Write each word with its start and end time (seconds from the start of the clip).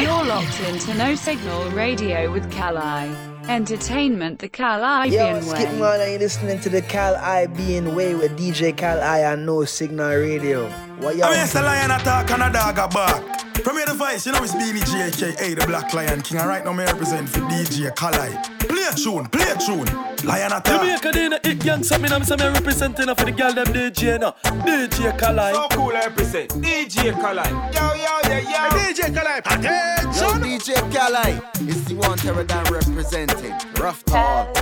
You're 0.00 0.24
locked 0.24 0.60
into 0.60 0.94
No 0.94 1.14
Signal 1.16 1.70
Radio 1.70 2.30
with 2.30 2.50
Kali. 2.52 3.10
Entertainment 3.48 4.38
the 4.38 4.48
Caribbean 4.48 5.34
Yo, 5.34 5.40
Skip 5.40 5.72
way. 5.72 5.78
man, 5.80 6.00
and 6.00 6.12
you 6.12 6.18
listening 6.18 6.60
to 6.60 6.68
the 6.68 6.82
Kalibbean 6.82 7.96
Way 7.96 8.14
with 8.14 8.38
DJ 8.38 8.76
Kali 8.76 9.24
on 9.24 9.44
No 9.44 9.64
Signal 9.64 10.10
Radio. 10.14 10.68
What 11.00 11.16
y'all? 11.16 11.24
I 11.26 11.30
mean, 11.32 11.40
it's 11.40 11.54
a 11.56 11.62
lion 11.62 11.90
attack 11.90 12.30
and 12.30 12.44
a 12.44 12.52
dog 12.52 12.78
a 12.78 12.86
bark. 12.86 13.24
From 13.64 13.76
here 13.76 13.86
the 13.86 13.94
voice, 13.94 14.24
you 14.24 14.32
know 14.32 14.42
it's 14.44 14.54
BBG 14.54 15.08
aka 15.08 15.54
the 15.54 15.66
Black 15.66 15.92
Lion 15.92 16.20
King. 16.20 16.38
And 16.38 16.48
right 16.48 16.64
now 16.64 16.72
me 16.72 16.84
represent 16.84 17.28
for 17.28 17.40
DJ 17.40 17.92
Kali. 17.96 18.36
Play 18.82 18.90
a 18.90 18.94
tune, 18.96 19.26
play 19.26 19.48
a 19.48 19.56
tune. 19.56 20.26
Lion 20.26 20.52
attack. 20.52 20.80
Jamaica 20.80 21.12
Dana, 21.12 21.38
it 21.44 21.60
gang, 21.60 21.84
so 21.84 21.96
me 21.98 22.08
know 22.08 22.18
me 22.18 22.26
representing 22.26 23.14
for 23.14 23.24
the 23.24 23.30
girl 23.30 23.54
them 23.54 23.66
DJ 23.66 24.18
now. 24.18 24.34
DJ 24.42 25.16
Kali. 25.16 25.54
So 25.54 25.68
cool 25.70 25.92
I 25.92 26.06
represent 26.06 26.50
DJ 26.50 27.12
Kali. 27.12 27.48
Yo, 27.72 27.94
yo, 27.94 28.18
yo, 28.24 28.38
yo. 28.38 28.68
DJ 28.74 29.14
Kali, 29.14 29.38
attention! 29.38 30.42
Yo, 30.42 30.58
DJ 30.58 30.74
Kali 30.92 31.70
is 31.70 31.84
the 31.84 31.94
one 31.94 32.18
Terradan 32.18 32.68
representing. 32.70 33.52
Rough 33.80 34.04
talk. 34.04 34.56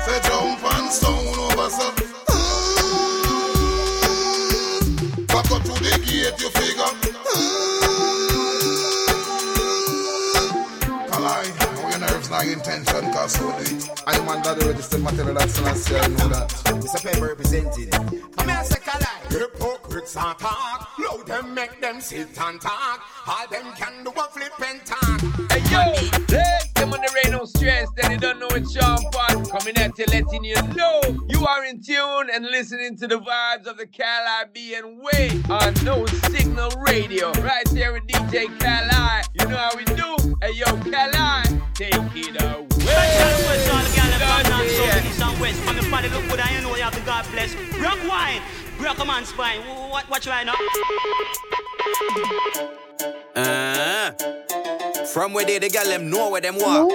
Say 0.00 0.20
jump 0.22 0.74
and 0.74 0.92
sound 0.92 1.36
over 1.36 1.68
so. 1.68 2.07
Your 12.44 12.60
nerves 12.78 12.92
not 12.92 13.04
intention, 13.04 13.12
cause 13.12 13.32
so 13.32 13.50
do 13.50 13.76
it. 13.76 13.90
I'm 14.06 14.26
man 14.26 14.42
that 14.42 14.62
register 14.64 14.98
material 14.98 15.34
that's 15.34 15.60
not 15.60 15.76
say 15.76 15.98
I 15.98 16.08
know 16.08 16.28
that. 16.28 16.48
Mr. 16.48 17.02
Pepper 17.02 17.26
representing. 17.26 17.88
I'm 18.38 18.48
here 18.48 18.64
say 18.64 18.80
Kali. 18.80 19.04
Hypocrites 19.30 20.16
and 20.16 20.38
talk. 20.38 20.88
Loud 20.98 21.26
them 21.26 21.54
make 21.54 21.80
them 21.80 22.00
sit 22.00 22.28
and 22.40 22.60
talk. 22.60 23.00
All 23.26 23.46
them 23.48 23.72
can 23.74 24.04
do 24.04 24.10
a 24.10 24.24
flip 24.30 24.52
and 24.64 24.84
talk. 24.84 25.20
Hey 25.50 25.62
yo, 25.70 25.92
let 26.30 26.74
them 26.74 26.92
on 26.92 27.00
the 27.00 27.20
rain 27.24 27.32
no 27.32 27.44
stress. 27.44 27.88
Then 27.96 28.12
you 28.12 28.18
don't 28.18 28.38
know 28.38 28.48
it's 28.50 28.72
Sean 28.72 28.98
Paul 29.12 29.44
coming 29.46 29.76
at 29.78 29.98
you, 29.98 30.06
letting 30.08 30.44
you 30.44 30.60
know 30.74 31.00
you 31.28 31.46
are 31.46 31.64
in 31.64 31.80
tune 31.82 32.28
and 32.32 32.46
listening 32.46 32.96
to 32.96 33.06
the 33.06 33.18
vibes 33.18 33.66
of 33.66 33.76
the 33.76 33.86
Caribbean 33.86 34.98
way 34.98 35.42
on 35.50 35.74
No 35.84 36.06
Signal 36.30 36.70
Radio. 36.86 37.32
Right 37.32 37.68
there 37.72 37.92
with 37.92 38.06
DJ 38.06 38.46
Kali. 38.58 39.22
You 39.34 39.48
know 39.48 39.56
how 39.56 39.76
we 39.76 39.84
do. 39.84 40.36
Hey 40.40 40.52
yo, 40.54 40.64
Kali, 40.64 41.60
take 41.74 41.94
it 41.94 42.42
away. 42.42 42.67
Done 42.70 44.66
here. 44.66 45.02
Look 46.12 46.28
good, 46.28 46.40
I 46.40 46.60
know 46.60 46.74
you 46.76 46.82
have 46.82 46.94
to 46.94 47.00
God 47.00 47.26
bless. 47.32 47.54
Rock 47.80 47.98
wine, 48.08 48.40
rock 48.80 48.98
a 48.98 49.04
man's 49.04 49.28
spine. 49.28 49.60
What, 49.60 50.08
what 50.08 50.26
right 50.26 50.46
now? 50.46 50.54
Uh, 53.36 54.10
from 55.12 55.32
where 55.32 55.44
they, 55.44 55.58
the 55.58 55.68
gal 55.68 55.84
them 55.84 56.08
know 56.10 56.30
where 56.30 56.40
them 56.40 56.56
want. 56.56 56.90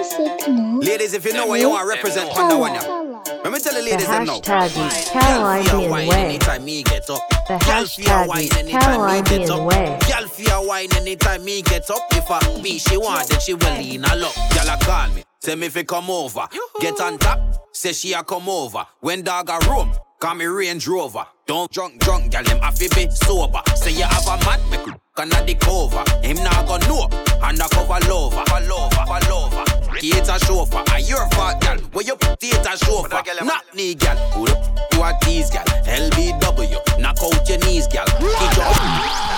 Ladies, 0.84 1.14
if 1.14 1.24
you 1.24 1.32
know 1.32 1.46
where 1.48 1.60
you 1.60 1.70
want, 1.70 1.88
represent 1.88 2.30
on 2.36 2.48
the 2.48 2.58
one. 2.58 2.72
Let 2.72 3.52
me 3.52 3.58
tell 3.60 3.74
the 3.74 3.80
The 3.80 3.90
ladies 3.90 4.06
them 4.06 4.24
know. 4.24 4.40
hashtag 4.40 4.66
is 4.66 5.10
Girl, 5.10 5.62
feel 5.62 5.88
Caribbean 5.90 6.08
Way. 6.08 6.24
anytime 6.24 6.64
me 6.64 6.82
get 6.82 7.10
up. 7.10 7.20
The 7.48 7.54
hashtag 7.54 8.38
is 8.38 8.56
anytime 8.56 9.06
me 9.06 9.22
get 9.22 9.48
Caribbean. 9.48 9.64
Way. 9.64 9.98
Girl, 10.08 10.28
feel 10.28 10.66
wine 10.66 10.88
anytime 10.96 11.44
me 11.44 11.62
get 11.62 11.90
up. 11.90 12.02
If 12.12 12.30
I 12.30 12.60
me 12.62 12.78
she 12.78 12.96
want, 12.96 13.28
then 13.28 13.40
she 13.40 13.54
will 13.54 13.74
lean 13.74 14.04
a 14.04 14.16
lot. 14.16 14.34
Girl, 14.54 14.68
a 14.68 14.78
call 14.84 15.08
me, 15.10 15.22
say 15.44 15.54
me 15.54 15.68
fi 15.68 15.84
come 15.84 16.08
over. 16.10 16.46
Get 16.80 17.00
on 17.00 17.18
top, 17.18 17.38
say 17.72 17.92
she 17.92 18.12
a 18.14 18.24
come 18.24 18.48
over. 18.48 18.84
When 19.00 19.22
dog 19.22 19.50
a 19.50 19.58
room, 19.68 19.92
call 20.18 20.34
me 20.34 20.46
Range 20.46 20.86
Rover. 20.88 21.26
Don't 21.46 21.70
drunk, 21.70 21.98
drunk, 22.00 22.32
girl, 22.32 22.42
them 22.42 22.58
have 22.60 22.76
to 22.76 22.88
be 22.94 23.10
sober. 23.10 23.60
Say 23.76 23.92
you 23.92 24.04
have 24.04 24.26
a 24.26 24.44
man, 24.46 24.70
me 24.70 24.78
could 24.78 24.94
gonna 25.14 25.44
the 25.44 25.54
cover. 25.54 26.02
Him 26.26 26.38
not 26.42 26.66
gonna 26.66 26.88
know, 26.88 27.08
undercover 27.42 28.00
lover, 28.08 28.42
fall 28.46 28.72
over, 28.72 29.04
fall 29.06 29.32
over. 29.44 29.64
Theater 30.00 30.38
chauffeur, 30.46 30.82
a 30.94 31.00
your 31.00 31.28
fault, 31.30 31.60
girl. 31.60 31.78
Where 31.92 32.04
you 32.04 32.16
put 32.16 32.40
theater 32.40 32.76
chauffeur? 32.78 33.22
Not 33.44 33.74
me, 33.74 33.94
girl. 33.94 34.16
Who 34.32 34.46
the 34.46 34.58
f- 34.58 34.94
you 34.94 35.02
are 35.02 35.18
these, 35.26 35.50
girl? 35.50 35.64
LBW, 35.84 36.98
knock 36.98 37.18
out 37.22 37.48
your 37.48 37.58
knees, 37.58 37.86
girl. 37.86 38.06
Kick 38.06 38.56
your 38.56 39.33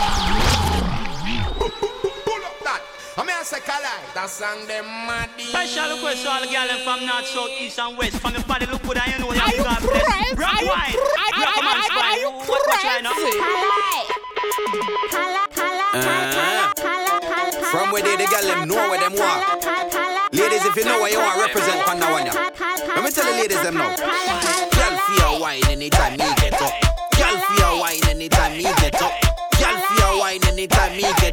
I'm 3.19 3.27
here 3.29 3.45
say 3.45 3.61
Kali. 3.65 3.89
That 4.13 4.29
song 4.29 4.67
them 4.69 4.85
mad. 5.09 5.31
Special 5.41 5.97
request 5.97 6.21
to 6.23 6.29
all 6.29 6.41
the 6.45 6.53
girls 6.53 6.85
from 6.85 7.01
north, 7.09 7.25
south, 7.27 7.49
east, 7.57 7.79
and 7.81 7.97
west. 7.97 8.21
From 8.21 8.35
your 8.37 8.45
body, 8.45 8.67
look 8.69 8.83
good, 8.85 8.99
I 9.01 9.17
know 9.17 9.33
you 9.33 9.41
Are 9.41 9.49
have 9.49 9.57
you 9.57 9.65
to 9.65 9.73
God 9.73 9.81
bless. 9.81 10.05
crazy? 10.37 10.45
Are 10.45 10.61
you 10.61 10.69
wine, 10.69 10.93
cra- 10.93 11.41
rock 11.41 11.57
a 11.57 11.63
man's 11.65 11.89
are- 11.89 11.97
are 11.97 11.97
spine. 11.97 12.21
you 12.21 12.29
What, 12.45 12.61
what 12.69 12.85
right 12.85 13.01
now? 13.01 13.17
Uh, 15.97 16.73
from 17.73 17.91
where 17.91 18.03
they, 18.05 18.17
the 18.21 18.27
girl 18.29 18.45
them 18.45 18.69
know 18.69 18.77
where 18.93 19.01
them 19.01 19.15
want. 19.17 19.65
Ladies, 20.33 20.65
if 20.69 20.77
you 20.77 20.85
know 20.85 21.01
where 21.01 21.11
you 21.13 21.19
want, 21.19 21.41
represent 21.41 21.89
on 21.89 21.97
one. 22.01 22.27
yeah. 22.27 22.53
Let 22.95 23.05
me 23.05 23.11
tell 23.11 23.25
the 23.25 23.33
ladies 23.33 23.63
them 23.63 23.75
know. 23.81 23.97
Girl, 23.97 24.95
feel 25.09 25.41
wine 25.41 25.65
anytime 25.73 26.13
me 26.21 26.29
get 26.37 26.53
up. 26.61 26.73
Girl, 27.17 27.37
feel 27.57 27.81
wine 27.81 28.05
anytime 28.13 28.57
me 28.57 28.63
get 28.65 29.01
up. 29.01 29.13
Girl, 29.59 29.77
feel 29.97 30.19
wine 30.21 30.45
anytime 30.47 30.93
me 30.97 31.03
get 31.03 31.25
up. 31.25 31.26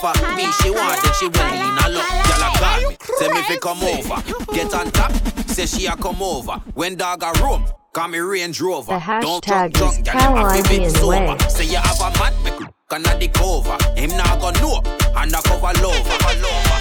If 0.00 0.04
I 0.04 0.36
me 0.36 0.46
she 0.62 0.70
want, 0.70 1.02
then 1.02 1.12
she 1.18 1.26
will 1.26 1.50
lean 1.50 1.74
a 1.74 1.88
lot. 1.90 2.06
Girl, 2.22 2.46
a 2.46 2.50
call 2.54 2.88
me, 2.88 2.96
say 3.18 3.28
me 3.34 3.42
fi 3.42 3.56
come 3.58 3.82
over. 3.82 4.54
Get 4.54 4.72
on 4.72 4.92
top, 4.92 5.10
say 5.48 5.66
she 5.66 5.86
a 5.86 5.96
come 5.96 6.22
over. 6.22 6.52
When 6.74 6.94
dog 6.94 7.24
a 7.24 7.32
room. 7.42 7.66
Call 7.92 8.06
me 8.06 8.18
Range 8.18 8.60
Rover. 8.60 8.92
The 8.92 9.20
Don't 9.20 9.44
hashtag 9.44 9.72
drunk, 9.72 9.98
is 9.98 10.02
drunk, 10.04 10.20
girl, 10.20 10.34
them 10.34 10.36
have 10.36 10.62
to 10.62 10.68
be 10.68 10.76
Caribbean 10.76 10.90
sober. 10.94 11.32
Way. 11.32 11.38
Say 11.48 11.64
you 11.64 11.78
have 11.78 12.00
a 12.00 12.16
man, 12.16 12.44
me 12.44 12.50
could 12.52 12.68
gonna 12.86 13.18
the 13.18 13.26
cover. 13.26 13.76
Him 13.98 14.10
not 14.10 14.38
gonna 14.40 14.60
know, 14.60 14.78
undercover 15.16 15.72
lover. 15.82 16.14
Fall 16.22 16.46
over, 16.46 16.78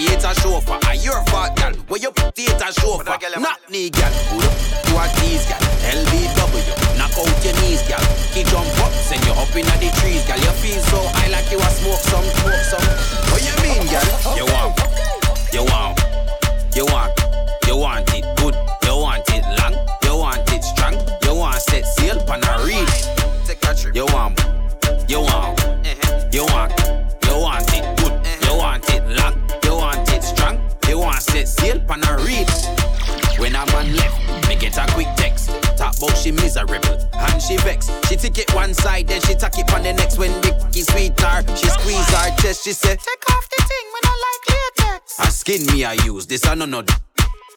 over. 0.00 0.20
Theater 0.20 0.34
chauffeur, 0.40 0.78
a 0.90 0.96
your 0.96 1.24
fault, 1.26 1.56
girl. 1.56 1.72
Where 1.88 2.00
you 2.00 2.10
put 2.12 2.34
theater 2.34 2.72
chauffeur? 2.72 3.40
Not 3.40 3.60
me, 3.70 3.90
girl. 3.90 4.10
The 4.10 4.46
f- 4.48 4.88
you 4.88 4.96
are 4.96 5.08
these, 5.20 5.44
girl? 5.46 5.60
LBW, 5.92 6.98
knock 6.98 7.12
out 7.18 7.44
your 7.44 7.54
knees, 7.60 7.82
girl. 7.88 8.00
He 8.32 8.44
jump 8.44 8.68
up, 8.80 8.92
send 8.92 9.24
you 9.26 9.32
up 9.32 9.54
inna 9.54 9.74
the 9.78 9.90
trees, 10.00 10.24
girl. 10.26 10.38
You 10.38 10.52
feel 10.60 10.80
so 10.88 11.00
high 11.16 11.28
like 11.28 11.50
you 11.50 11.58
a 11.58 11.70
smoke 11.70 12.00
some, 12.00 12.24
smoke 12.24 12.64
some. 12.68 12.84
What 13.30 13.42
you 13.44 13.54
mean, 13.62 13.84
girl? 13.88 14.36
You 14.36 14.46
want, 14.52 14.76
you 15.52 15.64
want, 15.64 16.00
you 16.74 16.84
want, 16.86 17.12
you 17.66 17.76
want 17.76 18.14
it 18.14 18.24
good, 18.38 18.54
you 18.84 18.96
want 18.96 19.24
it 19.30 19.44
long, 19.60 19.74
you 20.04 20.16
want 20.16 20.52
it 20.52 20.64
strong, 20.64 20.94
you 21.24 21.34
want 21.34 21.60
set 21.60 21.84
sail 21.86 22.18
on 22.30 22.42
a 22.44 22.64
reef. 22.64 22.88
Take 23.46 23.64
a 23.68 23.74
trip. 23.74 23.94
You 23.94 24.06
want, 24.06 24.38
you 25.08 25.20
want, 25.20 25.59
set 31.46 31.60
sail 31.60 31.84
on 31.90 32.02
a 32.04 32.16
reef. 32.24 32.48
When 33.38 33.54
a 33.54 33.64
man 33.72 33.96
left, 33.96 34.48
me 34.48 34.56
get 34.56 34.76
a 34.76 34.86
quick 34.92 35.08
text. 35.16 35.48
Talk 35.76 35.96
about 35.96 36.16
she 36.16 36.32
miserable 36.32 36.98
and 37.14 37.42
she 37.42 37.56
vex. 37.58 37.90
She 38.08 38.16
take 38.16 38.38
it 38.38 38.54
one 38.54 38.74
side, 38.74 39.08
then 39.08 39.20
she 39.22 39.34
tack 39.34 39.56
it 39.58 39.72
on 39.72 39.82
the 39.82 39.92
next. 39.92 40.18
When 40.18 40.38
Dicky 40.40 40.82
sweet 40.82 41.18
her, 41.20 41.42
she 41.56 41.66
squeeze 41.68 42.08
her 42.10 42.36
chest. 42.36 42.64
She 42.64 42.72
say, 42.72 42.96
Take 42.96 43.30
off 43.30 43.48
the 43.48 43.64
thing 43.64 43.86
when 43.94 44.04
I 44.04 44.14
like 44.26 44.88
latex. 44.88 45.18
A 45.18 45.30
skin 45.30 45.66
me 45.74 45.84
I 45.84 45.94
use, 46.04 46.26
this 46.26 46.46
I 46.46 46.54
no 46.54 46.66
no. 46.66 46.84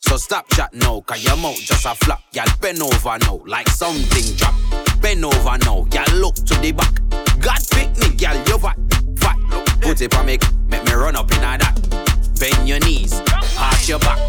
So 0.02 0.18
stop 0.18 0.48
chat 0.50 0.74
now, 0.74 1.02
cause 1.02 1.24
your 1.24 1.38
mouth 1.38 1.56
just 1.58 1.86
a 1.86 1.96
flap. 1.96 2.22
Y'all 2.34 2.46
bend 2.62 2.82
over 2.82 3.18
now, 3.20 3.42
like 3.46 3.68
something 3.70 4.36
drop. 4.38 4.54
Bend 5.02 5.26
over 5.26 5.58
now, 5.60 5.86
y'all 5.92 6.16
look 6.16 6.36
to 6.36 6.56
the 6.62 6.72
back. 6.72 6.94
God 7.42 7.60
pick 7.72 7.90
me, 7.98 8.16
y'all, 8.18 8.36
you 8.48 8.58
fat, 8.60 8.78
fat. 9.18 9.38
Put 9.82 10.02
it 10.02 10.16
on 10.16 10.26
me, 10.26 10.38
make 10.68 10.84
me 10.86 10.94
run 10.94 11.16
up 11.16 11.32
in 11.32 11.38
a 11.38 11.58
that. 11.58 12.04
Bend 12.40 12.68
your 12.68 12.80
knees, 12.80 13.22
arch 13.64 13.90
your 13.90 14.00
back. 14.00 14.20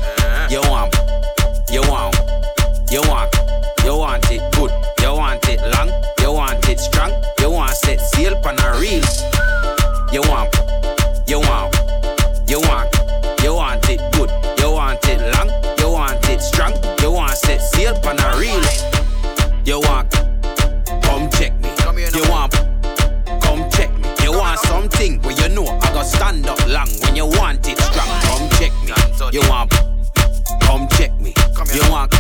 You 0.50 0.61
want, 0.71 0.95
you 1.71 1.83
want, 1.83 2.15
you 2.91 3.00
want, 3.09 3.34
you 3.84 3.97
want 3.97 4.31
it 4.31 4.42
good. 4.54 4.71
You 5.01 5.13
want 5.13 5.48
it 5.48 5.60
long, 5.75 5.91
you 6.21 6.33
want 6.33 6.69
it 6.69 6.78
strong. 6.78 7.13
You 7.41 7.51
want 7.51 7.75
set 7.75 8.01
sail 8.01 8.36
on 8.47 8.59
a 8.59 8.78
reel. 8.78 9.04
You 10.13 10.22
want, 10.31 10.54
you 11.27 11.41
want, 11.41 11.75
you 12.48 12.60
want, 12.60 12.89
you 13.42 13.54
want 13.54 13.89
it 13.89 14.01
good. 14.13 14.31
You 14.59 14.71
want 14.71 15.04
it 15.09 15.21
long, 15.34 15.51
you 15.78 15.91
want 15.91 16.28
it 16.28 16.41
strong. 16.41 16.72
You 17.01 17.10
want 17.13 17.36
set 17.36 17.60
sail 17.60 17.95
on 18.07 18.19
a 18.21 18.39
reel. 18.39 18.65
You 19.65 19.81
want, 19.81 20.10
come 21.03 21.28
check 21.31 21.53
me. 21.60 21.71
You 22.15 22.31
want, 22.31 22.53
come 23.42 23.69
check 23.71 23.91
me. 23.98 24.09
You 24.22 24.33
want 24.33 24.59
something 24.60 25.21
where 25.22 25.34
you 25.41 25.54
know 25.54 25.66
I 25.66 25.92
got 25.92 26.07
stand 26.07 26.47
up 26.47 26.60
long 26.69 26.89
when 27.03 27.16
you 27.16 27.27
want 27.27 27.66
it 27.69 27.94
You 29.34 29.41
want, 29.48 29.72
come 30.63 30.86
check 30.91 31.10
me. 31.19 31.34
You 31.75 31.91
want, 31.91 32.13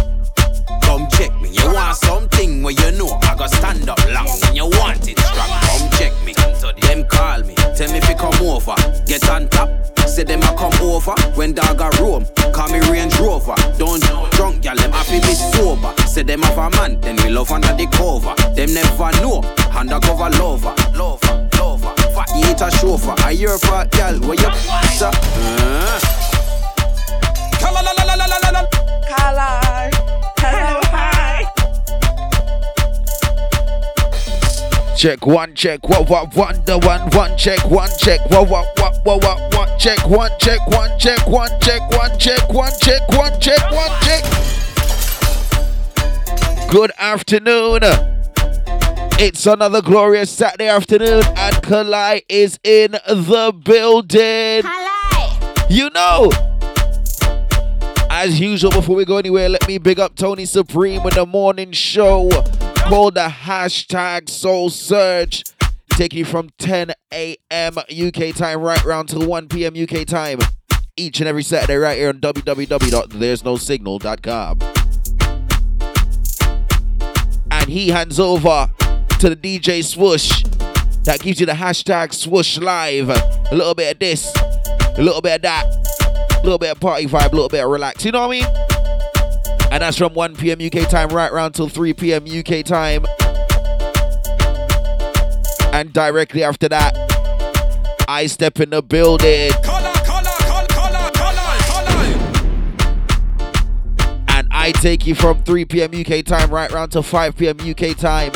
come 0.82 1.06
check 1.10 1.30
me. 1.40 1.48
You 1.50 1.72
want 1.72 1.96
something 1.96 2.60
where 2.64 2.74
you 2.74 2.90
know 2.98 3.20
I 3.22 3.36
got 3.38 3.50
stand 3.50 3.88
up 3.88 4.04
long 4.10 4.26
when 4.26 4.56
you 4.56 4.66
want 4.66 5.06
it 5.06 5.16
strong. 5.20 5.48
Come 5.62 5.90
check 5.92 6.12
me. 6.24 6.34
Them 6.80 7.06
call 7.06 7.44
me, 7.44 7.54
tell 7.54 7.88
me 7.92 7.98
if 7.98 8.08
you 8.08 8.16
come 8.16 8.34
over. 8.42 8.74
Get 9.06 9.30
on 9.30 9.48
top. 9.50 9.70
Say 10.08 10.24
them 10.24 10.42
I 10.42 10.56
come 10.56 10.74
over 10.82 11.14
when 11.36 11.52
dog 11.52 11.80
a 11.80 12.02
roam. 12.02 12.26
Call 12.52 12.68
me 12.70 12.80
Range 12.90 13.16
Rover. 13.20 13.54
Don't 13.78 14.02
drunk, 14.32 14.64
y'all 14.64 14.74
them 14.74 14.90
happy 14.90 15.20
be 15.20 15.34
sober. 15.54 15.94
say 16.08 16.24
them 16.24 16.42
have 16.42 16.58
a 16.58 16.68
man, 16.76 17.00
then 17.00 17.14
we 17.22 17.30
love 17.30 17.52
under 17.52 17.74
the 17.74 17.86
cover. 17.92 18.34
Them 18.56 18.74
never 18.74 19.12
know, 19.22 19.40
undercover 19.70 20.30
lover, 20.36 20.74
lover, 20.98 21.48
lover. 21.60 21.94
Fat 22.12 22.28
eat 22.34 22.60
a 22.60 22.76
chauffeur, 22.76 23.14
I 23.18 23.34
hear 23.34 23.56
fat 23.58 23.92
gal, 23.92 24.18
where 24.18 24.34
you 24.34 24.48
uh. 24.50 26.23
Kali, 29.08 29.90
hello, 30.38 30.80
hi. 30.92 31.40
Check 34.94 35.26
one, 35.26 35.54
check 35.54 35.88
what 35.88 36.08
what 36.08 36.66
the 36.66 36.78
one, 36.78 37.08
one 37.10 37.36
check, 37.38 37.64
one 37.70 37.88
check, 37.98 38.20
what 38.30 38.48
what 38.48 38.66
what 38.78 38.94
what 39.04 39.22
what 39.22 39.54
one 39.54 39.78
check, 39.78 40.06
one 40.06 40.30
check, 40.38 40.60
one 40.66 40.98
check, 40.98 41.26
one 41.26 41.48
check, 41.60 41.80
one 41.90 42.18
check, 42.18 42.48
one 42.52 42.72
check, 42.80 43.08
one 43.08 43.40
check, 43.40 43.70
one 43.70 43.90
check. 44.02 44.24
Good 46.70 46.92
afternoon. 46.98 47.80
It's 49.18 49.46
another 49.46 49.80
glorious 49.80 50.30
Saturday 50.30 50.68
afternoon, 50.68 51.22
and 51.36 51.62
Kali 51.62 52.24
is 52.28 52.58
in 52.62 52.92
the 52.92 53.54
building. 53.64 54.62
Kali, 54.62 55.66
you 55.70 55.88
know. 55.90 56.30
As 58.16 58.38
usual, 58.38 58.70
before 58.70 58.94
we 58.94 59.04
go 59.04 59.18
anywhere, 59.18 59.48
let 59.48 59.66
me 59.66 59.76
big 59.76 59.98
up 59.98 60.14
Tony 60.14 60.44
Supreme 60.44 61.02
with 61.02 61.14
the 61.14 61.26
morning 61.26 61.72
show 61.72 62.30
called 62.76 63.16
the 63.16 63.26
hashtag 63.26 64.28
Soul 64.28 64.70
Surge. 64.70 65.42
Taking 65.90 66.20
you 66.20 66.24
from 66.24 66.50
10 66.58 66.92
a.m. 67.12 67.76
UK 67.76 68.32
time 68.32 68.60
right 68.60 68.84
round 68.84 69.08
till 69.08 69.26
1 69.26 69.48
p.m. 69.48 69.74
UK 69.76 70.06
time. 70.06 70.38
Each 70.96 71.18
and 71.18 71.28
every 71.28 71.42
Saturday 71.42 71.74
right 71.74 71.98
here 71.98 72.10
on 72.10 72.20
www.there'snosignal.com. 72.20 74.58
And 77.50 77.68
he 77.68 77.88
hands 77.88 78.20
over 78.20 78.70
to 79.18 79.28
the 79.28 79.36
DJ 79.36 79.82
Swoosh 79.82 80.44
that 81.02 81.18
gives 81.20 81.40
you 81.40 81.46
the 81.46 81.54
hashtag 81.54 82.14
Swoosh 82.14 82.58
Live. 82.58 83.10
A 83.10 83.48
little 83.50 83.74
bit 83.74 83.94
of 83.94 83.98
this, 83.98 84.32
a 84.36 85.02
little 85.02 85.20
bit 85.20 85.34
of 85.34 85.42
that, 85.42 85.66
little 86.44 86.58
bit 86.58 86.70
of 86.70 86.80
party 86.80 87.06
vibe, 87.06 87.32
a 87.32 87.34
little 87.34 87.48
bit 87.48 87.64
of 87.64 87.70
relax. 87.70 88.04
You 88.04 88.12
know 88.12 88.26
what 88.28 88.36
I 88.36 88.40
mean? 88.40 89.70
And 89.72 89.82
that's 89.82 89.98
from 89.98 90.14
1 90.14 90.36
p.m. 90.36 90.58
UK 90.60 90.88
time 90.88 91.08
right 91.08 91.32
round 91.32 91.54
till 91.54 91.68
3 91.68 91.94
p.m. 91.94 92.24
UK 92.26 92.64
time. 92.64 93.04
And 95.72 95.92
directly 95.92 96.44
after 96.44 96.68
that, 96.68 96.94
I 98.08 98.26
step 98.26 98.60
in 98.60 98.70
the 98.70 98.82
building. 98.82 99.50
And 104.28 104.48
I 104.50 104.72
take 104.76 105.06
you 105.06 105.14
from 105.14 105.42
3 105.42 105.64
p.m. 105.64 105.90
UK 105.92 106.24
time 106.24 106.50
right 106.50 106.70
round 106.70 106.92
to 106.92 107.02
5 107.02 107.36
p.m. 107.36 107.56
UK 107.58 107.96
time. 107.96 108.30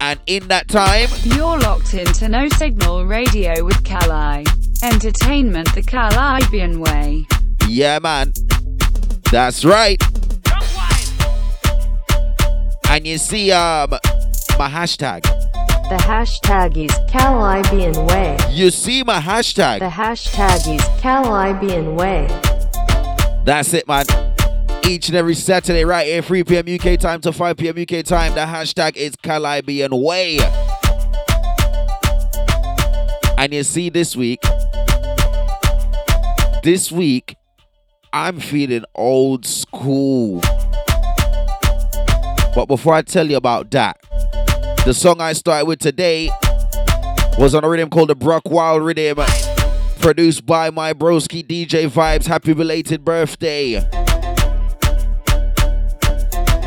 And 0.00 0.20
in 0.26 0.48
that 0.48 0.68
time, 0.68 1.08
You're 1.22 1.58
locked 1.58 1.94
into 1.94 2.28
No 2.28 2.48
Signal 2.48 3.06
Radio 3.06 3.64
with 3.64 3.84
Kali. 3.84 4.44
Entertainment 4.82 5.74
the 5.74 5.82
Kalibbean 5.82 6.78
way. 6.84 7.26
yeah, 7.68 7.98
man, 7.98 8.32
that's 9.32 9.64
right. 9.64 10.00
And 12.88 13.06
you 13.06 13.18
see, 13.18 13.50
um, 13.52 13.90
my 14.58 14.68
hashtag. 14.68 15.22
The 15.88 15.96
hashtag 16.02 16.76
is 16.76 16.90
Kalibbean 17.10 18.08
Way. 18.08 18.36
You 18.50 18.70
see 18.70 19.02
my 19.02 19.18
hashtag. 19.20 19.80
The 19.80 19.88
hashtag 19.88 20.74
is 20.74 20.80
Kalibbean 21.00 21.94
Way. 21.94 22.26
That's 23.44 23.72
it, 23.74 23.86
man. 23.88 24.04
Each 24.86 25.08
and 25.08 25.16
every 25.16 25.34
Saturday, 25.34 25.84
right 25.84 26.06
here, 26.06 26.22
3 26.22 26.44
p.m. 26.44 26.64
UK 26.68 26.98
time 26.98 27.20
to 27.22 27.32
5 27.32 27.56
p.m. 27.56 27.76
UK 27.78 28.04
time. 28.04 28.34
The 28.34 28.40
hashtag 28.40 28.96
is 28.96 29.16
Kalibbean 29.16 30.02
Way. 30.02 30.38
And 33.38 33.52
you 33.52 33.62
see, 33.64 33.90
this 33.90 34.16
week, 34.16 34.42
this 36.66 36.90
week, 36.90 37.36
I'm 38.12 38.40
feeling 38.40 38.84
old 38.96 39.46
school. 39.46 40.40
But 42.56 42.66
before 42.66 42.92
I 42.92 43.02
tell 43.02 43.30
you 43.30 43.36
about 43.36 43.70
that, 43.70 44.00
the 44.84 44.92
song 44.92 45.20
I 45.20 45.32
started 45.34 45.66
with 45.66 45.78
today 45.78 46.28
was 47.38 47.54
on 47.54 47.62
a 47.62 47.68
rhythm 47.68 47.88
called 47.88 48.08
the 48.08 48.16
Brock 48.16 48.50
Wild 48.50 48.82
Rhythm, 48.82 49.24
produced 50.00 50.44
by 50.44 50.70
my 50.70 50.92
broski 50.92 51.46
DJ 51.46 51.88
Vibes. 51.88 52.26
Happy 52.26 52.52
belated 52.52 53.04
birthday. 53.04 53.74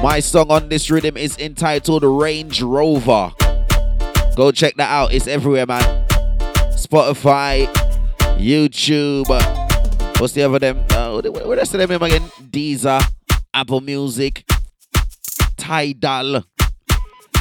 My 0.02 0.22
song 0.22 0.50
on 0.50 0.70
this 0.70 0.90
rhythm 0.90 1.18
is 1.18 1.38
entitled 1.38 2.04
Range 2.06 2.62
Rover. 2.62 3.34
Go 4.38 4.54
check 4.54 4.76
that 4.78 4.90
out. 4.90 5.12
It's 5.14 5.28
everywhere, 5.28 5.66
man. 5.66 6.08
Spotify, 6.72 7.68
YouTube. 8.38 9.59
What's 10.20 10.34
the 10.34 10.44
other 10.44 10.60
them? 10.60 10.86
Uh, 10.90 11.22
what 11.22 11.48
what 11.48 11.60
else 11.60 11.70
them 11.70 11.90
again? 11.90 12.24
Deezer, 12.52 13.02
Apple 13.54 13.80
Music, 13.80 14.44
Tidal. 15.56 16.44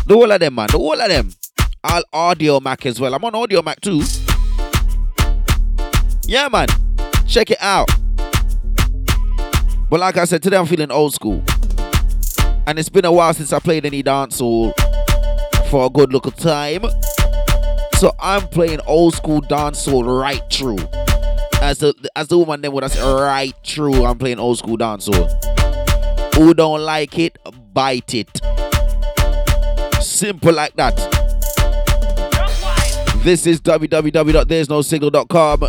The 0.07 0.15
whole 0.15 0.31
of 0.31 0.39
them, 0.39 0.55
man. 0.55 0.69
The 0.71 0.79
whole 0.79 1.01
of 1.01 1.09
them. 1.09 1.33
All 1.83 2.03
Audiomack 2.15 2.87
as 2.87 3.01
well. 3.01 3.13
I'm 3.15 3.25
on 3.25 3.33
Audiomack 3.33 3.81
too. 3.81 4.03
Yeah, 6.29 6.47
man. 6.47 6.69
Check 7.27 7.51
it 7.51 7.61
out. 7.61 7.89
But 9.91 9.99
like 9.99 10.17
I 10.17 10.25
said, 10.25 10.41
today 10.45 10.57
I'm 10.57 10.67
feeling 10.67 10.93
old 10.93 11.13
school. 11.15 11.43
And 12.69 12.79
it's 12.79 12.89
been 12.89 13.05
a 13.05 13.11
while 13.13 13.35
since 13.35 13.53
I 13.53 13.59
played 13.59 13.87
any 13.87 14.05
dancehall 14.05 14.73
for 15.69 15.87
a 15.87 15.91
good 15.91 16.13
look 16.13 16.27
of 16.27 16.37
time. 16.37 16.85
So 17.95 18.15
I'm 18.21 18.47
playing 18.49 18.81
old 18.87 19.15
school 19.15 19.43
dancehall 19.43 20.05
right 20.23 20.43
through. 20.53 21.08
As 21.69 21.77
the 21.77 21.93
as 22.17 22.29
the 22.29 22.39
woman 22.39 22.63
then 22.63 22.73
would 22.73 22.83
have 22.83 22.93
said, 22.93 23.05
right 23.05 23.53
through. 23.63 24.07
I'm 24.07 24.17
playing 24.17 24.39
old 24.39 24.57
school 24.57 24.79
dancehall. 24.79 25.29
Who 26.35 26.55
don't 26.55 26.81
like 26.81 27.19
it, 27.19 27.37
bite 27.75 28.15
it. 28.15 28.41
Simple 30.01 30.55
like 30.55 30.75
that. 30.77 30.97
This 33.23 33.47
is 33.47 33.61
www.there'snosignal.com. 33.61 35.65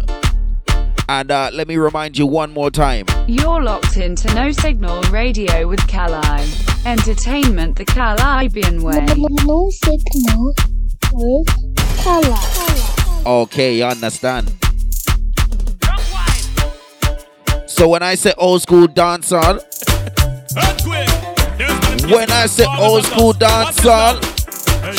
And 1.09 1.31
uh, 1.31 1.49
let 1.51 1.67
me 1.67 1.75
remind 1.75 2.17
you 2.17 2.25
one 2.27 2.53
more 2.53 2.71
time. 2.71 3.05
You're 3.27 3.61
locked 3.61 3.97
into 3.97 4.33
No 4.33 4.53
Signal 4.53 5.01
Radio 5.11 5.67
with 5.67 5.85
Kali. 5.89 6.47
Entertainment 6.85 7.75
the 7.75 7.83
Kalibbean 7.83 8.83
way. 8.83 9.05
No 9.45 9.69
signal 9.69 10.53
with 11.11 11.45
Kali. 12.01 12.33
Okay, 13.25 13.79
you 13.79 13.83
understand. 13.83 14.53
So 17.79 17.87
when 17.87 18.03
I 18.03 18.15
say 18.15 18.33
old 18.37 18.61
school 18.61 18.89
dancehall, 18.89 19.63
when 22.11 22.29
I 22.29 22.45
say 22.45 22.65
old 22.77 23.05
school 23.05 23.31
dancehall, 23.31 24.19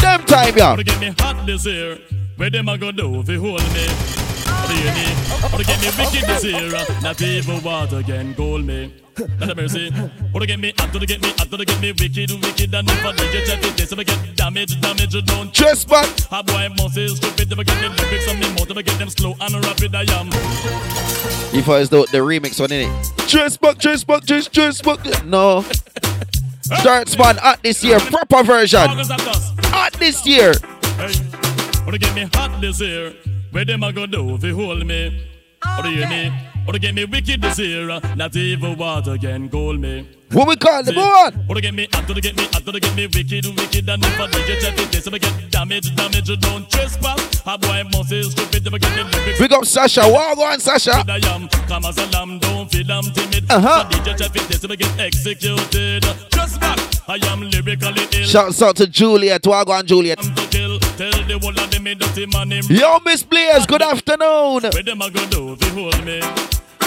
them 0.00 0.24
time, 0.24 0.56
yeah. 0.56 0.70
Wanna 0.70 0.98
me 0.98 1.14
hot 1.18 1.44
this 1.44 1.66
year? 1.66 1.98
Where 2.38 2.48
them 2.48 2.70
a 2.70 2.78
go 2.78 2.90
do 2.90 3.20
if 3.20 3.28
you 3.28 3.38
hold 3.38 3.60
me? 3.74 4.19
Wanna? 4.70 5.52
Wanna 5.52 5.64
get 5.64 5.80
me 5.80 5.90
wicked 5.98 6.28
this 6.28 6.44
year? 6.44 6.70
Not 7.02 7.20
even 7.22 7.62
water 7.62 8.02
can 8.02 8.34
gold 8.34 8.64
me. 8.64 8.94
Not 9.38 9.50
a 9.50 9.54
mercy. 9.54 9.90
Wanna 10.32 10.46
get 10.46 10.60
me 10.60 10.72
hot, 10.78 10.92
to 10.92 11.06
get 11.06 11.20
me 11.20 11.32
hot, 11.36 11.50
to 11.50 11.64
get 11.64 11.80
me 11.80 11.92
wicked, 11.92 12.30
wicked, 12.30 12.74
and 12.74 12.88
if 12.88 13.04
I 13.04 13.12
DJ 13.12 13.46
check 13.46 13.64
it, 13.64 13.76
this 13.76 13.92
if 13.92 13.98
I 13.98 14.04
get 14.04 14.36
damage, 14.36 14.80
damage, 14.80 15.24
don't 15.26 15.52
Just 15.52 15.88
back. 15.88 16.08
A 16.30 16.42
boy 16.42 16.68
must 16.76 16.96
is 16.96 17.16
stupid, 17.16 17.52
if 17.52 17.58
I 17.58 17.62
get 17.64 17.80
the 17.80 18.02
lyrics 18.02 18.28
on 18.28 18.38
me 18.38 18.48
mouth, 18.54 18.70
if 18.70 18.76
I 18.76 18.82
get 18.82 18.98
them 18.98 19.10
slow 19.10 19.34
and 19.40 19.64
rapid, 19.64 19.94
I 19.94 20.02
am. 20.18 20.26
You 21.52 21.62
thought 21.62 21.80
it's 21.80 21.90
the, 21.90 22.06
the 22.12 22.18
remix 22.18 22.60
one, 22.60 22.70
innit? 22.70 23.26
Just 23.26 23.60
back, 23.60 23.78
just 23.78 24.06
back, 24.06 24.24
just, 24.24 24.52
just 24.52 24.84
back. 24.84 25.24
No. 25.24 25.64
Starts 26.62 27.18
man 27.18 27.38
at 27.42 27.62
this 27.62 27.82
year, 27.82 27.98
proper 27.98 28.42
version. 28.44 28.88
At 29.72 29.92
this 29.94 30.24
year. 30.24 30.54
Hey, 30.96 31.12
wanna 31.84 31.98
get 31.98 32.14
me 32.14 32.28
hot 32.32 32.60
this 32.60 32.80
year? 32.80 33.14
Where 33.52 33.64
them 33.64 33.82
a 33.82 33.92
go 33.92 34.06
do 34.06 34.36
if 34.36 34.44
you 34.44 34.54
hold 34.54 34.86
me? 34.86 35.26
Wanna 35.66 35.90
hear 35.90 36.08
me? 36.08 36.32
Wanna 36.66 36.78
get 36.78 36.94
me 36.94 37.04
wicked 37.04 37.42
this 37.42 37.58
year? 37.58 38.00
Not 38.14 38.36
even 38.36 38.76
water 38.78 39.18
can 39.18 39.48
cool 39.48 39.76
me. 39.76 40.19
What 40.32 40.46
we 40.46 40.54
call 40.54 40.86
it? 40.86 40.94
Go 40.94 41.00
on. 41.00 41.44
Wanna 41.48 41.60
get 41.60 41.74
me 41.74 41.88
hot, 41.92 42.06
to 42.06 42.14
get 42.20 42.36
me 42.36 42.44
hot, 42.52 42.64
to 42.64 42.78
get 42.78 42.94
me 42.94 43.06
wicked, 43.06 43.46
wicked, 43.46 43.88
and 43.88 44.04
if 44.04 44.20
I 44.20 44.26
DJ 44.28 44.60
check 44.60 44.78
it, 44.78 44.92
this 44.92 45.06
if 45.06 45.12
I 45.14 45.18
get 45.18 45.50
damage, 45.50 45.94
damage, 45.96 46.40
don't 46.40 46.70
trespass. 46.70 47.42
A 47.46 47.58
boy 47.58 47.82
must 47.92 48.12
is 48.12 48.30
stupid 48.30 48.64
if 48.64 48.72
I 48.74 48.78
get 48.78 48.94
the 48.94 49.18
lyrics. 49.18 49.38
Big 49.40 49.52
up 49.52 49.64
Sasha. 49.64 50.02
What 50.02 50.36
go 50.36 50.44
on, 50.44 50.60
Sasha? 50.60 51.04
I 51.08 51.20
am 51.34 51.48
come 51.66 51.84
as 51.84 51.98
a 51.98 52.06
lamb, 52.10 52.38
don't 52.38 52.70
feel 52.70 52.92
I'm 52.92 53.04
timid. 53.10 53.50
Uh-huh. 53.50 53.90
So 53.90 53.98
DJ 53.98 54.18
check 54.18 54.36
it, 54.36 54.48
this 54.48 54.62
if 54.62 54.70
I 54.70 54.76
get 54.76 55.00
executed. 55.00 56.04
Just 56.30 56.60
back, 56.60 56.78
I 57.08 57.18
am 57.26 57.40
lyrically 57.50 58.06
ill. 58.12 58.26
Shouts 58.28 58.62
out 58.62 58.76
to 58.76 58.86
Juliet. 58.86 59.44
What 59.44 59.66
go 59.66 59.72
on, 59.72 59.84
Juliet? 59.84 60.18
to 60.18 60.46
kill. 60.46 60.78
Tell 60.78 61.10
the 61.10 61.38
whole 61.42 61.58
of 61.58 61.70
them 61.72 61.82
me 61.82 61.96
dirty 61.96 62.26
man 62.26 62.52
him. 62.52 62.64
Yo, 62.68 63.00
Miss 63.04 63.24
Blaze, 63.24 63.66
good 63.66 63.82
afternoon. 63.82 64.62
Where 64.62 64.82
them 64.84 65.02
a 65.02 65.10
go 65.10 65.26
do 65.26 65.52
if 65.54 65.74
you 65.74 65.90
hold 65.90 66.04
me? 66.04 66.20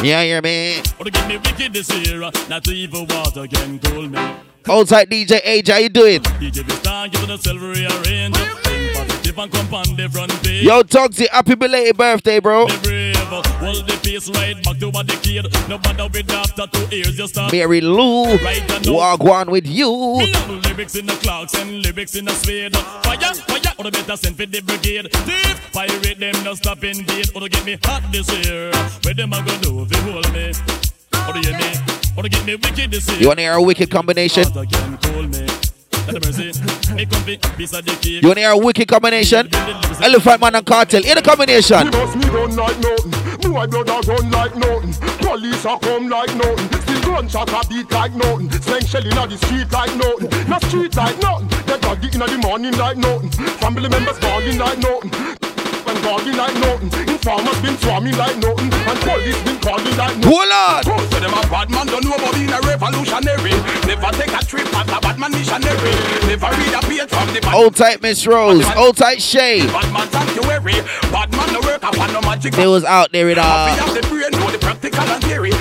Yeah, 0.04 0.22
hear 0.24 0.42
me? 0.42 0.80
Or 1.00 1.06
to 1.06 1.12
get 1.12 1.28
me 1.30 1.38
wicked 1.38 1.72
this 1.72 1.90
year. 1.96 2.20
Not 2.20 2.68
even 2.68 3.08
water 3.08 3.48
can 3.48 3.80
cool 3.80 4.10
me. 4.10 4.20
Old 4.68 4.90
tight 4.90 5.10
DJ 5.10 5.40
Age, 5.46 5.70
how 5.70 5.78
you 5.78 5.88
doing? 5.88 6.20
DJ 6.20 6.64
Vista, 6.66 7.08
give 7.10 7.24
it 7.24 7.30
a 7.30 7.38
silver 7.38 7.70
rearrange. 7.70 8.36
Think 9.24 9.70
positive 9.70 10.16
and 10.18 10.32
the. 10.32 10.62
Yo, 10.62 10.84
Toxic, 10.84 11.30
happy 11.30 11.56
belated 11.56 11.98
birthday, 11.98 12.40
bro. 12.40 12.68
Hold 13.74 13.88
the 13.88 13.98
pace 14.04 14.30
right 14.30 14.64
back 14.64 14.78
to 14.78 14.90
what 14.92 15.08
the 15.08 15.18
kid. 15.26 15.50
No 15.68 15.80
matter 15.80 16.06
with 16.06 16.30
after 16.30 16.68
two 16.68 17.02
just 17.10 17.34
start. 17.34 17.52
Mary 17.52 17.82
Lou, 17.82 18.38
Right 18.38 18.62
walk 18.86 19.24
one 19.24 19.50
with 19.50 19.66
you. 19.66 19.90
Lyrics 19.90 20.96
in 20.96 21.08
the 21.08 21.18
clocks 21.24 21.56
and 21.56 21.82
lyrics 21.82 22.14
in 22.14 22.26
the 22.26 22.34
spade. 22.34 22.76
Fire, 22.78 23.18
fire, 23.18 23.74
or 23.80 23.86
the 23.86 23.92
better 23.92 24.16
send 24.16 24.38
for 24.38 24.46
the 24.46 24.62
brigade. 24.62 25.12
Thief, 25.12 25.72
pirate 25.74 26.20
them, 26.20 26.44
no 26.44 26.54
stop 26.54 26.84
invade. 26.84 27.36
Or 27.36 27.48
get 27.50 27.66
me 27.66 27.80
hot 27.84 28.04
this 28.12 28.30
year. 28.46 28.70
Where 29.02 29.16
them 29.16 29.34
a 29.34 29.42
go 29.42 29.58
do 29.62 29.82
if 29.82 29.90
they 29.90 30.02
hold 30.06 30.32
me? 30.34 30.54
Or 31.26 31.34
me, 31.34 31.74
or 32.16 32.30
get 32.30 32.46
me 32.46 32.56
wicked 32.56 32.92
this 32.92 33.10
year. 33.10 33.22
You 33.22 33.28
want 33.28 33.40
to 33.40 33.44
hear 33.44 33.54
a 33.54 33.62
wicked 33.62 33.90
combination? 33.90 34.44
Water 36.08 36.20
can 36.20 36.34
cool 36.34 36.44
me. 36.44 36.54
Let 36.54 36.60
the 36.60 36.64
mercy, 36.84 36.96
me 36.96 37.06
come 37.06 37.24
fi 37.24 37.38
piece 37.56 37.74
of 37.74 37.86
the 37.86 37.92
cake. 37.92 38.22
You 38.22 38.28
want 38.28 38.38
to 38.38 38.42
hear 38.42 38.52
a 38.52 38.58
wicked 38.58 38.88
combination? 38.88 39.50
Elephant 40.02 40.42
Man 40.42 40.56
and 40.56 40.66
Kartel, 40.66 41.06
in 41.06 41.16
the 41.16 41.22
combination. 41.22 41.92
Bust 41.92 42.16
me 42.16 42.26
gun 42.26 42.56
like 42.56 42.80
nothing. 42.80 43.12
Boy 43.52 43.68
blood 43.68 43.90
a 43.90 44.00
run 44.08 44.32
like 44.32 44.56
nothing. 44.56 44.94
Police 45.20 45.66
a 45.66 45.78
come 45.80 46.10
like 46.10 46.34
nothing. 46.36 46.82
Still 46.82 47.02
gunshot 47.02 47.50
a 47.50 47.68
beat 47.70 47.92
like 47.92 48.14
nothing. 48.14 48.50
Slang 48.52 48.86
shell 48.86 49.06
inna 49.06 49.28
the 49.28 49.38
street 49.38 49.72
like 49.72 49.96
nothing. 49.96 50.50
Na 50.50 50.60
street 50.60 50.96
like 50.96 51.18
nothing. 51.22 51.48
Dead 51.66 51.82
body 51.82 52.10
inna 52.14 52.28
the 52.28 52.38
morning 52.38 52.76
like 52.78 52.98
nothing. 52.98 53.30
Family 53.62 53.90
members 53.90 54.20
balling 54.20 54.58
like 54.58 54.80
nothing. 54.80 55.53
And 55.94 56.04
balling 56.04 56.38
like 56.38 56.56
nothing. 56.58 56.90
Informers 57.08 57.62
been 57.62 57.78
swarming 57.78 58.18
like 58.18 58.38
nothing. 58.38 58.74
And 58.74 59.00
police 59.06 59.38
been 59.44 59.60
calling 59.62 59.96
like 59.96 60.18
nothing. 60.18 60.26
Hold 60.26 60.50
on. 60.50 60.82
To 61.14 61.20
them 61.22 61.34
a 61.34 61.42
bad 61.54 61.70
man 61.70 61.86
don't 61.86 62.04
know 62.04 62.16
about 62.16 62.34
being 62.34 62.50
a 62.50 62.60
revolutionary. 62.62 63.54
Never 63.86 64.10
take 64.18 64.34
a 64.34 64.42
trip 64.44 64.66
as 64.74 64.90
a 64.90 65.00
bad 65.00 65.20
man 65.20 65.32
missionary. 65.32 65.94
Never 66.26 66.50
read 66.50 66.74
a 66.74 66.82
page 66.82 67.10
from 67.14 67.30
the 67.34 67.42
bad 67.42 67.54
Old 67.54 67.76
tight 67.76 68.02
Miss 68.02 68.26
Rose, 68.26 68.66
old 68.76 68.98
tight 68.98 69.22
Shay. 69.22 69.68
Bad 69.68 69.94
man 69.94 70.10
sanctuary. 70.10 70.82
Bad 71.14 71.32
man 71.38 71.54
no 71.54 71.62
work 71.62 71.84
upon 71.84 72.12
no 72.12 72.22
magic. 72.22 72.54
They 72.56 72.66
was 72.66 72.84
out 72.84 73.12
there 73.12 73.30
in 73.30 73.38
uh 73.38 73.76
the 73.94 74.02
brain, 74.10 74.32
the 74.32 74.58
practical 74.60 75.02
and 75.04 75.24
theory. 75.24 75.52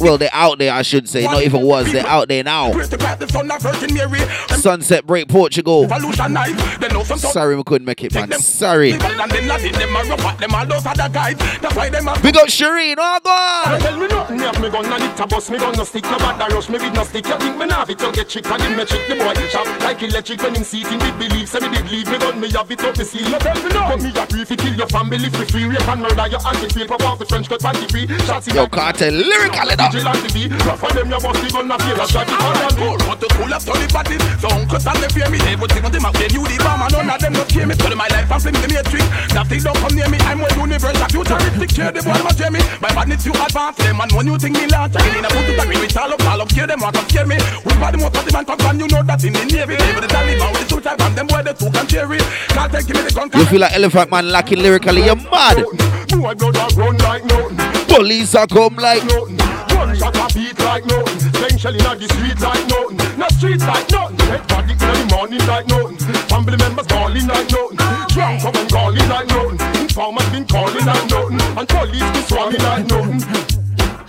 Well 0.00 0.18
they're 0.18 0.30
out 0.32 0.58
there 0.58 0.72
I 0.72 0.82
should 0.82 1.08
say, 1.08 1.24
not 1.24 1.42
even 1.42 1.62
was, 1.62 1.92
they're 1.92 2.06
out 2.06 2.28
there 2.28 2.42
now. 2.42 2.72
Praise 2.72 2.88
the 2.88 2.96
God, 2.96 3.18
the 3.18 3.28
Son 3.28 3.50
of 3.50 3.60
Virgin 3.62 3.94
Mary. 3.94 4.20
Sunset 4.60 5.06
Break 5.06 5.28
Portugal. 5.28 5.84
Evolution 5.84 6.32
knife. 6.32 6.80
They 6.80 6.88
know 6.88 7.02
some 7.02 7.18
Sorry 7.18 7.56
we 7.56 7.64
couldn't 7.64 7.86
make 7.86 8.02
it 8.04 8.14
man. 8.14 8.32
Sorry. 8.32 8.92
And 8.92 9.00
them 9.00 9.46
not 9.46 9.60
it, 9.62 9.74
them 9.74 9.96
a 9.96 10.02
rough 10.08 10.24
at 10.24 10.38
them 10.38 10.54
all 10.54 10.66
those 10.66 10.86
other 10.86 11.08
guys. 11.08 11.36
That's 11.60 11.74
why 11.74 11.88
them 11.90 12.08
a 12.08 12.18
Big 12.20 12.36
up 12.36 12.48
Shireen, 12.48 12.96
oh 12.98 13.20
God! 13.24 13.80
Tell 13.80 13.98
me 13.98 14.06
nothing, 14.08 14.36
me 14.36 14.42
have 14.44 14.60
me 14.60 14.70
gun 14.70 14.84
and 14.86 15.02
it 15.02 15.20
a 15.20 15.26
bust 15.26 15.50
me 15.50 15.58
gun 15.58 15.74
no 15.76 15.84
stick 15.84 16.04
no 16.04 16.18
bad 16.18 16.52
rush 16.52 16.68
me 16.68 16.78
with 16.78 16.94
no 16.94 17.04
stick. 17.04 17.26
You 17.26 17.38
think 17.38 17.56
me 17.56 17.66
nah 17.66 17.84
fit 17.84 18.00
you 18.00 18.12
get 18.12 18.28
chick 18.28 18.46
and 18.46 18.62
him 18.62 18.76
me 18.76 18.84
trick 18.84 19.08
the 19.08 19.16
boy 19.16 19.34
chop 19.48 19.66
like 19.80 20.02
electric 20.02 20.42
when 20.42 20.54
him 20.54 20.64
see 20.64 20.82
it 20.82 20.88
him 20.88 20.98
did 20.98 21.18
believe. 21.18 21.48
Say 21.48 21.60
me 21.60 21.68
did 21.68 21.90
leave 21.90 22.08
me 22.10 22.18
gun 22.18 22.40
me 22.40 22.50
have 22.50 22.70
it 22.70 22.84
up 22.84 22.96
me 22.96 23.04
seal. 23.04 23.30
No 23.30 23.38
tell 23.38 23.56
me 23.56 23.68
no, 23.70 23.88
but 23.88 24.02
me 24.02 24.10
a 24.10 24.26
brief 24.26 24.48
kill 24.48 24.74
your 24.74 24.88
family 24.88 25.28
free 25.30 25.46
free 25.46 25.64
rape 25.64 25.88
and 25.88 26.02
murder 26.02 26.26
your 26.28 26.46
auntie 26.46 26.68
free. 26.68 26.86
Pop 26.86 27.02
off 27.02 27.18
the 27.18 27.26
French 27.26 27.48
cut 27.48 27.60
panty 27.60 27.90
free. 27.90 28.06
Yo, 28.54 28.66
Kartel, 28.66 29.12
lyrical 29.12 29.68
enough. 29.68 29.89
Vigilante 29.90 30.30
be 30.30 30.46
rough 30.62 30.84
on 30.86 30.94
them 30.94 31.10
you 31.10 31.18
bust 31.18 31.42
the 31.42 31.50
gun 31.50 31.66
na 31.66 31.74
feel 31.82 31.98
a 31.98 32.06
shot 32.06 32.30
it 32.30 32.38
and 32.38 32.76
cool. 32.78 32.94
Want 33.10 33.18
to 33.18 33.26
cool 33.34 33.50
up 33.50 33.58
to 33.66 33.74
the 33.74 33.90
body, 33.90 34.14
so 34.38 34.46
uncle 34.54 34.78
and 34.78 34.98
they 35.02 35.10
fear 35.10 35.26
me. 35.26 35.42
Everything 35.50 35.82
on 35.82 35.90
them 35.90 36.06
up, 36.06 36.14
they 36.14 36.30
knew 36.30 36.46
the 36.46 36.54
bomb 36.62 36.86
and 36.86 36.94
none 36.94 37.10
of 37.10 37.18
them 37.18 37.34
me. 37.34 37.74
Tell 37.74 37.94
my 37.98 38.06
life 38.06 38.30
and 38.30 38.38
flame 38.38 38.54
the 38.62 38.68
matrix. 38.70 39.02
Nothing 39.34 39.60
don't 39.66 39.78
come 39.82 39.94
near 39.98 40.06
me. 40.06 40.18
I'm 40.30 40.38
well 40.38 40.54
universal, 40.54 41.10
futuristic. 41.10 41.74
Cheer 41.74 41.90
the 41.90 42.06
boy, 42.06 42.22
my 42.22 42.30
Jamie. 42.38 42.62
My 42.78 42.94
badness 42.94 43.26
you 43.26 43.34
advance 43.34 43.82
them 43.82 43.98
and 43.98 44.12
one 44.14 44.26
new 44.30 44.38
thing 44.38 44.54
me 44.54 44.70
launch. 44.70 44.94
I 44.94 45.02
in 45.10 45.26
a 45.26 45.30
boot 45.34 45.42
to 45.42 45.58
agree 45.58 45.80
with 45.82 45.98
all 45.98 46.14
up, 46.14 46.22
all 46.22 46.38
up, 46.38 46.50
scare 46.54 46.70
them, 46.70 46.80
want 46.86 46.94
to 46.94 47.02
scare 47.10 47.26
me. 47.26 47.36
With 47.66 47.78
body 47.82 47.98
of 47.98 48.14
the 48.14 48.30
man 48.30 48.44
come 48.46 48.78
you 48.78 48.86
know 48.86 49.02
that 49.02 49.22
in 49.26 49.34
the 49.34 49.42
navy. 49.50 49.74
They 49.74 49.90
with 49.90 50.06
the 50.06 50.10
Taliban 50.14 50.54
with 50.54 50.62
the 50.62 50.66
two 50.70 50.80
type 50.80 51.02
and 51.02 51.18
them 51.18 51.26
boy 51.26 51.42
the 51.42 51.50
two 51.50 51.70
can 51.74 51.86
cherry. 51.90 52.22
Can't 52.54 52.70
take 52.70 52.86
me 52.94 53.02
the 53.02 53.10
gun. 53.10 53.26
You 53.34 53.46
feel 53.50 53.60
like 53.66 53.74
Elephant 53.74 54.06
Man 54.06 54.30
lacking 54.30 54.62
lyrically, 54.62 55.02
you're 55.02 55.18
mad. 55.18 55.66
Boy, 56.14 56.34
blood 56.38 56.62
a 56.62 56.66
run 56.78 56.94
like 57.02 57.26
nothing. 57.26 57.58
Police 57.90 58.38
are 58.38 58.46
come 58.46 58.78
like 58.78 59.02
nothing. 59.02 59.59
Gunshot 59.80 60.14
a 60.14 60.34
beat 60.34 60.58
like 60.58 60.84
nothing. 60.84 61.18
Slang 61.32 61.56
shell 61.56 61.74
inna 61.74 61.96
the 61.96 62.06
street 62.12 62.38
like 62.40 62.66
nothing. 62.68 63.18
No 63.18 63.28
street 63.28 63.60
like 63.60 63.90
nothing. 63.90 64.16
Dead 64.16 64.46
body 64.46 64.72
inna 64.76 64.92
the 64.92 65.06
morning 65.16 65.46
like 65.46 65.66
nothing. 65.68 65.96
Family 66.28 66.56
members 66.58 66.86
calling 66.86 67.26
like 67.26 67.50
nothing. 67.50 67.78
Drunk 68.12 68.44
up 68.44 68.56
and 68.56 68.70
calling 68.70 69.08
like 69.08 69.28
nothing. 69.28 69.80
Informers 69.80 70.28
been 70.28 70.44
calling 70.44 70.84
like 70.84 71.08
nothing. 71.08 71.40
And 71.56 71.68
police 71.68 72.10
been 72.12 72.24
swarming 72.28 72.60
like 72.60 72.86
nothing. 72.92 73.20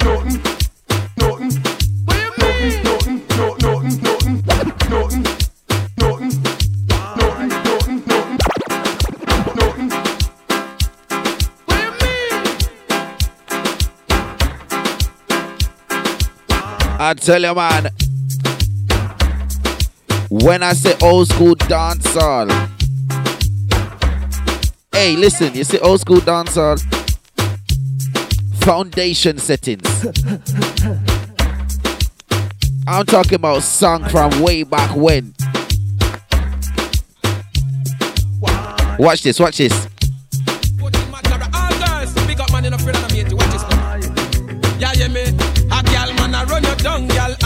Nothing. 0.04 0.44
Nothing. 1.16 1.52
Nothing. 2.36 2.84
Nothing. 2.84 3.18
No, 3.38 3.56
nothing. 3.64 4.04
Nothing. 4.04 4.44
Nothing. 4.44 5.24
Nothing. 5.24 5.41
I 17.04 17.16
tell 17.16 17.42
you, 17.42 17.56
man. 17.56 17.90
When 20.30 20.62
I 20.62 20.74
say 20.74 20.96
old 21.02 21.30
school 21.30 21.56
dancehall, 21.56 22.52
hey, 24.92 25.16
listen, 25.16 25.52
you 25.56 25.64
see 25.64 25.80
old 25.80 26.00
school 26.02 26.20
dancehall 26.20 26.80
foundation 28.64 29.40
settings. 29.40 30.06
I'm 32.86 33.08
talking 33.08 33.34
about 33.34 33.64
song 33.64 34.08
from 34.08 34.40
way 34.40 34.62
back 34.62 34.96
when. 34.96 35.34
Watch 39.00 39.24
this, 39.24 39.40
watch 39.40 39.58
this. 39.58 39.91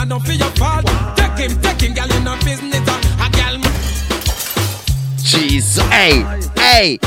And 0.06 0.10
don't 0.12 0.24
feel 0.24 0.38
your 0.38 0.52
fault. 0.52 0.86
Take 1.18 1.50
him, 1.50 1.62
take 1.62 1.82
him, 1.82 1.94
gal, 1.94 2.12
in 2.16 2.28
uh, 2.28 2.36
a 2.36 2.46
business. 2.46 2.76
A 2.78 3.30
gal 3.32 3.58
man. 3.58 3.74
Jeez, 5.18 5.82
hey, 5.90 6.22
hey. 6.56 7.00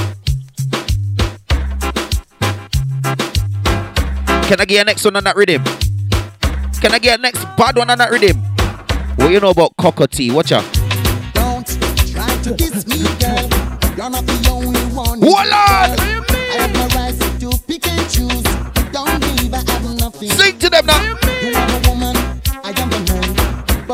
Can 4.49 4.61
I 4.61 4.65
get 4.65 4.83
a 4.83 4.85
next 4.85 5.05
one 5.05 5.17
on 5.17 5.25
that 5.25 5.37
rhythm? 5.37 5.63
Can 6.81 6.93
I 6.93 6.99
get 6.99 7.19
a 7.19 7.23
next 7.23 7.45
bad 7.57 7.77
one 7.77 7.89
on 7.91 7.99
that 7.99 8.11
rhythm? 8.11 8.37
What 9.17 9.31
you 9.31 9.41
know 9.41 9.51
about 9.51 9.77
cockatoo? 9.77 10.35
Watch 10.35 10.53
out. 10.53 10.65
Don't 11.35 11.67
try 12.13 12.35
to 12.43 12.55
diss 12.55 12.87
me, 12.87 12.99
girl. 13.21 13.49
You're 13.97 14.11
not 14.11 14.27
the 14.27 14.49
only 14.51 14.81
one. 14.95 15.21
Hold 15.23 15.37
on. 15.37 15.55
I 15.55 16.27
have 16.57 16.73
my 16.75 16.87
rights 16.97 17.19
to 17.39 17.51
pick 17.67 17.87
and 17.87 18.11
choose. 18.11 18.43
Don't 18.91 19.21
believe 19.21 19.55
I 19.55 19.63
have 19.71 20.01
nothing. 20.01 20.31
Sing 20.31 20.59
to 20.59 20.71
them 20.71 20.87
now. 20.87 21.19
You 21.43 21.55
are 21.55 21.69
a 21.69 21.89
woman, 21.89 21.89
I 21.89 21.91
am 21.91 22.03
a 22.03 22.15
man. 22.15 22.18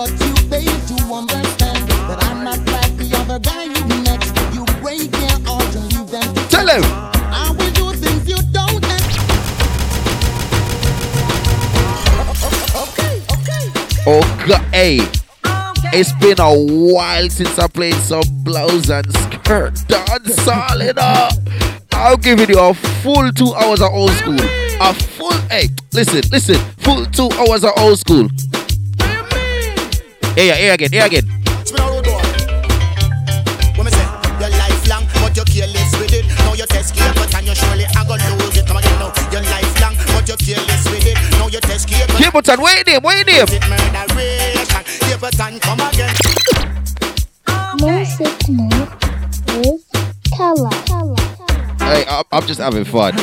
But 0.05 0.11
you 0.21 0.35
fail 0.53 0.61
to 0.61 1.15
understand 1.15 1.89
that 1.89 2.23
I'm 2.25 2.45
not 2.45 2.59
like 2.59 2.95
the 2.99 3.17
other 3.21 3.39
guy 3.39 3.65
you 3.65 3.85
met. 4.05 4.21
You 4.53 4.67
break 4.83 5.11
their 5.11 5.39
heart 5.49 5.75
and 5.75 5.97
leave 5.97 6.11
Tell 6.51 6.69
him. 6.69 6.83
I 7.33 7.49
will 7.57 7.71
do 7.73 7.91
things 7.97 8.29
you 8.29 8.37
don't. 8.53 8.85
Okay, 12.85 13.15
okay. 13.33 13.73
God. 15.41 15.79
It's 15.95 16.13
been 16.21 16.39
a 16.39 16.53
while 16.53 17.31
since 17.31 17.59
I 17.59 17.67
played 17.67 17.95
some 17.95 18.25
blouse 18.43 18.91
and 18.91 19.11
skirt 19.17 19.89
dance 19.89 20.47
all 20.47 20.83
it 20.83 20.99
up. 20.99 21.33
I'm 21.93 22.21
giving 22.21 22.51
you 22.51 22.61
a 22.61 22.75
full 22.75 23.33
two 23.33 23.55
hours 23.55 23.81
of 23.81 23.91
old 23.91 24.13
school. 24.13 24.37
A 24.83 24.93
full, 24.93 25.33
hey, 25.49 25.69
listen, 25.95 26.21
listen, 26.31 26.57
full 26.81 27.07
two 27.07 27.31
hours 27.39 27.65
of 27.65 27.71
old 27.79 27.99
school. 27.99 28.29
Here, 30.35 30.55
here 30.57 30.73
again, 30.75 30.91
here 30.93 31.07
again. 31.07 31.25
Spin 31.65 31.81
a 31.81 31.87
road 31.87 32.05
boy. 32.05 32.19
What 33.79 33.85
me 33.87 33.91
say? 33.91 34.07
Your 34.43 34.51
lifelong, 34.51 35.07
but 35.23 35.37
you 35.37 35.45
careless 35.47 35.93
with 35.99 36.13
it. 36.13 36.27
Now 36.43 36.55
you 36.55 36.67
test 36.67 36.95
careful 36.97 37.23
and 37.23 37.47
you 37.47 37.55
surely 37.55 37.87
I 37.87 38.03
go 38.05 38.15
lose 38.19 38.57
it. 38.57 38.67
Come 38.67 38.77
again 38.79 38.99
now. 38.99 39.13
Your 39.31 39.43
lifelong, 39.47 39.95
but 40.11 40.27
you 40.29 40.37
careless 40.37 40.85
with 40.91 41.07
it. 41.07 41.17
Now 41.39 41.47
you 41.49 41.61
test 41.61 41.89
careful. 41.89 42.19
Capleton, 42.19 42.59
wait 42.63 42.89
him, 42.89 43.03
wait 43.05 43.29
him. 43.29 43.47
It 43.49 43.63
murderation. 43.71 44.83
Capleton, 45.07 45.61
come 45.63 45.81
again. 45.87 46.15
No 47.79 48.05
signal 48.05 48.89
with 49.55 49.83
color. 50.37 50.71
Hey, 51.79 52.05
I- 52.09 52.23
I'm 52.33 52.47
just 52.47 52.61
having 52.61 52.85
fun. 52.85 53.15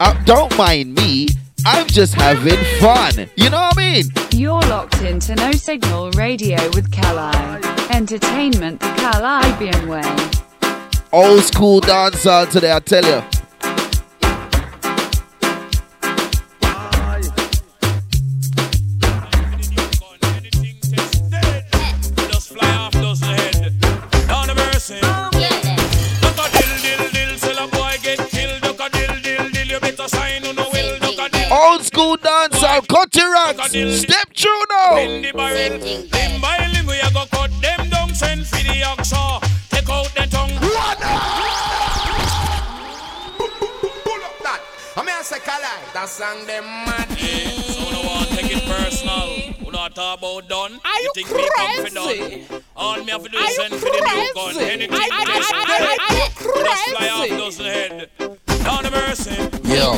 Uh, 0.00 0.12
don't 0.24 0.56
mind 0.58 0.94
me. 0.94 1.28
I'm 1.66 1.86
just 1.86 2.14
having 2.14 2.62
fun. 2.78 3.30
You 3.36 3.48
know 3.48 3.58
what 3.58 3.78
I 3.78 3.92
mean? 3.92 4.04
You're 4.32 4.60
locked 4.62 5.00
into 5.02 5.34
No 5.34 5.52
Signal 5.52 6.10
Radio 6.12 6.58
with 6.74 6.90
Kali. 6.92 7.62
Entertainment 7.90 8.80
the 8.80 8.86
Kalibbean 8.86 9.88
way. 9.88 10.40
Old 11.12 11.42
school 11.42 11.80
dancer 11.80 12.46
today, 12.46 12.72
I 12.72 12.80
tell 12.80 13.04
you. 13.04 13.22
School 31.94 32.16
dancer, 32.16 32.80
cut 32.88 33.14
your 33.14 33.32
rocks. 33.32 33.68
Step 33.70 34.28
through 34.34 34.62
now. 34.68 34.96
In 34.98 35.22
the 35.22 35.30
barrel, 35.32 35.78
limb 35.78 36.40
by 36.40 36.58
limb, 36.72 36.86
we 36.86 36.98
a 36.98 37.08
go 37.12 37.24
cut 37.30 37.52
them 37.62 37.88
down, 37.88 38.12
send 38.12 38.44
for 38.44 38.56
the 38.56 38.82
oxa. 38.82 39.14
Uh, 39.14 39.40
take 39.70 39.88
out 39.88 40.08
the 40.16 40.26
tongue. 40.28 40.50
I 44.96 45.02
mean, 45.06 45.14
I 45.14 45.22
say, 45.22 45.38
Kali, 45.38 45.62
that 45.94 46.08
song 46.08 46.44
them 46.46 46.64
mad. 46.64 47.08
So 47.16 47.90
no 47.92 48.02
one 48.10 48.26
take 48.34 48.56
it 48.56 48.64
personal. 48.64 49.54
We 49.64 49.70
not 49.70 49.94
talk 49.94 50.18
about 50.18 50.48
done. 50.48 50.80
Are 50.84 51.00
you 51.00 51.12
think 51.14 51.30
me 51.30 51.48
come 51.56 51.76
crazy? 51.76 51.94
done? 52.48 52.62
All 52.76 52.96
me 53.04 53.10
have 53.12 53.22
to 53.22 53.28
do 53.28 53.38
Are 53.38 53.44
is 53.44 53.50
you 53.50 53.54
send 53.68 53.74
for 53.74 53.86
the 53.86 54.00
new 54.00 54.34
gun. 54.34 54.54
crazy? 54.54 54.70
Anything 54.70 54.98
I- 55.00 55.08
I- 55.12 55.24
this 55.26 55.52
I- 55.52 55.62
I- 55.62 55.78
day, 55.78 55.96
are 56.00 56.14
you 56.14 56.26
we 56.54 56.64
just 56.64 56.84
fly 56.90 57.08
off 57.08 57.18
crazy? 57.20 57.36
dozen 57.36 57.66
head. 57.66 58.10
Down 58.64 58.82
the 58.82 58.90
mercy. 58.90 59.36
Yo. 59.68 59.94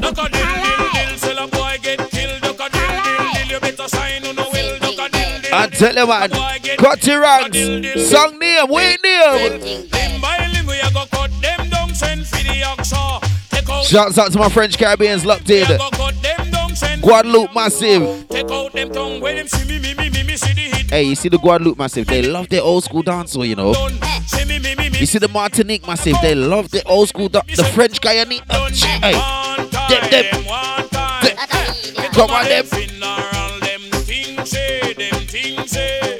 Duck 0.00 0.16
a 0.18 0.28
dill 0.30 0.46
dill 0.46 0.76
dill, 0.78 0.87
sell 1.28 1.44
a 1.44 1.48
boy 1.48 1.76
get 1.82 1.98
killed. 2.10 2.40
Duck 2.42 2.60
a 2.60 2.68
dill 2.70 3.02
dill 3.04 3.32
dill, 3.34 3.46
you 3.48 3.60
better 3.60 3.88
sign 3.88 4.26
on 4.26 4.36
no 4.36 4.48
will. 4.52 4.78
Duck 4.78 4.98
a 4.98 5.08
dill 5.10 5.40
dill. 5.42 5.54
I 5.54 5.66
tell 5.68 5.94
you, 5.94 6.06
man. 6.06 6.30
Cut 6.78 7.06
your 7.06 7.20
ranks. 7.20 8.10
Song 8.10 8.38
name, 8.38 8.68
wait 8.68 8.98
name. 9.02 9.60
Limb 9.60 10.20
by 10.20 10.48
limb, 10.52 10.66
we 10.66 10.80
a 10.80 10.90
go 10.92 11.04
cut 11.10 11.30
them 11.42 11.68
down, 11.68 11.94
send 11.94 12.26
for 12.26 12.36
the 12.36 12.62
oxa. 12.62 13.24
Shouts 13.84 14.18
out 14.18 14.32
to 14.32 14.38
my 14.38 14.48
French 14.48 14.76
Caribbeans 14.76 15.24
locked 15.24 15.48
in. 15.50 15.66
go 15.66 15.90
cut 15.90 16.14
them 16.22 16.50
down, 16.50 16.74
send 16.76 17.02
Guadeloupe 17.02 17.54
massive. 17.54 18.28
Take 18.28 18.50
out 18.50 18.72
them 18.72 18.92
tongue 18.92 19.20
when 19.20 19.36
them 19.36 19.48
see 19.48 19.66
me, 19.68 19.78
me, 19.78 19.94
me, 19.94 20.10
me, 20.10 20.22
me, 20.24 20.36
see 20.36 20.52
the 20.52 20.76
hit. 20.76 20.90
Hey, 20.90 21.02
you 21.04 21.14
see 21.14 21.28
the 21.28 21.38
Guadeloupe 21.38 21.78
massive? 21.78 22.06
They 22.06 22.22
love 22.22 22.48
their 22.48 22.62
old 22.62 22.84
school 22.84 23.02
dancehall, 23.02 23.46
you 23.48 23.56
know. 23.56 23.74
You 24.98 25.06
see 25.06 25.18
the 25.18 25.28
Martinique 25.28 25.86
massive? 25.86 26.16
They 26.22 26.34
love 26.34 26.70
the 26.70 26.82
old 26.84 27.08
school, 27.08 27.28
da- 27.28 27.42
the 27.42 27.64
French 27.64 28.00
Guyanese. 28.00 28.42
Uh, 28.50 28.68
hey, 29.00 29.12
them, 29.88 30.10
them, 30.10 30.44
them. 32.18 32.26
Come 32.28 32.36
on, 32.36 32.44
them. 32.44 32.64
Funeral, 32.66 33.60
them 33.60 33.80
things 34.04 34.50
say, 34.50 34.92
them 34.94 35.26
things 35.26 35.70
say. 35.70 36.18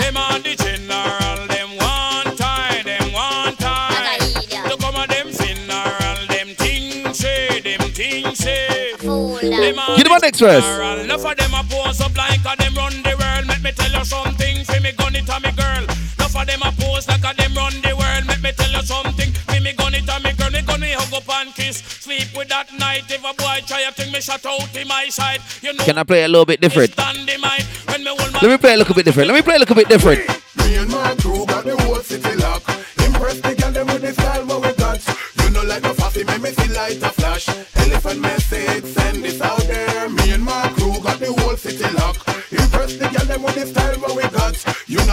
Them 0.00 0.16
are 0.16 0.38
the 0.38 0.54
general, 0.56 1.46
them 1.48 1.70
one 1.76 2.36
time, 2.36 2.84
them 2.84 3.12
one 3.12 3.56
time. 3.56 4.20
Look 4.68 4.80
come 4.80 4.94
on, 4.96 5.08
them 5.08 5.28
funeral, 5.32 6.26
them 6.28 6.48
things 6.56 7.18
say, 7.18 7.60
them 7.60 7.80
things 7.90 8.38
say. 8.38 8.92
Them 9.02 9.78
are 9.78 9.96
Give 9.96 10.04
them 10.04 10.12
a 10.12 10.20
the 10.20 10.26
next 10.26 10.40
verse. 10.40 10.64
general. 10.64 11.00
Enough 11.00 11.24
of 11.26 11.36
them 11.36 11.54
a 11.54 11.62
pose 11.68 12.00
up 12.00 12.16
like 12.16 12.40
a 12.40 12.56
them 12.62 12.74
run 12.74 12.92
the 13.02 13.16
world. 13.18 13.46
Let 13.48 13.62
me 13.62 13.72
tell 13.72 13.90
you 13.90 14.04
something, 14.04 14.64
fi 14.64 14.78
me 14.80 14.92
gun 14.92 15.14
it 15.16 15.28
a 15.28 15.40
me 15.40 15.50
girl. 15.52 15.84
Enough 15.84 16.36
of 16.36 16.46
them 16.46 16.62
a 16.62 16.72
pose 16.78 17.08
like 17.08 17.24
a 17.24 17.34
them 17.36 17.54
run 17.54 17.72
the 17.82 17.94
world. 17.96 18.26
Let 18.28 18.40
me 18.42 18.52
tell 18.52 18.70
you 18.70 18.82
something, 18.82 19.30
fi 19.32 19.60
me 19.60 19.72
gun 19.72 19.94
it 19.94 20.08
a 20.08 20.20
me 20.20 20.32
girl. 20.34 20.50
Me 20.50 20.62
gun 20.62 20.80
me 20.80 20.92
hug 20.92 21.12
up 21.14 21.28
and 21.40 21.54
kiss. 21.54 21.78
Sleep 21.78 22.28
with 22.36 22.48
that 22.48 22.72
night. 22.78 23.04
If 23.10 23.22
a 23.24 23.32
boy 23.34 23.45
try 23.86 24.04
a 24.04 24.04
thing, 24.04 24.12
me 24.12 24.20
shut 24.20 24.44
out 24.46 24.76
in 24.76 24.88
my 24.88 25.08
side. 25.08 25.40
You 25.62 25.72
know. 25.72 25.84
Can 25.84 25.98
I 25.98 26.04
play 26.04 26.24
a 26.24 26.28
little 26.28 26.44
bit 26.44 26.60
different? 26.60 26.92
Stand 26.92 27.28
in 27.28 27.40
mind 27.40 27.62
when 27.86 28.04
me 28.04 28.08
hold 28.08 28.32
my 28.32 28.40
Let 28.40 28.50
me 28.50 28.58
play 28.58 28.74
a 28.74 28.76
little 28.76 28.94
bit 28.94 29.04
different. 29.04 29.28
Let 29.28 29.36
me 29.36 29.42
play 29.42 29.56
a 29.56 29.58
little 29.58 29.76
bit 29.76 29.88
different. 29.88 30.20
Me 30.58 30.76
and 30.76 30.90
my 30.90 31.14
crew 31.16 31.46
got 31.46 31.64
the 31.64 31.76
whole 31.82 31.96
city 31.96 32.36
lock. 32.36 32.62
Impress 33.04 33.40
the 33.40 33.54
girl 33.54 33.72
them 33.72 33.86
with 33.86 34.02
the 34.02 34.12
style 34.12 34.46
what 34.46 34.62
we 34.62 34.72
got. 34.74 35.00
You 35.42 35.50
know 35.50 35.62
like 35.62 35.82
no 35.82 35.92
fussy, 35.94 36.24
make 36.24 36.42
me 36.42 36.50
feel 36.50 36.74
like 36.74 37.00
a 37.02 37.10
flash. 37.10 37.48
Elephant 37.76 38.20
message, 38.20 38.84
send 38.84 39.24
this 39.24 39.40
out 39.40 39.65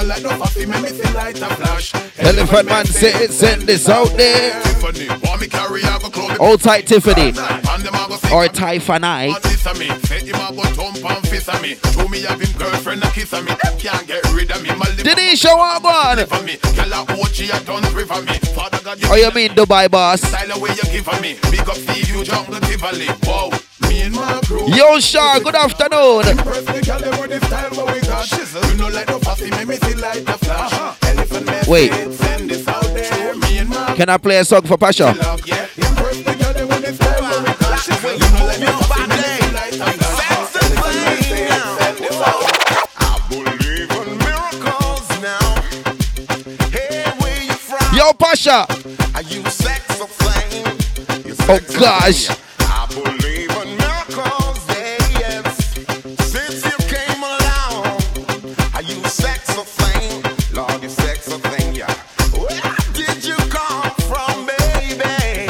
You 0.03 0.09
know 0.09 0.15
like 0.15 0.23
no 0.23 0.45
fussy, 0.45 0.65
make 0.65 0.81
me 0.81 0.89
feel 0.89 1.13
like 1.13 1.37
a 1.37 1.55
flash. 1.55 1.95
Elephant 2.19 2.67
man 2.67 2.85
say 2.85 3.13
it, 3.23 3.31
send 3.31 3.61
this 3.61 3.87
out 3.87 4.09
there. 4.17 4.61
Tiffany, 4.63 5.07
want 5.07 5.39
me 5.39 5.47
carry 5.47 5.81
I 5.81 5.97
go. 6.11 6.43
Old 6.45 6.59
tight 6.59 6.87
Tiffany. 6.87 7.29
And 7.29 7.83
them 7.83 7.95
a 7.95 8.07
go 8.09 8.17
sick 8.17 8.31
Or 8.33 8.43
of 8.43 8.51
me. 8.51 8.57
Tiffany. 8.59 9.33
This 9.43 9.65
a 9.65 9.73
me, 9.79 9.87
say 10.03 10.19
him 10.19 10.35
a 10.35 10.51
thump 10.75 11.09
and 11.09 11.27
fist 11.29 11.47
a 11.47 11.61
me. 11.61 11.75
Show 11.93 12.05
me 12.09 12.21
have 12.23 12.41
him 12.41 12.51
girlfriend 12.59 13.01
a 13.01 13.07
kiss 13.11 13.31
a 13.31 13.41
me. 13.43 13.53
Can't 13.79 14.05
get 14.05 14.29
rid 14.33 14.51
of 14.51 14.61
me. 14.61 14.75
My 14.75 14.91
lip 14.91 15.07
Denisha 15.07 15.55
Wagwan. 15.55 16.27
for 16.27 16.43
me. 16.43 16.57
Girl 16.75 16.91
a 16.91 17.05
Ochi 17.23 17.47
a 17.47 17.63
done 17.63 17.83
for 17.83 18.21
me. 18.23 18.37
Father 18.53 18.79
God, 18.83 18.99
Oh, 19.05 19.15
you 19.15 19.31
mean 19.31 19.51
Dubai 19.51 19.89
boss? 19.89 20.19
Style 20.19 20.51
away 20.51 20.71
you 20.71 20.83
give 20.91 21.07
me. 21.21 21.37
Big 21.49 21.61
up 21.61 21.77
you 21.95 22.25
jungle 22.25 22.59
Tivoli. 22.59 23.07
Wow. 23.23 23.51
Me 23.89 24.01
and 24.01 24.15
my 24.15 24.39
crew. 24.45 24.67
Yo, 24.73 24.99
Shah, 24.99 25.39
good 25.39 25.55
afternoon. 25.55 26.27
Impress 26.27 26.63
the 26.65 26.81
girl 26.85 26.99
them 26.99 27.19
with 27.21 27.29
the 27.39 27.45
style 27.47 27.71
what 27.71 27.93
we 27.93 28.01
got. 28.01 28.71
You 28.71 28.77
know 28.77 28.87
like 28.89 29.07
no 29.07 29.19
fussy, 29.19 29.49
make 29.51 29.67
me 29.67 29.77
feel 29.77 29.99
like 29.99 30.27
a 30.27 30.37
flash. 30.37 30.97
Elephant 31.03 31.45
message, 31.45 31.67
Wait. 31.69 31.91
send 32.13 32.49
this 32.49 32.67
out 32.67 32.83
there. 32.83 33.35
Me 33.35 33.57
and 33.59 33.69
my 33.69 33.95
Can 33.95 34.09
I 34.09 34.17
play 34.17 34.37
a 34.37 34.45
song 34.45 34.63
for 34.63 34.77
Pasha? 34.77 35.13
yeah. 35.45 35.67
Impress 35.77 36.23
the 36.23 36.35
girl 36.35 36.53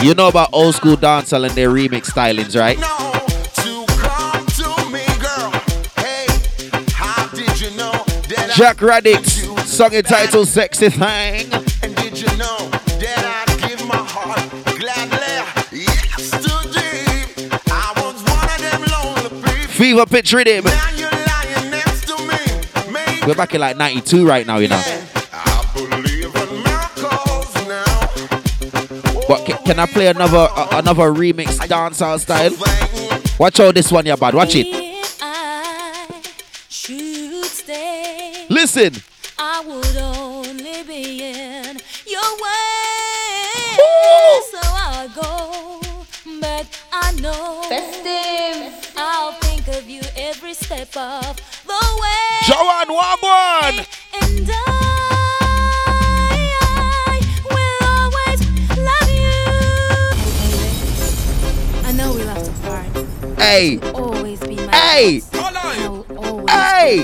You 0.03 0.13
know 0.13 0.27
about 0.27 0.49
old 0.51 0.75
school 0.75 0.97
dancehall 0.97 1.47
and 1.47 1.55
their 1.55 1.69
remix 1.69 2.11
stylings, 2.11 2.59
right? 2.59 2.75
To 2.77 3.85
come 3.87 4.45
to 4.59 4.91
me, 4.91 5.05
girl. 5.23 5.49
Hey, 5.95 6.27
how 6.91 7.29
did 7.29 7.61
you 7.61 7.69
know 7.77 7.93
that 8.27 8.51
I 8.51 8.53
Jack 8.53 8.77
Radics, 8.79 9.65
song 9.65 9.93
entitled 9.93 10.49
Sexy 10.49 10.89
Thing. 10.89 11.53
And 11.83 11.95
did 11.95 12.19
you 12.19 12.27
know 12.35 12.69
that 12.99 13.47
I'd 13.47 13.69
give 13.69 13.87
my 13.87 13.95
heart 13.95 14.43
gladly? 14.77 15.39
Yesterday, 15.71 17.23
I 17.71 17.93
was 17.95 18.21
one 18.27 18.49
of 18.51 18.59
them 18.59 18.81
lonely 18.91 19.29
people. 19.41 19.73
Fever 19.73 20.05
Pitch 20.05 20.33
Rhythm. 20.33 20.65
Now 20.65 20.89
you're 20.97 21.11
lying 21.11 21.71
next 21.71 22.07
to 22.07 22.17
me. 22.27 23.25
We're 23.25 23.35
back 23.35 23.55
in 23.55 23.61
like 23.61 23.77
92 23.77 24.27
right 24.27 24.45
now, 24.45 24.57
you 24.57 24.67
know. 24.67 24.75
I 24.75 25.02
now. 29.29 29.36
But 29.36 29.65
can 29.65 29.79
I 29.79 29.86
play 29.86 30.07
another 30.07 30.47
uh, 30.51 30.67
another 30.71 31.12
remix 31.12 31.57
dancehall 31.67 32.19
style? 32.19 32.51
Watch 33.39 33.59
out 33.59 33.75
this 33.75 33.91
one, 33.91 34.05
yeah, 34.05 34.15
bad. 34.15 34.33
Watch 34.33 34.55
it. 34.55 34.67
should 36.69 37.45
stay. 37.45 38.45
Listen. 38.49 38.93
I 39.39 39.63
would 39.65 39.97
only 39.97 40.83
be 40.83 41.23
in 41.23 41.77
your 42.07 42.29
way. 42.43 43.77
So 44.51 44.59
I'll 44.62 45.09
go, 45.09 45.81
but 46.39 46.67
I 46.91 47.12
know 47.21 47.63
festive. 47.67 48.93
I'll 48.95 49.33
think 49.33 49.67
of 49.69 49.89
you 49.89 50.01
every 50.15 50.53
step 50.53 50.95
of 50.95 51.36
the 51.65 51.99
way. 52.01 52.39
Joanne 52.43 52.89
Wagwan. 52.89 54.72
Hey. 63.43 63.77
Always 63.93 64.39
be 64.39 64.56
my 64.56 64.71
Hey. 64.71 65.19
Hey. 66.47 67.03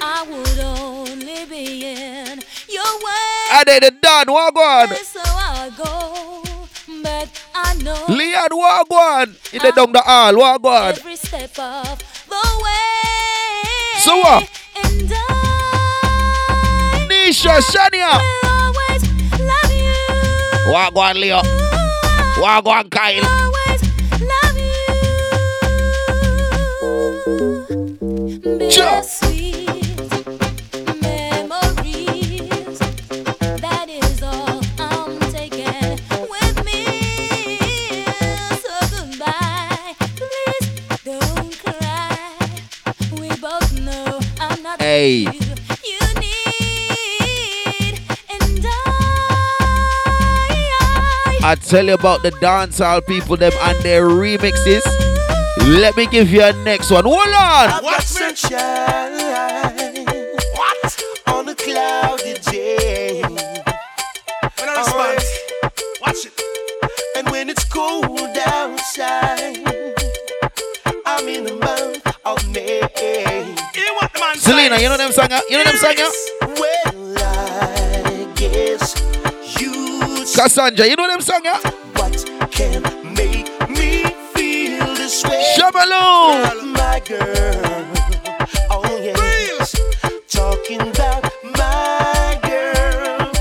I 0.00 0.24
would 0.30 0.58
only 0.58 1.44
be 1.44 1.84
in 1.84 2.40
your 2.68 2.92
way. 3.04 3.36
I 3.52 3.62
did 3.66 3.84
it 3.84 4.00
done, 4.00 4.26
Wagwan. 4.28 4.88
So 5.04 5.20
I'll 5.22 5.70
go, 5.72 6.42
but 7.02 7.28
I 7.54 7.74
know 7.84 8.02
Leon 8.08 8.48
Wagwan. 8.50 9.36
In 9.52 9.60
the 9.60 9.72
down 9.72 9.92
the 9.92 10.00
hall, 10.00 10.32
Wagwan. 10.32 10.96
every 10.96 11.16
step 11.16 11.58
of 11.58 11.98
the 12.30 12.44
way. 12.64 13.98
So 13.98 14.16
what? 14.16 14.48
And 14.82 15.12
I 15.12 17.06
Nisha 17.10 17.60
Shania. 17.60 18.55
Wagwan 20.72 21.16
Leo. 21.20 21.40
Wagwan 22.42 22.90
Kyle. 22.90 23.24
Always 23.24 23.82
love 24.20 24.56
I 51.46 51.54
tell 51.54 51.86
you 51.86 51.94
about 51.94 52.24
the 52.24 52.32
dancehall 52.32 53.06
people 53.06 53.36
them 53.36 53.52
and 53.60 53.78
their 53.84 54.08
remixes. 54.08 54.82
Let 55.58 55.96
me 55.96 56.08
give 56.08 56.28
you 56.28 56.42
a 56.42 56.52
next 56.64 56.90
one. 56.90 57.04
Hold 57.04 57.20
on. 57.20 57.84
What 57.84 58.02
sunshine? 58.02 59.12
What? 60.56 61.04
On 61.28 61.48
a 61.48 61.54
cloudy 61.54 62.34
day. 62.50 63.22
When 63.22 64.68
I 64.68 64.74
respond, 64.76 65.20
watch 66.00 66.26
it. 66.26 66.32
And 67.16 67.30
when 67.30 67.48
it's 67.48 67.62
cold 67.62 68.36
outside, 68.44 69.58
I'm 71.06 71.28
in 71.28 71.44
the 71.44 71.54
month 71.62 72.18
of 72.24 72.44
May. 72.50 72.80
You 73.76 73.94
want 74.00 74.12
the 74.12 74.18
man 74.18 74.36
Selena, 74.36 74.78
you 74.80 74.88
know 74.88 74.96
them 74.96 75.12
song? 75.12 75.30
You 75.48 75.58
know 75.58 75.64
them 75.64 75.76
song? 75.76 76.85
Cassandra, 80.36 80.86
you 80.86 80.96
know 80.96 81.08
them 81.08 81.20
song? 81.22 81.40
yeah? 81.44 81.58
what 81.94 82.50
can 82.52 82.82
make 83.14 83.48
me 83.70 84.04
feel 84.34 84.84
this 84.94 85.24
way. 85.24 85.42
Shabaloo. 85.56 86.72
My 86.74 87.00
girl. 87.06 87.86
Oh, 88.70 89.00
yes. 89.02 89.74
Talking 90.28 90.82
about 90.82 91.24
my 91.56 92.38
girl. 92.42 93.32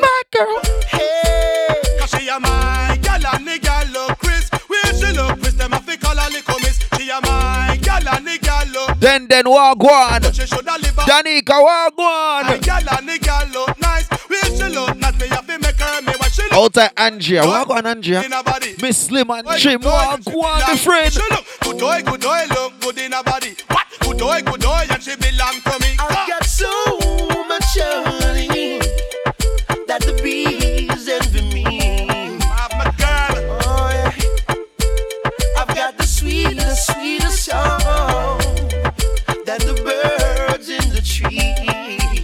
My 0.00 0.22
girl. 0.30 0.60
Hey. 0.86 1.74
Cause 1.98 2.10
she 2.10 2.28
a 2.28 2.38
my 2.38 2.96
gal 3.02 3.26
and 3.34 3.46
the 3.46 3.58
gal 3.60 3.84
look 3.92 4.16
Chris. 4.18 4.48
Where 4.68 4.94
she 4.94 5.12
look 5.16 5.40
Chris, 5.40 5.54
them 5.54 5.72
have 5.72 5.84
to 5.86 5.96
call 5.98 6.16
her 6.16 6.30
little 6.30 6.58
miss. 6.60 6.78
She 6.96 7.10
a 7.10 7.20
my 7.22 7.76
gal 7.82 8.06
and 8.08 8.24
the 8.26 8.38
gal 8.40 8.66
look. 8.68 9.00
Then 9.00 9.26
then 9.26 9.46
Wagwan. 9.46 10.22
But 10.22 10.34
she 10.36 10.46
shoulda 10.46 10.76
live 10.80 10.96
up. 10.98 11.06
Danica 11.08 11.58
My 11.60 11.90
Wagwan. 11.90 12.62
gal 12.62 12.98
and 12.98 13.08
the 13.08 13.18
gal 13.18 13.46
look 13.52 13.80
nice. 13.80 14.06
Where 14.28 14.44
she 14.44 14.68
look 14.74 14.96
not 14.98 15.18
me 15.20 15.26
have 15.28 15.46
to 15.46 15.58
make 15.58 15.80
her 15.80 16.02
me 16.02 16.06
what 16.06 16.14
she 16.14 16.18
look. 16.18 16.25
Outside 16.56 16.90
Andrea. 16.96 17.42
Wagwan 17.42 17.84
Andrea. 17.84 18.22
In 18.24 18.32
her. 18.32 18.42
Miss 18.80 18.96
Slim 18.96 19.30
and 19.30 19.46
Jim 19.58 19.78
good 19.78 19.90
boy. 19.90 19.90
Wagwan, 19.90 20.60
my 20.66 20.76
friend. 20.76 21.12
She 21.12 21.20
look 21.30 21.44
good 21.60 21.78
boy, 21.78 22.02
good 22.02 22.20
boy, 22.22 22.44
look 22.48 22.80
good 22.80 22.98
in 22.98 23.12
her 23.12 23.22
body. 23.22 23.54
What? 23.68 23.86
Good 24.00 24.18
boy, 24.18 24.40
good 24.40 24.60
boy, 24.62 24.86
and 24.88 25.02
she 25.02 25.16
belong 25.16 25.60
to 25.60 25.78
me. 25.82 25.96
I've 25.98 26.26
got 26.26 26.44
so 26.46 26.72
much 27.46 27.76
honey 27.78 28.78
that 29.86 30.00
the 30.00 30.18
bees 30.22 31.06
envy 31.06 31.42
me. 31.52 32.38
I'm 32.40 32.80
a 32.80 32.84
girl. 32.96 33.60
Oh, 33.66 33.90
yeah. 33.92 34.12
I've 35.58 35.68
got 35.76 35.98
the 35.98 36.04
sweetest, 36.04 36.86
sweetest 36.90 37.44
song 37.44 38.38
than 39.44 39.60
the 39.60 39.74
birds 39.84 40.70
in 40.70 40.88
the 40.88 41.02
tree. 41.04 41.54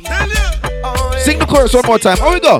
Tell 0.04 0.26
you. 0.26 0.80
Oh, 0.84 1.10
yeah. 1.12 1.18
Sing 1.18 1.38
the 1.38 1.44
chorus 1.44 1.74
one 1.74 1.84
more 1.86 1.98
time. 1.98 2.16
How 2.16 2.32
we 2.32 2.40
go? 2.40 2.58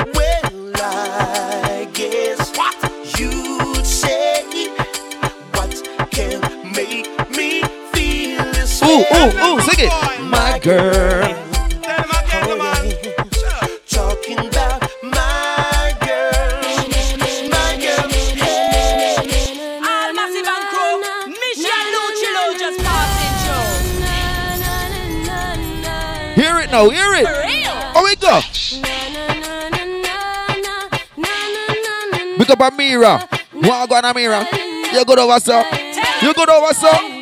Ooh, 8.92 8.98
ooh, 8.98 9.04
ooh, 9.04 9.56
sing 9.62 9.88
it. 9.88 9.92
My 10.28 10.58
girl. 10.62 11.24
Tell 11.24 11.96
them 11.96 12.10
again, 12.12 12.44
come 12.44 12.60
on. 12.60 12.76
Sure. 13.32 13.64
Talking 13.88 14.36
about 14.38 14.84
my 15.02 15.96
girl, 16.04 16.76
my 17.48 17.72
girl. 17.80 18.04
Hey. 18.36 19.80
All 19.80 20.12
massive 20.12 20.44
and 20.44 20.64
crew. 20.68 21.00
Michelle 21.40 21.88
Lucillo 21.88 22.44
just 22.58 22.78
passing 22.84 23.34
through. 26.36 26.42
Hear 26.42 26.54
it 26.58 26.68
now, 26.70 26.84
hear 26.90 27.14
it. 27.14 27.24
For 27.24 27.32
real. 27.48 27.72
How 27.94 28.04
we 28.04 28.14
go? 28.16 28.40
Pick 32.36 32.50
up 32.50 32.58
Amira. 32.58 33.12
Wagwan 33.54 34.02
Amira. 34.02 34.44
You 34.92 35.04
good 35.06 35.18
over, 35.18 35.40
sir? 35.40 35.64
You 36.20 36.34
good 36.34 36.50
over, 36.50 36.74
sir? 36.74 37.21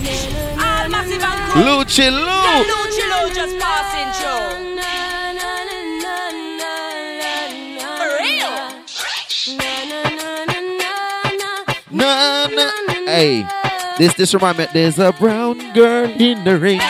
All 0.00 0.88
massive 0.88 1.22
and 1.22 1.52
crew. 1.52 1.62
Lucci 1.62 2.04
Yeah, 2.04 2.10
Lou. 2.10 2.64
Lucillo 2.72 3.20
just 3.34 3.58
passing 3.58 4.08
through. 4.16 4.70
For 7.98 8.10
real. 8.20 8.52
Na, 11.90 12.46
na. 12.46 12.70
Hey, 13.06 13.44
this 13.98 14.14
this 14.14 14.32
remind 14.34 14.58
me. 14.58 14.66
There's 14.72 14.98
a 14.98 15.12
brown 15.12 15.58
girl 15.74 16.08
in 16.18 16.44
the 16.44 16.56
ring. 16.58 16.80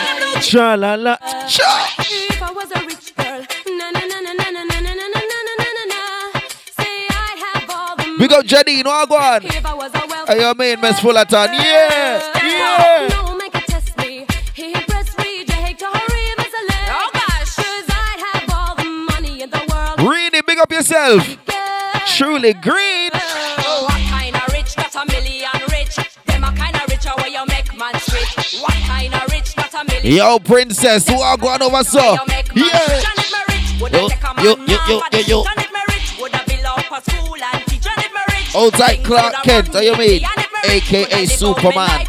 Cha 0.41 0.75
la 0.75 0.95
la. 0.95 1.17
Cha. 1.47 1.95
If 1.99 2.41
I 2.41 2.51
was 2.51 2.71
a 2.71 2.79
rich 2.85 3.15
girl, 3.15 3.41
na 3.77 3.91
na 3.91 4.05
na 4.07 4.19
na 4.21 4.33
na 4.33 4.51
na 4.51 4.63
na 4.63 4.79
na 4.79 4.93
na 4.93 5.83
na. 5.91 5.99
Say 6.77 7.07
I'd 7.09 7.39
have 7.43 7.69
all 7.69 7.95
the 7.97 8.15
Big 8.19 8.31
up 8.31 8.45
Jadine 8.45 8.83
Wagwan. 8.85 9.43
If 9.45 9.65
I 9.65 9.73
a 9.73 10.07
wealthy 10.07 10.33
Hey, 10.33 10.39
your 10.41 10.55
main 10.55 10.79
Miss 10.79 10.99
Fullerton. 10.99 11.53
Yeah. 11.53 11.61
Yeah. 11.63 12.40
yourself. 21.01 21.37
Truly 22.07 22.53
green. 22.53 23.11
Oh, 23.13 23.87
what 23.87 24.01
kind 24.09 24.35
of 24.35 24.53
rich? 24.53 24.75
A 24.77 25.05
million 25.07 25.49
rich. 25.71 25.95
Them 26.25 26.43
a 26.43 26.51
kind 26.53 26.75
of 26.75 27.17
where 27.17 27.27
you 27.27 27.45
make 27.47 27.75
man 27.77 27.93
rich. 27.93 28.59
What 28.61 28.73
kind 28.85 29.13
of 29.13 29.31
rich? 29.31 29.53
A 29.57 29.85
million. 29.85 30.17
Yo, 30.17 30.39
princess, 30.39 31.07
who 31.07 31.19
are 31.19 31.37
going 31.37 31.61
over 31.61 31.83
so? 31.83 32.17
Yeah. 32.55 33.01
Yo, 33.79 33.87
yo, 33.87 34.09
yo, 34.43 34.75
yo, 34.87 35.01
yo, 35.11 35.19
yo. 35.27 35.43
Outside 38.53 39.03
Clark 39.05 39.33
Kent, 39.43 39.75
are 39.75 39.83
you 39.83 39.95
mean? 39.97 40.21
AKA 40.65 41.25
Superman. 41.25 42.05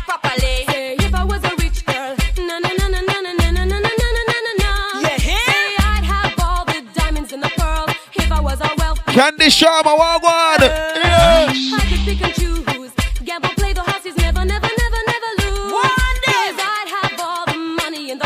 Candy 9.12 9.48
Sharma, 9.48 9.94
Wagwan. 9.94 10.60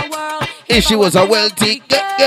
one. 0.08 0.48
If 0.68 0.84
she 0.84 0.94
was 0.94 1.16
a 1.16 1.26
wealthy 1.26 1.82
girl. 1.88 2.26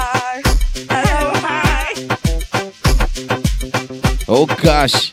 Oh 4.33 4.45
gosh. 4.45 5.11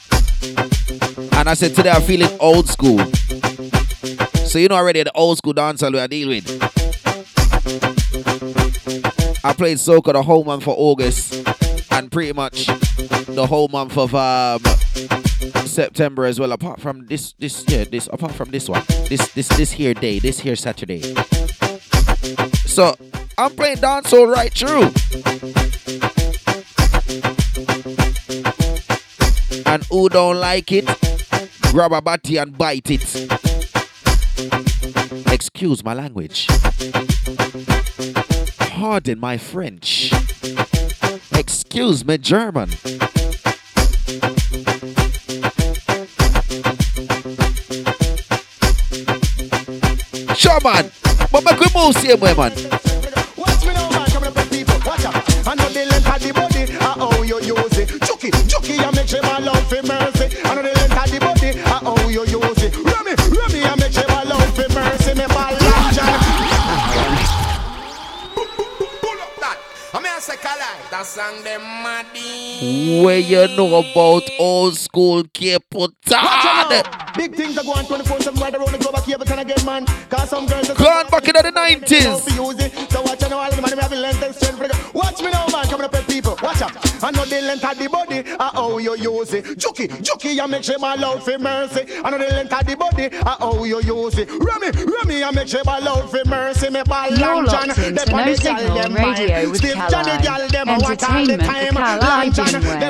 And 1.37 1.49
I 1.49 1.55
said 1.55 1.75
today 1.75 1.91
I'm 1.91 2.03
feeling 2.03 2.31
old 2.39 2.69
school. 2.69 3.01
So 4.47 4.61
you 4.61 4.69
know 4.69 4.77
already 4.77 5.03
the 5.03 5.11
old 5.13 5.39
school 5.39 5.55
dancer 5.55 5.91
we 5.91 5.99
are 5.99 6.07
dealing 6.07 6.37
with. 6.37 6.63
I 9.45 9.53
played 9.55 9.79
soca 9.79 10.13
the 10.13 10.23
whole 10.23 10.45
month 10.45 10.63
for 10.63 10.75
August 10.79 11.35
and 11.91 12.13
pretty 12.13 12.33
much 12.33 12.67
the 12.67 13.45
whole 13.45 13.67
month 13.67 13.99
of 13.99 14.15
um, 14.15 14.63
September 15.67 16.25
as 16.25 16.39
well. 16.39 16.53
Apart 16.53 16.81
from 16.81 17.07
this, 17.07 17.33
this 17.41 17.65
yeah, 17.67 17.83
this 17.91 18.09
apart 18.13 18.35
from 18.35 18.53
this 18.53 18.69
one, 18.69 18.85
this 19.09 19.33
this 19.33 19.49
this 19.49 19.73
here 19.73 19.95
day, 19.95 20.21
this 20.21 20.39
here 20.39 20.55
Saturday. 20.55 21.03
So 22.67 22.95
I'm 23.37 23.51
playing 23.57 23.79
dancehall 23.79 24.33
right 24.33 24.55
through. 24.55 25.68
And 29.69 29.85
who 29.91 30.09
don't 30.09 30.39
like 30.39 30.73
it, 30.73 30.87
grab 31.73 31.93
a 31.93 32.01
body 32.01 32.39
and 32.39 32.57
bite 32.57 32.91
it. 32.91 33.03
Excuse 35.31 35.85
my 35.85 35.93
language. 35.93 36.47
Pardon 38.59 39.21
my 39.21 39.37
French. 39.37 40.11
Excuse 41.33 42.03
me 42.07 42.17
German. 42.17 42.71
Sure 50.35 50.61
man, 50.65 50.91
but 51.31 51.45
make 51.45 51.61
we 51.61 51.67
move 51.75 51.95
same 51.95 52.19
way 52.21 52.33
man. 52.33 52.53
Watch 53.37 53.67
me 53.67 53.75
now, 53.75 53.91
man. 53.91 54.07
Come 54.07 54.25
up, 54.25 54.51
people. 54.51 54.81
Watch 54.87 55.05
out. 55.05 55.47
I 55.47 55.55
know 55.57 55.69
the 55.69 55.85
length 55.91 56.09
of 56.09 56.23
the 56.23 56.33
body. 56.33 56.63
I 56.73 56.97
how 56.97 57.23
you 57.23 57.68
use 58.79 58.87
it. 58.87 58.87
Chucky, 58.87 58.87
chucky, 58.87 58.87
I 58.87 58.91
make 58.91 59.09
sure 59.09 59.23
my 59.23 59.39
love 59.39 59.69
for 59.69 59.83
mercy. 59.83 60.39
I 60.45 60.55
know 60.55 60.63
the 60.63 60.73
length 60.75 60.97
of 60.97 61.11
the 61.11 61.19
body. 61.21 61.49
I 61.61 61.79
how 61.83 62.09
you 62.09 62.25
use 62.25 62.63
it. 62.63 62.77
Remy, 62.77 63.15
Remy, 63.37 63.65
I 63.65 63.77
make 63.77 63.93
sure 63.93 64.09
my 64.09 64.23
love 64.23 64.55
for 64.55 64.69
mercy. 64.75 65.15
Me 65.15 65.27
ball 65.27 65.59
I 69.91 70.01
mean, 70.01 70.13
I 70.13 70.19
say, 70.21 70.37
Kali, 70.37 70.61
that 70.91 71.07
song, 71.07 71.43
them 71.43 71.63
maddy. 71.63 73.03
Where 73.03 73.19
you 73.19 73.49
know 73.57 73.79
about 73.79 74.29
old 74.39 74.77
school 74.77 75.25
Cape 75.33 75.65
Watch 75.73 75.93
Town? 76.07 76.83
Big 77.17 77.35
things 77.35 77.57
are 77.57 77.65
going 77.65 77.87
24 77.87 78.21
7 78.21 78.41
right 78.41 78.55
around 78.55 78.71
the 78.71 78.79
globe. 78.79 78.95
I 78.95 79.01
keep 79.01 79.21
it 79.21 79.31
again, 79.31 79.67
man. 79.67 79.87
Cause 80.11 80.29
some 80.31 80.47
girls. 80.47 80.69
Go 80.69 80.85
on 80.85 81.09
back 81.09 81.27
into 81.27 81.43
the 81.43 81.51
90s. 81.51 82.88
chop. 86.59 86.73
I 87.03 87.11
know 87.11 87.25
the 87.25 87.41
length 87.43 87.65
of 87.65 87.79
the 87.79 87.89
body, 87.89 88.25
I 88.39 88.51
how 88.53 88.79
you 88.79 88.97
use 88.97 89.33
it. 89.35 89.45
Juki, 89.45 89.89
juki, 90.03 90.35
you 90.35 90.47
make 90.49 90.65
shame 90.65 90.83
allow 90.83 91.19
for 91.19 91.39
mercy. 91.39 91.87
I 92.05 92.11
know 92.11 92.19
the 92.19 92.27
length 92.27 92.53
of 92.53 92.67
the 92.67 92.77
body, 92.77 93.09
I 93.13 93.37
how 93.39 93.65
you 93.65 93.81
use 93.81 94.19
it. 94.19 94.29
Rummy, 94.29 94.71
rummy, 94.85 95.23
I 95.25 95.31
make 95.31 95.49
shame 95.49 95.63
allow 95.67 96.07
for 96.07 96.25
mercy. 96.27 96.71
Me 96.71 96.83
by 96.87 97.09
long 97.09 97.47
John, 97.47 97.69
the 97.69 98.05
funny 98.11 98.37
girl 98.37 98.75
them 98.75 98.95
radio 98.95 99.51
with 99.51 99.63
Caroline. 99.63 100.69
Entertainment 100.69 101.53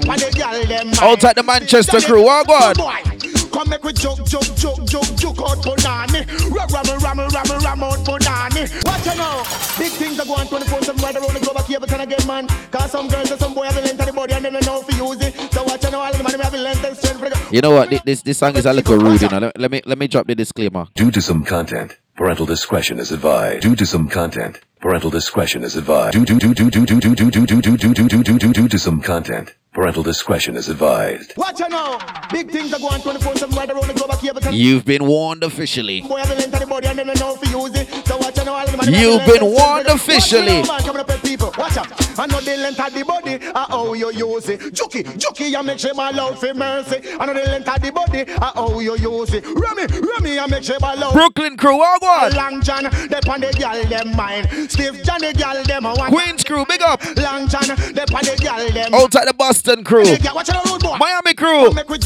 with 0.08 0.34
Caroline. 0.34 0.94
Outside 1.00 1.36
the 1.36 1.42
Manchester 1.42 2.00
crew, 2.00 2.24
what 2.24 2.46
oh, 2.48 2.74
God. 2.74 3.17
Come 3.58 3.70
make 3.70 3.82
we 3.82 3.92
joke, 3.92 4.22
joke, 4.24 4.54
joke, 4.54 4.84
joke, 4.86 5.10
joke 5.18 5.40
out 5.42 5.58
punani. 5.58 6.22
Ram, 6.54 6.68
ram, 6.70 7.18
ram, 7.18 7.18
ram, 7.18 7.60
ram 7.60 7.82
out 7.82 7.98
punani. 8.06 8.70
Watch 8.86 9.04
you 9.04 9.16
now. 9.18 9.42
Big 9.76 9.90
things 9.98 10.20
are 10.20 10.26
going 10.26 10.46
24 10.46 10.82
7 10.82 11.02
right 11.02 11.16
around 11.16 11.34
the 11.34 11.40
globe. 11.40 11.56
I 11.58 11.62
keep 11.62 11.82
it 11.82 12.00
again, 12.00 12.26
man. 12.28 12.46
Cause 12.70 12.92
some 12.92 13.08
girls 13.08 13.32
and 13.32 13.40
some 13.40 13.54
boy 13.54 13.64
have 13.64 13.74
the 13.74 13.82
length 13.82 13.98
of 13.98 14.06
the 14.06 14.12
body 14.12 14.34
and 14.34 14.44
they 14.44 14.50
don't 14.50 14.64
know 14.64 14.80
if 14.80 14.96
you 14.96 15.08
use 15.08 15.20
it. 15.22 15.34
So 15.52 15.64
watch 15.64 15.82
you 15.82 15.90
now, 15.90 16.02
all 16.02 16.12
the 16.12 16.22
man 16.22 16.38
have 16.38 16.52
the 16.52 16.58
length 16.58 16.84
and 16.84 16.96
strength. 16.96 17.52
You 17.52 17.60
know 17.60 17.72
what? 17.72 17.90
This 17.90 18.22
this 18.22 18.38
song 18.38 18.54
is 18.54 18.64
a 18.64 18.72
little 18.72 18.96
rude, 18.96 19.22
you 19.22 19.28
know. 19.28 19.40
Let, 19.40 19.58
let 19.58 19.70
me 19.72 19.82
let 19.86 19.98
me 19.98 20.06
drop 20.06 20.28
the 20.28 20.36
disclaimer. 20.36 20.86
Due 20.94 21.10
to 21.10 21.20
some 21.20 21.42
content, 21.42 21.98
parental 22.14 22.46
discretion 22.46 23.00
is 23.00 23.10
advised. 23.10 23.62
Due 23.62 23.74
to 23.74 23.84
some 23.84 24.08
content, 24.08 24.60
parental 24.78 25.10
discretion 25.10 25.64
is 25.64 25.74
advised. 25.74 26.12
Due 26.12 26.24
due 26.24 26.38
due 26.38 26.54
due 26.54 26.70
due 26.70 26.86
due 26.86 27.00
due 27.00 27.16
due 27.16 27.30
due 27.32 27.46
due 27.46 27.56
due 27.66 27.76
due 27.76 27.94
due 27.94 28.08
due 28.08 28.22
due 28.22 28.38
due 28.38 28.52
due 28.52 28.68
to 28.68 28.78
some 28.78 29.02
content, 29.02 29.52
parental 29.78 30.02
discretion 30.02 30.56
is 30.56 30.68
advised. 30.68 31.34
Watch 31.36 31.60
you 31.60 31.68
now. 31.68 31.98
Big 32.32 32.50
things 32.50 32.74
are 32.74 32.80
going 32.80 33.00
24 33.00 33.36
7 33.36 33.56
right 33.56 33.70
around 33.70 33.86
the 33.86 33.94
globe. 33.94 34.10
I 34.10 34.16
keep 34.16 34.36
it 34.36 34.52
You've 34.52 34.84
been 34.84 35.06
warned 35.06 35.44
officially. 35.44 36.00
Boy 36.00 36.18
have 36.18 36.36
the 36.36 36.58
the 36.58 36.66
body 36.66 36.88
and 36.88 36.98
they 36.98 37.04
don't 37.04 37.20
know 37.20 37.38
if 37.40 37.48
you 37.48 37.60
use 37.62 37.76
it. 37.76 37.86
So 38.04 38.16
watch 38.16 38.36
you 38.36 38.44
now, 38.44 38.54
all 38.54 38.64
of 38.64 38.72
the 38.72 38.76
man 38.76 38.92
have 38.92 39.00
You've 39.00 39.24
been 39.24 39.44
warned 39.44 39.86
officially. 39.86 40.62
Watch 40.62 40.62
me 40.62 40.68
man. 40.68 40.80
Coming 40.80 41.00
up 41.02 41.06
with 41.06 41.22
people. 41.22 41.54
Watch 41.56 41.76
out. 41.76 42.18
I 42.18 42.26
know 42.26 42.40
the 42.40 42.56
length 42.56 42.80
of 42.80 42.92
the 42.92 43.04
body. 43.04 43.38
I 43.54 43.66
how 43.70 43.92
you 43.92 44.10
use 44.10 44.48
it. 44.48 44.60
Juki, 44.74 45.04
juki, 45.04 45.54
I 45.54 45.62
make 45.62 45.78
sure 45.78 45.94
my 45.94 46.10
love 46.10 46.40
for 46.40 46.52
mercy. 46.52 46.98
I 47.18 47.26
know 47.26 47.34
the 47.34 47.48
length 47.48 47.68
of 47.68 47.80
the 47.80 47.92
body. 47.92 48.24
I 48.28 48.50
how 48.56 48.80
you 48.80 48.96
use 48.96 49.32
it. 49.34 49.44
Remy, 49.46 49.86
Remy, 49.86 50.38
I 50.40 50.46
make 50.48 50.64
sure 50.64 50.78
my 50.80 50.94
love. 50.94 51.12
Brooklyn 51.12 51.56
crew, 51.56 51.78
what 51.78 52.02
on? 52.02 52.32
Long 52.32 52.60
John, 52.62 52.82
they 52.82 53.20
on 53.30 53.40
the 53.40 53.54
gal 53.56 53.84
them 53.84 54.16
mind. 54.16 54.48
Steve 54.68 55.04
John, 55.04 55.20
the 55.20 55.32
gal 55.32 55.62
them 55.62 55.86
a 55.86 55.94
want. 55.94 56.12
Queens 56.12 56.42
crew, 56.42 56.66
big 56.66 56.82
up. 56.82 57.00
Long 57.16 57.46
John, 57.46 57.68
they 57.68 58.02
on 58.02 58.24
the 58.26 58.36
gal 58.40 58.68
them. 58.68 58.94
Outside 58.94 59.28
the 59.28 59.34
Boston 59.68 59.84
crew. 59.84 60.04
The 60.04 60.18
gal- 60.18 60.34
Watch 60.34 60.48
out, 60.50 60.64
road 60.66 60.80
boy. 60.80 60.96
Miami 60.98 61.34
crew. 61.34 61.68
We. 61.68 61.98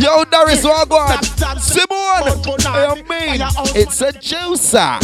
Yo, 0.00 0.24
Darius, 0.24 0.62
what 0.64 0.86
stop, 1.24 1.58
Simone. 1.58 1.88
I 2.66 3.02
it's 3.74 4.00
a 4.00 4.12
juicer. 4.12 5.00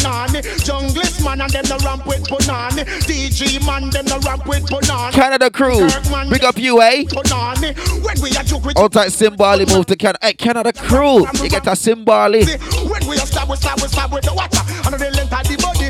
Junglist 0.64 1.24
man 1.24 1.40
and 1.40 1.50
them 1.50 1.64
the 1.64 1.82
ramp 1.84 2.06
with 2.06 2.22
Punani. 2.28 2.84
DG 3.06 3.66
man 3.66 3.90
them 3.90 4.04
the 4.06 4.18
ramp 4.24 4.46
with 4.46 4.64
Punani. 4.66 5.12
Canada 5.12 5.50
crew, 5.50 5.88
big 6.30 6.44
up 6.44 6.56
you, 6.56 6.80
eh? 6.80 7.04
When 7.04 8.20
we 8.22 8.30
are 8.36 8.44
with 8.64 8.78
Outside 8.78 9.10
Simbali, 9.10 9.66
move 9.74 9.86
to 9.86 9.96
Canada. 9.96 10.18
Hey, 10.22 10.34
Canada 10.34 10.72
crew, 10.72 11.26
you 11.42 11.48
get 11.48 11.66
a 11.66 11.70
Simbali. 11.70 12.46
When 12.88 13.08
we 13.08 13.16
are 13.18 13.26
stab 13.26 13.48
with 13.48 13.60
stab 13.60 13.80
with 13.80 13.90
stab 13.90 14.12
with 14.12 14.24
the 14.24 14.34
water 14.34 14.60
And 14.84 14.94
the 14.94 15.10
length 15.10 15.32
of 15.32 15.42
the 15.48 15.56
body 15.60 15.83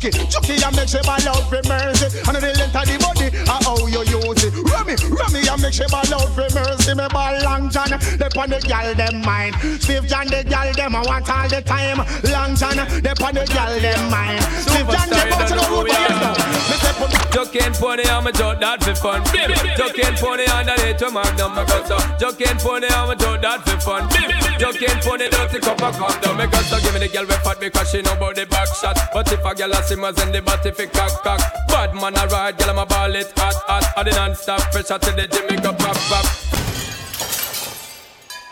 Chucky, 0.00 0.26
chucky 0.28 0.56
and 0.64 0.76
make 0.76 0.88
sure 0.88 1.04
my 1.04 1.18
love 1.28 1.44
for 1.50 1.60
mercy. 1.68 2.08
And 2.24 2.36
the 2.36 2.56
length 2.56 2.74
of 2.74 2.88
the 2.88 2.96
body 3.04 3.28
uh, 3.44 3.60
how 3.60 3.76
you 3.84 4.00
use 4.00 4.44
it 4.44 4.69
Rummy, 4.90 5.14
rummy 5.14 5.48
and 5.48 5.62
make 5.62 5.72
sure 5.72 5.86
my 5.90 6.02
love 6.10 6.34
for 6.34 6.48
mercy 6.50 6.94
Me 6.94 7.06
ball 7.10 7.38
long 7.44 7.70
John, 7.70 7.90
they 7.90 8.26
on 8.34 8.50
the 8.50 8.60
gal 8.66 8.94
them 8.94 9.20
mind 9.22 9.54
Steve 9.80 10.06
John 10.06 10.26
the 10.26 10.42
gal 10.42 10.72
them 10.74 10.96
I 10.96 11.02
want 11.06 11.30
all 11.30 11.48
the 11.48 11.62
time 11.62 11.98
Long 12.26 12.56
John, 12.56 12.74
they 12.74 13.14
on 13.14 13.34
the 13.34 13.46
gal 13.46 13.78
them 13.78 14.10
mind 14.10 14.42
Steve 14.66 14.86
John 14.90 15.08
they 15.08 15.16
Superstar, 15.16 15.30
bounce 15.30 15.50
the 15.50 15.56
don't 15.56 15.70
know 15.70 15.76
road 15.76 15.78
who 15.78 15.84
we 15.84 15.90
are. 15.90 16.08
now. 16.10 16.34
Me 16.34 16.76
say 16.82 16.94
put 16.98 17.20
Joke 17.30 17.56
and 17.62 17.74
pony, 17.74 18.02
I'm 18.10 18.26
a 18.26 18.32
joke 18.32 18.58
that 18.58 18.82
for 18.82 18.94
fun. 18.94 19.22
Bim. 19.30 19.54
Joke 19.78 19.98
and 20.02 20.16
pony, 20.18 20.44
underneath 20.50 20.98
to 20.98 21.10
magnum, 21.10 21.54
I 21.54 21.64
got 21.64 21.86
so. 21.86 21.96
Joke 22.18 22.42
and 22.42 22.58
pony, 22.58 22.88
I'm 22.90 23.10
a 23.10 23.14
joke 23.14 23.40
that 23.42 23.62
for 23.62 23.78
fun. 23.78 24.10
Bim. 24.10 24.34
Joke 24.58 24.82
and 24.82 25.00
pony, 25.00 25.30
dirty 25.30 25.60
cup 25.62 25.80
of 25.80 25.94
condom. 25.94 26.36
Me 26.36 26.46
got 26.50 26.64
so 26.66 26.80
give 26.82 26.92
me 26.92 27.06
the 27.06 27.08
girl 27.08 27.24
with 27.24 27.38
fat 27.46 27.60
because 27.60 27.90
she 27.90 28.02
know 28.02 28.18
about 28.18 28.34
the 28.34 28.46
back 28.46 28.66
shot. 28.74 28.98
But 29.14 29.30
if 29.32 29.44
a 29.44 29.54
girl 29.54 29.72
a 29.72 29.82
simmers 29.82 30.18
and 30.18 30.34
the 30.34 30.42
body 30.42 30.70
fi 30.72 30.86
cock 30.86 31.22
cock. 31.22 31.40
Bad 31.68 31.94
man 31.94 32.18
a 32.18 32.26
ride, 32.26 32.58
girl 32.58 32.70
I'm 32.70 32.78
a 32.78 32.86
ball 32.86 33.14
it 33.14 33.30
hot 33.38 33.54
hot. 33.70 33.86
I 33.96 34.02
the 34.02 34.10
non-stop 34.10 34.74
pressure 34.82 34.98
to 34.98 35.12
the 35.12 35.46
me 35.50 35.56
go 35.60 35.72
pop 35.72 35.96
pop. 36.08 36.24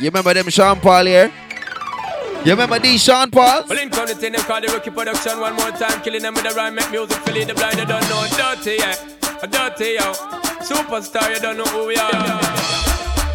You 0.00 0.06
remember 0.06 0.34
them 0.34 0.48
Sean 0.48 0.78
Paul 0.80 1.06
here? 1.06 1.32
You 2.44 2.52
remember 2.52 2.78
these 2.78 3.02
Sean 3.02 3.30
Paul? 3.30 3.64
Well, 3.68 3.78
in 3.78 3.90
count 3.90 4.10
it 4.10 4.22
in 4.22 4.32
them 4.32 4.42
call 4.42 4.60
the 4.60 4.68
rookie 4.68 4.90
production 4.90 5.40
one 5.40 5.54
more 5.56 5.70
time. 5.70 6.00
Killing 6.02 6.22
them 6.22 6.34
with 6.34 6.44
the 6.44 6.50
rhyme, 6.54 6.74
make 6.74 6.90
music, 6.90 7.16
fill 7.18 7.46
the 7.46 7.54
blind, 7.54 7.78
they 7.78 7.84
don't 7.84 8.08
know. 8.08 8.26
Dirty, 8.36 8.76
yeah. 8.78 8.94
Dirty, 9.40 9.96
yo. 9.98 10.12
Superstar, 10.62 11.34
you 11.34 11.40
don't 11.40 11.56
know 11.56 11.64
who 11.64 11.86
we 11.88 11.96
are. 11.96 12.57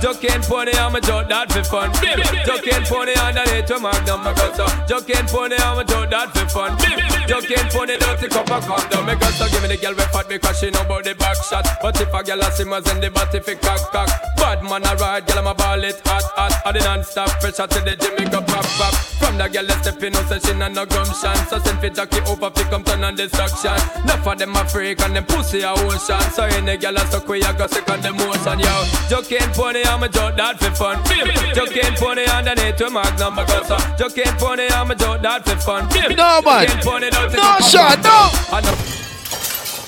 Joke 0.03 0.25
and 0.25 0.43
pony, 0.43 0.73
I'm 0.73 0.93
a 0.93 0.99
joke 0.99 1.29
that 1.29 1.49
for 1.49 1.63
fun. 1.63 1.89
Bim. 2.03 2.19
Joke 2.43 2.67
and 2.75 2.83
pony, 2.83 3.13
underneath 3.15 3.71
to 3.71 3.79
magnum, 3.79 4.27
I 4.27 4.33
got 4.35 4.51
so. 4.51 4.67
Joke 4.83 5.15
and 5.15 5.27
pony, 5.29 5.55
I'm 5.55 5.79
a 5.79 5.85
joke 5.85 6.09
that 6.11 6.27
for 6.35 6.43
fun. 6.51 6.75
Bim. 6.75 6.99
Joke 7.23 7.47
and 7.55 7.71
pony, 7.71 7.95
dirty 7.95 8.27
cup 8.27 8.51
of 8.51 8.67
condom. 8.67 9.07
Got 9.07 9.31
so 9.31 9.47
give 9.47 9.63
me 9.63 9.69
the 9.71 9.77
girl 9.79 9.95
with 9.95 10.11
fat 10.11 10.27
because 10.27 10.59
she 10.59 10.71
know 10.71 10.81
about 10.81 11.05
the 11.05 11.15
back 11.15 11.39
shot. 11.47 11.63
But 11.81 11.95
if 12.01 12.13
a 12.13 12.19
girl 12.21 12.41
a 12.41 12.51
simmers 12.51 12.83
and 12.91 13.01
the 13.01 13.11
body 13.11 13.39
fi 13.39 13.55
cock 13.55 13.79
cock. 13.95 14.11
Bad 14.35 14.59
man 14.67 14.83
a 14.83 14.91
ride, 14.99 15.25
girl 15.25 15.39
I'm 15.39 15.47
a 15.47 15.55
ball 15.55 15.83
it 15.83 16.01
hot 16.03 16.27
hot. 16.35 16.51
I 16.67 16.71
the 16.73 16.79
non-stop 16.83 17.39
pressure 17.39 17.67
to 17.67 17.79
the 17.79 17.95
gym, 17.95 18.27
go 18.27 18.41
pop 18.43 18.67
pop. 18.75 18.93
From 19.23 19.37
the 19.39 19.47
girl 19.47 19.67
that 19.71 19.87
step 19.87 20.03
in, 20.03 20.11
no 20.11 20.19
say 20.27 20.39
she 20.43 20.51
not 20.51 20.73
no 20.75 20.85
gumption. 20.85 21.35
So 21.47 21.63
send 21.63 21.79
fi 21.79 21.87
jockey 21.95 22.19
over 22.27 22.51
fi 22.51 22.63
come 22.67 22.83
turn 22.83 23.07
on 23.07 23.15
destruction. 23.15 23.79
Enough 24.03 24.27
of 24.27 24.35
them 24.35 24.51
a 24.51 24.67
freak 24.67 24.99
and 24.99 25.15
them 25.15 25.23
pussy 25.23 25.63
a 25.63 25.71
ocean. 25.71 26.19
So 26.35 26.43
any 26.43 26.75
girl 26.75 26.97
a 26.99 27.07
stuck 27.07 27.23
with 27.23 27.39
you 27.39 27.53
go 27.55 27.67
sick 27.67 27.87
on 27.87 28.03
the 28.03 28.11
motion, 28.11 28.59
yo. 28.59 28.83
Joke 29.07 29.31
and 29.39 29.53
pony, 29.55 29.87
I'm 29.93 30.01
a 30.01 30.09
joke 30.09 30.35
that 30.37 30.57
for 30.57 30.71
fun. 30.73 31.03
Bim. 31.05 31.29
Joke 31.53 31.69
pony 32.01 32.25
underneath 32.25 32.77
to 32.77 32.89
magnum, 32.89 33.37
I 33.37 33.45
got 33.45 33.67
so. 33.67 33.77
Joke 33.95 34.17
and 34.25 34.39
pony, 34.39 34.67
I'm 34.69 34.89
a 34.89 34.95
joke 34.95 35.21
that 35.21 35.45
for 35.45 35.55
fun. 35.57 35.87
No, 36.17 36.41
man. 36.41 36.65
Joke 36.81 37.03
and 37.03 37.13
don't 37.13 37.33
No, 37.37 37.53
it 37.53 37.61
for 37.61 37.69
Sean, 37.69 38.01
fun. 38.01 38.63
no. 38.63 38.73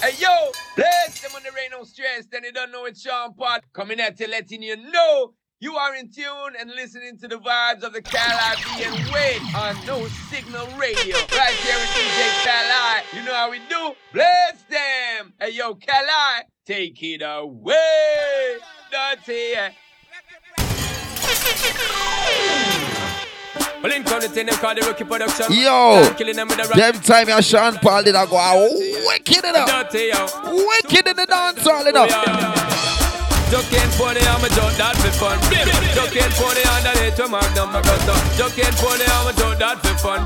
Hey 0.06 0.14
yo, 0.22 0.52
bless 0.76 1.22
them 1.22 1.32
on 1.36 1.42
the 1.42 1.50
rain, 1.58 1.72
no 1.72 1.84
stress. 1.86 2.28
Then 2.32 2.44
you 2.44 2.52
don't 2.52 2.72
know 2.72 2.86
it's 2.86 3.02
Sean 3.02 3.34
Paul 3.34 3.58
coming 3.74 4.00
at 4.00 4.20
you, 4.20 4.28
letting 4.28 4.62
you 4.62 4.78
know 4.78 5.34
you 5.60 5.74
are 5.76 5.96
in 5.96 6.12
tune 6.12 6.54
and 6.60 6.70
listening 6.70 7.18
to 7.18 7.28
the 7.28 7.40
vibes 7.40 7.82
of 7.82 7.94
the 7.94 8.04
Caribbean 8.04 9.12
way 9.12 9.40
on 9.58 9.76
No 9.88 10.06
Signal 10.30 10.68
Radio. 10.78 11.18
Right 11.34 11.58
here 11.66 11.80
with 11.82 11.90
DJ 11.98 12.46
Kali. 12.46 13.02
You 13.18 13.26
know 13.26 13.34
how 13.34 13.50
we 13.50 13.58
do. 13.68 13.96
Bless 14.14 14.62
them. 14.70 15.34
Hey 15.40 15.54
yo, 15.54 15.74
Kali, 15.74 16.44
take 16.64 17.02
it 17.02 17.24
away. 17.26 18.58
Dirty. 18.92 19.56
Yo, 25.52 26.02
them 26.36 26.48
with 26.48 26.58
the 26.58 26.74
them 26.76 26.94
time 27.02 27.28
your 27.30 27.42
Sean 27.42 27.76
Paul 27.76 28.04
did 28.04 28.16
I 28.16 28.26
go 28.26 28.38
ah, 28.38 28.56
wicked 29.08 29.44
it 29.46 29.56
up, 29.56 29.92
wicked 29.94 31.08
in 31.08 31.16
the 31.16 31.26
dance 31.26 31.62
hall 31.64 31.86
it 31.86 31.96
Joke 33.56 33.72
pony, 33.96 34.20
I'm 34.20 34.44
a 34.44 34.52
joke 34.52 34.76
that 34.76 35.00
for 35.00 35.16
fun. 35.16 35.40
Joke 35.96 36.12
and 36.20 36.34
pony 36.36 36.60
underneath 36.76 37.16
your 37.16 37.32
magnum, 37.32 37.72
my 37.72 37.80
gusto. 37.80 38.12
Joke 38.36 38.60
and 38.60 38.76
pony, 38.76 39.08
I'm 39.08 39.28
a 39.28 39.32
joke 39.32 39.56
that 39.64 39.80
for 39.80 39.96
fun. 39.96 40.20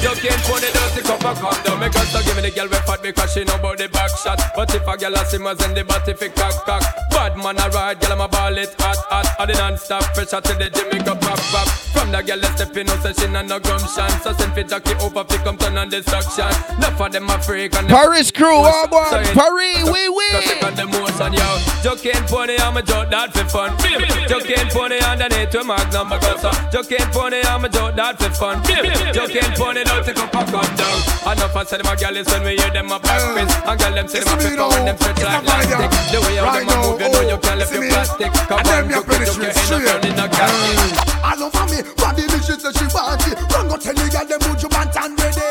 Joke 0.00 0.24
and 0.24 0.40
pony, 0.48 0.72
dirty 0.72 1.04
cup 1.04 1.20
of 1.20 1.36
condom. 1.44 1.76
My 1.76 1.92
gusto 1.92 2.24
give 2.24 2.40
me 2.40 2.48
the 2.48 2.50
girl 2.56 2.72
with 2.72 2.80
fat 2.88 3.04
because 3.04 3.36
she 3.36 3.44
know 3.44 3.60
about 3.60 3.76
the 3.76 3.92
back 3.92 4.08
shot. 4.16 4.40
But 4.56 4.72
if 4.72 4.88
a 4.88 4.96
girl 4.96 5.12
a 5.12 5.20
simmers 5.28 5.60
and 5.60 5.76
the 5.76 5.84
body 5.84 6.16
fi 6.16 6.32
cock 6.32 6.56
cock. 6.64 6.80
Bad 7.12 7.36
man 7.36 7.60
a 7.60 7.68
ride, 7.68 8.00
girl 8.00 8.16
I'm 8.16 8.24
a 8.24 8.28
ball 8.32 8.56
it 8.56 8.72
hot 8.80 8.96
hot. 9.12 9.28
I 9.36 9.44
the 9.44 9.60
non-stop 9.60 10.16
pressure 10.16 10.40
to 10.40 10.52
the 10.56 10.72
make 10.88 11.04
up 11.04 11.20
pop 11.20 11.36
pop. 11.52 11.68
From 11.92 12.08
the 12.08 12.24
girl 12.24 12.40
that 12.40 12.56
stepping 12.56 12.88
out, 12.88 13.04
so 13.04 13.12
she 13.12 13.28
not 13.28 13.44
no 13.44 13.60
gumption. 13.60 14.08
So 14.24 14.32
send 14.32 14.56
fi 14.56 14.64
jockey 14.64 14.96
over 15.04 15.28
fi 15.28 15.36
come 15.44 15.60
turn 15.60 15.76
on 15.76 15.92
destruction. 15.92 16.48
Enough 16.80 16.96
of 16.96 17.12
them 17.12 17.28
a 17.28 17.36
freak 17.44 17.76
and 17.76 17.92
Paris 17.92 18.32
crew, 18.32 18.56
oh 18.56 18.88
boy, 18.88 19.04
Paris, 19.36 19.84
we 19.84 20.08
we. 20.08 20.24
so 20.32 20.40
take 20.40 20.64
on 20.64 20.72
the 20.80 20.86
motion, 20.88 21.36
yo. 21.36 21.60
Pony, 22.30 22.56
I'm 22.58 22.69
a 22.76 22.82
joke 22.82 23.10
that 23.10 23.32
for 23.32 23.44
fun. 23.48 23.70
Joke 24.28 24.50
and 24.50 24.70
pony 24.70 24.98
underneath 25.00 25.52
your 25.54 25.64
magnum, 25.64 26.08
my 26.08 26.18
gusto. 26.18 26.50
Joke 26.70 26.92
and 26.92 27.10
pony, 27.12 27.40
I'm 27.42 27.64
a 27.64 27.68
joke 27.68 27.96
that 27.96 28.18
for 28.18 28.30
fun. 28.30 28.62
Joke 29.14 29.36
and 29.36 29.54
pony, 29.56 29.82
don't 29.84 30.04
take 30.04 30.18
up 30.18 30.34
a 30.34 30.42
gun 30.50 30.68
down. 30.76 30.98
Enough 31.30 31.56
I 31.56 31.64
said 31.64 31.84
my 31.84 31.96
girl 31.96 32.16
is 32.16 32.26
when 32.28 32.42
we 32.44 32.56
hear 32.56 32.70
them 32.70 32.92
a 32.92 32.98
back. 32.98 33.20
And 33.38 33.76
girl 33.80 33.94
them 33.94 34.08
say 34.08 34.20
them 34.20 34.34
a 34.34 34.42
pepper 34.42 34.68
when 34.68 34.84
them 34.86 34.96
stretch 34.96 35.22
like 35.22 35.44
plastic. 35.44 35.90
The 36.10 36.18
way 36.20 36.36
how 36.38 36.52
them 36.54 36.68
a 36.68 36.74
move, 36.80 37.00
you 37.00 37.10
know 37.10 37.22
you 37.26 37.38
can't 37.38 37.58
lift 37.58 37.72
your 37.74 37.84
plastic. 37.90 38.32
Come 38.46 38.60
on, 38.60 38.90
joke 38.90 39.10
it, 39.10 39.26
joke 39.26 39.42
it, 39.42 39.56
end 39.56 39.72
up 39.72 39.84
running 39.88 40.18
a 40.20 40.26
gasket. 40.30 41.10
All 41.20 41.42
over 41.44 41.66
me, 41.68 41.78
body 42.00 42.24
me 42.30 42.38
she 42.40 42.54
say 42.56 42.72
she 42.72 42.86
want 42.94 43.24
it. 43.28 43.36
Run 43.52 43.68
go 43.68 43.76
tell 43.76 43.94
the 43.94 44.04
girl 44.08 44.24
them 44.24 44.40
would 44.48 44.62
you 44.62 44.70
want 44.72 44.96
and 44.96 45.12
ready. 45.20 45.48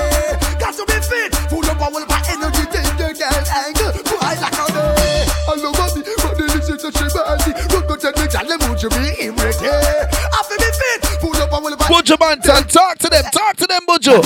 Got 0.57 0.73
to 0.73 0.83
be 0.89 0.97
fit, 0.97 1.31
full 1.47 1.65
of 1.65 1.77
power, 1.77 2.01
Run 8.09 8.25
go 8.25 8.31
tell 8.31 8.47
them 8.47 8.69
would 8.69 8.81
you 8.81 8.89
be 8.89 9.21
him 9.21 9.35
ready. 9.35 9.69
I 9.69 10.41
feel 10.41 10.57
be 10.57 10.65
fit, 10.73 11.05
power, 11.49 11.69
of 11.69 11.79
Buju 11.79 12.17
Banton, 12.17 12.65
talk 12.65 12.97
to 12.97 13.09
them, 13.09 13.23
talk 13.31 13.55
to 13.57 13.67
them, 13.67 13.81
Buju. 13.85 14.25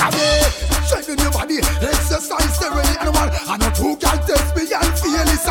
Strengthen 0.88 1.20
your 1.20 1.32
body, 1.32 1.58
exercise 1.58 2.56
steadily, 2.56 2.84
and 3.02 3.14
one. 3.14 3.30
I 3.34 3.58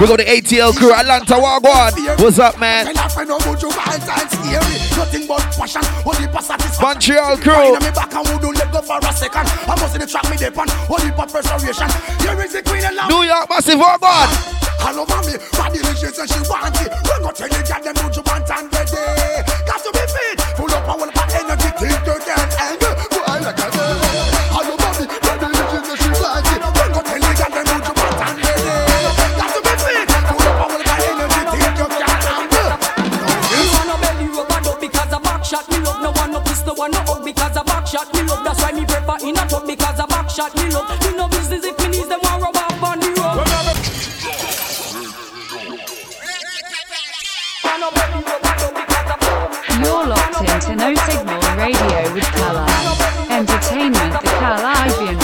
We 0.01 0.09
got 0.09 0.19
the 0.19 0.25
ATL 0.25 0.75
crew, 0.75 0.93
Atlanta 0.93 1.35
Wagwan. 1.37 1.93
What's 2.19 2.39
up, 2.39 2.59
man? 2.59 2.87
Tell 2.87 3.07
a 3.07 3.09
friend 3.09 3.29
how 3.29 3.39
much 3.45 3.63
you 3.63 3.69
want 3.69 3.93
and 3.93 4.29
scary. 4.31 4.77
Nothing 4.97 5.27
but 5.29 5.45
passion, 5.53 5.85
only 6.03 6.27
for 6.33 6.43
satisfaction. 6.43 6.83
Montreal 6.83 7.37
crew. 7.39 7.53
Wine 7.53 7.77
on 7.77 7.85
me 7.85 7.93
back 7.93 8.15
and 8.15 8.25
wouldn't 8.27 8.57
let 8.57 8.73
go 8.73 8.81
for 8.81 8.99
a 8.99 9.13
second. 9.13 9.47
I 9.69 9.77
must 9.77 9.93
see 9.93 10.01
the 10.01 10.07
track 10.07 10.25
me 10.31 10.37
dip 10.37 10.57
on, 10.57 10.67
only 10.89 11.13
for 11.13 11.27
preservation. 11.29 11.91
Here 12.25 12.41
is 12.41 12.53
the 12.57 12.63
queen 12.65 12.83
and 12.83 12.97
love. 12.97 13.11
New 13.13 13.23
York 13.23 13.47
Massive 13.51 13.79
Wagwan. 13.79 14.63
Over 14.83 15.23
me, 15.25 15.39
body 15.57 15.79
she 15.95 16.09
say 16.11 16.27
she 16.27 16.41
want 16.51 16.77
it. 16.83 16.91
When 17.07 17.23
go 17.23 17.31
tell 17.31 17.49
the 17.49 17.61
girl 17.63 17.81
them 17.81 17.95
would 18.03 18.17
you 18.17 18.23
want 18.27 18.51
and 18.51 18.67
ready. 18.73 19.45
Got 19.65 19.81
to 19.85 19.91
be 19.93 20.05
fit, 20.11 20.41
full 20.57 20.73
of 20.73 20.85
power, 20.85 21.07
of 21.07 21.35
energy, 21.37 21.71
think 21.79 22.07
you 22.07 22.17
can 22.27 22.49
angle. 22.61 22.82
Shot 40.33 40.55
me 40.57 40.65
love. 40.71 40.89
Me 41.03 41.17
no 41.17 41.29
business 41.29 41.65
if 41.65 41.79
me 41.79 41.89
needs 41.89 42.09
them 42.09 42.19
want 42.23 42.43
rub 42.43 42.57
off 42.57 42.83
on 42.83 42.99
the 43.01 43.07
road. 43.21 43.45
You're 49.83 50.07
locked 50.07 50.41
into 50.41 50.77
No 50.77 50.95
Signal 50.95 51.41
Radio 51.57 52.15
with 52.15 52.25
Kali. 52.33 52.65
Entertainment 53.31 54.13
the 54.13 54.31
Caribbean 54.41 55.19
way. 55.19 55.22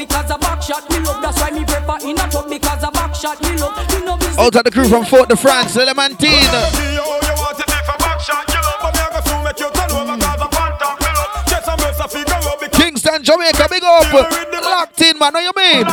Because 0.00 0.30
a 0.30 0.38
back 0.38 0.62
shot 0.62 0.88
me 0.88 0.98
love. 1.00 1.20
That's 1.20 1.38
why 1.40 1.50
me 1.50 1.64
prefer 1.64 1.98
in 2.08 2.16
a 2.16 2.26
tub 2.28 2.48
because 2.48 2.82
a 2.82 2.90
back 2.90 3.14
shot 3.14 3.40
me 3.42 3.52
love. 3.58 3.76
Me 3.92 4.04
no 4.04 4.16
business. 4.16 4.38
Out 4.38 4.56
of 4.56 4.64
the 4.64 4.70
crew 4.70 4.88
from 4.88 5.04
Fort 5.04 5.28
de 5.28 5.36
France, 5.36 5.76
Elementine. 5.76 6.48
Kingston, 12.72 13.22
Jamaica, 13.22 13.66
big 13.68 13.84
up. 13.84 14.12
Locked 14.64 15.02
in, 15.02 15.18
man, 15.18 15.32
know 15.34 15.40
you 15.40 15.52
mean? 15.54 15.84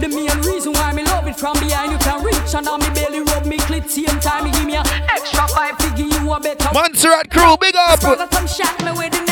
The 0.00 0.08
main 0.08 0.40
reason 0.40 0.72
why 0.72 0.92
me 0.92 1.04
love 1.04 1.26
it 1.26 1.36
from 1.36 1.58
behind 1.60 1.92
you 1.92 1.98
can 1.98 2.22
reach 2.24 2.54
and 2.54 2.64
now 2.64 2.76
me 2.76 2.88
belly 2.94 3.20
rub 3.20 3.46
me 3.46 3.56
clit 3.58 3.88
same 3.88 4.20
time 4.20 4.44
me 4.44 4.50
give 4.52 4.66
me 4.66 4.76
a 4.76 4.82
extra 5.08 5.48
five 5.48 5.76
to 5.78 5.88
give 5.96 6.12
you 6.12 6.32
a 6.32 6.40
better. 6.40 6.68
Montserrat 6.72 7.30
crew, 7.30 7.56
big 7.60 7.74
up. 7.76 9.25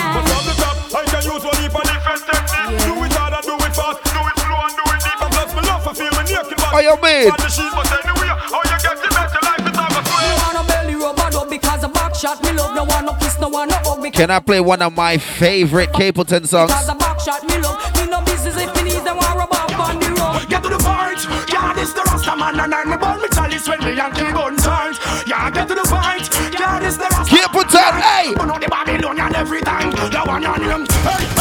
If 18.56 18.76
me 18.76 18.90
need 18.90 19.04
them 19.04 19.16
want 19.16 19.36
rub 19.36 19.52
off 19.52 19.74
on 19.78 19.98
the 20.00 20.08
road. 20.16 20.48
Get 20.48 20.62
to 20.62 20.68
the 20.68 20.78
point, 20.78 21.20
yeah, 21.52 21.72
this 21.74 21.92
the 21.92 22.02
Rasta 22.02 22.36
man 22.36 22.60
and 22.60 22.74
I'm 22.74 22.92
about 22.92 23.20
me 23.20 23.28
chalice 23.28 23.68
when 23.68 23.80
me 23.84 23.96
Yankee 23.96 24.32
gun 24.32 24.56
tight. 24.56 24.96
Yeah, 25.26 25.50
get 25.50 25.68
to 25.68 25.74
the 25.74 25.84
point, 25.84 26.30
yeah, 26.58 26.80
this 26.80 26.96
the 26.96 27.08
Rasta 27.10 27.34
Capleton, 27.34 28.00
hey! 28.00 28.28
You 28.30 28.46
know 28.46 28.58
the 28.58 28.68
Babylonian 28.68 29.34
every 29.34 29.60
time, 29.60 29.90
the 29.90 30.22
one 30.24 30.42
hey, 30.42 31.33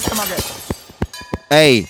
this 0.00 0.08
time 0.08 0.26
again. 0.26 1.46
Hey, 1.50 1.86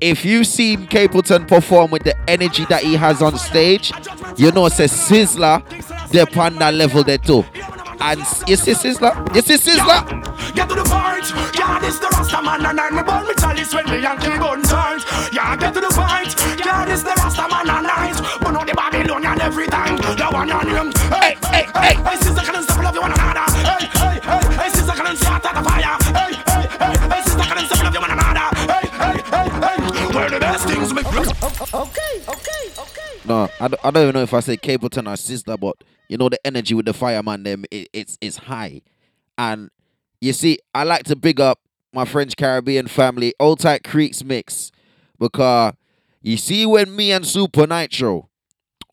if 0.00 0.24
you 0.24 0.44
seen 0.44 0.86
Capleton 0.86 1.48
perform 1.48 1.90
with 1.90 2.04
the 2.04 2.16
energy 2.30 2.64
that 2.66 2.82
he 2.82 2.94
has 2.94 3.22
on 3.22 3.36
stage, 3.38 3.92
you 4.36 4.52
know 4.52 4.66
it's 4.66 4.78
a 4.78 4.84
Sizzla, 4.84 5.62
they're 6.10 6.26
on 6.40 6.56
that 6.56 6.74
level 6.74 7.02
there 7.02 7.18
too. 7.18 7.44
And 8.00 8.20
you 8.46 8.56
see 8.56 8.72
Sizzla? 8.72 9.34
You 9.34 9.42
see 9.42 9.56
Sizzla? 9.56 10.54
Get 10.54 10.68
to 10.68 10.74
the 10.76 10.84
point, 10.84 11.58
yeah, 11.58 11.80
this 11.80 11.98
the 11.98 12.06
Rasta 12.06 12.42
man 12.42 12.64
and 12.64 12.80
I'm 12.80 12.98
about 12.98 13.26
me 13.26 13.34
chalice 13.34 13.74
when 13.74 13.84
me 13.86 14.00
Yankee 14.00 14.38
gun 14.38 14.62
tight. 14.62 15.02
Yeah, 15.32 15.56
get 15.56 15.74
to 15.74 15.80
the 15.80 15.88
point, 15.88 16.64
yeah, 16.64 16.84
this 16.84 17.02
the 17.02 17.10
Rasta 17.16 17.48
man 17.50 17.68
and 17.68 17.86
I'm 17.86 18.40
but 18.40 18.50
know 18.52 18.64
the 18.64 18.74
Babylonian 18.74 19.40
every 19.40 19.66
time, 19.66 19.96
the 19.96 20.28
one 20.30 20.48
your 20.48 20.64
name. 20.64 20.92
Hey, 21.10 21.36
hey, 21.50 21.66
hey, 21.74 21.94
hey, 21.94 22.16
since 22.20 22.38
I 22.38 22.44
can't 22.44 22.64
stop 22.64 22.67
love 22.67 22.67
you 22.67 22.67
one 22.67 22.67
Okay, 31.18 32.22
okay, 32.28 32.70
okay. 32.78 33.20
No, 33.24 33.48
I 33.58 33.66
don't, 33.66 33.84
I 33.84 33.90
don't 33.90 34.02
even 34.04 34.14
know 34.14 34.22
if 34.22 34.32
I 34.32 34.38
say 34.38 34.56
Capleton 34.56 35.12
or 35.12 35.16
sister, 35.16 35.56
but 35.56 35.76
you 36.08 36.16
know 36.16 36.28
the 36.28 36.38
energy 36.46 36.74
with 36.74 36.86
the 36.86 36.92
fireman 36.92 37.42
them 37.42 37.64
it, 37.72 37.88
it's 37.92 38.16
it's 38.20 38.36
high. 38.36 38.82
And 39.36 39.70
you 40.20 40.32
see, 40.32 40.60
I 40.72 40.84
like 40.84 41.04
to 41.06 41.16
big 41.16 41.40
up 41.40 41.58
my 41.92 42.04
French 42.04 42.36
Caribbean 42.36 42.86
family, 42.86 43.34
Old 43.40 43.58
Tight 43.58 43.82
Creeks 43.82 44.22
Mix, 44.22 44.70
because 45.18 45.74
you 46.22 46.36
see 46.36 46.64
when 46.66 46.94
me 46.94 47.10
and 47.10 47.26
Super 47.26 47.66
Nitro 47.66 48.28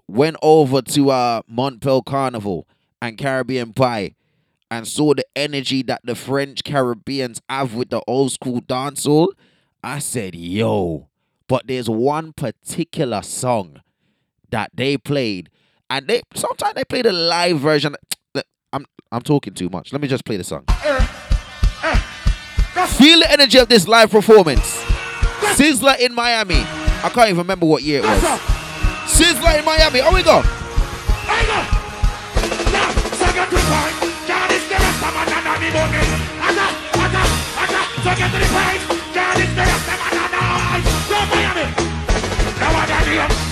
went 0.07 0.37
over 0.41 0.81
to 0.81 1.11
uh 1.11 1.41
Montpel 1.47 2.01
Carnival 2.01 2.67
and 3.03 3.19
Caribbean 3.19 3.71
Pie 3.71 4.15
and 4.71 4.87
saw 4.87 5.13
the 5.13 5.25
energy 5.35 5.83
that 5.83 6.01
the 6.03 6.15
French 6.15 6.63
Caribbeans 6.63 7.39
have 7.47 7.75
with 7.75 7.91
the 7.91 8.01
old 8.07 8.31
school 8.31 8.61
dancehall, 8.61 9.27
I 9.83 9.99
said, 9.99 10.33
yo, 10.33 11.07
but 11.47 11.67
there's 11.67 11.89
one 11.89 12.33
particular 12.33 13.21
song 13.21 13.81
that 14.51 14.71
they 14.73 14.97
played, 14.97 15.49
and 15.89 16.07
they 16.07 16.21
sometimes 16.33 16.73
they 16.75 16.85
play 16.85 17.01
the 17.01 17.11
live 17.11 17.59
version. 17.59 17.95
I'm 18.73 18.85
I'm 19.11 19.21
talking 19.21 19.53
too 19.53 19.69
much. 19.69 19.91
Let 19.93 20.01
me 20.01 20.07
just 20.07 20.25
play 20.25 20.37
the 20.37 20.43
song. 20.43 20.65
Feel 22.97 23.19
the 23.19 23.31
energy 23.31 23.57
of 23.57 23.69
this 23.69 23.87
live 23.87 24.11
performance. 24.11 24.83
Sizzla 25.55 25.99
in 25.99 26.13
Miami. 26.13 26.63
I 27.03 27.09
can't 27.13 27.29
even 27.29 27.37
remember 27.37 27.65
what 27.65 27.83
year 27.83 27.99
it 27.99 28.05
was. 28.05 28.21
Sizzla 29.07 29.59
in 29.59 29.65
Miami. 29.65 30.01
Oh, 30.01 30.13
we 30.13 30.23
go. 30.23 30.41
I 30.43 31.43
go. 31.45 32.71
Now, 32.71 33.05
Now 43.15 43.44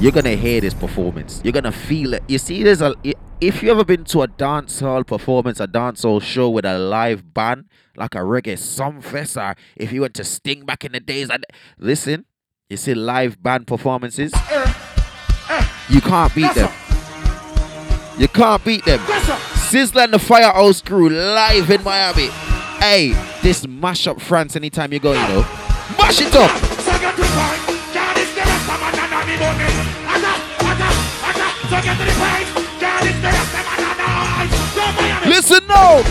You're 0.00 0.12
gonna 0.12 0.36
hear 0.36 0.60
this 0.60 0.74
performance. 0.74 1.40
You're 1.42 1.52
gonna 1.52 1.72
feel 1.72 2.14
it. 2.14 2.22
You 2.28 2.38
see, 2.38 2.62
there's 2.62 2.80
a. 2.80 2.94
If 3.40 3.62
you 3.62 3.70
ever 3.70 3.84
been 3.84 4.04
to 4.04 4.22
a 4.22 4.28
dance 4.28 4.78
hall 4.78 5.02
performance, 5.02 5.58
a 5.58 5.66
dance 5.66 6.02
hall 6.02 6.20
show 6.20 6.48
with 6.50 6.64
a 6.64 6.78
live 6.78 7.34
band, 7.34 7.64
like 7.96 8.14
a 8.14 8.18
reggae 8.18 8.54
sumfest, 8.54 9.36
or 9.40 9.56
if 9.76 9.92
you 9.92 10.02
went 10.02 10.14
to 10.14 10.24
Sting 10.24 10.64
back 10.64 10.84
in 10.84 10.92
the 10.92 11.00
days, 11.00 11.30
and 11.30 11.44
listen, 11.78 12.26
you 12.68 12.76
see 12.76 12.94
live 12.94 13.42
band 13.42 13.66
performances, 13.66 14.32
you 15.88 16.00
can't 16.00 16.32
beat 16.34 16.54
them. 16.54 16.72
You 18.18 18.28
can't 18.28 18.64
beat 18.64 18.84
them. 18.84 19.00
Sizzla 19.00 20.04
and 20.04 20.14
the 20.14 20.18
Firehouse 20.20 20.80
crew 20.80 21.08
live 21.08 21.70
in 21.70 21.82
Miami. 21.82 22.28
Hey, 22.78 23.14
this 23.42 23.66
mash 23.66 24.06
up 24.06 24.20
France 24.20 24.54
anytime 24.54 24.92
you 24.92 25.00
go, 25.00 25.12
you 25.12 25.28
know. 25.28 25.40
Mash 25.98 26.20
it 26.20 26.34
up. 26.36 27.77
Listen 35.28 35.64
now. 35.68 36.02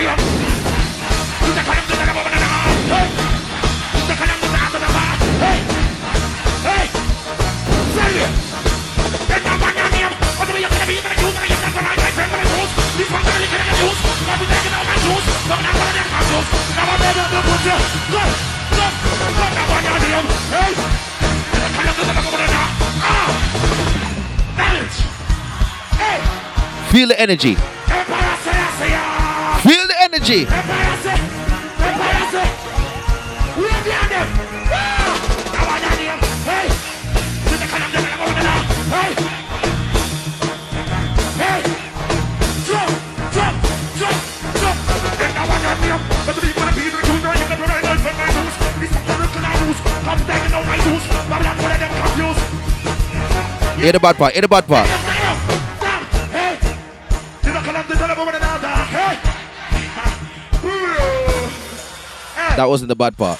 You. 0.00 0.40
Hey. 20.50 21.19
Feel 26.90 27.08
the 27.08 27.20
energy. 27.20 27.54
Feel 29.62 29.86
the 29.86 29.94
energy. 30.00 30.46
Empire 38.92 39.29
my 50.70 50.78
juice. 50.78 51.06
Babylon, 51.26 51.56
one 51.58 51.72
of 51.72 51.80
them 51.82 51.90
confused. 51.98 52.42
Hear 53.82 53.92
the 53.92 54.00
bad 54.00 54.16
part. 54.16 54.32
Hear 54.32 54.42
the 54.42 54.48
bad 54.48 54.66
part. 54.66 54.86
Hey. 56.30 56.58
You 57.42 57.52
don't 57.52 57.64
come 57.64 57.76
up 57.76 57.86
to 57.86 57.94
the 57.94 58.06
level 58.06 58.28
of 58.28 58.32
the 58.32 58.38
heart. 58.38 58.86
Hey. 58.94 59.16
Ooh. 60.66 61.50
Hey. 62.38 62.56
That 62.56 62.68
wasn't 62.68 62.88
the 62.88 62.96
bad 62.96 63.16
part. 63.16 63.38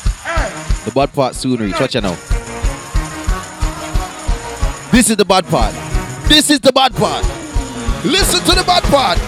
The 0.85 0.91
bad 0.93 1.13
part 1.13 1.35
soon 1.35 1.61
reach. 1.61 1.79
Watch 1.79 1.95
you 1.95 2.01
now. 2.01 2.17
This 4.91 5.09
is 5.11 5.17
the 5.17 5.25
bad 5.25 5.47
part. 5.47 5.73
This 6.29 6.51
is 6.51 6.59
the 6.61 6.73
bad 6.73 6.93
part. 6.95 7.25
Listen 8.05 8.41
to 8.41 8.55
the 8.57 8.65
bad 8.65 8.83
part. 8.85 9.19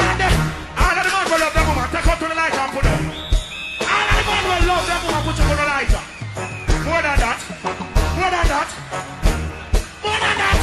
It's 0.00 0.47
love. 5.10 5.24
Put 5.24 5.36
you 5.38 5.44
on 5.44 5.56
the 5.56 5.66
lighter. 5.66 6.02
More 6.84 7.02
than 7.02 7.16
that. 7.18 7.40
More 8.16 8.30
than 8.32 8.46
that. 8.52 8.68
More 10.04 10.18
than 10.22 10.36
that. 10.40 10.58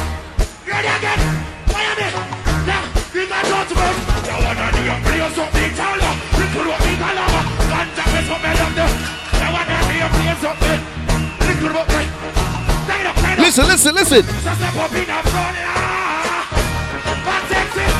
Ready 0.66 0.90
again. 0.96 1.20
Miami. 1.72 2.08
Now, 2.66 2.82
you 3.14 3.22
got 3.26 3.42
judgment. 3.46 3.96
You 4.26 4.36
wanna 4.44 4.66
do 4.74 4.80
your 4.86 4.98
play 5.04 5.20
something 5.34 5.72
taller. 5.78 6.12
Little 6.38 6.64
what 6.70 6.80
me 6.84 6.92
taller. 7.02 7.28
Ganja 7.70 8.04
is 8.18 8.26
what 8.30 8.40
me 8.44 8.50
love 8.60 8.74
them. 8.78 8.92
You 9.40 9.48
wanna 9.54 9.76
do 9.88 9.94
your 10.02 10.10
play 10.14 10.34
something. 10.42 10.80
Little 11.46 11.72
what 11.76 11.88
me. 11.94 12.02
Take 12.86 13.00
it 13.02 13.06
up, 13.06 13.18
it 13.18 13.38
up. 13.38 13.44
Listen, 13.44 13.66
listen, 13.66 13.94
listen. 13.94 14.22
Step 14.22 14.76
up 14.76 14.92
in 14.92 15.06
the 15.06 15.18
front. 15.30 15.56
Protect 17.26 17.76
it. 17.84 17.92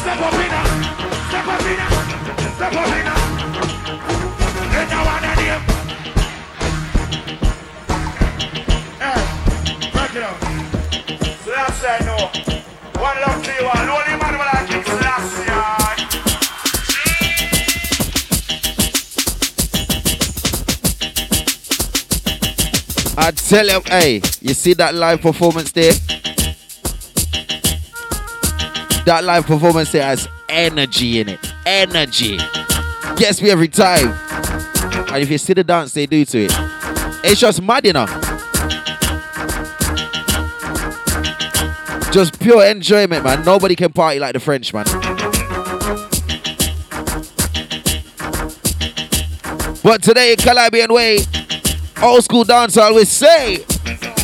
Step 0.00 0.20
up 0.26 0.34
in 0.34 0.52
step 2.58 2.74
up 2.74 2.88
in 2.88 3.27
tell 23.48 23.66
you, 23.66 23.80
hey, 23.86 24.16
you 24.42 24.52
see 24.52 24.74
that 24.74 24.94
live 24.94 25.22
performance 25.22 25.72
there? 25.72 25.92
That 29.06 29.22
live 29.24 29.46
performance 29.46 29.90
there 29.90 30.02
has 30.02 30.28
energy 30.50 31.20
in 31.20 31.30
it. 31.30 31.40
Energy. 31.64 32.36
Gets 33.16 33.40
me 33.40 33.50
every 33.50 33.68
time. 33.68 34.08
And 35.08 35.22
if 35.22 35.30
you 35.30 35.38
see 35.38 35.54
the 35.54 35.64
dance 35.64 35.94
they 35.94 36.04
do 36.04 36.26
to 36.26 36.44
it, 36.44 36.52
it's 37.24 37.40
just 37.40 37.62
mad. 37.62 37.84
Just 42.12 42.38
pure 42.40 42.66
enjoyment, 42.66 43.24
man. 43.24 43.44
Nobody 43.44 43.74
can 43.74 43.92
party 43.92 44.18
like 44.18 44.34
the 44.34 44.40
French, 44.40 44.74
man. 44.74 44.84
But 49.82 50.02
today, 50.02 50.36
Kalibbean 50.36 50.90
Way, 50.90 51.20
old 52.02 52.24
school 52.24 52.44
dance, 52.44 52.76
I 52.76 52.86
always 52.86 53.08
say, 53.08 53.64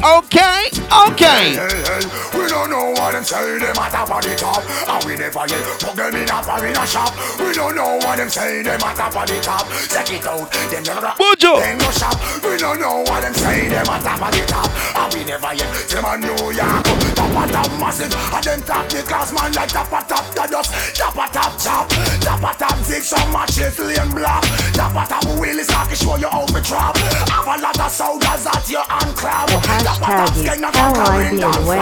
okay, 0.03 0.69
okay. 1.11 1.57
Hey, 1.57 1.83
hey, 1.85 2.39
we 2.39 2.47
don't 2.49 2.71
know 2.71 2.93
what 2.93 3.13
them 3.13 3.25
say, 3.25 3.59
them 3.59 3.77
at 3.77 3.91
top 3.91 4.11
of 4.11 4.23
the 4.23 4.35
top 4.37 4.63
And 4.89 5.05
we 5.05 5.17
never 5.17 5.47
yet 5.49 5.65
put 5.81 5.97
them 5.97 6.15
in 6.15 6.29
a 6.29 6.43
foreign 6.43 6.75
shop 6.87 7.15
We 7.41 7.53
don't 7.53 7.75
know 7.75 7.97
what 7.97 8.17
them 8.17 8.29
say, 8.29 8.63
them 8.63 8.81
at 8.81 8.97
top 8.97 9.17
of 9.17 9.27
the 9.27 9.41
top 9.41 9.67
Check 9.89 10.13
it 10.13 10.27
out, 10.27 10.51
them 10.71 10.83
never 10.85 11.01
got 11.01 11.19
Bojo. 11.19 11.59
Them 11.59 11.79
no 11.79 11.91
shop 11.91 12.21
We 12.45 12.57
don't 12.57 12.81
know 12.81 13.03
what 13.03 13.23
them 13.23 13.35
say, 13.35 13.69
them 13.69 13.87
at 13.87 14.03
top 14.03 14.23
of 14.23 14.33
the 14.33 14.47
top 14.47 14.71
And 14.97 15.15
we 15.15 15.25
never 15.25 15.55
yet, 15.55 15.73
them 15.89 16.05
a 16.05 16.19
New 16.19 16.53
York 16.53 17.14
Top 17.25 17.49
of 17.49 17.53
top 17.53 17.81
massive, 17.81 18.13
and 18.13 18.45
them 18.45 18.61
top 18.69 18.89
the 18.89 19.01
class 19.01 19.33
man 19.33 19.53
like 19.53 19.73
top 19.73 19.89
of 19.89 20.05
top 20.07 20.25
The 20.37 20.45
dust, 20.45 20.71
top 20.95 21.17
of 21.17 21.33
top 21.33 21.57
chop 21.57 21.89
Top 22.21 22.45
of 22.45 22.59
top 22.59 22.79
zig, 22.85 23.03
some 23.03 23.33
matches 23.33 23.79
lane 23.81 24.13
block 24.13 24.45
Top 24.77 24.93
of 24.93 25.09
top 25.09 25.25
wheelies, 25.41 25.73
I 25.73 25.89
can 25.89 25.97
show 25.97 26.17
you 26.17 26.29
how 26.29 26.45
we 26.53 26.61
drop 26.61 26.97
Have 27.33 27.49
a 27.49 27.57
lot 27.65 27.81
of 27.81 27.91
sodas 27.91 28.45
at 28.45 28.69
your 28.69 28.85
hand 28.85 29.17
club 29.17 29.49
Top 29.81 30.05
of 30.05 30.13
top 30.13 30.35
skin, 30.37 30.61
is 30.61 31.41
LIBN 31.41 31.67
way. 31.67 31.81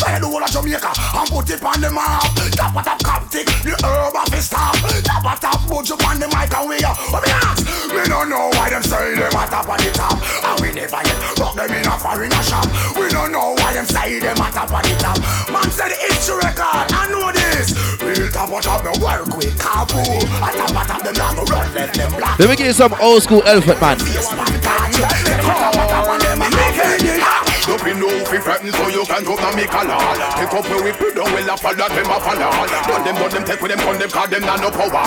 Buy 0.00 0.18
the 0.20 0.26
whole 0.26 0.42
of 0.42 0.50
Jamaica 0.50 0.92
and 0.92 1.28
put 1.28 1.50
it 1.50 1.62
on 1.62 1.80
the 1.80 1.90
map. 1.90 2.22
Top 2.52 2.76
of 2.76 2.84
top 2.84 3.00
Coptic, 3.02 3.46
the 3.64 3.74
herb 3.84 4.14
of 4.14 4.28
his 4.32 4.48
top. 4.48 4.76
Top 5.04 5.24
of 5.24 5.38
top 5.40 5.60
Buju 5.68 5.96
on 6.04 6.20
the 6.20 6.28
mic 6.28 6.52
and 6.52 6.68
we 6.68 6.78
are. 6.84 6.96
What 7.10 7.22
me 7.24 7.32
ask? 7.32 7.64
We 7.90 8.02
don't 8.08 8.28
know 8.28 8.50
why 8.54 8.70
them 8.70 8.82
say 8.82 9.14
them 9.14 9.32
top 9.32 9.68
of 9.68 9.78
the 9.78 9.90
top. 9.92 10.16
And 10.18 10.56
we 10.60 10.68
never 10.72 11.00
yet 11.02 11.18
rock 11.38 11.54
them 11.56 11.70
in 11.72 11.86
a 11.86 11.94
foreign 11.98 12.34
shop. 12.44 12.66
We 12.96 13.08
don't 13.08 13.32
know 13.32 13.54
why 13.58 13.72
them 13.74 13.86
say 13.86 14.20
them 14.20 14.36
top 14.36 14.70
of 14.70 14.81
the 14.82 14.94
top. 14.98 15.18
Man 15.50 15.70
said 15.70 15.92
it's 15.92 16.28
a 16.28 16.36
record, 16.36 16.86
I 16.92 17.08
know 17.10 17.32
this. 17.32 17.74
Real 18.02 18.30
top 18.30 18.50
top, 18.60 18.84
me 18.84 18.92
work 19.00 19.36
with 19.36 19.56
top 19.58 19.94
of 19.94 20.06
top, 20.86 21.02
them 21.02 21.14
run, 21.44 21.74
let 21.74 21.94
them 21.94 22.12
black. 22.18 22.38
Let 22.38 22.48
me 22.50 22.56
give 22.56 22.66
you 22.66 22.72
some 22.72 22.94
old 23.00 23.22
school 23.22 23.42
elephant 23.46 23.80
man. 23.80 23.98
Top 27.72 27.80
of 27.80 27.88
top, 27.88 27.88
and 27.88 27.88
them 27.88 27.88
a 27.88 27.88
make. 27.88 27.88
Up 27.88 27.88
in 27.88 27.96
Nobody 27.96 28.00
know 28.00 28.12
if 28.12 28.32
you 28.32 28.72
so 28.72 28.88
you 28.92 29.04
can 29.08 29.24
drop 29.24 29.40
na 29.40 29.50
me 29.56 29.64
collar. 29.64 29.96
Take 30.36 30.52
up 30.52 30.68
where 30.68 30.84
we 30.84 30.92
put 30.92 31.16
down 31.16 31.32
well 31.32 31.48
a 31.48 31.56
follow 31.56 31.88
them 31.88 32.10
a 32.12 32.16
follow. 32.20 32.52
Done 32.84 33.04
them, 33.04 33.16
them, 33.32 33.44
take 33.48 33.60
with 33.64 33.70
them, 33.72 33.80
gun 33.80 33.96
them, 33.96 34.10
them 34.28 34.44
no 34.60 34.68
power. 34.68 35.04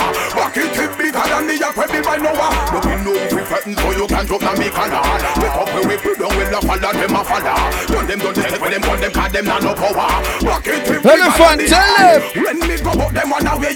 It 0.50 0.74
keep 0.74 0.90
bigger 0.98 1.26
than 1.30 1.46
the 1.46 1.54
yak 1.62 1.76
where 1.76 1.86
me 1.86 2.00
by 2.02 2.16
Noah 2.18 2.50
Nobody 2.74 2.96
know 3.06 3.14
if 3.14 3.30
you 3.30 3.44
threaten 3.46 3.74
so 3.76 3.90
you 3.94 4.06
can 4.10 4.26
drop 4.26 4.42
na 4.42 4.52
me 4.58 4.68
collar. 4.70 5.02
Take 5.38 5.54
up 5.54 5.68
where 5.70 5.86
we 5.86 5.96
put 5.96 6.18
down 6.18 6.34
well 6.34 6.54
a 6.54 6.60
follow 6.66 6.90
them 6.90 7.14
a 7.14 7.22
follow. 7.22 7.58
Done 7.86 8.06
them, 8.10 8.18
done 8.18 8.34
them, 8.34 8.50
take 8.50 8.58
with 8.58 8.72
them, 8.74 8.82
gun 8.82 8.98
them, 8.98 9.12
call 9.14 9.30
them 9.30 9.44
na 9.46 9.56
no 9.62 9.72
power. 9.78 10.10
It 10.42 10.60
keep 10.66 11.02
bigger 11.06 11.06
Elephant, 11.06 11.38
than 11.38 11.58
the 11.62 11.66
tell 11.70 11.86
yak 12.02 12.34
them. 12.34 12.42
When 12.42 12.58
me 12.66 12.76
go 12.82 12.92
up 12.98 13.12
them 13.14 13.30
one 13.30 13.46
away 13.46 13.74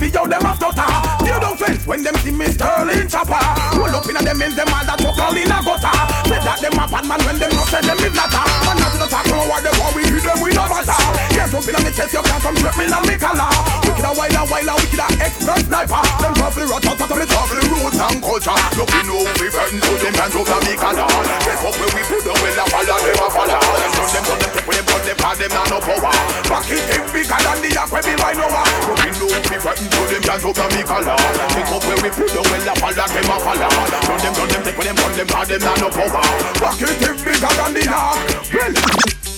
see 0.00 0.10
how 0.16 0.24
them 0.24 0.42
have 0.48 0.56
stutter. 0.56 0.88
You 1.28 1.36
don't 1.40 1.58
fence 1.60 1.84
when 1.84 2.00
them 2.02 2.16
see 2.24 2.32
me 2.32 2.48
Sterling 2.48 3.08
chopper. 3.08 3.44
Roll 3.76 3.92
up 3.92 4.08
inna 4.08 4.24
them 4.24 4.40
ends 4.40 4.56
them 4.56 4.72
all 4.72 4.84
that 4.88 4.96
truck 4.96 5.18
all 5.20 5.36
in 5.36 5.44
a 5.44 5.58
gutter. 5.60 5.94
Say 6.24 6.40
that 6.40 6.58
them 6.64 6.78
a 6.80 6.84
bad 6.88 7.04
man 7.04 7.20
when 7.28 7.36
them 7.36 7.52
no 7.52 7.62
say 7.68 7.82
them 7.84 8.00
is 8.00 8.16
latter 8.32 8.60
Man 8.66 8.76
not 8.78 8.92
the 8.94 9.06
talk 9.10 9.26
no 9.26 9.44
what 9.50 9.62
them 9.62 9.74
want. 9.80 9.94
We 9.96 10.02
hit 10.06 10.22
them 10.22 10.38
we 10.40 10.50
no 10.54 10.64
matter. 10.70 10.96
Yes 11.34 11.54
up 11.54 11.66
inna 11.66 11.80
me 11.84 11.90
chest 11.90 12.12
you 12.14 12.22
can't 12.22 12.42
come 12.42 12.56
strip 12.56 12.76
me 12.78 12.86
na 12.86 13.00
me 13.02 13.16
collar 13.18 13.89
Wicked 14.00 14.16
a 14.16 14.16
while 14.16 14.32
a 14.32 14.42
while 14.48 14.64
a 14.64 14.74
wicked 14.80 14.96
a 14.96 15.08
expert 15.20 15.60
sniper. 15.68 16.00
Them 16.24 16.32
probably 16.32 16.64
rot 16.72 16.86
out 16.88 17.00
of 17.04 17.10
me 17.12 17.24
travel 17.28 17.60
roots 17.68 18.00
and 18.00 18.20
culture. 18.24 18.56
Look 18.80 18.88
we 18.96 19.00
know 19.04 19.20
we 19.36 19.46
burn 19.52 19.76
so 19.76 19.92
them 20.00 20.14
hands 20.16 20.36
up 20.40 20.48
na 20.48 20.56
me 20.64 20.72
collar 20.72 21.04
Yes 21.44 21.60
up 21.60 21.76
where 21.76 21.92
we 21.92 22.02
put 22.08 22.24
them 22.24 22.36
well 22.40 22.60
a 22.60 22.64
follow 22.72 22.96
them 22.96 23.20
a 23.20 23.26
follow. 23.28 23.60
Them 23.60 23.92
done 23.92 24.08
them 24.08 24.24
done 24.24 24.40
them 24.40 24.52
take 24.56 24.72
them 24.72 24.84
gun 24.88 25.02
them 25.04 25.16
call 25.20 25.36
them 25.36 25.52
na 25.52 25.62
no 25.68 25.78
power. 25.84 26.12
Back 26.48 26.70
it 26.72 26.84
take 26.88 27.06
bigger 27.12 27.40
than 27.44 27.58
the 27.60 27.68
yak 27.76 27.92
where 27.92 28.04
me 28.08 28.14
by 28.16 28.32
Noah 28.40 28.64
Look 28.88 29.00
we 29.04 29.10
know 29.20 29.28
we 29.36 29.56
burn 29.60 29.80
so 29.84 30.02
them 30.08 30.22
hands 30.24 30.44
up 30.48 30.56
na 30.56 30.66
me 30.72 30.80
collar 30.80 31.20
Pick 31.52 31.68
up 31.68 31.84
where 31.84 32.00
we 32.00 32.08
put 32.08 32.30
them 32.32 32.44
well 32.48 32.68
a 32.72 32.74
follow 32.80 33.04
them 33.04 33.28
a 33.28 33.36
follow. 33.36 33.68
Done 33.68 34.20
them 34.24 34.32
done 34.32 34.48
them 34.48 34.62
take 34.64 34.80
them 34.80 34.96
gun 34.96 35.12
them 35.12 35.28
call 35.28 35.44
them 35.44 35.60
na 35.60 35.72
no 35.76 35.88
power. 35.92 36.24
Back 36.56 36.80
it 36.88 36.96
take 37.04 37.20
bigger 37.20 37.52
than 37.52 37.70
the 37.76 37.82
yak 37.84 38.16
Well. 38.48 38.72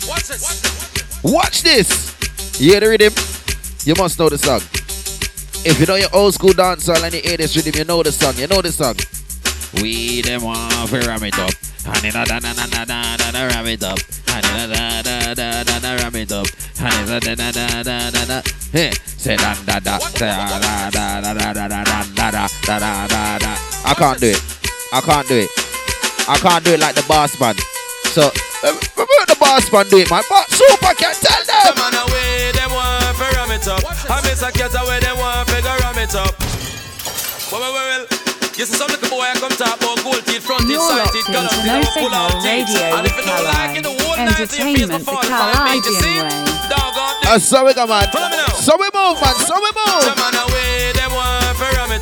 Watch 0.06 0.30
this. 0.30 0.42
Watch 1.26 1.58
this. 1.66 1.90
You 2.62 2.78
hear 2.78 2.80
the 2.80 2.88
rhythm? 2.94 3.41
You 3.84 3.94
must 3.98 4.16
know 4.16 4.28
the 4.28 4.38
song. 4.38 4.60
If 5.66 5.80
you 5.80 5.86
know 5.86 5.96
your 5.96 6.08
old 6.14 6.34
school 6.34 6.50
dancehall 6.50 7.02
and 7.02 7.14
you 7.14 7.20
hear 7.20 7.36
this 7.36 7.56
rhythm, 7.56 7.72
you 7.74 7.84
know 7.84 8.00
the 8.02 8.12
song. 8.12 8.34
You 8.36 8.46
know 8.46 8.62
the 8.62 8.70
song. 8.70 8.94
We 9.82 10.22
them 10.22 10.42
want 10.42 10.70
to 10.90 11.00
ram 11.02 11.24
it 11.24 11.36
up. 11.36 11.50
Honey 11.82 12.12
da 12.12 12.24
da 12.24 12.38
da 12.38 12.52
da 12.54 12.84
da 12.84 13.16
da 13.16 13.30
da 13.32 13.42
ram 13.50 13.66
it 13.66 13.82
up. 13.82 13.98
Honey 14.28 14.70
da 14.70 15.02
da 15.02 15.34
da 15.34 15.34
da 15.34 15.64
da 15.64 15.78
da 15.80 15.94
ram 15.98 16.14
it 16.14 16.30
up. 16.30 16.46
Honey 16.78 17.06
da 17.10 17.34
da 17.34 17.34
da 17.34 17.82
da 17.82 18.10
da 18.10 18.24
da. 18.24 18.42
Hey, 18.70 18.92
say 19.18 19.34
da 19.34 19.54
da 19.66 19.80
da 19.80 19.98
da 19.98 20.14
da 20.14 20.90
da 20.90 21.20
da 21.22 21.34
da 21.34 21.52
da 21.52 21.66
da 21.66 21.82
da 21.82 22.30
da 22.30 22.78
da 22.78 23.06
da 23.08 23.38
da. 23.38 23.52
I 23.84 23.94
can't 23.98 24.20
do 24.20 24.28
it. 24.28 24.42
I 24.92 25.00
can't 25.00 25.26
do 25.26 25.34
it. 25.42 25.50
I 26.28 26.38
can't 26.38 26.64
do 26.64 26.70
it 26.74 26.78
like 26.78 26.94
the 26.94 27.02
boss 27.08 27.34
man. 27.40 27.56
So, 28.14 28.30
uh, 28.62 28.78
remember 28.94 29.26
the 29.26 29.36
boss 29.40 29.72
man 29.72 29.88
do 29.88 29.98
it, 29.98 30.08
man. 30.08 30.22
But 30.30 30.46
super 30.50 30.94
can 30.94 31.14
tell 31.18 31.44
them. 31.74 31.81
It 33.62 33.68
up. 33.70 33.82
I 34.10 34.18
miss 34.26 34.42
a 34.42 34.50
cat 34.50 34.74
away, 34.74 34.98
them 34.98 35.16
want 35.18 35.46
to 35.46 35.54
ram 35.54 35.98
it 35.98 36.14
up. 36.18 36.34
Well, 37.50 37.60
well, 37.60 37.72
well, 37.72 37.86
well. 37.86 38.04
You 38.58 38.66
see 38.68 38.76
some 38.76 38.90
little 38.90 39.08
boy 39.08 39.24
I 39.24 39.32
come 39.40 39.54
talk 39.56 39.80
about 39.80 40.02
gold 40.04 40.20
teeth, 40.28 40.44
front 40.44 40.68
teeth, 40.68 40.76
side 40.76 41.08
teeth, 41.08 41.24
color 41.24 41.48
teeth, 41.48 41.64
No 41.64 41.80
pull 41.96 42.12
out 42.12 42.36
Signal 42.36 42.66
teeth. 42.66 42.68
Radio 42.68 42.96
And 43.00 43.06
if 43.06 43.16
you 43.16 43.24
don't 43.24 43.44
like 43.48 43.72
it, 43.78 43.82
the 43.86 43.94
whole 43.96 44.16
night 44.18 44.36
to 44.36 44.44
your 44.44 44.48
face 44.50 44.60
Entertainment 44.60 45.04
before 45.06 45.22
the 45.24 45.30
the 45.30 45.40
five 45.40 45.72
feet, 45.72 45.84
you 45.88 45.94
see? 45.96 46.16
Doggone 46.68 47.32
Uh, 47.32 47.38
so 47.38 47.64
we 47.64 47.72
come 47.72 47.90
on. 47.90 48.04
So 48.60 48.76
we 48.76 48.88
move, 48.92 49.16
man. 49.24 49.34
So 49.40 49.56
we 49.56 49.70
move. 49.72 51.01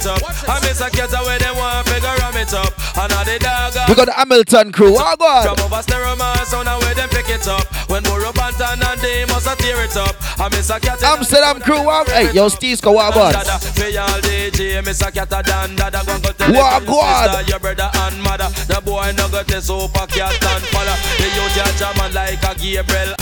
It 0.01 0.07
up. 0.07 0.49
I 0.49 0.61
miss 0.61 0.81
a 0.81 0.89
cat 0.91 1.13
away, 1.13 1.39
them 1.39 1.57
want 1.57 1.87
to 1.87 1.93
ram 2.01 2.37
it 2.37 2.55
up. 2.55 2.73
And 2.97 3.13
all 3.13 3.25
the 3.25 3.39
dog 3.39 3.75
We 3.89 3.95
got 3.95 4.07
the 4.07 4.13
Hamilton 4.17 4.73
crew. 4.73 4.97
Oh, 4.97 5.17
God. 5.17 5.57
From 5.57 5.65
over 5.65 5.83
stereo 5.83 6.17
man, 6.17 6.45
sound 6.47 6.69
and 6.69 6.81
where 6.83 6.95
them 6.95 7.09
pick 7.11 7.29
it 7.29 7.47
up. 7.47 7.65
When 7.91 8.03
Burro 8.03 8.33
Bantan 8.33 8.81
and 8.81 9.01
they 9.01 9.25
must 9.27 9.47
a 9.47 9.55
tear 9.57 9.83
it 9.85 9.97
up. 9.97 10.17
I 10.41 10.49
miss 10.49 10.71
a 10.71 10.81
cat 10.81 11.03
Amsterdam 11.03 11.61
crew. 11.61 11.85
Oh, 11.85 12.05
hey, 12.09 12.33
yo, 12.33 12.49
Steve's 12.49 12.81
go 12.81 12.93
what 12.93 13.13
about? 13.13 13.35
Pay 13.77 13.97
all 13.97 14.09
DJ, 14.21 14.85
miss 14.85 15.03
a 15.03 15.11
cat 15.13 15.29
dan 15.31 15.77
dada 15.77 16.03
Gon 16.07 16.21
go 16.21 16.31
tell 16.33 16.53
What 16.53 16.83
it 16.83 16.87
to 16.87 16.91
go 16.91 16.97
your 16.97 17.39
on? 17.39 17.47
your 17.47 17.59
brother 17.59 17.91
and 17.93 18.23
mother 18.23 18.49
The 18.69 18.81
boy 18.85 19.13
no 19.17 19.29
got 19.29 19.47
the 19.47 19.61
super 19.61 20.07
cat 20.07 20.33
and 20.33 20.65
father 20.73 20.97
The 21.19 21.27
youth 21.35 21.57
ya 21.57 21.67
jamming 21.79 22.15
like 22.15 22.43
a 22.45 22.53
Gabriel 22.59 23.15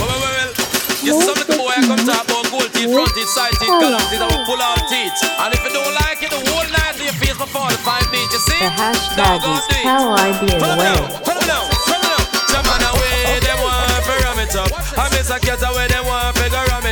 You 1.09 1.17
some 1.25 1.41
little 1.41 1.57
boy 1.57 1.73
I 1.73 1.81
come 1.89 2.05
talk 2.05 2.21
about 2.29 2.53
gold 2.53 2.69
teeth, 2.77 2.93
front 2.93 3.09
teeth, 3.17 3.33
side 3.33 3.57
teeth, 3.57 3.73
column 3.81 3.97
teeth, 4.13 4.21
I 4.21 4.29
will 4.29 4.45
pull 4.45 4.61
out 4.61 4.77
teeth. 4.93 5.17
And 5.41 5.57
if 5.57 5.65
you 5.65 5.73
don't 5.73 5.89
like 6.05 6.21
it, 6.21 6.29
the 6.29 6.37
whole 6.53 6.69
night 6.69 7.01
to 7.01 7.03
your 7.09 7.17
face 7.17 7.33
before 7.33 7.73
the 7.73 7.81
five 7.81 8.05
beat, 8.13 8.29
you 8.29 8.37
see? 8.45 8.61
The 8.61 8.69
hashtag 8.69 9.41
is 9.41 9.65
Kalibbean 9.89 10.61
Pull 10.61 10.77
Way. 10.77 10.85
it 10.85 11.49
down, 11.49 11.49
down, 11.49 11.65
pull 11.81 11.97
it 11.97 12.05
down. 12.05 12.21
Jam 12.53 12.69
on 12.69 12.85
away, 12.93 13.41
them 13.41 13.57
want 13.65 14.05
to 14.05 14.15
ram 14.21 14.37
it 14.37 14.53
up. 14.53 14.69
I 15.01 15.09
miss 15.17 15.33
a 15.33 15.41
cat 15.41 15.65
away, 15.65 15.89
them 15.89 16.05
want 16.05 16.37
to 16.37 16.45
up. 16.45 16.68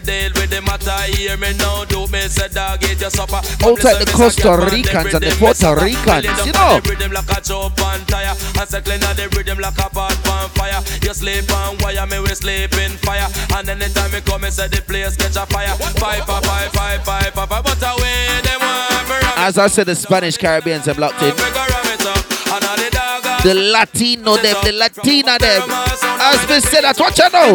fi 0.00 0.04
deal 0.04 0.32
with 0.34 0.50
the 0.50 0.60
matter. 0.62 0.96
Hear 1.12 1.36
me 1.36 1.52
now, 1.56 1.84
do 1.84 2.06
me 2.08 2.20
say 2.28 2.48
dog 2.48 2.82
eat 2.84 3.00
your 3.00 3.10
supper. 3.10 3.40
The 3.58 4.12
Costa 4.12 4.56
Ricans 4.70 5.14
and 5.14 5.24
the 5.24 5.36
Puerto 5.38 5.74
Ricans, 5.76 6.46
you 6.46 6.52
know. 6.52 6.80
Rhythm 6.84 7.12
like 7.12 7.30
a 7.30 7.40
chop 7.40 7.80
on 7.80 8.00
tire 8.06 8.34
And 8.58 9.04
on 9.04 9.16
the 9.16 9.28
rhythm 9.36 9.58
like 9.58 9.78
a 9.78 9.88
pot 9.88 10.28
on 10.28 10.48
fire 10.50 10.82
You 11.02 11.14
sleep 11.14 11.50
on 11.50 11.78
wire, 11.78 12.06
me 12.06 12.20
we 12.20 12.34
sleep 12.34 12.72
in 12.74 12.92
fire 12.98 13.28
And 13.54 13.68
anytime 13.68 14.12
me 14.12 14.20
come, 14.20 14.42
me 14.42 14.50
say 14.50 14.68
the 14.68 14.82
place 14.82 15.16
catch 15.16 15.36
a 15.36 15.46
fire 15.46 15.74
Five, 15.98 16.24
five, 16.24 16.44
five, 16.44 16.72
five, 16.72 17.04
five, 17.04 17.32
five, 17.32 17.48
five 17.48 17.64
But 17.64 17.82
away, 17.82 18.40
them 18.42 18.60
me 19.08 19.16
As 19.36 19.58
I 19.58 19.68
said, 19.68 19.86
the 19.86 19.94
Spanish 19.94 20.36
Caribbeans 20.36 20.86
have 20.86 20.98
locked 20.98 21.22
in 21.22 21.34
the 23.46 23.54
Latino 23.54 24.36
them, 24.36 24.56
the 24.64 24.72
Latina 24.72 25.38
them. 25.38 25.62
As 25.70 26.42
we 26.48 26.58
say 26.58 26.80
that, 26.80 26.98
watch 26.98 27.20
out 27.20 27.32
now. 27.32 27.54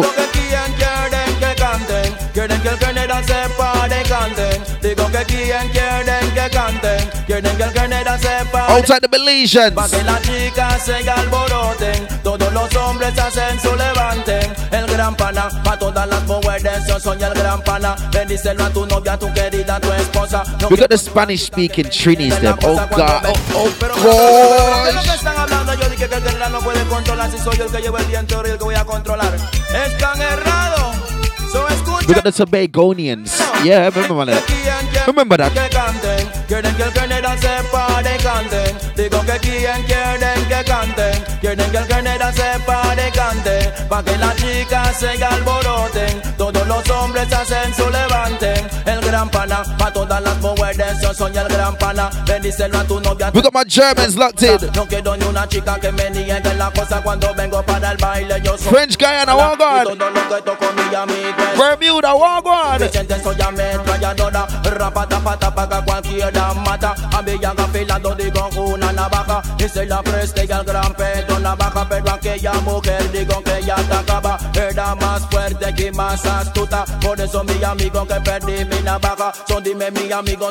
They 4.80 4.94
go 4.94 5.08
get 5.10 5.28
key 5.28 5.52
and 5.52 5.70
care 5.70 6.04
them 6.04 6.21
que 6.42 6.56
canten, 6.56 7.10
quieren 7.26 7.56
que 7.56 7.62
el 7.62 7.72
Canadá 7.72 8.18
sepa 8.18 8.66
de 8.66 8.72
Outside 8.74 9.00
the 9.00 9.08
Belizeans. 9.08 9.74
Pa' 9.74 9.88
que 9.88 10.02
las 10.02 10.22
chicas 10.22 10.82
se 10.84 11.10
alboroten, 11.10 12.08
todos 12.22 12.52
los 12.52 12.74
hombres 12.76 13.18
hacen 13.18 13.60
su 13.60 13.74
levanten. 13.76 14.52
El 14.70 14.86
gran 14.86 15.14
pana, 15.14 15.48
pa' 15.62 15.78
todas 15.78 16.08
las 16.08 16.22
mujeres, 16.24 16.86
yo 16.88 16.98
soy 16.98 17.22
el 17.22 17.34
gran 17.34 17.62
pana. 17.62 17.94
Bendícelo 18.12 18.64
a 18.64 18.70
tu 18.70 18.86
novia, 18.86 19.12
a 19.14 19.18
tu 19.18 19.32
querida, 19.32 19.76
a 19.76 19.80
tu 19.80 19.92
esposa. 19.92 20.42
No 20.60 20.68
We 20.68 20.76
got 20.76 20.88
the 20.88 20.98
Spanish 20.98 21.44
speaking 21.44 21.88
Trinis 21.88 22.38
them. 22.40 22.58
Oh, 22.64 22.76
God. 22.76 23.26
Oh, 23.26 23.32
oh 23.54 23.70
Pero 23.78 23.94
oh, 23.94 24.86
lo 24.86 24.92
gosh. 24.94 25.04
que 25.04 25.14
están 25.14 25.36
hablando? 25.36 25.74
Yo 25.74 25.88
dije 25.88 26.08
que 26.08 26.14
el 26.14 26.52
no 26.52 26.60
puede 26.60 26.82
controlar 26.84 27.30
si 27.30 27.38
soy 27.38 27.56
yo 27.56 27.64
el 27.64 27.70
que 27.70 27.82
llevo 27.82 27.98
el 27.98 28.10
y 28.10 28.14
el 28.14 28.26
que 28.26 28.64
voy 28.64 28.74
a 28.74 28.84
controlar. 28.84 29.34
Están 29.86 30.20
errados. 30.20 30.96
So 31.52 31.68
escucha. 31.68 31.81
We 32.06 32.14
got 32.14 32.24
the 32.24 32.30
Tobagonians. 32.30 33.38
Yeah, 33.64 33.88
remember 33.94 34.24
that. 34.26 35.06
Remember 35.06 35.36
that. 35.36 35.52
Que 44.52 44.66
canten, 44.66 45.08
quieren 45.08 45.22
que 45.22 45.32
el 45.32 45.44
Canadá 45.44 45.48
sepa 45.48 45.52
de 45.52 45.94
canten. 45.94 46.12
Digo 46.12 46.12
que 46.12 46.12
quien 46.12 46.12
quieren 46.12 46.12
que 46.12 46.12
canten, 46.12 46.12
quieren 46.12 46.12
que 46.12 46.12
el 46.12 46.12
Canadá 46.12 46.12
sepa 46.12 46.12
de 46.12 46.12
canten. 46.12 46.12
Pa' 46.12 46.18
que 46.18 46.22
las 46.22 46.22
chicas 46.22 46.22
se 46.22 46.32
alboroten, 46.32 46.36
todos 46.36 46.66
los 46.66 46.90
hombres 46.90 47.32
hacen 47.32 47.74
su 47.74 47.90
levanten. 47.90 48.68
El 48.86 49.00
gran 49.00 49.28
pana, 49.30 49.62
pa' 49.78 49.92
todas 49.92 50.22
las 50.22 50.38
mujeres, 50.38 51.00
yo 51.02 51.14
soy 51.14 51.36
el 51.36 51.48
gran 51.48 51.76
pana. 51.76 52.10
Bendícelo 52.26 52.78
a 52.78 52.84
tu 52.84 53.00
novia. 53.00 53.30
My 53.52 53.64
Germans 53.68 54.16
locked 54.16 54.42
in. 54.42 54.70
No 54.74 54.86
quiero 54.86 55.16
ni 55.16 55.26
una 55.26 55.46
chica 55.46 55.78
que 55.78 55.92
me 55.92 56.10
niegue 56.10 56.54
la 56.54 56.70
cosa 56.70 57.02
cuando 57.02 57.34
vengo 57.34 57.62
para 57.62 57.90
el 57.92 57.98
baile. 57.98 58.40
Yo 58.42 58.56
soy 58.56 58.72
French 58.72 58.96
Guyana, 58.96 59.34
God. 59.34 59.92
Y 59.92 59.98
todo 59.98 60.10
lo 60.10 60.28
que 60.28 60.42
toco 60.42 60.66
mi 60.72 60.94
amigo 60.94 61.36
Bermuda, 61.58 62.12
God. 62.12 62.80
Vicente 62.80 63.22
soy 63.22 63.40
ametralladora 63.40 64.46
Rapa 64.64 65.06
tapa 65.06 65.36
tapa 65.38 65.68
que 65.68 65.84
cualquiera 65.84 66.54
mata 66.54 66.94
A 67.12 67.22
llaga 67.22 67.64
afilando 67.64 68.14
digo 68.14 68.48
una 68.56 68.92
navaja 68.92 69.42
Y 69.58 69.68
se 69.68 69.86
la 69.86 70.02
preste 70.02 70.46
y 70.48 70.52
al 70.52 70.64
gran 70.64 70.94
Pedro 70.94 71.38
navaja 71.38 71.86
Pero 71.88 72.10
aquella 72.10 72.52
mujer 72.54 73.10
digo 73.12 73.42
que 73.42 73.62
ya 73.62 73.76
atacaba 73.76 74.38
Más 75.00 75.22
fuerte 75.30 75.74
que 75.74 75.90
más 75.92 76.24
astuta. 76.26 76.84
Por 77.00 77.20
eso 77.20 77.42
que 78.06 78.14
perdí 78.20 78.64
mi 78.64 78.80
navaja 78.82 79.32
son 79.48 79.62
dime 79.62 79.90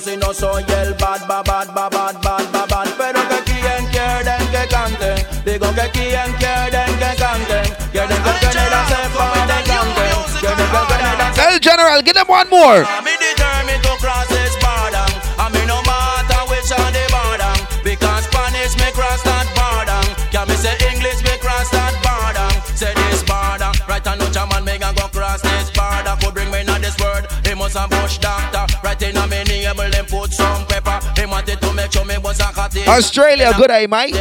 si 0.02 0.18
no 0.18 0.34
soy 0.34 0.64
el 0.82 0.94
bad, 0.96 1.28
bad, 1.28 1.46
bad, 1.46 1.68
bad, 1.74 1.92
bad, 1.92 2.22
bad, 2.22 2.52
bad, 2.52 2.68
bad. 2.68 2.88
Pero 2.98 3.20
que 3.30 3.44
quien 3.44 3.86
quieren 3.88 4.48
que 4.52 4.68
cante, 4.68 5.28
digo 5.46 5.68
que 5.76 5.89
quien 5.92 6.34
quieren 6.39 6.98
que 6.98 7.16
cante, 7.18 7.76
quieren 7.92 8.24
que 8.24 8.30
el 8.30 8.39
general 8.39 8.88
cante, 8.88 10.10
quieren 10.39 10.64
que 10.64 10.80
el 10.80 10.94
general 10.94 11.36
Tell 11.36 11.60
general, 11.60 12.02
give 12.04 12.16
them 12.16 12.28
one 12.28 12.50
more. 12.50 12.86
Australia, 32.88 33.54
good 33.58 33.72
eye, 33.72 33.88
mate. 33.88 34.14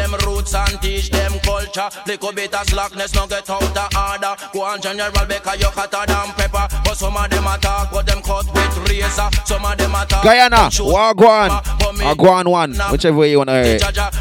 Roots 0.51 0.73
and 0.73 0.83
teach 0.83 1.11
them 1.11 1.33
culture. 1.41 1.89
Little 2.07 2.33
bit 2.33 2.55
of 2.55 2.67
slackness, 2.67 3.15
no 3.15 3.27
get 3.27 3.49
out 3.49 3.63
of 3.63 3.97
order. 3.97 4.37
Go 4.53 4.63
on 4.63 4.81
general 4.81 5.11
because 5.27 5.61
you 5.61 5.67
hotter 5.67 6.05
than 6.07 6.29
pepper. 6.35 6.67
But 6.85 6.95
some 6.95 7.17
of 7.17 7.31
them 7.31 7.47
attack, 7.47 7.91
but 7.93 8.07
them 8.07 8.23
cut 8.23 8.47
with 8.53 8.89
razor. 8.89 9.29
Some 9.45 9.65
of 9.65 9.77
them 9.79 9.95
attack. 9.95 10.23
Guyana, 10.25 10.71
Wagwan, 10.81 11.63
Wagwan 11.99 12.51
one, 12.51 12.75
whichever 12.91 13.17
way 13.17 13.31
you 13.31 13.39
wanna 13.39 13.63
hear. 13.65 13.79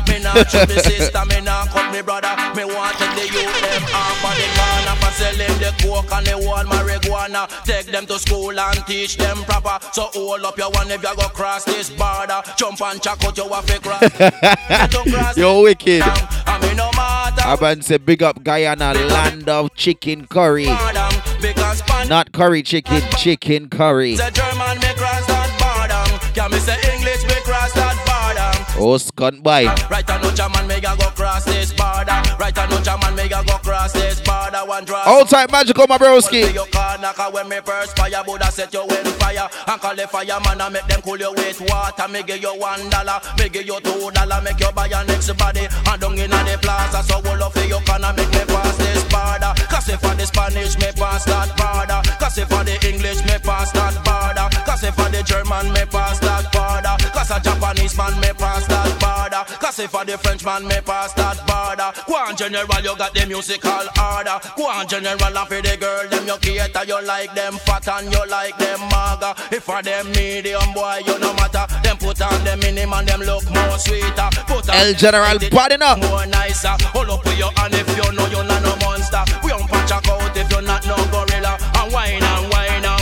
Me 0.07 0.19
not 0.21 0.49
shoot 0.49 0.69
me 0.69 0.75
sister, 0.75 1.25
me 1.25 1.41
not 1.41 1.69
cut 1.69 1.91
me 1.93 2.01
brother. 2.01 2.35
Me 2.55 2.65
want 2.65 2.97
take 2.97 3.15
the 3.15 3.25
youth 3.33 3.61
them 3.61 3.83
off 3.93 4.23
of 4.23 4.35
the 4.37 4.47
corner 4.57 4.95
for 5.01 5.11
sell 5.13 5.35
them 5.35 5.59
the 5.59 5.71
coke 5.81 6.11
and 6.11 6.25
the 6.27 6.33
whole 6.33 6.65
marijuana. 6.65 7.47
Take 7.63 7.87
them 7.87 8.05
to 8.07 8.19
school 8.19 8.57
and 8.59 8.85
teach 8.85 9.17
them 9.17 9.37
proper. 9.43 9.79
So 9.93 10.09
hold 10.13 10.43
up 10.43 10.57
your 10.57 10.71
one 10.71 10.91
if 10.91 11.01
you 11.01 11.15
go 11.15 11.27
cross 11.29 11.63
this 11.63 11.89
border. 11.89 12.41
Jump 12.57 12.81
and 12.81 13.01
check 13.01 13.23
out 13.23 13.37
your 13.37 13.49
waffle 13.49 13.79
cross. 13.81 15.37
You're 15.37 15.61
wicked. 15.63 16.03
I 16.45 16.59
mean 16.61 16.77
no 16.77 16.89
matter 16.95 17.09
been 17.59 17.81
say 17.81 17.97
big 17.97 18.23
up 18.23 18.43
Guyana, 18.43 18.93
land 18.93 19.49
of 19.49 19.73
chicken 19.75 20.27
curry. 20.27 20.65
Not 22.07 22.31
curry 22.31 22.63
chicken, 22.63 23.01
chicken 23.17 23.69
curry. 23.69 24.15
say 24.15 24.29
German 24.31 24.77
me 24.79 24.93
cross 24.95 25.25
that 25.27 25.49
border. 25.59 26.33
Can 26.33 26.51
me 26.51 26.59
say 26.59 26.77
English 26.93 27.23
me 27.23 27.41
cross 27.43 27.73
that 27.73 27.97
border. 28.05 28.81
Oh, 28.81 28.97
scunt 28.97 29.43
boy. 29.43 29.65
Right 29.89 30.05
German 30.35 30.67
go 30.81 31.08
cross 31.29 31.45
this 31.45 31.73
border. 31.73 32.17
Right 32.39 32.57
and 32.57 32.71
no 32.71 32.81
German 32.81 33.15
me 33.15 33.27
ga 33.29 33.43
go 33.43 33.57
cross 33.59 33.93
this 33.93 34.21
border. 34.21 34.63
One 34.65 34.85
draw. 34.85 35.03
All 35.05 35.25
time 35.25 35.49
magical, 35.51 35.85
my 35.87 35.97
broski. 35.97 36.53
Your 36.53 36.67
car 36.67 36.97
knock 36.97 37.19
when 37.33 37.47
me 37.49 37.59
first 37.63 37.95
fire, 37.97 38.23
Buddha 38.25 38.51
set 38.51 38.73
you 38.73 38.81
in 38.81 39.05
fire. 39.21 39.47
And 39.67 39.81
call 39.81 39.95
the 39.95 40.07
fireman 40.07 40.61
and 40.61 40.73
make 40.73 40.87
them 40.87 41.01
cool 41.01 41.17
you 41.17 41.31
with 41.31 41.61
water. 41.61 42.07
Me 42.07 42.23
give 42.23 42.41
you 42.41 42.55
one 42.57 42.89
dollar, 42.89 43.19
me 43.37 43.49
give 43.49 43.67
you 43.67 43.79
two 43.81 44.11
dollar, 44.11 44.41
make 44.41 44.59
you 44.59 44.71
buy 44.71 44.87
your 44.87 45.05
next 45.05 45.31
body. 45.37 45.67
And 45.85 46.01
down 46.01 46.17
in 46.17 46.31
the 46.31 46.57
plaza, 46.61 47.03
so 47.03 47.21
all 47.21 47.43
of 47.43 47.55
you 47.67 47.79
can 47.85 48.01
make 48.15 48.31
me 48.33 48.43
pass 48.49 48.77
this 48.77 49.03
border. 49.05 49.53
Cause 49.69 49.89
if 49.89 49.99
for 50.01 50.15
the 50.15 50.25
Spanish, 50.25 50.77
me 50.77 50.89
pass 50.97 51.25
that 51.25 51.49
border. 51.57 52.01
Cause 52.17 52.37
if 52.37 52.47
for 52.49 52.63
the 52.63 52.75
English, 52.87 53.21
me 53.25 53.37
pass 53.43 53.71
that 53.73 53.95
border. 54.01 54.47
Cause 54.65 54.83
if 54.83 54.95
for 54.95 55.09
the 55.09 55.21
German, 55.23 55.71
me 55.73 55.85
pass 55.85 56.19
that 56.19 56.51
border. 56.51 56.95
Cause 57.13 57.31
a 57.31 57.39
Japanese 57.39 57.95
man, 57.97 58.19
me 58.19 58.31
pass 58.33 58.65
that 58.67 58.91
border. 58.99 59.43
Cause 59.59 59.79
if 59.79 59.91
for 59.91 60.05
the 60.05 60.17
French 60.17 60.43
man, 60.43 60.67
me 60.67 60.79
pass 60.85 61.13
that 61.19 61.39
border. 61.43 61.91
Go 62.07 62.15
on, 62.15 62.35
general, 62.35 62.81
you 62.81 62.95
got 62.95 63.11
the 63.13 63.27
musical 63.27 63.85
order. 63.99 64.37
Go 64.55 64.71
on, 64.71 64.87
general, 64.87 65.19
and 65.19 65.47
for 65.47 65.59
the 65.59 65.75
girl, 65.75 66.07
them 66.07 66.25
you 66.25 66.37
cater, 66.39 66.83
you 66.87 66.99
like 67.03 67.35
them 67.35 67.59
fat 67.67 67.87
and 67.87 68.07
you 68.11 68.23
like 68.31 68.57
them 68.57 68.79
maga. 68.87 69.35
If 69.51 69.63
for 69.67 69.83
them 69.83 70.07
medium 70.15 70.71
boy, 70.73 71.03
you 71.05 71.19
no 71.19 71.33
matter. 71.35 71.67
Them 71.83 71.97
put 71.97 72.21
on 72.21 72.43
them 72.43 72.59
minimum, 72.59 73.05
them 73.05 73.21
look 73.21 73.43
more 73.51 73.77
sweeter. 73.77 74.29
Put 74.47 74.69
on 74.69 74.75
El 74.79 74.93
General, 74.95 75.37
bad 75.51 75.71
enough. 75.73 75.99
more 75.99 76.25
nicer. 76.25 76.75
Hold 76.95 77.09
up 77.11 77.25
with 77.25 77.37
your 77.37 77.51
hand 77.59 77.75
if 77.75 77.89
you 77.91 78.07
know 78.15 78.27
you're 78.27 78.47
not 78.47 78.63
no 78.63 78.75
monster. 78.79 79.23
We 79.43 79.49
don't 79.51 79.67
patch 79.67 79.91
if 80.39 80.51
you're 80.51 80.61
not 80.61 80.85
no 80.85 80.95
gorilla. 81.11 81.57
And 81.75 81.91
wine 81.91 82.23
and 82.23 82.51
wine 82.51 82.85
and 82.85 82.98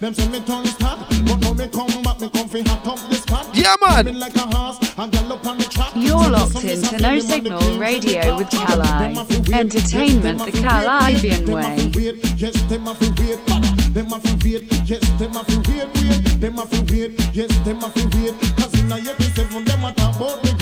them 0.00 0.14
say 0.14 0.28
me 0.28 0.40
tongue 0.40 0.66
stop. 0.66 0.98
But 1.08 1.40
now 1.40 1.52
me 1.54 1.68
come 1.68 2.02
back, 2.02 2.20
me 2.20 2.28
come 2.30 2.48
fi 2.48 2.62
hot 2.62 2.86
up 2.86 3.10
this 3.10 3.22
spot. 3.22 3.46
Yeah, 3.54 3.74
man. 3.80 4.18
Like 4.18 4.36
a 4.36 4.46
horse 4.46 4.78
and 4.96 5.12
gallop 5.12 5.46
on 5.46 5.58
the 5.58 5.64
track. 5.64 5.92
You're 5.94 6.28
locked 6.28 6.64
into 6.64 6.98
No 6.98 7.18
Signal 7.18 7.78
Radio 7.78 8.36
with 8.36 8.50
Kali. 8.50 9.16
Entertainment 9.52 10.38
the 10.44 10.52
Kalibbean 10.52 11.48
way. 11.48 12.20
Yes, 12.36 12.60
them 12.68 12.86
a 12.86 12.94
fi 12.94 13.08
wait. 13.18 13.94
Them 13.94 14.12
a 14.12 14.20
fi 14.20 14.32
wait. 14.44 14.88
Yes, 14.88 15.00
them 15.18 15.36
a 15.36 15.44
fi 15.44 15.56
wait. 15.66 15.88
Wait. 15.94 16.40
Them 16.40 16.58
a 16.58 16.66
fi 16.66 16.78
wait. 16.90 17.34
Yes, 17.34 17.58
them 17.64 17.82
a 17.82 17.90
fi 17.90 18.04
wait. 18.14 18.34
Cause 18.56 18.74
in 18.78 18.92
a 18.92 18.96
87, 18.96 19.64
them 19.64 19.84
a 19.84 19.92
talk 19.92 20.16
about 20.16 20.57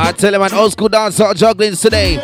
I 0.00 0.12
tell 0.12 0.32
him 0.32 0.42
an 0.42 0.54
old 0.54 0.70
school 0.70 0.88
dancehall 0.88 1.34
juggling 1.34 1.74
today. 1.74 2.18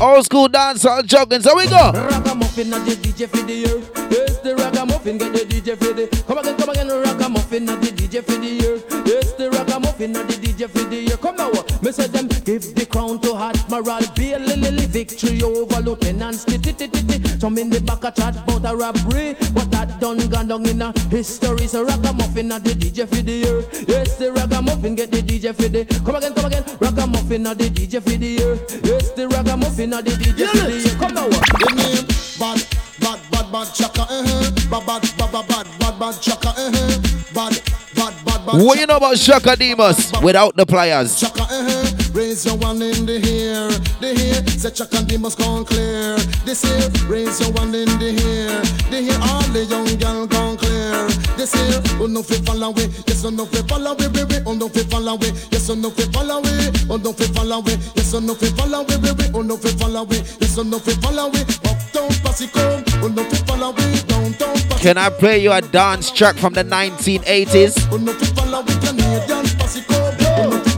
Old 0.00 0.24
school 0.24 0.48
dancehall 0.48 1.04
juggling. 1.04 1.42
So 1.42 1.56
we 1.56 1.66
go. 1.66 1.90
Ragamuffin 1.92 2.72
at 2.72 2.86
the 2.86 2.94
DJ 2.94 3.28
for 3.28 3.42
the 3.44 3.52
year. 3.52 3.82
Yes, 4.10 4.38
the 4.38 4.54
ragamuffin 4.54 5.18
get 5.18 5.32
the 5.32 5.40
DJ 5.40 5.76
for 5.76 5.92
the. 5.92 6.06
Come 6.26 6.38
again, 6.38 6.56
come 6.56 6.68
again, 6.68 6.88
ragamuffin 6.88 7.68
at 7.68 7.82
the 7.82 7.88
DJ 7.88 8.22
for 8.22 8.38
the 8.38 8.46
year. 8.46 8.80
Yes, 9.04 9.32
the 9.32 9.50
ragamuffin 9.50 10.14
at 10.14 10.28
the 10.28 10.34
DJ 10.34 10.70
for 10.70 10.88
the 10.88 10.96
year. 10.96 11.16
Come 11.16 11.36
now, 11.36 11.50
me 11.82 11.90
say 11.90 12.06
them 12.06 12.28
give 12.28 12.74
the 12.76 12.86
crown 12.86 13.20
to 13.22 13.34
Admiral 13.34 14.06
Beer, 14.14 14.38
Lily 14.38 14.86
victory 14.86 15.42
over 15.42 15.80
Lieutenant 15.80 16.36
Stitchie. 16.36 17.40
Some 17.40 17.58
in 17.58 17.70
the 17.70 17.80
back 17.80 18.04
a 18.04 18.12
chat 18.12 18.36
about 18.36 18.72
a 18.72 18.76
robbery, 18.76 19.34
but 19.52 19.70
that 19.72 19.98
done 20.00 20.18
gone 20.28 20.48
down 20.48 20.66
in 20.66 20.80
a 20.80 20.92
history. 21.10 21.66
So 21.66 21.84
ragamuffin 21.84 22.52
at 22.52 22.62
the 22.62 22.70
DJ 22.70 23.08
for 23.08 23.22
the 23.22 23.32
year. 23.32 23.64
Yes, 23.88 24.16
the 24.16 24.30
ragamuffin 24.32 24.94
get 24.94 25.10
the 25.10 25.22
DJ 25.22 25.54
for 25.54 25.68
the. 25.68 25.84
Come 26.04 26.16
again, 26.16 26.34
come 26.34 26.46
again, 26.46 26.64
ragamuffin 26.80 26.95
at 27.32 27.58
the 27.58 27.68
DJ 27.70 28.02
for 28.02 28.10
the 28.10 28.26
year. 28.26 28.54
Yes, 28.84 29.10
the 29.10 29.26
ragamuffin 29.28 29.92
at 29.92 30.04
the 30.04 30.12
DJ 30.12 30.46
for 30.46 30.66
the 30.66 30.78
year. 30.78 30.94
Come 30.98 31.14
now. 31.14 31.28
The 31.28 31.72
name 31.74 32.06
bad, 32.38 32.62
bad, 33.00 33.20
bad, 33.30 33.52
bad 33.52 33.74
chaka, 33.74 34.02
uh-huh. 34.02 34.50
Bad, 34.70 34.86
bad, 34.86 35.02
bad, 35.18 35.32
bad, 35.32 35.48
bad, 35.48 35.66
bad, 35.78 35.98
bad 35.98 36.22
chaka, 36.22 36.48
uh-huh. 36.48 37.00
Bad, 37.34 37.62
bad, 37.96 38.14
bad, 38.24 38.46
bad. 38.46 38.64
What 38.64 38.78
you 38.78 38.86
know 38.86 38.96
about 38.96 39.16
Chaka 39.16 39.56
Demus 39.56 40.12
without 40.22 40.56
the 40.56 40.64
pliers? 40.64 41.18
Chaka, 41.18 41.42
uh-huh. 41.42 42.12
Raise 42.12 42.46
your 42.46 42.56
one 42.56 42.80
in 42.80 43.04
the 43.04 43.16
air, 43.16 43.68
the 44.00 44.08
air. 44.08 44.46
Say 44.46 44.70
Chaka 44.70 45.04
Demus 45.04 45.34
gone 45.34 45.64
clear. 45.64 46.16
This 46.44 46.62
here, 46.62 46.88
raise 47.08 47.40
your 47.40 47.52
one 47.52 47.74
in 47.74 47.88
the 47.98 48.14
air, 48.22 48.62
the 48.90 49.10
air. 49.10 49.18
All 49.20 49.42
the 49.52 49.64
young 49.64 49.98
girl 49.98 50.26
gone 50.26 50.56
clear. 50.56 51.06
This 51.36 51.52
here, 51.52 51.82
oh 52.00 52.06
no 52.06 52.22
fi 52.22 52.36
fall 52.36 52.62
away, 52.62 52.88
yes 53.06 53.24
oh 53.24 53.30
no 53.30 53.44
fi 53.44 53.60
fall 53.68 53.86
away, 53.86 54.08
baby. 54.08 54.36
Oh 54.46 54.54
no 54.54 54.68
fi 54.68 54.80
fall 54.84 55.06
away, 55.08 55.32
yes 55.50 55.68
oh 55.68 55.74
no 55.74 55.90
fi 55.90 56.04
fall 56.12 56.30
away. 56.30 56.72
Oh 56.96 56.98
no 56.98 57.12
fi 57.12 57.24
fall 57.24 57.52
away, 57.52 57.76
yes 57.94 58.14
oh 58.14 58.20
no 58.20 58.34
fi 58.34 58.46
fall 58.46 58.72
away, 58.72 58.96
baby. 58.96 59.24
Oh 59.34 59.42
no 59.42 59.58
fi 59.58 59.68
fall 59.76 59.94
away, 59.96 60.16
yes 60.40 60.56
oh 60.56 60.62
no 60.62 60.78
fi 60.78 60.92
fall 60.92 61.18
away. 61.18 61.42
Uptown 61.68 62.08
Passy 62.24 62.46
come, 62.46 62.82
oh 63.04 63.08
no 63.14 63.22
fi 63.24 63.36
fall 63.44 63.62
away. 63.64 64.00
Downtown 64.06 64.54
Passy 64.54 64.82
Can 64.82 64.96
I 64.96 65.10
play 65.10 65.38
you 65.42 65.52
a 65.52 65.60
dance 65.60 66.10
track 66.10 66.36
from 66.36 66.54
the 66.54 66.64
1980s? 66.64 67.92
Oh 67.92 67.98
no 67.98 68.14
fi 68.14 68.24
fall 68.32 68.54
away, 68.54 68.72
Canadian. 68.80 69.28
Oh 69.28 69.42
no 69.42 69.66
fi 69.66 69.80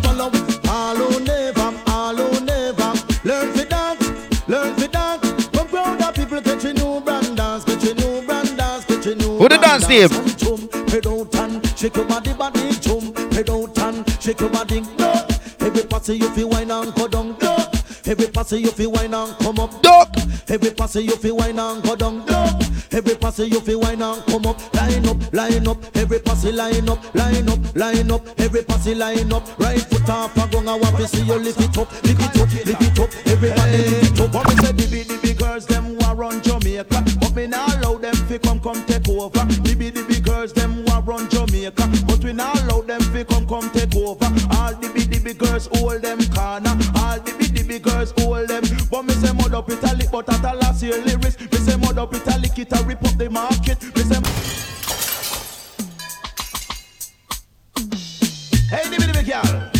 fall 0.03 0.21
away. 0.21 0.43
All 0.69 0.97
who 0.97 1.21
never, 1.21 1.73
all 1.87 2.17
who 2.17 2.45
never 2.45 2.93
learn 3.23 3.53
fi 3.55 3.65
dance, 3.67 4.49
learn 4.49 4.75
fi 4.75 4.89
dance. 4.89 5.47
Come 5.51 5.69
proud 5.69 6.03
of 6.03 6.15
people 6.17 6.43
catch 6.43 6.65
a 6.65 6.73
new 6.75 7.01
brand 7.01 7.37
dance, 7.37 7.63
catch 7.63 7.85
a 7.85 7.95
new 7.95 8.27
brand 8.27 8.57
dance, 8.57 8.85
catch 8.87 9.07
a 9.07 9.15
new. 9.15 9.39
Who 9.39 9.49
the 9.49 9.59
dance 9.59 9.89
name? 9.89 10.11
And 10.11 10.37
Jump, 10.37 10.75
head 10.91 11.07
out 11.07 11.33
and 11.37 11.79
shake 11.79 11.95
your 11.95 12.07
body, 12.07 12.33
body 12.33 12.73
jump, 12.81 13.17
head 13.33 13.51
out 13.51 13.79
and 13.79 14.05
shake 14.21 14.41
your 14.41 14.51
body. 14.51 14.83
Party 16.09 16.25
you 16.25 16.31
feel 16.31 16.49
wine 16.49 16.71
and 16.71 16.95
go 16.95 17.07
down. 17.07 17.37
No, 17.39 17.55
every 18.07 18.29
party 18.29 18.63
you 18.63 18.71
feel 18.71 18.91
wine 18.91 19.13
and 19.13 19.37
come 19.41 19.59
up. 19.59 19.83
Duck. 19.83 20.09
Every 20.49 20.71
party 20.71 21.03
you 21.03 21.17
feel 21.17 21.37
wine 21.37 21.59
and 21.59 21.83
go 21.83 21.95
down. 21.97 22.25
No, 22.25 22.59
every 22.93 23.15
party 23.15 23.45
you 23.45 23.61
feel 23.61 23.79
wine 23.79 24.01
and 24.01 24.25
come 24.25 24.47
up. 24.47 24.59
Line 24.73 25.07
up, 25.07 25.35
line 25.35 25.69
up. 25.69 25.77
Every 25.95 26.19
party 26.19 26.51
line 26.51 26.89
up, 26.89 27.15
line 27.15 27.47
up, 27.51 27.77
line 27.77 28.11
up. 28.11 28.41
Every 28.41 28.63
party 28.63 28.95
line 28.95 29.31
up. 29.31 29.47
Right 29.59 29.83
foot 29.83 30.09
off 30.09 30.35
a 30.39 30.49
gong. 30.51 30.67
I 30.67 30.79
want 30.79 30.97
to 30.97 31.07
see 31.07 31.25
you 31.25 31.35
lift 31.35 31.61
it 31.61 31.77
up, 31.77 31.93
lift 32.03 32.23
it 32.23 32.41
up, 32.41 32.55
lift 32.55 32.83
it 32.83 32.99
up. 32.99 33.27
Everybody 33.27 33.77
lift 33.77 34.13
it 34.15 34.21
up. 34.21 34.33
What 34.33 34.49
me 34.49 34.65
say, 34.65 34.73
the 34.73 34.89
big, 34.91 35.09
the 35.09 35.19
big 35.21 35.39
girls, 35.39 35.67
them 35.67 35.99
war 35.99 36.15
run 36.15 36.41
Jamaica. 36.41 37.05
But 37.21 37.35
me 37.37 37.49
not 37.49 37.77
allow 37.77 37.99
them 37.99 38.15
fi 38.15 38.39
come, 38.39 38.61
come 38.61 38.83
take 38.87 39.07
over. 39.11 39.45
It, 52.69 52.79
I 52.79 52.87
lick 52.87 52.99
it, 52.99 53.03
I 53.03 53.03
rip 53.03 53.05
up 53.05 53.19
the 53.19 53.31
market. 53.31 53.83
Me 53.83 54.03
say, 54.03 54.21
hey, 58.69 58.85
the 58.89 58.97
baby 58.99 59.23
girl, 59.29 59.71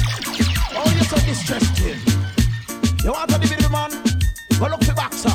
oh 0.75 0.89
you 0.97 1.05
so 1.05 1.17
distressing. 1.27 2.01
You 3.05 3.13
want 3.13 3.33
a 3.33 3.39
the 3.39 3.69
man? 3.71 3.91
Go 4.59 4.67
look 4.69 4.83
for 4.85 4.95
boxer, 4.95 5.31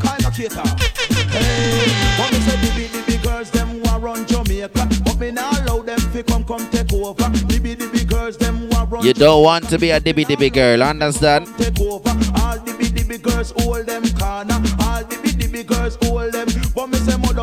kind 0.00 0.24
of 0.24 0.34
cater. 0.34 0.62
Hey, 1.30 1.88
what 2.18 2.32
me 2.32 2.38
say, 2.40 2.56
the 2.60 3.12
the 3.12 3.18
girls 3.22 3.50
them 3.50 3.68
who 3.68 4.24
Jamaica, 4.26 4.88
but 5.04 5.18
me 5.18 5.30
now 5.30 5.50
allow 5.62 5.82
them 5.82 5.98
come 6.26 6.44
come 6.44 6.68
take 6.70 6.92
over. 6.92 7.14
The 7.14 7.74
the 7.74 8.04
girls 8.08 8.36
them 8.36 8.56
who. 8.56 8.74
You 9.02 9.12
don't 9.12 9.42
want 9.42 9.68
to 9.70 9.78
be 9.78 9.90
a 9.90 10.00
dibby 10.00 10.24
dibby 10.24 10.52
girl, 10.52 10.82
understand? 10.82 11.46
take 11.58 11.80
over. 11.80 12.10
All 12.36 12.58
the 12.58 12.72
big 12.78 13.22
girls 13.22 13.52
hold 13.58 13.86
them 13.86 14.02
corner. 14.18 14.73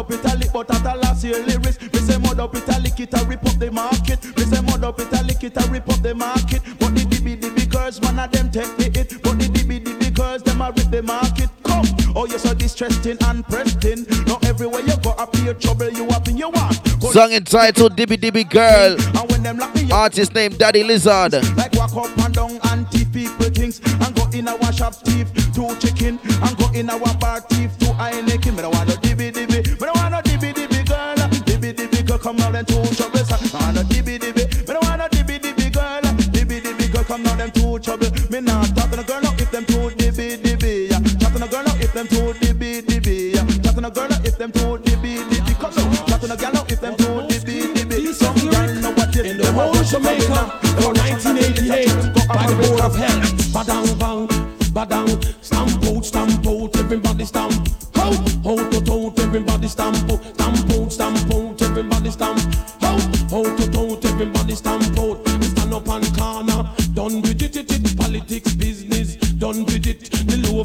Me 0.10 0.18
say 0.18 0.18
mud 0.18 0.20
up 0.20 0.26
italic, 0.26 0.54
but 0.54 0.74
at 0.76 0.84
the 0.84 0.95
last 0.95 1.24
year 1.24 1.39
lyrics. 1.45 1.80
Me 1.82 1.99
say 1.99 2.18
mud 2.18 2.39
up 2.39 2.56
italic, 2.56 2.99
it 2.99 3.14
a 3.14 3.26
rip 3.26 3.45
up 3.45 3.60
the 3.60 3.72
market. 3.72 4.24
Me 4.38 4.43
say 4.43 4.62
mud 4.62 4.84
up 4.84 4.99
italic, 4.99 5.43
it 5.43 5.58
a 5.58 5.72
rip 5.72 5.89
up 5.89 6.02
the 6.02 6.14
market. 6.16 6.62
But 6.80 6.95
the 6.95 7.02
dibby, 7.06 7.38
dibby 7.39 7.70
girls, 7.70 8.02
man 8.02 8.20
of 8.20 8.32
them 8.32 8.52
take 8.52 8.76
the 8.78 8.84
hit. 8.84 9.22
But 9.22 9.39
the 9.39 9.47
dibby, 9.47 9.80
dibby 9.84 10.14
girls, 10.14 10.43
them 10.43 10.62
a 10.62 10.72
rip 10.72 10.89
the 10.89 11.04
market. 11.04 11.49
Come, 11.64 11.86
oh 12.16 12.26
you 12.26 12.39
so 12.39 12.54
distressing 12.54 13.18
and 13.26 13.45
pressing. 13.47 14.06
Now 14.26 14.39
everywhere 14.43 14.82
you 14.82 14.97
go, 15.04 15.12
appear 15.12 15.54
trouble. 15.54 15.89
You 15.91 16.08
up 16.10 16.28
in 16.28 16.38
your 16.38 16.52
want. 16.52 16.78
Song 17.02 17.32
entitled 17.34 17.95
Dibby 17.97 18.18
Dibby 18.18 18.49
Girl. 18.49 18.95
And 19.18 19.32
when 19.32 19.43
them 19.43 19.58
lock 19.58 19.74
me 19.76 19.86
up, 19.86 19.93
Artist 19.93 20.34
named 20.34 20.58
Daddy 20.58 20.84
Lizard. 20.84 21.34
like 21.58 21.74
walk 21.74 21.93
up 21.95 22.18
and 22.20 22.34
down 22.34 22.60
and 22.70 22.88
thief 22.89 23.12
people 23.12 23.49
things 23.49 23.82
and 23.84 24.16
go 24.16 24.26
in 24.34 24.47
our 24.47 24.72
shop 24.72 24.95
thief 24.95 25.28
two 25.54 25.68
chicken 25.80 26.20
and 26.24 26.58
go 26.58 26.70
in 26.74 26.89
our 26.89 27.14
bar 27.18 27.41
thief 27.41 27.71
come 32.32 32.48
out 32.48 32.56
and 32.56 32.68
two 32.68 32.96
trouble. 32.96 33.20
Me 33.42 33.50
want 33.52 33.76
no 33.76 33.84
dibby 33.84 34.18
dibby, 34.18 34.44
me 34.68 34.74
don't 34.74 34.84
want 34.86 35.00
no 35.00 35.08
dibby 35.08 35.40
dibby 35.40 35.72
girl. 35.74 36.02
Dibby 36.32 36.62
dibby 36.62 36.92
girl 36.92 37.04
come 37.04 37.26
out 37.26 37.38
them 37.38 37.52
two 37.52 37.80
trouble. 37.80 38.08
Me 38.30 38.40
not 38.40 38.76
talking 38.76 39.00
to 39.00 39.04
girl 39.04 39.22
now 39.22 39.34
if 39.38 39.52
them 39.52 39.66
two 39.66 39.90
dibby 40.00 40.38
dibby. 40.38 40.90
Yeah. 40.90 41.00
Talking 41.20 41.42
to 41.42 41.48
girl 41.48 41.64
now 41.64 41.76
if 41.76 41.94
them 41.94 42.08
two 42.08 42.34
dibby 42.40 42.82
dibby. 42.84 43.36
Yeah. 43.36 43.46
Talking 43.64 43.84
to 43.84 43.92
girl 43.92 44.08
now 44.08 44.22
if 44.24 44.38
them 44.38 44.52
two 44.52 44.78
dibby 44.80 45.18
dibby. 45.30 45.54
Come 45.60 45.74
on, 45.78 46.06
talking 46.08 46.30
to 46.30 46.38
girl 46.38 46.52
now 46.54 46.66
if 46.70 46.80
them 46.80 46.96
two 46.96 47.28
dibby 47.28 47.74
dibby. 47.76 48.14
Some 48.14 48.36
girl 48.50 48.76
know 48.82 48.92
what 48.92 49.16
it 49.16 49.26
In 49.26 49.38
the 49.38 49.52
whole 49.52 49.74
Jamaica, 49.84 50.42
for 50.80 50.94
1988, 50.96 52.28
by 52.28 52.48
the 52.48 52.56
board 52.56 52.82
of 52.82 52.96
health. 52.96 53.28
Badang 53.52 54.00
bang, 54.00 54.28
badang, 54.72 55.44
stamp 55.44 55.84
out, 55.84 56.06
stamp 56.06 56.48
out, 56.48 56.76
everybody 56.80 57.26
stamp. 57.26 57.52
Out, 57.98 58.16
out, 58.48 58.74
out, 58.74 58.90
out, 58.90 59.20
everybody 59.20 59.68
stamp 59.68 60.11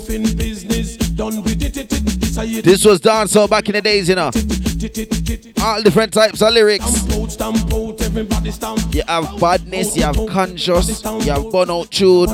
loafing 0.07 0.37
business, 0.37 0.97
done 0.97 1.43
with 1.43 1.63
it, 1.63 1.77
it, 1.77 1.93
it, 1.93 2.21
this 2.21 2.39
I 2.39 2.61
This 2.61 2.85
was 2.85 3.01
dancehall 3.01 3.49
back 3.49 3.69
in 3.69 3.75
the 3.75 3.83
days, 3.83 4.09
you 4.09 4.15
know. 4.15 4.31
All 5.63 5.83
different 5.83 6.13
types 6.13 6.43
of 6.43 6.53
lyrics. 6.53 6.85
stamp 7.33 7.73
out, 7.73 8.01
everybody 8.03 8.51
stamp. 8.51 8.95
You 8.95 9.03
have 9.09 9.41
badness, 9.41 9.97
you 9.97 10.03
have 10.03 10.17
conscious, 10.29 11.03
you 11.03 11.33
have 11.33 11.45
burnout 11.45 11.91
tune. 11.91 12.29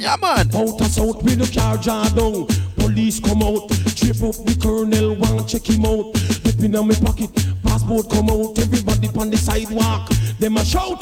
Yeah, 0.00 0.16
man. 0.20 0.54
Out 0.54 0.80
and 0.80 0.90
south 0.90 1.22
with 1.22 1.38
the 1.38 1.50
car 1.58 1.76
jar 1.78 2.08
down. 2.10 2.46
Police 2.76 3.20
come 3.20 3.42
out, 3.42 3.68
trip 3.96 4.20
up 4.22 4.36
the 4.44 4.58
colonel, 4.60 5.14
want 5.16 5.48
check 5.48 5.68
him 5.68 5.86
out. 5.86 6.12
Let 6.44 6.58
me 6.58 6.66
in 6.66 6.88
my 6.88 6.94
pocket, 6.94 7.30
passport 7.62 8.10
come 8.10 8.28
out. 8.28 8.58
Everybody 8.58 9.08
on 9.18 9.30
the 9.30 9.36
sidewalk, 9.38 10.10
them 10.38 10.56
a 10.56 10.64
shout. 10.64 11.00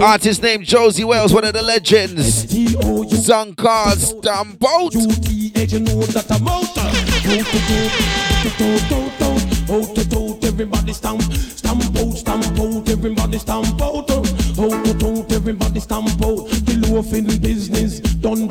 Artist 0.00 0.42
named 0.42 0.64
Josey 0.64 1.02
Wales, 1.02 1.32
one 1.34 1.44
of 1.44 1.52
the 1.52 1.62
legends. 1.62 2.48
Song 3.26 3.54
called 3.56 3.98
Stomp 3.98 4.64
Out. 4.64 4.94
Everybody 10.44 10.92
stamp, 10.92 11.22
stamp 11.22 11.82
out, 11.96 12.12
stamp 12.12 12.44
out, 12.58 12.88
everybody 12.88 13.38
stamp 13.38 13.80
out, 13.80 14.10
out, 14.10 14.26
out, 14.58 15.32
everybody 15.32 15.80
stamp 15.80 16.08
out. 16.22 16.48
The 16.48 16.88
loafing 16.88 17.26
business 17.40 18.00
done. 18.00 18.48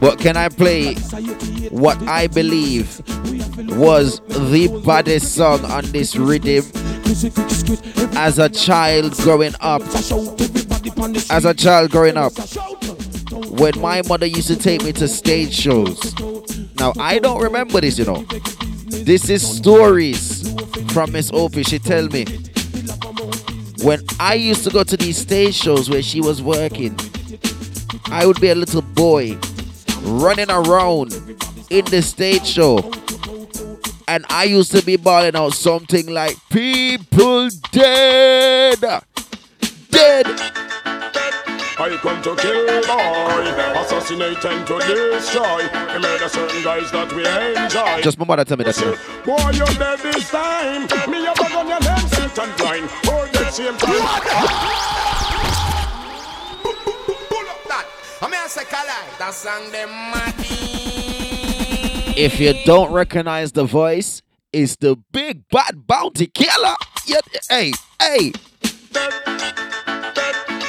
What 0.00 0.18
can 0.18 0.36
I 0.36 0.48
play? 0.50 0.94
What 1.70 2.00
I 2.02 2.26
believe 2.26 3.00
was 3.78 4.20
the 4.28 4.82
baddest 4.84 5.34
song 5.34 5.64
on 5.64 5.84
this 5.86 6.14
rhythm 6.14 6.64
as 8.16 8.38
a 8.38 8.48
child 8.48 9.14
growing 9.18 9.54
up? 9.60 9.82
As 11.30 11.44
a 11.44 11.54
child 11.54 11.90
growing 11.90 12.16
up, 12.16 12.32
when 13.50 13.78
my 13.80 14.02
mother 14.08 14.26
used 14.26 14.48
to 14.48 14.56
take 14.56 14.82
me 14.82 14.92
to 14.92 15.08
stage 15.08 15.52
shows. 15.54 16.14
Now, 16.78 16.92
I 16.98 17.18
don't 17.18 17.42
remember 17.42 17.80
this, 17.80 17.98
you 17.98 18.04
know. 18.04 18.24
This 18.88 19.28
is 19.28 19.46
stories 19.46 20.54
from 20.92 21.12
Miss 21.12 21.30
Opie. 21.32 21.62
She 21.62 21.78
tell 21.78 22.08
me 22.08 22.24
when 23.82 24.00
I 24.18 24.34
used 24.34 24.64
to 24.64 24.70
go 24.70 24.82
to 24.82 24.96
these 24.96 25.18
stage 25.18 25.54
shows 25.54 25.90
where 25.90 26.02
she 26.02 26.20
was 26.20 26.42
working, 26.42 26.98
I 28.06 28.26
would 28.26 28.40
be 28.40 28.48
a 28.48 28.54
little 28.54 28.82
boy 28.82 29.38
running 30.02 30.50
around 30.50 31.12
in 31.70 31.84
the 31.86 32.00
stage 32.02 32.46
show. 32.46 32.78
And 34.06 34.26
I 34.28 34.44
used 34.44 34.72
to 34.72 34.84
be 34.84 34.96
bawling 34.96 35.34
out 35.34 35.54
something 35.54 36.06
like 36.06 36.36
people 36.50 37.48
dead. 37.72 38.80
Dead. 39.90 40.26
I 41.76 41.98
come 42.00 42.22
to 42.22 42.36
kill 42.36 42.66
boy, 42.86 43.80
assassinate 43.80 44.44
and 44.44 44.66
to 44.66 44.78
destroy. 44.78 45.62
He 45.62 45.98
made 45.98 46.22
a 46.22 46.28
certain 46.28 46.62
guys 46.62 46.90
that 46.92 47.12
we 47.12 47.26
enjoy. 47.26 48.00
Just 48.02 48.18
my 48.18 48.24
mother 48.24 48.44
tell 48.44 48.56
me 48.56 48.64
that. 48.64 48.78
You 48.78 48.86
know. 48.86 48.96
Boy, 49.24 49.50
you're 49.50 49.66
dead 49.66 49.98
this 49.98 50.30
time. 50.30 50.82
Me 51.10 51.26
a 51.26 51.32
bag 51.34 51.52
on 51.52 51.66
your 51.66 51.80
name, 51.80 52.08
Satan 52.08 52.50
blind. 52.56 52.88
Oh, 53.06 53.28
that 53.32 53.52
same 53.52 53.76
time. 53.76 55.04
I 58.22 58.26
mean, 58.28 58.40
I 58.40 58.46
say, 58.48 58.64
Kali, 58.64 58.88
that 59.18 59.34
song 59.34 59.70
them 59.70 59.90
mad. 59.90 60.63
If 62.16 62.38
you 62.38 62.54
don't 62.64 62.92
recognize 62.92 63.50
the 63.50 63.64
voice, 63.64 64.22
it's 64.52 64.76
the 64.76 64.94
big 65.10 65.48
bad 65.48 65.84
bounty 65.84 66.28
killer. 66.28 66.76
Yeah, 67.06 67.18
hey, 67.50 67.72
hey. 68.00 68.32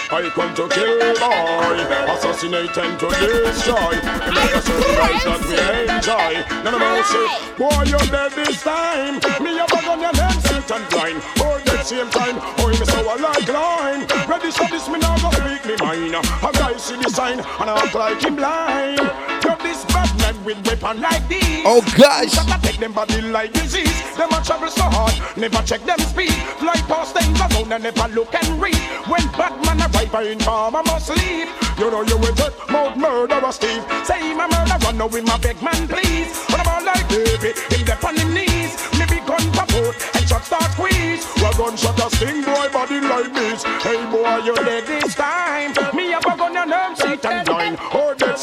I 0.09 0.29
come 0.33 0.55
to 0.55 0.67
kill 0.69 0.97
boy, 1.21 1.85
assassinate 2.13 2.77
and 2.77 2.97
to 2.97 3.09
destroy. 3.13 3.93
He 3.93 4.31
made 4.33 4.57
a 4.57 4.61
certain 4.61 4.95
guys 4.97 5.21
that 5.21 5.41
we 5.45 5.57
enjoy. 5.85 6.33
None 6.65 6.73
of 6.73 6.81
mercy. 6.81 7.29
Boy, 7.61 7.93
you're 7.93 8.09
dead 8.09 8.31
this 8.33 8.63
time. 8.63 9.21
Me 9.37 9.53
a 9.59 9.65
bag 9.69 9.85
on 9.85 10.01
your 10.01 10.13
name, 10.17 10.41
Satan 10.49 10.81
blind. 10.89 11.21
Oh, 11.45 11.61
that 11.65 11.85
same 11.85 12.09
time. 12.09 12.41
Oh, 12.57 12.69
me 12.69 12.75
so 12.81 13.05
I 13.05 13.21
like 13.21 13.45
line. 13.53 14.01
Ready 14.25 14.49
for 14.49 14.65
this, 14.73 14.89
me 14.89 14.97
now 14.97 15.13
go 15.21 15.29
speak 15.29 15.61
me 15.67 15.75
mind. 15.77 16.15
A 16.15 16.49
guy 16.57 16.73
see 16.77 16.97
the 16.97 17.09
sign 17.09 17.37
and 17.37 17.69
I 17.69 17.85
act 17.85 17.93
like 17.93 18.21
him 18.21 18.35
blind. 18.35 18.97
You're 19.45 19.57
this 19.61 19.85
bad 19.85 20.09
man 20.09 20.14
with 20.45 20.65
weapon 20.67 21.01
like 21.01 21.27
this. 21.27 21.43
Oh 21.65 21.81
gosh. 21.97 22.31
Shot 22.31 22.61
take 22.61 22.77
them 22.77 22.93
body 22.93 23.21
like 23.21 23.51
disease. 23.51 24.15
Them 24.15 24.29
a 24.31 24.39
travel 24.43 24.69
so 24.69 24.83
hard, 24.83 25.15
never 25.35 25.61
check 25.65 25.81
them 25.81 25.99
speed. 25.99 26.31
Fly 26.61 26.77
past 26.87 27.17
things 27.17 27.39
around 27.41 27.73
and 27.73 27.83
never 27.83 28.07
look 28.13 28.33
and 28.35 28.61
read. 28.61 28.77
When 29.09 29.25
Batman 29.33 29.81
arrive, 29.81 30.13
I 30.13 30.23
inform 30.29 30.75
I 30.75 30.81
must 30.83 31.09
leave. 31.09 31.49
You 31.79 31.89
know 31.89 32.03
you 32.03 32.17
will 32.17 32.35
take 32.35 32.53
mouth 32.69 32.95
murderer 32.95 33.51
Steve. 33.51 33.83
Say 34.05 34.33
my 34.35 34.47
murderer, 34.47 34.93
no 34.93 35.07
with 35.07 35.25
my 35.25 35.37
big 35.39 35.61
man 35.61 35.87
please. 35.87 36.37
When 36.53 36.61
I'm 36.61 36.69
all 36.69 36.85
like 36.85 37.09
baby, 37.09 37.51
him 37.73 37.85
dep 37.85 38.03
on 38.05 38.15
him 38.15 38.33
knees. 38.33 38.77
Me 39.01 39.05
be 39.09 39.19
gun 39.25 39.41
support 39.51 39.97
and 40.13 40.29
shot 40.29 40.45
start 40.45 40.69
squeeze. 40.77 41.25
Well 41.41 41.53
gunshot 41.57 41.99
a 41.99 42.07
sting 42.15 42.45
boy 42.45 42.69
body 42.71 43.01
like 43.01 43.33
this. 43.33 43.63
Hey 43.81 43.99
boy, 44.13 44.45
you 44.45 44.55
dead 44.61 44.85
this 44.85 45.15
time. 45.15 45.73
Me 45.95 46.13
a 46.13 46.21
bug 46.21 46.39
on 46.39 46.53
your 46.53 46.65
nerve 46.65 46.97
seat 46.97 47.25
and 47.25 47.45
blind. 47.45 47.77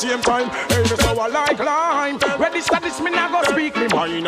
Same 0.02 0.20
time. 0.20 0.48
Hey, 0.68 0.82
me 0.82 0.96
so 0.98 1.14
I 1.14 1.28
like 1.28 1.58
line. 1.60 2.18
Ready 2.36 2.60
status, 2.60 3.00
me 3.00 3.12
now 3.12 3.30
go 3.30 3.40
speak 3.52 3.76
me 3.76 3.86
mind. 3.86 4.26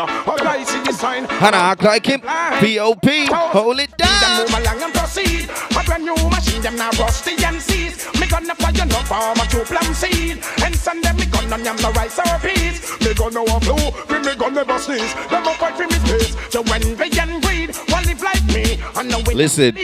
See 0.69 0.81
the 0.85 0.93
sign. 0.93 1.25
Hannah 1.25 1.57
act 1.57 1.83
like 1.83 2.07
him. 2.07 2.21
P.O.P. 2.61 3.27
Hold 3.27 3.81
it 3.81 3.91
down. 3.97 4.39
Move 4.39 4.55
along 4.55 4.83
and 4.85 4.95
proceed. 4.95 5.51
A 5.51 5.83
brand 5.83 6.05
new 6.05 6.15
machine, 6.31 6.63
them 6.63 6.77
now 6.77 6.91
rusty 6.91 7.35
and. 7.45 7.59
Me 8.21 8.27
gonna 8.29 8.55
fire 8.55 8.87
no 8.87 9.03
farm 9.03 9.37
a 9.37 9.47
two 9.51 9.65
plum 9.65 9.93
seed. 9.95 10.39
And 10.63 10.77
send 10.77 11.03
them 11.03 11.17
me 11.17 11.27
gun 11.27 11.53
on 11.53 11.65
yam 11.65 11.77
the 11.79 11.91
rice 11.91 12.21
or 12.21 12.39
peas. 12.39 12.79
Me 13.03 13.13
gonna 13.13 13.43
me 13.43 14.19
me 14.23 14.35
gun 14.37 14.55
never 14.55 14.79
sneeze. 14.79 15.13
Them 15.27 15.43
a 15.43 15.55
fight 15.55 15.75
for 15.75 15.89
me 15.91 15.99
space. 16.07 16.37
So 16.53 16.63
when 16.63 16.83
they 16.97 17.11
one 17.91 18.05
live 18.07 18.23
like 18.23 18.47
me. 18.47 18.79
And 18.95 19.11
no 19.11 19.19
win 19.27 19.37
Listen, 19.37 19.77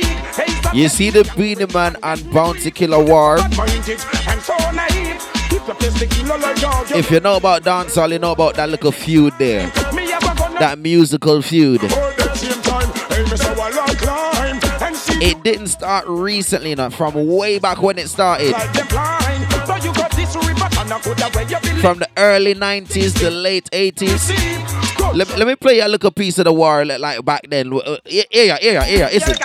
you 0.73 0.89
see 0.89 1.11
the 1.11 1.29
Beenie 1.37 1.67
Man 1.75 1.97
and 2.05 2.33
Bounty 2.33 2.71
Killer 2.71 3.05
War. 3.05 3.39
and 3.41 4.41
so 4.41 4.57
naive. 4.71 4.90
If 5.73 7.11
you 7.11 7.21
know 7.21 7.37
about 7.37 7.63
dancehall, 7.63 8.11
you 8.11 8.19
know 8.19 8.33
about 8.33 8.55
that 8.57 8.69
little 8.69 8.93
feud 8.93 9.35
there. 9.39 9.67
that 10.59 10.79
musical 10.79 11.41
feud. 11.43 11.81
It 15.23 15.43
didn't 15.45 15.69
start 15.69 16.07
recently, 16.09 16.75
not 16.75 16.93
from 16.93 17.15
way 17.27 17.59
back 17.59 17.83
when 17.83 17.99
it 17.99 18.09
started. 18.09 18.55
From 21.81 21.99
the 21.99 22.09
early 22.17 22.55
90s, 22.55 23.21
the 23.21 23.31
late 23.31 23.71
80s. 23.71 25.15
Let, 25.15 25.29
let 25.39 25.47
me 25.47 25.57
play 25.57 25.77
you 25.77 25.87
a 25.87 25.89
little 25.89 26.11
piece 26.11 26.39
of 26.39 26.45
the 26.45 26.53
war 26.53 26.85
like, 26.85 27.25
back 27.25 27.43
then. 27.49 27.71
Here, 28.05 28.25
here, 28.31 28.57
here, 28.61 28.83
here. 28.83 29.09
Listen. 29.13 29.37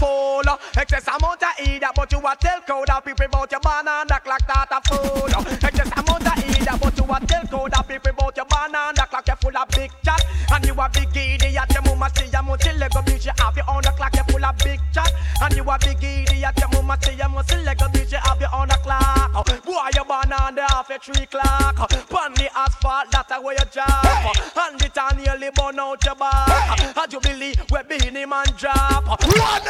Full, 0.00 0.42
excess 0.78 1.06
amount 1.08 1.42
of 1.42 1.68
either, 1.68 1.90
but 1.94 2.10
you 2.10 2.18
a 2.20 2.34
tell 2.40 2.60
crowd 2.62 2.88
of 2.88 3.04
people 3.04 3.26
about 3.26 3.52
your 3.52 3.60
banana 3.60 4.04
that 4.08 4.24
clock 4.24 4.40
data 4.48 4.80
full. 4.88 5.28
Excess 5.28 5.92
amount 5.92 6.24
of 6.24 6.40
either, 6.40 6.78
but 6.80 6.96
you 6.96 7.04
a 7.04 7.20
tell 7.26 7.46
crowd 7.46 7.74
of 7.74 7.86
people 7.86 8.10
about 8.10 8.34
your 8.34 8.46
banana 8.46 8.92
that 8.96 9.10
clock 9.10 9.28
you 9.28 9.34
full 9.36 9.56
of 9.58 9.68
big 9.68 9.92
chat. 10.02 10.24
And 10.52 10.64
you 10.64 10.72
a 10.72 10.88
big 10.88 11.14
idiot, 11.14 11.68
your 11.68 11.82
mama 11.84 12.08
say 12.16 12.30
you 12.32 12.42
must 12.42 12.64
leg 12.64 12.96
a 12.96 13.02
bitch, 13.04 13.26
you 13.26 13.32
have 13.44 13.56
your 13.56 13.68
own 13.68 13.82
clock, 13.82 14.16
you 14.16 14.24
full 14.24 14.44
of 14.44 14.56
big 14.64 14.80
chat. 14.94 15.12
And 15.42 15.54
you 15.54 15.68
a 15.68 15.78
big 15.78 16.02
idiot, 16.02 16.56
your 16.56 16.68
mama 16.72 16.96
say 17.02 17.16
you 17.20 17.28
must 17.28 17.52
leg 17.52 17.76
a 17.76 17.84
bitch, 17.92 18.12
you 18.12 18.18
have 18.24 18.40
your 18.40 18.54
own 18.54 18.68
clock. 18.80 19.09
Boy, 19.32 19.88
your 19.94 20.04
banana 20.04 20.52
they 20.54 20.62
half 20.62 20.90
a 20.90 20.98
three 20.98 21.26
clock. 21.26 21.76
Pon 22.08 22.34
the 22.34 22.48
asphalt, 22.56 23.10
that's 23.12 23.30
where 23.42 23.54
you 23.54 23.64
drop. 23.72 24.36
And 24.56 24.82
it 24.82 24.98
on 24.98 25.16
nearly 25.16 25.50
burn 25.54 25.78
out 25.78 26.04
your 26.04 26.14
back. 26.16 26.96
And 26.96 27.12
you 27.12 27.20
believe 27.20 27.56
we 27.70 27.82
Beenie 27.88 28.26
Man 28.26 28.46
drop. 28.56 29.06
Run 29.06 29.62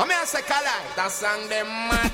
I 0.00 0.04
mean, 0.04 0.12
I 0.16 0.24
say, 0.24 0.42
Kali, 0.42 0.64
that 0.96 1.10
song 1.10 1.48
them 1.48 1.66
mad. 1.66 2.12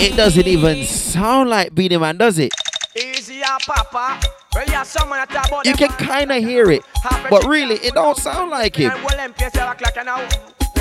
It 0.00 0.16
doesn't 0.16 0.46
even 0.46 0.84
sound 0.84 1.50
like 1.50 1.74
Beenie 1.74 1.98
Man, 1.98 2.16
does 2.16 2.38
it? 2.38 2.52
Easy, 2.96 3.42
ah, 3.44 3.58
Papa. 3.66 4.20
Well, 4.54 4.64
yeah, 4.68 4.82
someone 4.82 5.18
that 5.18 5.30
talk 5.30 5.48
about 5.48 5.66
You 5.66 5.74
can 5.74 5.90
kind 5.90 6.32
of 6.32 6.42
hear 6.42 6.70
it, 6.70 6.82
but 7.28 7.44
really, 7.44 7.74
it 7.76 7.94
don't 7.94 8.16
sound 8.16 8.50
like 8.50 8.76
him. 8.76 8.92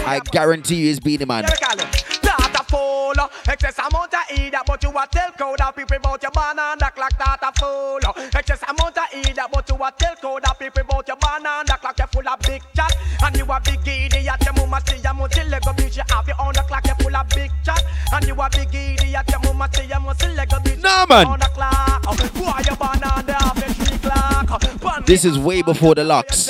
And 0.07 0.23
well, 0.23 0.31
them 0.31 0.33
place 0.33 0.37
you 0.37 0.37
look 0.37 0.37
like 0.37 0.37
you 0.37 0.37
know. 0.37 0.41
I 0.41 0.45
guarantee 0.45 0.75
you 0.75 0.91
it's 0.91 0.99
Beenie 0.99 1.25
Man. 1.25 1.45
Excess 3.49 3.79
amount 3.79 4.13
of 4.13 4.37
either, 4.37 4.59
but 4.65 4.83
you 4.83 4.89
a 4.89 5.07
tell 5.07 5.55
of 5.67 5.75
people 5.75 5.97
about 5.97 6.21
your 6.21 6.31
banana 6.31 6.91
clock 6.91 7.17
data 7.17 7.51
full. 7.57 7.99
Excess 8.33 8.63
amount 8.63 8.97
of 8.97 9.03
either, 9.13 9.43
but 9.51 9.69
you 9.69 9.75
a 9.75 9.93
tell 9.97 10.37
of 10.37 10.59
people 10.59 10.81
about 10.81 11.07
your 11.07 11.17
banana 11.17 11.77
clock 11.79 11.97
you 11.97 12.05
full 12.11 12.27
of 12.27 12.39
big 12.39 12.61
chat. 12.75 12.95
And 13.23 13.37
you 13.37 13.45
a 13.45 13.59
big 13.61 13.87
idiot, 13.87 14.43
your 14.43 14.53
mama 14.53 14.81
say 14.85 14.97
you 14.97 15.13
must 15.13 15.37
leg 15.37 15.63
a 15.65 15.73
bitch, 15.73 15.97
you 15.97 16.03
have 16.09 16.27
your 16.27 16.35
own 16.41 16.53
clock 16.53 16.85
you 16.87 16.95
full 16.99 17.15
of 17.15 17.29
big 17.29 17.51
chat. 17.63 17.83
And 18.11 18.27
you 18.27 18.33
a 18.35 18.49
big 18.49 18.75
idiot, 18.75 19.29
your 19.29 19.39
mama 19.39 19.69
say 19.73 19.87
you 19.87 19.99
must 19.99 20.21
leg 20.23 20.51
a 20.51 20.55
bitch, 20.59 20.81
Nah, 20.81 21.05
man. 21.05 21.27
This 25.07 25.23
is 25.23 25.39
way 25.39 25.61
before 25.61 25.95
the 25.95 26.03
locks. 26.03 26.49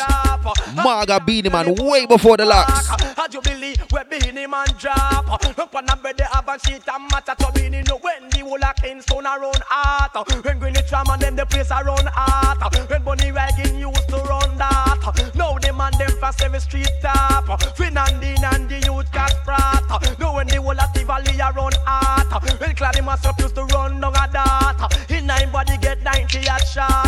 Marga 0.77 1.23
Beenie 1.23 1.47
Man, 1.47 1.75
way 1.75 2.07
before 2.07 2.37
the 2.37 2.45
locks. 2.45 2.87
How 3.15 3.27
do 3.27 3.37
you 3.37 3.41
believe 3.43 3.77
we 3.91 3.99
Beenie 4.09 4.47
Man 4.47 4.65
drop? 4.79 5.29
Up 5.31 5.75
on 5.75 5.87
a 5.87 5.95
bed, 5.95 6.17
they 6.17 6.23
have 6.23 6.47
a 6.49 6.57
sheet 6.65 6.81
and 6.91 7.03
matter 7.11 7.35
to 7.37 7.51
Beenie 7.53 7.83
know 7.83 7.99
when 8.01 8.27
the 8.31 8.39
whole 8.39 8.63
of 8.65 8.75
Kingston 8.77 9.27
around 9.27 9.61
heart. 9.69 10.27
When 10.43 10.57
Greenwich 10.57 10.87
Tram 10.89 11.05
and 11.07 11.21
them 11.21 11.35
the 11.35 11.45
place 11.45 11.69
around 11.69 12.09
heart. 12.11 12.89
When 12.89 13.03
Bunny 13.03 13.31
Wagon 13.31 13.77
used 13.77 14.09
to 14.09 14.17
run 14.25 14.57
that. 14.57 15.33
Now 15.35 15.59
them 15.59 15.79
and 15.79 15.93
them 15.93 16.17
fast 16.19 16.41
every 16.41 16.59
street 16.59 16.89
top. 17.03 17.45
Finandine 17.77 18.43
and 18.55 18.67
the 18.67 18.79
youth 18.87 19.11
got 19.11 19.29
sprat. 19.29 19.83
Now 20.17 20.33
when 20.33 20.47
the 20.47 20.59
whole 20.59 20.71
of 20.71 20.93
Tivoli 20.95 21.39
around 21.39 21.77
heart. 21.85 22.43
When 22.59 22.75
Claddy 22.75 23.05
myself 23.05 23.37
used 23.37 23.53
to 23.53 23.65
run 23.65 23.99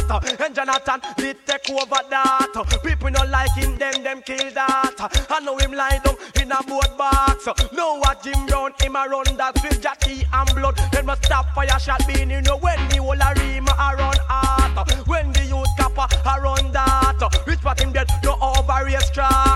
at. 0.09 0.41
And 0.41 0.55
Jonathan 0.55 1.01
did 1.17 1.37
take 1.45 1.69
over 1.69 2.01
that. 2.09 2.81
People 2.83 3.11
not 3.11 3.29
like 3.29 3.53
him, 3.53 3.77
them, 3.77 4.03
them 4.03 4.21
kill 4.21 4.51
that. 4.51 4.95
I 5.29 5.39
know 5.39 5.57
him 5.57 5.73
lie 5.73 5.99
down 6.03 6.15
in 6.41 6.51
a 6.51 6.63
boat 6.63 6.97
box. 6.97 7.47
Know 7.73 7.97
what 7.99 8.23
Jim 8.23 8.45
Brown, 8.45 8.73
him 8.79 8.95
a 8.95 9.07
run 9.07 9.37
that 9.37 9.55
with 9.63 9.81
Jackie 9.81 10.25
and 10.33 10.49
blood. 10.55 10.77
Then 10.91 11.05
must 11.05 11.25
stop 11.25 11.53
fire 11.53 11.79
shot 11.79 12.05
being, 12.07 12.29
you 12.29 12.41
know, 12.41 12.57
when 12.57 12.79
the 12.89 12.97
whole 12.97 13.13
arena 13.13 13.71
a 13.71 13.95
run 13.95 14.17
heart. 14.27 15.07
When 15.07 15.31
the 15.33 15.45
youth 15.45 15.67
a 15.79 16.41
run 16.41 16.71
that. 16.71 17.45
Rich 17.45 17.61
part 17.61 17.81
him 17.81 17.91
dead, 17.91 18.09
no 18.23 18.37
over 18.41 18.85
race 18.85 19.09
track. 19.11 19.48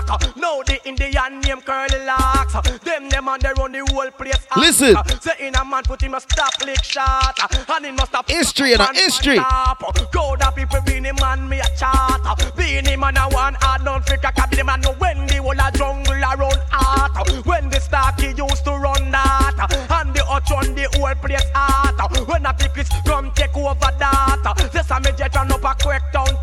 Name 1.54 1.62
curly 1.62 2.04
locks. 2.04 2.52
Them, 2.80 3.08
them 3.08 3.28
and 3.28 3.40
they 3.40 3.52
run 3.56 3.70
the 3.70 3.86
whole 3.92 4.10
place. 4.10 4.44
hot. 4.50 4.60
Listen. 4.60 4.96
Say 5.20 5.46
in 5.46 5.54
a 5.54 5.64
man 5.64 5.84
put 5.84 6.02
him 6.02 6.14
a 6.14 6.20
stop 6.20 6.52
lick 6.66 6.82
shot. 6.82 7.38
And 7.68 7.86
him 7.86 7.94
must 7.94 8.08
stop. 8.08 8.28
History, 8.28 8.72
know, 8.72 8.78
man 8.78 8.94
history. 8.94 9.36
Go 9.36 10.34
the 10.34 10.52
people 10.56 10.80
being 10.84 11.04
him 11.04 11.16
man 11.20 11.48
me 11.48 11.60
a 11.60 11.68
chat. 11.78 12.20
Being 12.56 12.86
him 12.86 13.00
man 13.00 13.16
a 13.16 13.28
one 13.28 13.54
hard 13.60 13.84
don't 13.84 14.04
freak 14.04 14.24
a 14.24 14.32
cab 14.32 14.52
him 14.52 14.66
man 14.66 14.80
know 14.80 14.94
when 14.98 15.26
the 15.26 15.36
whole 15.36 15.52
a 15.52 15.70
jungle 15.78 16.14
a 16.14 16.36
run 16.36 16.58
hot. 16.74 17.22
When 17.46 17.70
the 17.70 17.78
Starkey 17.78 18.34
used 18.34 18.64
to 18.64 18.72
run 18.72 19.12
that. 19.12 19.54
And 19.90 20.12
the 20.12 20.24
hutch 20.24 20.50
on 20.50 20.74
the 20.74 20.90
whole 20.98 21.14
place 21.14 21.46
hot. 21.54 21.94
When 22.26 22.46
a 22.46 22.54
pickles 22.54 22.88
come 23.06 23.30
take 23.36 23.56
over 23.56 23.78
that. 23.78 24.70
This 24.72 24.90
a 24.90 24.98
me 24.98 25.12
jet 25.16 25.34
run 25.36 25.52
up 25.52 25.62
a 25.62 25.76
quick 25.80 26.02
down 26.12 26.34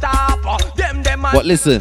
But 1.34 1.46
listen. 1.46 1.80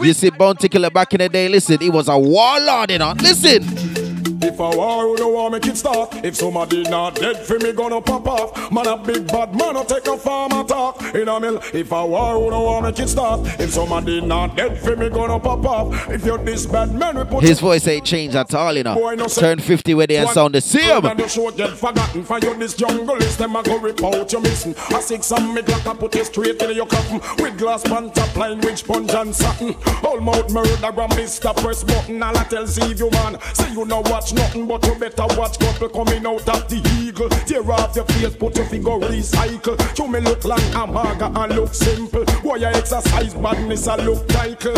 You 0.00 0.12
see 0.12 0.30
Bounty 0.30 0.68
Killer 0.68 0.90
back 0.90 1.12
in 1.14 1.18
the 1.18 1.28
day, 1.28 1.48
listen, 1.48 1.78
he 1.78 1.90
was 1.90 2.08
a 2.08 2.18
warlord, 2.18 2.90
you 2.90 2.98
know. 2.98 3.12
Listen. 3.20 4.07
If 4.40 4.60
a 4.60 4.70
war, 4.70 5.02
who 5.02 5.16
don't 5.16 5.32
want 5.32 5.52
make 5.52 5.66
it 5.66 5.76
start. 5.76 6.14
If 6.24 6.36
somebody 6.36 6.82
not 6.84 7.16
dead 7.16 7.38
for 7.38 7.58
me, 7.58 7.72
gonna 7.72 8.00
pop 8.00 8.26
off. 8.26 8.72
Man 8.72 8.86
a 8.86 8.96
big 8.96 9.26
bad 9.26 9.54
man, 9.54 9.74
no 9.74 9.84
take 9.84 10.06
no 10.06 10.16
farmer 10.16 10.64
talk. 10.64 11.02
In 11.14 11.28
a 11.28 11.40
mill, 11.40 11.60
if 11.72 11.90
a 11.90 12.06
war, 12.06 12.34
who 12.34 12.50
don't 12.50 12.64
want 12.64 12.84
make 12.84 12.98
it 13.00 13.08
start. 13.08 13.40
If 13.60 13.72
somebody 13.72 14.20
not 14.20 14.56
dead 14.56 14.78
for 14.78 14.96
me, 14.96 15.08
gonna 15.08 15.40
pop 15.40 15.64
off. 15.64 16.08
If 16.10 16.24
you're 16.24 16.38
this 16.38 16.66
bad 16.66 16.94
man, 16.94 17.18
we 17.18 17.24
put 17.24 17.42
His 17.42 17.60
voice 17.60 17.86
ain't 17.88 18.04
changed 18.04 18.36
at 18.36 18.54
all, 18.54 18.76
you 18.76 18.84
know. 18.84 19.26
Turn 19.28 19.58
50 19.58 19.94
where 19.94 20.06
they 20.06 20.24
sound 20.26 20.54
the 20.54 20.60
same. 20.60 21.04
And 21.04 21.18
your 21.18 21.28
show 21.28 21.50
get 21.50 21.76
forgotten 21.76 22.24
for 22.24 22.38
you 22.38 22.54
this 22.58 22.74
jungle 22.74 23.16
is 23.16 23.36
them 23.36 23.56
a 23.56 23.62
go 23.62 23.78
rip 23.78 24.02
out 24.02 24.30
your 24.32 24.40
missing. 24.40 24.74
A 24.94 25.00
six 25.02 25.30
and 25.32 25.54
me 25.54 25.62
glock 25.62 25.90
and 25.90 25.98
put 25.98 26.14
it 26.16 26.26
straight 26.26 26.60
in 26.62 26.76
your 26.76 26.86
coffin. 26.86 27.20
With 27.42 27.58
glass 27.58 27.82
pan 27.82 28.10
top 28.10 28.36
line, 28.36 28.60
which 28.60 28.78
sponge 28.78 29.10
and 29.12 29.34
satin. 29.34 29.74
All 30.04 30.20
mouth 30.20 30.52
murder 30.52 30.92
gram 30.92 31.10
Mr. 31.10 31.56
Press 31.56 31.84
button. 31.84 32.22
All 32.22 32.36
I 32.36 32.44
tell 32.44 32.66
see 32.66 32.92
you 32.94 33.10
man. 33.10 33.38
Say 33.54 33.72
you 33.72 33.84
no 33.84 34.00
watch 34.00 34.32
nothing, 34.38 34.66
but 34.66 34.84
you 34.86 34.94
better 34.94 35.26
watch 35.36 35.58
couple 35.58 35.88
coming 35.88 36.24
out 36.26 36.48
of 36.48 36.68
the 36.68 36.80
eagle. 37.00 37.28
Tear 37.46 37.70
off 37.70 37.94
your 37.96 38.04
face, 38.06 38.36
put 38.36 38.56
your 38.56 38.66
finger 38.66 38.90
recycle. 38.90 39.76
You 39.98 40.08
me 40.08 40.20
look 40.20 40.44
like 40.44 40.74
a 40.74 40.86
maga 40.86 41.26
and 41.40 41.54
look 41.54 41.74
simple. 41.74 42.24
Why 42.42 42.56
you 42.56 42.66
exercise 42.66 43.34
badness 43.34 43.86
and 43.86 44.04
look 44.04 44.26
title. 44.28 44.74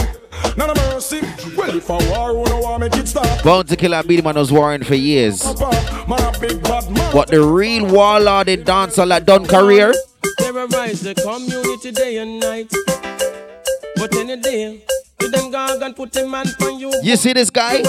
None 0.56 0.70
of 0.70 0.76
mercy. 0.76 1.20
Well, 1.56 1.76
if 1.76 1.88
a 1.88 1.92
war, 2.10 2.34
who 2.34 2.44
no 2.50 2.60
want 2.60 2.80
make 2.80 2.96
it 2.96 3.08
stop. 3.08 3.44
Bounty 3.44 3.76
Killer 3.76 3.98
and 3.98 4.08
Beenie 4.08 4.22
Man 4.22 4.34
was 4.36 4.50
warring 4.52 4.84
for 4.84 4.94
years. 4.94 5.44
Man 5.44 6.20
a 6.20 6.38
big 6.40 6.62
bad 6.62 6.90
man. 6.90 7.12
But 7.12 7.28
the 7.28 7.42
real 7.42 7.86
warlord 7.86 8.48
in 8.48 8.64
dancehall 8.64 9.08
that 9.08 9.26
done 9.26 9.46
career, 9.46 9.92
Terrorize 10.38 11.00
the 11.02 11.14
community 11.14 11.92
day 11.92 12.18
and 12.18 12.40
night. 12.40 12.72
But 13.96 14.14
any 14.16 14.36
day, 14.40 14.82
you 15.20 15.30
them 15.30 15.50
gog 15.50 15.82
and 15.82 15.94
put 15.94 16.16
a 16.16 16.26
man 16.26 16.46
on 16.62 16.80
you. 16.80 16.92
You 17.02 17.16
see 17.16 17.32
this 17.32 17.50
guy? 17.50 17.82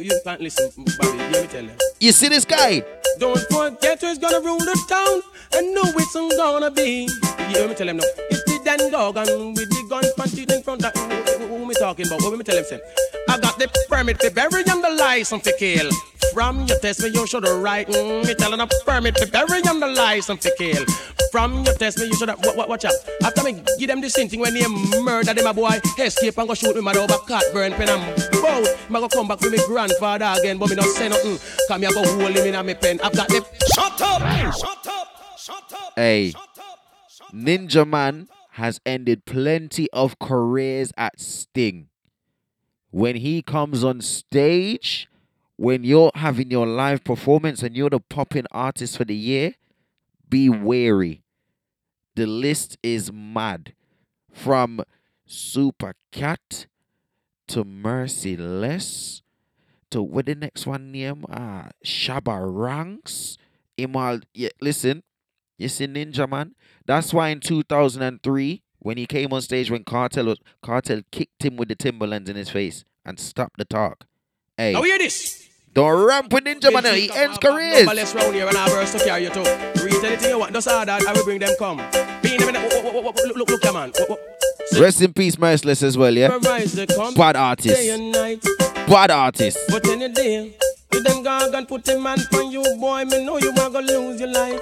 You 0.00 0.04
gonna 0.04 0.04
lose 0.04 0.04
your 0.04 0.04
life. 0.04 0.04
You- 0.04 0.16
You 0.16 0.20
can't 0.24 0.40
listen, 0.40 0.70
Bobby. 0.98 1.18
Let 1.18 1.42
me 1.42 1.48
tell 1.48 1.64
you. 1.64 1.70
you 2.00 2.12
see 2.12 2.28
this 2.28 2.44
guy? 2.44 2.82
Don't 3.18 3.38
forget 3.50 4.00
who's 4.00 4.18
gonna 4.18 4.40
rule 4.40 4.58
the 4.58 4.76
town 4.88 5.22
and 5.54 5.74
know 5.74 5.82
it's 5.96 6.14
gonna 6.36 6.70
be. 6.70 7.08
You 7.50 7.56
hear 7.58 7.68
me 7.68 7.74
tell 7.74 7.88
him 7.88 7.96
now. 7.98 8.04
It's 8.30 8.42
the 8.66 8.90
Don 8.90 8.90
Gorgon 8.90 9.54
with 9.54 9.70
the 9.70 9.86
gun 9.88 10.04
panty 10.18 10.50
in 10.52 10.62
front 10.62 10.84
of 10.84 10.92
who, 10.96 11.46
who, 11.46 11.58
who 11.58 11.66
me 11.66 11.74
talking 11.74 12.06
about? 12.06 12.20
What 12.22 12.36
me 12.36 12.44
tell 12.44 12.56
him 12.56 12.64
say? 12.64 12.80
I 13.28 13.38
got 13.38 13.58
the 13.58 13.68
permit 13.88 14.18
to 14.20 14.30
bury 14.30 14.62
and 14.68 14.82
the 14.82 14.90
license 14.90 15.44
to 15.44 15.52
kill. 15.56 15.90
From 16.32 16.66
your 16.66 16.78
test 16.80 17.00
me 17.00 17.08
you 17.08 17.26
should 17.26 17.44
have 17.46 17.62
right. 17.62 17.86
Mm, 17.86 18.26
me 18.26 18.34
telling 18.34 18.60
a 18.60 18.66
permit 18.84 19.14
to 19.16 19.26
bury 19.30 19.60
and 19.66 19.80
the 19.80 19.86
license 19.86 20.42
to 20.42 20.52
kill. 20.58 20.84
From 21.30 21.64
your 21.64 21.74
test 21.74 21.98
me 21.98 22.06
you 22.06 22.16
should 22.16 22.28
have 22.28 22.44
watch, 22.44 22.68
watch 22.68 22.84
out. 22.84 22.94
After 23.22 23.44
me 23.44 23.62
give 23.78 23.88
them 23.88 24.00
the 24.00 24.10
same 24.10 24.28
thing 24.28 24.40
when 24.40 24.54
they 24.54 24.66
murder 25.00 25.32
them 25.32 25.46
a 25.46 25.54
boy 25.54 25.78
escape 25.98 26.36
and 26.36 26.48
go 26.48 26.54
shoot 26.54 26.74
me 26.74 26.82
mad 26.82 26.96
over 26.96 27.18
cat 27.28 27.44
burn 27.52 27.72
pen 27.72 27.88
and 27.88 28.32
bow. 28.32 28.60
Me 28.90 29.00
go 29.00 29.08
come 29.08 29.28
back 29.28 29.38
for 29.38 29.50
me 29.50 29.58
grandfather 29.66 30.34
again, 30.38 30.58
but 30.58 30.70
me 30.70 30.76
not 30.76 30.86
say 30.86 31.08
nothing. 31.08 31.38
Come 31.68 31.82
here 31.82 31.92
go 31.92 32.02
hold 32.02 32.36
him 32.36 32.46
in 32.46 32.54
a 32.54 32.64
me 32.64 32.74
pen. 32.74 33.00
I've 33.02 33.14
got 33.14 33.28
the 33.28 33.44
shut 33.74 34.00
up, 34.00 34.22
shut 34.54 34.86
up, 34.88 35.38
shut 35.38 35.72
up. 35.72 35.92
Hey, 35.94 36.32
Ninja 37.32 37.86
Man 37.86 38.28
has 38.56 38.80
ended 38.86 39.26
plenty 39.26 39.86
of 39.92 40.18
careers 40.18 40.90
at 40.96 41.20
Sting. 41.20 41.88
When 42.90 43.16
he 43.16 43.42
comes 43.42 43.84
on 43.84 44.00
stage, 44.00 45.08
when 45.56 45.84
you're 45.84 46.10
having 46.14 46.50
your 46.50 46.66
live 46.66 47.04
performance 47.04 47.62
and 47.62 47.76
you're 47.76 47.90
the 47.90 48.00
popping 48.00 48.46
artist 48.50 48.96
for 48.96 49.04
the 49.04 49.14
year, 49.14 49.54
be 50.30 50.48
wary. 50.48 51.22
The 52.14 52.26
list 52.26 52.78
is 52.82 53.12
mad. 53.12 53.74
From 54.32 54.80
Super 55.26 55.94
Cat 56.10 56.66
to 57.48 57.62
Merciless 57.62 59.20
to 59.90 60.02
what 60.02 60.26
the 60.26 60.34
next 60.34 60.66
one 60.66 60.92
name? 60.92 61.26
Uh 61.30 61.68
Shabba 61.84 62.40
Ranks. 62.40 63.36
Imal, 63.78 64.22
yeah, 64.32 64.48
listen, 64.62 65.02
you 65.58 65.68
see 65.68 65.86
Ninja 65.86 66.28
man. 66.28 66.54
That's 66.86 67.12
why 67.14 67.28
in 67.28 67.40
2003, 67.40 68.62
when 68.78 68.96
he 68.96 69.06
came 69.06 69.32
on 69.32 69.40
stage 69.42 69.70
when 69.70 69.84
Kartel 69.84 70.26
was, 70.26 70.38
Kartel 70.62 71.02
kicked 71.10 71.44
him 71.44 71.56
with 71.56 71.68
the 71.68 71.74
Timberlands 71.74 72.30
in 72.30 72.36
his 72.36 72.50
face 72.50 72.84
and 73.04 73.18
stopped 73.18 73.58
the 73.58 73.64
talk. 73.64 74.06
Hey, 74.56 74.72
Now 74.72 74.82
hear 74.82 74.98
this. 74.98 75.48
don't 75.74 76.06
ramp 76.06 76.32
with 76.32 76.44
Ninja 76.44 76.72
man. 76.72 76.94
He 76.94 77.10
ends 77.12 77.38
careers. 77.38 77.78
Number 77.86 77.94
less 77.94 78.14
round 78.14 78.34
here 78.34 78.46
and 78.48 78.56
I 78.56 78.68
verse 78.68 78.92
to 78.92 78.98
carry 79.04 79.24
you 79.24 79.30
too. 79.30 79.40
Read 79.84 80.04
anything 80.04 80.30
you 80.30 80.38
want, 80.38 80.52
just 80.52 80.68
order, 80.68 80.92
I 80.92 81.12
will 81.12 81.24
bring 81.24 81.38
them 81.40 81.54
come. 81.58 81.80
In 81.80 82.38
look, 82.38 83.36
look, 83.36 83.48
look, 83.50 83.74
man. 83.74 83.92
Rest 84.80 85.00
in 85.02 85.12
peace, 85.12 85.38
Merciless 85.38 85.82
as 85.82 85.96
well, 85.96 86.12
yeah. 86.14 86.38
Bad 86.38 87.36
artist. 87.36 87.88
and. 87.88 88.40
Bad 88.88 89.10
artist. 89.10 89.58
But 89.68 89.86
any 89.88 90.08
day, 90.08 90.54
you 90.92 91.02
them 91.02 91.24
gargan 91.24 91.66
put 91.66 91.88
a 91.88 91.98
man 91.98 92.18
on 92.34 92.50
you, 92.52 92.62
boy. 92.78 93.04
Me 93.04 93.24
know 93.24 93.38
you 93.38 93.50
are 93.50 93.70
gonna 93.70 93.80
lose 93.80 94.20
your 94.20 94.30
life. 94.30 94.60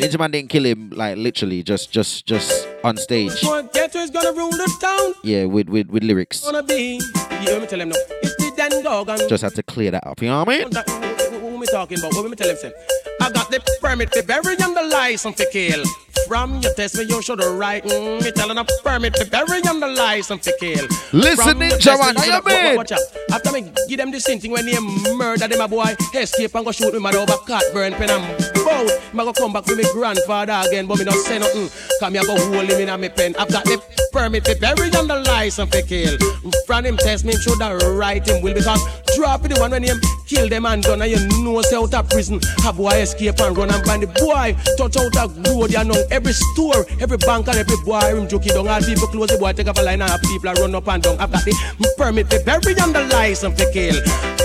Ninja 0.00 0.18
man 0.18 0.30
didn't 0.30 0.50
kill 0.50 0.64
him 0.64 0.90
like 0.90 1.16
literally, 1.16 1.62
just 1.62 1.90
just 1.90 2.26
just 2.26 2.68
on 2.84 2.96
stage. 2.96 3.40
Boy, 3.42 3.62
gonna 3.62 4.32
rule 4.32 4.50
the 4.50 4.70
town. 4.80 5.14
Yeah, 5.22 5.44
with 5.44 5.68
with 5.68 5.88
with 5.88 6.02
lyrics. 6.02 6.40
Gonna 6.44 6.62
be. 6.62 7.00
You 7.42 7.48
hear 7.48 7.60
me 7.60 7.66
tell 7.66 7.80
him 7.80 7.90
no. 7.90 7.96
It's 8.22 8.36
the 8.36 8.80
dog 8.82 9.08
and 9.08 9.28
Just 9.28 9.42
had 9.42 9.54
to 9.54 9.62
clear 9.62 9.90
that 9.90 10.06
up. 10.06 10.20
You 10.22 10.28
know 10.28 10.44
what 10.44 10.48
I 10.48 10.58
mean? 10.58 10.70
That- 10.70 10.88
who, 10.88 11.38
who, 11.38 11.50
who 11.50 11.58
me 11.58 11.66
talking 11.66 11.98
about? 11.98 12.14
What 12.14 12.28
me 12.30 12.36
tell 12.36 12.48
him 12.48 12.56
say? 12.56 12.72
I 13.22 13.30
got 13.30 13.50
the 13.52 13.60
permit 13.80 14.10
to 14.12 14.22
bury 14.24 14.56
and 14.60 14.76
the 14.76 14.82
license 14.82 15.36
to 15.36 15.46
kill. 15.46 15.84
From 16.26 16.60
your 16.60 16.74
test 16.74 16.96
me, 16.96 17.04
you 17.04 17.22
should 17.22 17.38
right. 17.44 17.82
Mm, 17.84 18.24
me 18.24 18.32
telling 18.32 18.58
a 18.58 18.64
permit 18.82 19.14
to 19.14 19.24
bury 19.26 19.60
and 19.64 19.80
the 19.80 19.86
license 19.86 20.42
to 20.44 20.52
kill. 20.58 20.86
Listen, 21.12 21.36
From 21.36 21.58
Ninja 21.60 21.98
man, 21.98 22.16
how 22.16 22.24
you 22.24 22.30
wa- 22.32 22.40
wa- 22.44 22.62
mean? 22.62 22.76
Watch 22.76 22.92
out. 22.92 23.00
After 23.30 23.52
me 23.52 23.70
give 23.88 23.98
them 23.98 24.10
the 24.10 24.18
same 24.20 24.40
thing 24.40 24.50
when 24.50 24.66
they 24.66 24.78
murder 25.14 25.46
them 25.46 25.60
a 25.60 25.68
boy, 25.68 25.94
escape 26.14 26.54
and 26.54 26.64
go 26.64 26.72
shoot 26.72 26.92
me 26.92 26.98
mother 26.98 27.18
over 27.18 27.36
cat 27.46 27.62
burn 27.72 27.92
pen 27.94 28.10
and 28.10 28.24
bow. 28.54 28.84
Me 29.12 29.24
go 29.24 29.32
come 29.32 29.52
back 29.52 29.64
for 29.66 29.76
me 29.76 29.84
grandfather 29.92 30.60
again, 30.66 30.86
but 30.86 30.98
me 30.98 31.04
not 31.04 31.14
say 31.14 31.38
nothing. 31.38 31.70
Come 32.00 32.14
here 32.14 32.24
go 32.24 32.34
hold 32.36 32.68
him 32.70 32.80
in 32.80 32.88
a 32.88 32.98
me 32.98 33.08
pen. 33.08 33.34
I've 33.38 33.50
got 33.50 33.64
the 33.64 33.78
permit 34.12 34.44
to 34.44 34.54
bury 34.56 34.90
and 34.92 35.10
the 35.10 35.22
lies 35.26 35.58
license 35.58 35.70
to 35.70 35.82
kill. 35.82 36.16
From 36.66 36.84
him 36.84 36.96
test 36.96 37.24
me, 37.24 37.32
shoulda 37.32 37.76
right 37.96 38.24
him 38.26 38.42
will 38.42 38.54
because 38.54 38.80
drop 39.16 39.42
the 39.42 39.58
one 39.60 39.72
when 39.72 39.82
him 39.82 39.98
kill 40.26 40.48
them 40.48 40.66
and 40.66 40.82
done 40.82 41.02
and 41.02 41.10
you 41.10 41.18
know 41.42 41.60
say 41.62 41.76
out 41.76 41.94
of 41.94 42.08
prison. 42.10 42.40
A 42.66 42.72
boy 42.72 43.02
escape 43.02 43.40
and 43.40 43.56
run 43.56 43.70
and 43.70 43.84
find 43.84 44.02
the 44.02 44.06
boy 44.06 44.54
touch 44.76 44.96
out 44.96 45.16
a 45.16 45.26
road 45.48 45.72
you 45.72 45.84
know 45.84 45.98
every 46.10 46.32
store, 46.32 46.86
every 47.00 47.18
bank 47.18 47.48
and 47.48 47.58
every 47.58 47.76
boy 47.84 48.00
him 48.14 48.28
jockey 48.28 48.50
down. 48.50 48.68
All 48.68 48.80
people 48.80 49.08
close 49.08 49.28
the 49.28 49.38
boy 49.38 49.52
take 49.52 49.66
up 49.66 49.78
a 49.78 49.82
line 49.82 50.02
and 50.02 50.10
have 50.10 50.22
people 50.22 50.50
a 50.50 50.54
run 50.54 50.74
up 50.74 50.88
and 50.88 51.02
down. 51.02 51.18
I've 51.18 51.32
got 51.32 51.44
the 51.44 51.54
permit 51.96 52.30
to 52.30 52.40
bury 52.44 52.74
and 52.78 52.94
the 52.94 53.02
lies 53.10 53.42
license 53.42 53.56
to 53.58 53.66
kill. 53.72 53.96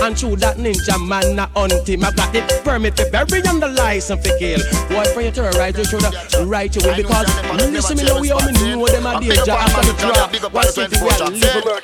And 0.02 0.16
through 0.16 0.36
that 0.36 0.56
ninja 0.56 0.96
man 1.06 1.36
na 1.36 1.46
hunt 1.54 1.88
him. 1.88 2.04
I've 2.04 2.16
got 2.16 2.32
the 2.32 2.40
permit 2.64 2.96
to 2.96 3.08
bury 3.10 3.42
and 3.44 3.62
the 3.62 3.68
lies 3.68 4.10
license 4.10 4.22
to 4.24 4.38
kill. 4.38 4.60
Boy 4.88 5.04
for 5.12 5.20
you 5.20 5.30
to 5.32 5.42
right 5.58 5.76
you 5.76 5.84
shoulda 5.84 6.10
right 6.46 6.74
you 6.74 6.82
will 6.82 6.96
because 6.96 7.26
listen 7.70 7.96
me 7.96 8.04
know 8.04 8.20
we 8.20 8.28
how 8.28 8.44
me 8.46 8.52
know 8.52 8.86
them 8.86 9.06
a 9.06 9.18
danger 9.58 9.80
after 9.80 9.92
the 9.92 10.38
drop. 10.38 10.52
One 10.52 10.64
city 10.66 10.96
we 11.02 11.08
are 11.10 11.30
murder. 11.30 11.80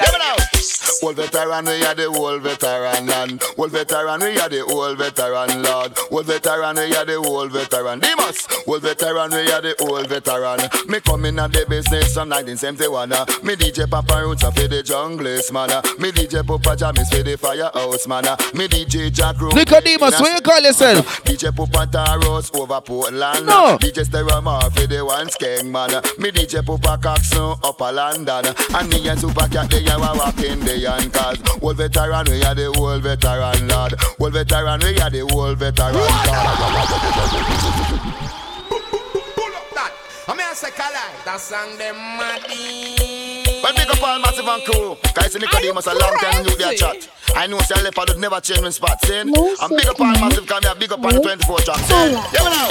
Old 1.03 1.17
veteran, 1.17 1.65
we 1.67 1.85
are 1.85 1.95
the 1.95 2.07
old 2.07 2.43
veteran 2.43 3.07
land. 3.07 3.43
Old 3.59 3.71
veteran, 3.73 4.21
we 4.21 4.39
are 4.39 4.49
the 4.49 4.65
old 4.65 4.97
veteran 4.99 5.63
lord. 5.63 5.93
Old 6.11 6.25
veteran, 6.27 6.77
we 6.77 6.95
are 6.97 7.05
the 7.05 7.17
old 7.17 7.53
veteran. 7.53 7.99
Demas, 8.01 8.47
old 8.67 8.83
veteran, 8.83 9.31
we 9.31 9.51
are 9.53 9.61
the 9.61 9.75
old 9.83 10.07
veteran. 10.09 10.61
Me 10.89 11.01
come 11.01 11.27
in 11.27 11.39
at 11.39 11.53
the 11.53 11.67
business 11.69 12.15
from 12.15 12.31
1971. 12.31 13.13
uh. 13.13 13.27
Me 13.43 13.55
DJ 13.55 13.89
Papa 13.91 14.23
Roots 14.25 14.43
for 14.43 14.51
the 14.53 14.83
junglist 14.83 15.53
man. 15.53 15.71
uh. 15.71 15.83
Me 15.99 16.11
DJ 16.11 16.47
Papa 16.47 16.77
Jamis 16.77 17.09
for 17.15 17.23
the 17.23 17.37
firehouse 17.37 18.07
man. 18.07 18.27
uh. 18.27 18.37
Me 18.55 18.67
DJ 18.69 19.13
Jack 19.13 19.39
Rose. 19.41 19.55
Nicodemus, 19.55 20.19
what 20.21 20.33
you 20.35 20.41
call 20.41 20.61
yourself? 20.61 21.05
DJ 21.25 21.55
Papa 21.55 21.87
Taros 21.91 22.55
over 22.59 22.81
Portland. 22.81 23.47
No. 23.47 23.77
DJ 23.79 24.05
Sterama 24.05 24.73
for 24.73 24.87
the 24.87 25.05
one 25.05 25.27
skeng 25.29 25.71
man. 25.71 25.91
Me 26.19 26.31
DJ 26.31 26.65
Papa 26.65 26.99
Coxon 27.03 27.59
upper 27.63 27.93
London. 27.93 28.47
And 28.75 28.89
me 28.89 29.07
and 29.09 29.21
Super 29.21 29.49
Cat 29.49 29.69
they 29.71 29.87
are 29.89 30.01
walking 30.17 30.61
the 30.61 30.84
yan 30.85 31.11
cause 31.11 31.41
old 31.63 31.77
veteran 31.77 32.27
we 32.29 32.43
are 32.45 32.55
the 32.55 32.67
old 32.77 33.03
veteran 33.03 33.69
lord. 33.69 33.95
Old 34.21 34.33
veteran 34.33 34.81
we 34.81 35.01
are 35.01 35.11
the 35.11 35.23
old 35.33 35.59
veteran 35.59 35.95
lord. 35.95 36.05
I 40.27 40.33
mean 40.37 40.47
I 40.47 40.55
say 40.55 40.71
Kali, 40.71 41.07
that 41.25 41.41
song 41.41 41.77
them 41.79 41.97
maddy. 42.19 43.24
Well, 43.65 43.73
big 43.75 43.89
up 43.89 44.03
all 44.03 44.19
massive 44.21 44.47
and 44.47 44.63
crew. 44.65 44.97
Guys, 45.15 45.35
Nicodemus 45.35 45.87
a 45.87 45.95
long 45.95 46.15
time 46.21 46.45
you 46.45 46.55
their 46.57 46.75
chat. 46.75 47.09
I 47.35 47.47
know 47.47 47.59
say 47.61 47.83
leopard 47.83 48.11
would 48.11 48.19
never 48.21 48.39
change 48.41 48.61
my 48.61 48.69
spot, 48.69 49.01
see? 49.01 49.17
And 49.21 49.33
big 49.33 49.87
up 49.87 49.99
all 49.99 50.07
massive 50.21 50.47
come 50.47 50.63
here, 50.63 50.75
big 50.79 50.93
up 50.93 51.03
on 51.03 51.15
the 51.15 51.21
24 51.23 51.59
track, 51.61 51.79
see? 51.79 52.13
Yeah, 52.13 52.45
now. 52.45 52.69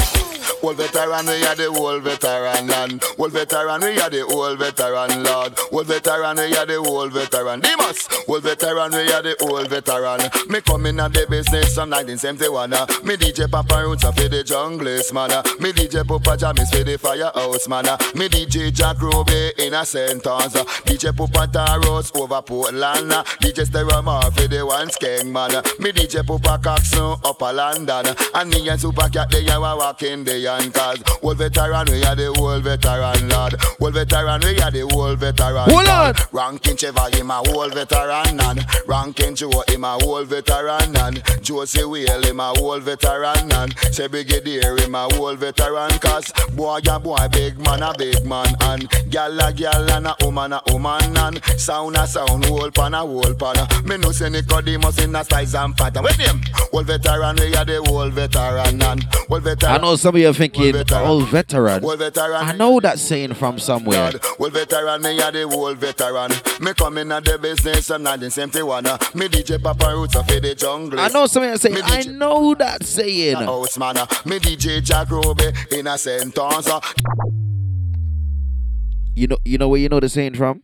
Old 0.61 0.77
veteran, 0.77 1.25
we 1.25 1.43
are 1.45 1.55
the 1.55 1.65
old 1.67 2.03
veteran 2.03 2.67
land. 2.67 3.03
Old 3.17 3.31
veteran, 3.33 3.81
we 3.81 3.99
are 3.99 4.09
the 4.09 4.21
old 4.25 4.59
veteran 4.59 5.23
lord. 5.23 5.57
Old 5.73 5.87
veteran, 5.87 6.37
we 6.37 6.55
are 6.55 6.65
the 6.65 6.77
old 6.77 7.11
veteran. 7.11 7.59
Demas, 7.59 8.07
old 8.29 8.43
veteran, 8.43 8.91
we 8.91 9.11
are 9.11 9.21
the 9.21 9.35
old 9.43 9.67
veteran. 9.69 10.21
Me 10.49 10.61
come 10.61 10.85
in 10.85 10.99
at 11.01 11.11
the 11.13 11.25
business 11.29 11.75
from 11.75 11.89
1971. 11.89 12.73
uh. 12.73 12.85
Me 13.03 13.15
DJ 13.17 13.49
Papa 13.51 13.83
Roots 13.83 14.03
for 14.03 14.11
the 14.13 14.43
junglist 14.43 15.13
man. 15.13 15.31
uh. 15.31 15.43
Me 15.59 15.71
DJ 15.73 16.07
Papa 16.07 16.37
Jamis 16.37 16.71
for 16.75 16.83
the 16.83 16.97
firehouse 16.97 17.67
man. 17.67 17.87
uh. 17.87 17.97
Me 18.15 18.29
DJ 18.29 18.71
Jack 18.73 19.01
Ruby 19.01 19.51
in 19.59 19.73
a 19.73 19.85
sentence. 19.85 20.55
DJ 20.85 21.15
Papa 21.15 21.47
Taros 21.51 22.15
over 22.19 22.41
Portland. 22.41 23.11
DJ 23.41 23.65
Sterama 23.65 24.31
for 24.33 24.47
the 24.47 24.65
one 24.65 24.89
skeng 24.89 25.31
man. 25.31 25.51
Me 25.79 25.91
DJ 25.91 26.25
Papa 26.25 26.61
Coxon 26.61 27.19
upper 27.23 27.53
London. 27.53 28.15
And 28.35 28.49
me 28.49 28.67
and 28.69 28.79
Super 28.79 29.09
Cat 29.09 29.29
they 29.31 29.47
are 29.47 29.59
walking 29.59 30.23
the 30.23 30.37
yan 30.37 30.71
cause 30.71 31.01
old 31.21 31.37
veteran 31.37 31.87
we 31.89 32.03
are 32.03 32.15
the 32.15 32.27
old 32.39 32.63
veteran 32.63 33.29
lord. 33.29 33.55
Old 33.81 33.93
veteran 33.93 34.41
we 34.43 34.59
are 34.59 34.71
the 34.71 34.81
old 34.93 35.19
veteran. 35.19 35.69
Hold 35.69 35.87
lord. 35.87 36.17
Ranking 36.31 36.75
Cheva 36.75 37.13
him 37.15 37.31
a 37.31 37.41
old 37.53 37.73
veteran 37.73 38.39
and 38.39 38.65
Ranking 38.87 39.35
Joe 39.35 39.63
him 39.67 39.83
a 39.83 39.97
old 40.03 40.27
veteran 40.27 40.95
and 40.97 41.23
Josey 41.41 41.83
Wales 41.83 42.25
him 42.25 42.39
a 42.39 42.53
old 42.59 42.83
veteran 42.83 43.51
and 43.51 43.77
Say 43.91 44.07
Brigadier 44.07 44.77
him 44.77 44.95
a 44.95 45.07
old 45.15 45.39
veteran 45.39 45.91
cause 45.99 46.31
boy 46.55 46.79
a 46.89 46.99
boy 46.99 47.27
big 47.31 47.57
man 47.59 47.83
a 47.83 47.93
big 47.97 48.25
man 48.25 48.55
and 48.61 48.89
gal 49.09 49.39
a 49.39 49.53
gal 49.53 49.89
and 49.91 50.07
a 50.07 50.15
woman 50.21 50.53
a 50.53 50.61
woman 50.73 51.17
and 51.17 51.43
sound 51.59 51.95
a 51.95 52.07
sound 52.07 52.45
whole 52.45 52.71
pan 52.71 52.93
a 52.93 52.99
whole 52.99 53.33
pan 53.35 53.55
me 53.85 53.97
no 53.97 54.11
say 54.11 54.29
Nicodemus 54.29 54.97
in 55.03 55.15
a 55.15 55.23
size 55.23 55.53
and 55.55 55.75
pattern 55.77 56.03
with 56.03 56.17
him 56.17 56.41
old 56.73 56.85
veteran 56.87 57.35
we 57.37 57.55
are 57.55 57.65
the 57.65 57.77
old 57.89 58.13
veteran 58.13 58.81
and 58.81 59.07
old 59.29 59.43
veteran 59.43 59.71
I 59.73 59.77
know 59.77 59.95
some 59.95 60.15
of 60.15 60.21
you 60.21 60.29
are 60.29 60.33
thinking, 60.33 60.75
old 60.75 61.27
veteran. 61.29 61.83
Old 61.83 61.99
veteran. 61.99 62.33
I 62.49 62.51
know 62.53 62.79
that 62.79 62.99
saying 62.99 63.33
from 63.33 63.59
somewhere. 63.59 64.11
Old 64.39 64.53
veteran, 64.53 65.01
me 65.01 65.19
a 65.19 65.31
the 65.31 65.43
old 65.43 65.77
veteran. 65.77 66.31
Me 66.61 66.73
come 66.73 66.97
in 66.99 67.11
at 67.11 67.25
the 67.25 67.37
business 67.37 67.87
from 67.87 68.03
1971. 68.03 68.85
uh. 68.85 68.97
Me 69.15 69.27
DJ 69.27 69.61
Papa 69.61 69.93
Roots 69.95 70.15
of 70.15 70.27
the 70.27 70.55
jungle. 70.55 70.99
I 70.99 71.07
know 71.09 71.25
some 71.27 71.43
of 71.43 71.49
you 71.49 71.55
are 71.55 71.57
saying, 71.57 71.77
I 71.77 72.01
DJ 72.03 72.15
know 72.15 72.53
that 72.55 72.83
saying. 72.85 73.35
House 73.37 73.77
man, 73.77 73.95
me 74.25 74.39
DJ 74.39 74.83
Jack 74.83 75.09
Ruby 75.09 75.51
in 75.71 75.87
a 75.87 75.97
sentence. 75.97 76.69
You 79.15 79.27
know, 79.27 79.37
you 79.45 79.57
know 79.59 79.69
where 79.69 79.79
you 79.79 79.89
know 79.89 79.99
the 79.99 80.09
saying 80.09 80.33
from? 80.35 80.63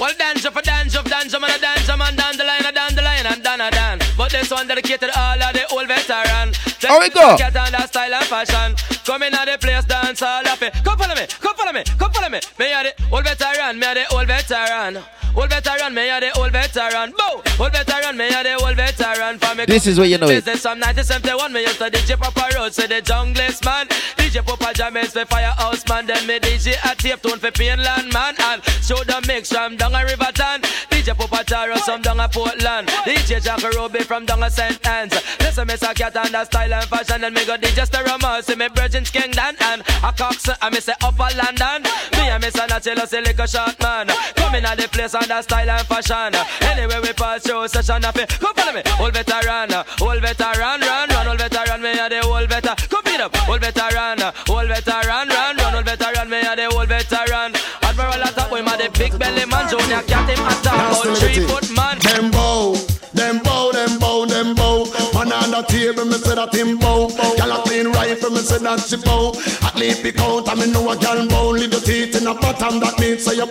Well, 0.00 0.12
dance 0.18 0.44
up, 0.44 0.60
dance 0.64 0.96
up, 0.96 1.06
dance 1.06 1.32
up, 1.32 1.40
man, 1.40 1.50
a 1.56 1.60
dance 1.60 1.88
up, 1.88 1.96
man, 1.96 2.16
down 2.16 2.36
the 2.36 2.42
line, 2.42 2.74
down 2.74 2.94
the 2.94 3.02
line, 3.02 3.24
and 3.24 3.42
down. 3.42 3.98
But 4.18 4.32
this 4.32 4.50
one 4.50 4.66
dedicated 4.66 5.10
all 5.16 5.40
of 5.40 5.52
the 5.54 5.64
old 5.70 5.86
veteran. 5.86 6.52
How 6.82 6.98
we 6.98 7.10
go? 7.10 7.36
Get 7.38 7.54
on 7.56 7.70
that 7.70 7.88
style 7.88 8.12
and 8.12 8.24
fashion. 8.26 8.74
Come 9.06 9.22
in 9.22 9.32
at 9.32 9.44
the 9.46 9.56
place, 9.58 9.84
dance 9.84 10.22
all 10.22 10.46
of 10.46 10.60
it. 10.60 10.74
Come 10.82 10.98
follow 10.98 11.14
me, 11.14 11.26
come 11.40 11.54
follow 11.54 11.72
me, 11.72 11.84
come 11.84 12.10
follow 12.10 12.28
me. 12.28 12.40
Me 12.58 12.72
a 12.74 12.82
the 12.82 12.92
old 13.12 13.24
veteran, 13.24 13.78
me 13.78 13.86
a 13.86 13.94
the 13.94 14.04
old 14.12 14.26
veteran. 14.26 14.98
Old 15.36 15.50
veteran, 15.50 15.94
me 15.94 16.10
a 16.10 16.20
the 16.20 16.38
old 16.38 16.50
veteran. 16.52 17.14
Bow, 17.16 17.42
old 17.60 17.72
veteran, 17.72 18.16
me 18.16 18.26
a 18.28 18.42
the 18.42 18.54
old 18.58 18.76
veteran. 18.76 19.38
For 19.38 19.54
me, 19.54 19.64
This 19.66 19.86
is 19.86 19.98
where 19.98 20.08
you 20.08 20.18
know 20.18 20.26
it. 20.26 20.42
Business 20.44 20.62
from 20.62 20.80
1971, 20.82 21.52
me 21.52 21.62
used 21.62 21.78
to 21.78 21.90
DJ 21.90 22.18
Papa 22.18 22.50
Road, 22.58 22.74
say 22.74 22.88
the 22.88 23.00
junglist 23.00 23.64
man. 23.64 23.86
DJ 24.34 24.44
Papa 24.44 24.74
James 24.74 25.12
for 25.12 25.24
Firehouse 25.26 25.88
man, 25.88 26.06
then 26.06 26.26
me 26.26 26.40
DJ 26.40 26.74
a 26.90 26.96
tape 26.96 27.22
tune 27.22 27.38
for 27.38 27.52
Painland 27.52 28.12
man, 28.12 28.34
and 28.40 28.64
show 28.82 28.96
the 29.04 29.22
mix 29.28 29.52
from 29.52 29.76
down 29.76 29.94
a 29.94 30.04
Riverton. 30.04 30.93
DJ 31.04 31.14
Papa 31.18 31.44
Taro 31.44 31.76
from 31.76 32.00
down 32.00 32.18
a 32.18 32.26
Portland. 32.26 32.88
DJ 33.04 33.42
Jack 33.44 33.60
Ruby 33.76 33.98
from 34.00 34.24
down 34.24 34.42
a 34.42 34.50
St. 34.50 34.80
Ann's. 34.88 35.12
Listen, 35.38 35.68
me 35.68 35.76
say 35.76 35.92
cat 35.92 36.16
and 36.16 36.32
the 36.32 36.42
style 36.46 36.72
and 36.72 36.88
fashion, 36.88 37.22
and 37.22 37.34
me 37.34 37.44
go 37.44 37.58
DJ 37.58 37.84
Sterama, 37.84 38.42
see 38.42 38.54
me 38.56 38.68
Virgin 38.74 39.04
Kingdom 39.04 39.54
and 39.60 39.82
a 39.82 40.12
Cox, 40.16 40.48
and 40.48 40.74
me 40.74 40.80
say 40.80 40.94
Upper 41.02 41.28
London. 41.36 41.82
Me 42.16 42.24
and 42.32 42.42
me 42.42 42.48
say 42.48 42.64
Nachelo, 42.64 43.06
say 43.06 43.20
liquor 43.20 43.46
shot 43.46 43.78
man. 43.82 44.08
Coming 44.34 44.60
in 44.60 44.64
at 44.64 44.78
the 44.78 44.88
place 44.88 45.12
and 45.12 45.28
the 45.28 45.42
style 45.42 45.68
and 45.68 45.86
fashion. 45.86 46.32
Anyway 46.72 46.98
we 47.02 47.12
pass 47.12 47.42
through 47.42 47.68
session 47.68 48.02
of 48.02 48.16
it. 48.16 48.30
Come 48.40 48.54
follow 48.54 48.72
me, 48.72 48.80
old 48.98 49.12
veteran, 49.12 49.76
old 50.00 50.22
veteran, 50.22 50.80
run, 50.80 51.08
run, 51.10 51.28
old 51.28 51.38
veteran, 51.38 51.82
me 51.82 51.92
a 52.00 52.08
the 52.08 52.24
old 52.24 52.48
veteran. 52.48 52.76
Come 52.88 53.04
beat 53.04 53.20
up, 53.20 53.36
old 53.46 53.60
veteran, 53.60 54.24
old 54.48 54.68
veteran, 54.72 55.28
run, 55.28 55.56
run, 55.60 55.74
old 55.76 55.84
veteran, 55.84 56.30
me 56.30 56.40
a 56.40 56.56
the 56.56 56.72
old 56.72 56.88
veteran. 56.88 57.52
Admiral 57.96 58.26
attack, 58.26 58.50
we 58.50 58.60
ma 58.60 58.76
the 58.76 58.90
big 58.98 59.16
belly 59.20 59.46
man, 59.46 59.68
Junior 59.70 60.02
cat 60.02 60.28
him 60.28 60.44
attack, 60.44 61.06
old 61.06 61.16
three 61.16 61.46
foot 61.46 61.70
man. 61.76 61.96
Them 62.00 62.32
bow, 62.32 62.74
them 63.12 63.38
bow, 63.38 63.70
them 63.70 63.98
bow, 64.00 64.26
them 64.26 64.54
bow. 64.56 64.84
Man 65.14 65.32
on 65.32 65.52
the 65.52 65.62
table, 65.68 66.04
me 66.04 66.14
say 66.14 66.34
that 66.34 66.52
him 66.52 66.76
bow. 66.76 67.06
Gal 67.36 67.52
a 67.52 67.62
clean 67.62 67.86
rifle, 67.92 68.30
me 68.30 68.38
say 68.38 68.58
that 68.58 68.80
she 68.80 68.96
bow. 68.96 69.32
At 69.62 69.76
least 69.76 70.02
pick 70.02 70.18
out, 70.18 70.48
I 70.48 70.56
me 70.56 70.72
know 70.72 70.90
a 70.90 70.96
gal 70.96 71.28
bow. 71.28 71.50
Little 71.50 71.80
teeth 71.80 72.20
in 72.20 72.26
a 72.26 72.34
bottom, 72.34 72.80
that 72.80 72.98
means 72.98 73.24
say 73.24 73.36
you. 73.36 73.46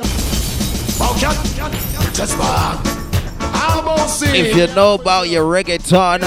Bow 1.00 1.16
cat, 1.18 2.14
just 2.14 2.38
back. 2.38 3.03
How 4.14 4.20
about 4.20 4.34
see? 4.34 4.40
If 4.40 4.56
you 4.56 4.76
know 4.76 4.94
about 4.94 5.30
your 5.30 5.44
reggaeton, 5.46 6.22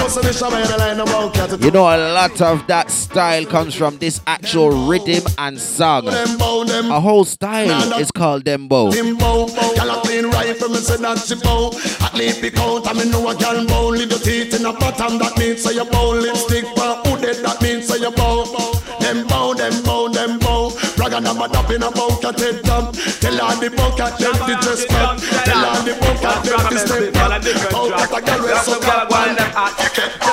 you 1.65 1.71
know 1.71 1.85
a 1.85 2.13
lot 2.13 2.41
of 2.43 2.67
that 2.67 2.91
style 2.91 3.47
comes 3.47 3.75
from 3.75 3.99
this 3.99 4.21
actual 4.27 4.89
rhythm 4.89 5.23
and 5.39 5.61
song. 5.61 6.09
A 6.09 7.01
whole 7.01 7.25
style 7.25 8.01
is 8.01 8.11
called 8.11 8.45
dembow. 8.45 8.91
Dembow, 8.93 9.47
bow. 21.21 21.21
Braga 21.21 21.21
na 21.21 21.33
madap 21.35 21.71
in 21.71 21.83
a 21.83 21.91
head 22.41 22.63
dump. 22.63 22.95
Tell 23.21 23.41
all 23.41 23.57
the 23.57 23.71
bucket 23.71 24.19
them 24.19 24.35
to 24.35 24.55
just 24.63 24.83
stop. 24.83 25.19
Tell 25.45 25.65
all 25.65 25.83
the 25.83 25.95
bucket 25.95 26.45
them 26.45 26.61
to 26.69 26.79
step 26.79 27.17
up. 27.17 27.43
Oh, 27.75 27.91
that 27.91 28.11
a 28.11 28.43
rest 28.43 28.69
up 28.69 28.81
that 28.83 29.11
one. 29.11 30.26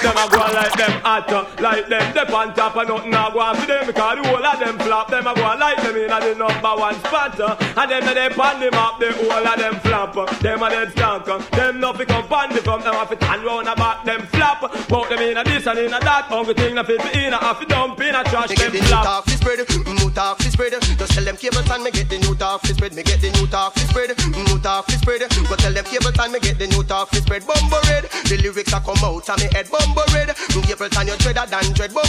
Them 0.00 0.16
a 0.16 0.24
go 0.32 0.40
like 0.40 0.72
them 0.80 0.92
hot, 1.04 1.30
uh, 1.30 1.44
like 1.60 1.88
them 1.88 2.14
Dep 2.14 2.32
on 2.32 2.54
top 2.54 2.76
of 2.76 2.88
nothing 2.88 3.12
a 3.12 3.28
go 3.32 3.52
for 3.52 3.66
them 3.66 3.86
Because 3.86 4.16
the 4.16 4.28
whole 4.28 4.46
of 4.46 4.58
them 4.58 4.78
flop 4.78 5.10
Them 5.10 5.26
a 5.26 5.34
go 5.34 5.44
like 5.60 5.76
them 5.82 5.96
in 5.96 6.10
a 6.10 6.18
the 6.20 6.34
number 6.34 6.74
one 6.80 6.94
spot 7.04 7.38
uh, 7.40 7.56
And 7.76 7.90
them 7.90 8.08
a 8.08 8.14
they 8.14 8.28
pan 8.30 8.60
them 8.60 8.74
up 8.74 8.98
The 8.98 9.12
whole 9.12 9.46
of 9.46 9.58
them 9.58 9.76
flop 9.80 10.16
uh, 10.16 10.24
Them 10.40 10.62
a 10.62 10.70
dead 10.70 10.92
stank 10.92 11.28
uh, 11.28 11.38
Them 11.52 11.80
no 11.80 11.92
fi 11.92 12.04
come 12.06 12.26
pan 12.28 12.48
the 12.48 12.62
from 12.62 12.80
Them 12.80 12.94
a 12.94 13.04
fi 13.04 13.14
turn 13.16 13.44
round 13.44 13.68
about 13.68 14.04
them 14.04 14.22
flop 14.32 14.72
Put 14.88 15.08
them 15.10 15.20
in 15.20 15.36
a 15.36 15.44
this 15.44 15.66
and 15.66 15.78
in 15.78 15.92
a 15.92 16.00
that 16.00 16.32
Hungry 16.32 16.54
thing 16.54 16.74
na 16.76 16.82
fit 16.82 17.02
fi 17.02 17.26
in 17.26 17.34
a 17.34 17.38
Have 17.38 17.58
fi 17.58 17.64
dump 17.66 18.00
in 18.00 18.14
a 18.14 18.24
trash 18.24 18.48
Them 18.48 18.56
get 18.56 18.72
the 18.72 18.80
new 18.80 18.88
flop 18.88 19.28
spread, 19.40 19.58
new 19.98 20.10
talk 20.10 20.38
fi 20.38 20.48
spread. 20.50 20.72
Just 20.72 21.12
tell 21.12 21.24
them 21.24 21.36
Capleton, 21.36 21.82
me 21.82 21.90
get 21.90 22.08
the 22.08 22.18
new 22.18 22.34
talk 22.34 22.60
fi 22.62 22.72
spread. 22.72 22.94
Me 22.94 23.02
get 23.02 23.20
the 23.20 23.30
new 23.32 23.46
talk 23.46 23.74
fi 23.74 23.80
spread, 23.88 24.10
new 24.28 24.58
talk 24.60 24.86
fi 24.86 24.96
spread. 24.96 25.20
Go 25.48 25.56
tell 25.56 25.72
them 25.72 25.84
Capleton, 25.84 26.32
me 26.32 26.40
get 26.40 26.58
the 26.58 26.66
new 26.68 26.82
talk 26.84 27.08
fi 27.08 27.18
spread. 27.18 27.46
Bumbo 27.46 27.80
red, 27.88 28.04
the 28.28 28.36
lyrics 28.42 28.72
a 28.72 28.80
come 28.80 29.00
out 29.02 29.28
of 29.28 29.38
me 29.40 29.48
head. 29.52 29.66
Bumbo 29.70 29.89
red, 30.12 30.28
Capleton 30.28 31.06
you 31.06 31.16
dreader 31.16 31.46
than 31.48 31.72
dread. 31.72 31.94
Bum. 31.94 32.04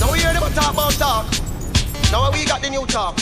Now 0.00 0.12
we 0.12 0.18
hear 0.20 0.32
them 0.32 0.52
talk 0.52 0.72
about 0.72 0.92
talk. 0.92 1.26
Now 2.10 2.30
we 2.32 2.44
got 2.44 2.62
the 2.62 2.70
new 2.70 2.86
talk. 2.86 3.18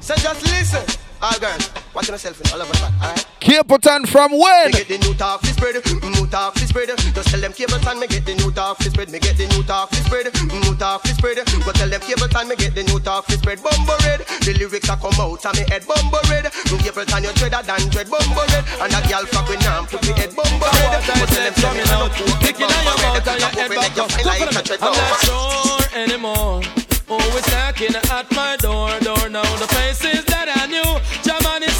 So 0.00 0.14
just 0.16 0.42
listen. 0.42 1.07
All 1.20 1.34
girls, 1.40 1.66
watch 1.94 2.06
yourself 2.06 2.38
in 2.38 2.46
all 2.54 2.62
over 2.62 2.72
that, 2.78 2.94
alright? 3.02 3.26
Capleton 3.42 4.06
from 4.06 4.30
when? 4.30 4.70
Me 4.70 4.78
get 4.78 4.86
the 4.86 4.98
new 5.02 5.14
talk 5.18 5.42
fi 5.42 5.50
spread, 5.50 5.74
new 5.74 6.26
talk 6.30 6.54
fi 6.54 6.62
spread. 6.62 6.94
Just 6.94 7.28
tell 7.34 7.40
them 7.40 7.50
Capleton, 7.50 7.98
me 7.98 8.06
get 8.06 8.22
the 8.24 8.38
new 8.38 8.52
talk 8.54 8.78
fi 8.78 8.86
spread. 8.86 9.10
Me 9.10 9.18
get 9.18 9.34
the 9.34 9.50
new 9.50 9.66
talk 9.66 9.90
fi 9.90 9.98
spread, 10.06 10.30
new 10.30 10.74
talk 10.78 11.02
fi 11.02 11.10
spread. 11.18 11.42
Go 11.42 11.72
tell 11.74 11.90
them 11.90 12.00
Capleton, 12.06 12.46
me 12.46 12.54
get 12.54 12.74
the 12.78 12.84
new 12.86 13.00
talk 13.00 13.26
fi 13.26 13.34
spread. 13.34 13.58
Bumbo 13.58 13.98
red, 14.06 14.22
the 14.46 14.54
lyrics 14.62 14.86
a 14.86 14.94
come 14.94 15.18
out 15.18 15.42
of 15.42 15.54
me 15.58 15.66
head. 15.66 15.82
Bumbo 15.90 16.22
red, 16.30 16.46
Capleton 16.70 17.22
you 17.26 17.34
dreader 17.34 17.62
than 17.66 17.82
dread. 17.90 18.06
Bumbo 18.06 18.42
red, 18.54 18.62
and 18.78 18.94
a 18.94 19.00
girl 19.10 19.26
fuck 19.26 19.50
with 19.50 19.58
nam 19.66 19.90
put 19.90 19.98
me 20.06 20.14
head. 20.14 20.30
Bumbo 20.38 20.70
red, 20.70 21.02
go 21.02 21.26
tell 21.26 21.42
them 21.42 21.54
say 21.58 21.72
me 21.74 21.82
no 21.90 22.06
cool. 22.14 22.30
Kicking 22.38 22.70
on 22.70 22.78
your 22.86 22.94
mouth 22.94 23.26
and 23.26 23.42
your 23.42 23.50
head 23.58 23.70
back 23.74 23.98
up. 23.98 24.06
I'm 24.14 24.94
not 24.94 25.18
sure 25.26 25.82
anymore. 25.98 26.62
Always 27.08 27.48
knocking 27.48 27.96
at 27.96 28.30
my 28.36 28.54
door, 28.60 28.92
door 29.00 29.28
now. 29.32 29.48
The 29.56 29.66
faces 29.72 30.28
that 30.28 30.44
I 30.44 30.68
knew, 30.68 30.84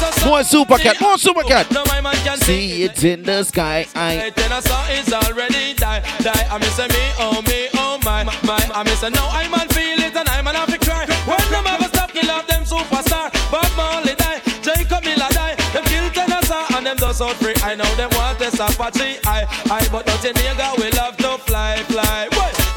Is 0.09 0.21
so 0.21 0.27
More 0.27 0.39
supercat, 0.39 1.01
more 1.01 1.15
supercat. 1.15 1.71
No, 1.71 1.83
my 1.85 2.01
man 2.01 2.15
can 2.23 2.37
See 2.37 2.83
it 2.83 3.03
in 3.03 3.23
the 3.23 3.43
sky. 3.43 3.85
I 3.95 4.31
Then 4.35 4.51
I 4.51 4.59
saw 4.59 4.85
it's 4.89 5.11
already 5.13 5.73
die, 5.73 6.01
die. 6.19 6.47
I'm 6.49 6.59
miss 6.59 6.77
me, 6.77 7.03
oh 7.19 7.41
me, 7.47 7.69
oh 7.75 7.99
my, 8.03 8.23
my. 8.43 8.59
I 8.73 8.83
miss 8.83 9.01
no, 9.01 9.23
I 9.29 9.47
man 9.49 9.67
feel 9.69 9.99
it 9.99 10.15
and 10.15 10.29
I 10.29 10.41
man 10.41 10.55
have 10.55 10.69
to 10.71 10.79
cry. 10.79 11.05
When 11.25 11.39
them 11.51 11.67
ever 11.67 11.89
stop 11.93 12.11
kill 12.11 12.29
off 12.31 12.47
them 12.47 12.63
superstar, 12.63 13.31
Bob 13.51 13.69
Marley 13.77 14.15
die, 14.15 14.41
Jacob 14.61 15.03
Miller 15.03 15.29
die. 15.31 15.55
Them 15.73 15.83
kill 15.85 16.09
Tennessee 16.09 16.75
and 16.75 16.85
them 16.85 16.97
does 16.97 17.21
out 17.21 17.35
free. 17.35 17.55
I 17.63 17.75
know 17.75 17.89
them 17.95 18.09
want 18.13 18.39
this 18.39 18.59
Apache, 18.59 19.19
I, 19.25 19.45
I, 19.69 19.87
but 19.91 20.05
nothing 20.07 20.33
nigga 20.33 20.77
we 20.79 20.89
love 20.91 21.17
to 21.17 21.37
fly, 21.37 21.37
fly. 21.37 21.48
Boy, 21.48 21.48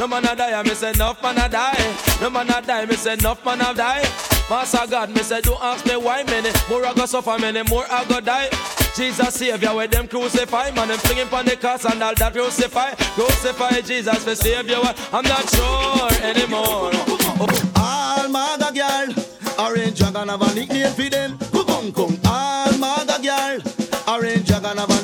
no 0.03 0.09
man 0.09 0.25
a 0.25 0.35
die, 0.35 0.59
I 0.59 0.63
miss 0.65 0.83
enough 0.83 1.23
man 1.23 1.39
a 1.39 1.49
die. 1.49 1.97
No 2.21 2.29
man 2.29 2.51
a 2.51 2.61
die, 2.61 2.83
I 2.83 2.87
miss 2.87 3.07
enough 3.07 3.45
man 3.45 3.61
a 3.61 3.73
die. 3.73 4.03
Master 4.51 4.85
God, 4.91 5.11
me 5.11 5.23
say, 5.23 5.41
don't 5.41 5.63
ask 5.63 5.87
me 5.87 5.97
why 5.97 6.25
many 6.25 6.51
more 6.69 6.85
I 6.85 6.93
go 6.93 7.07
suffer, 7.07 7.39
many 7.39 7.63
more 7.71 7.85
I 7.89 8.05
go 8.07 8.21
die. 8.21 8.51
Jesus 8.97 9.35
Savior, 9.35 9.73
where 9.73 9.87
them 9.87 10.09
crucify, 10.09 10.73
man, 10.73 10.89
them 10.89 10.99
flinging 10.99 11.33
on 11.33 11.45
the 11.45 11.57
cross 11.57 11.85
and 11.85 12.03
all 12.03 12.15
that 12.17 12.33
crucify, 12.33 12.95
crucify 13.15 13.81
Jesus 13.83 14.25
for 14.25 14.35
Savior. 14.35 14.81
I'm 15.13 15.23
not 15.23 15.49
sure 15.49 16.11
anymore. 16.27 16.91
All 17.77 18.29
maga 18.29 18.73
girl, 18.75 19.15
orange 19.65 19.99
dragon 19.99 20.29
have 20.29 20.43
a 20.43 20.53
nickname 20.53 20.93
for 20.95 21.11
them. 21.11 21.39
Kung 21.53 21.93
kung. 21.93 22.19
All 22.27 22.77
maga 22.79 23.23
girl, 23.23 23.61
orange 24.09 24.49
dragon 24.49 24.79
have 24.79 24.91
a 24.91 25.02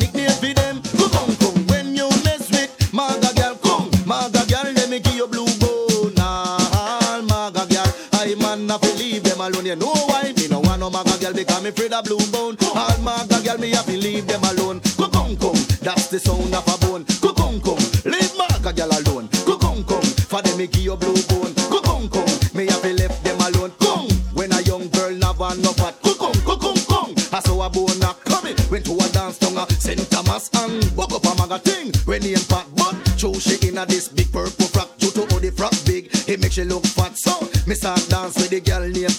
You 9.68 9.76
know 9.76 9.92
why? 10.08 10.32
Me 10.34 10.48
no 10.48 10.60
want 10.60 10.80
no 10.80 10.88
maga 10.88 11.18
girl 11.20 11.34
because 11.34 11.62
me 11.62 11.68
afraid 11.68 11.92
of 11.92 12.02
blue 12.02 12.16
bone. 12.32 12.56
All 12.74 12.96
maga 13.02 13.38
girl, 13.44 13.58
me 13.58 13.68
have 13.72 13.84
to 13.84 13.98
leave 13.98 14.26
them 14.26 14.42
alone. 14.44 14.80
Kung 14.96 15.36
kung. 15.36 15.60
That's 15.84 16.08
the 16.08 16.18
sound 16.18 16.54
of 16.54 16.64
a 16.64 16.78
bone. 16.80 17.04
Kung 17.20 17.60
kung. 17.60 17.76
Leave 18.08 18.32
maga 18.38 18.72
girl 18.72 18.88
alone. 18.88 19.28
Kung 19.44 19.84
kung. 19.84 20.00
For 20.24 20.40
them 20.40 20.56
me 20.56 20.68
give 20.68 20.88
you 20.88 20.96
blue 20.96 21.20
bone. 21.28 21.52
Kung 21.68 22.08
kung. 22.08 22.24
Me 22.56 22.64
have 22.64 22.80
to 22.80 22.94
left 22.96 23.22
them 23.22 23.36
alone. 23.44 23.72
Kung. 23.76 24.08
When 24.32 24.56
a 24.56 24.62
young 24.62 24.88
girl 24.88 25.12
a 25.12 25.54
no. 25.60 25.76
Kung 25.76 26.16
kung 26.16 26.58
kung 26.58 26.80
kung. 26.88 27.12
I 27.30 27.40
saw 27.44 27.66
a 27.66 27.68
bone 27.68 28.00
a 28.00 28.16
coming. 28.24 28.56
Went 28.70 28.86
to 28.86 28.96
a 28.96 29.06
dance 29.12 29.36
tongue 29.36 29.68
St. 29.68 30.00
Thomas 30.08 30.48
and 30.64 30.80
woke 30.96 31.12
up 31.12 31.28
a 31.28 31.34
maga 31.36 31.58
thing. 31.58 31.92
When 32.06 32.22
he 32.22 32.36
fat 32.36 32.64
but 32.72 32.96
show 33.20 33.34
she 33.34 33.68
in 33.68 33.76
a 33.76 33.84
this 33.84 34.08
big 34.08 34.32
purple 34.32 34.64
frock. 34.72 34.96
Due 34.96 35.10
to 35.10 35.28
how 35.28 35.38
the 35.38 35.52
frock 35.52 35.76
big, 35.84 36.08
it 36.26 36.40
make 36.40 36.52
she 36.52 36.64
look 36.64 36.86
fat. 36.86 37.18
So 37.18 37.36
me 37.66 37.74
start 37.74 38.00
dance 38.08 38.36
with 38.36 38.48
the 38.48 38.60
girl 38.60 38.80
named 38.88 39.12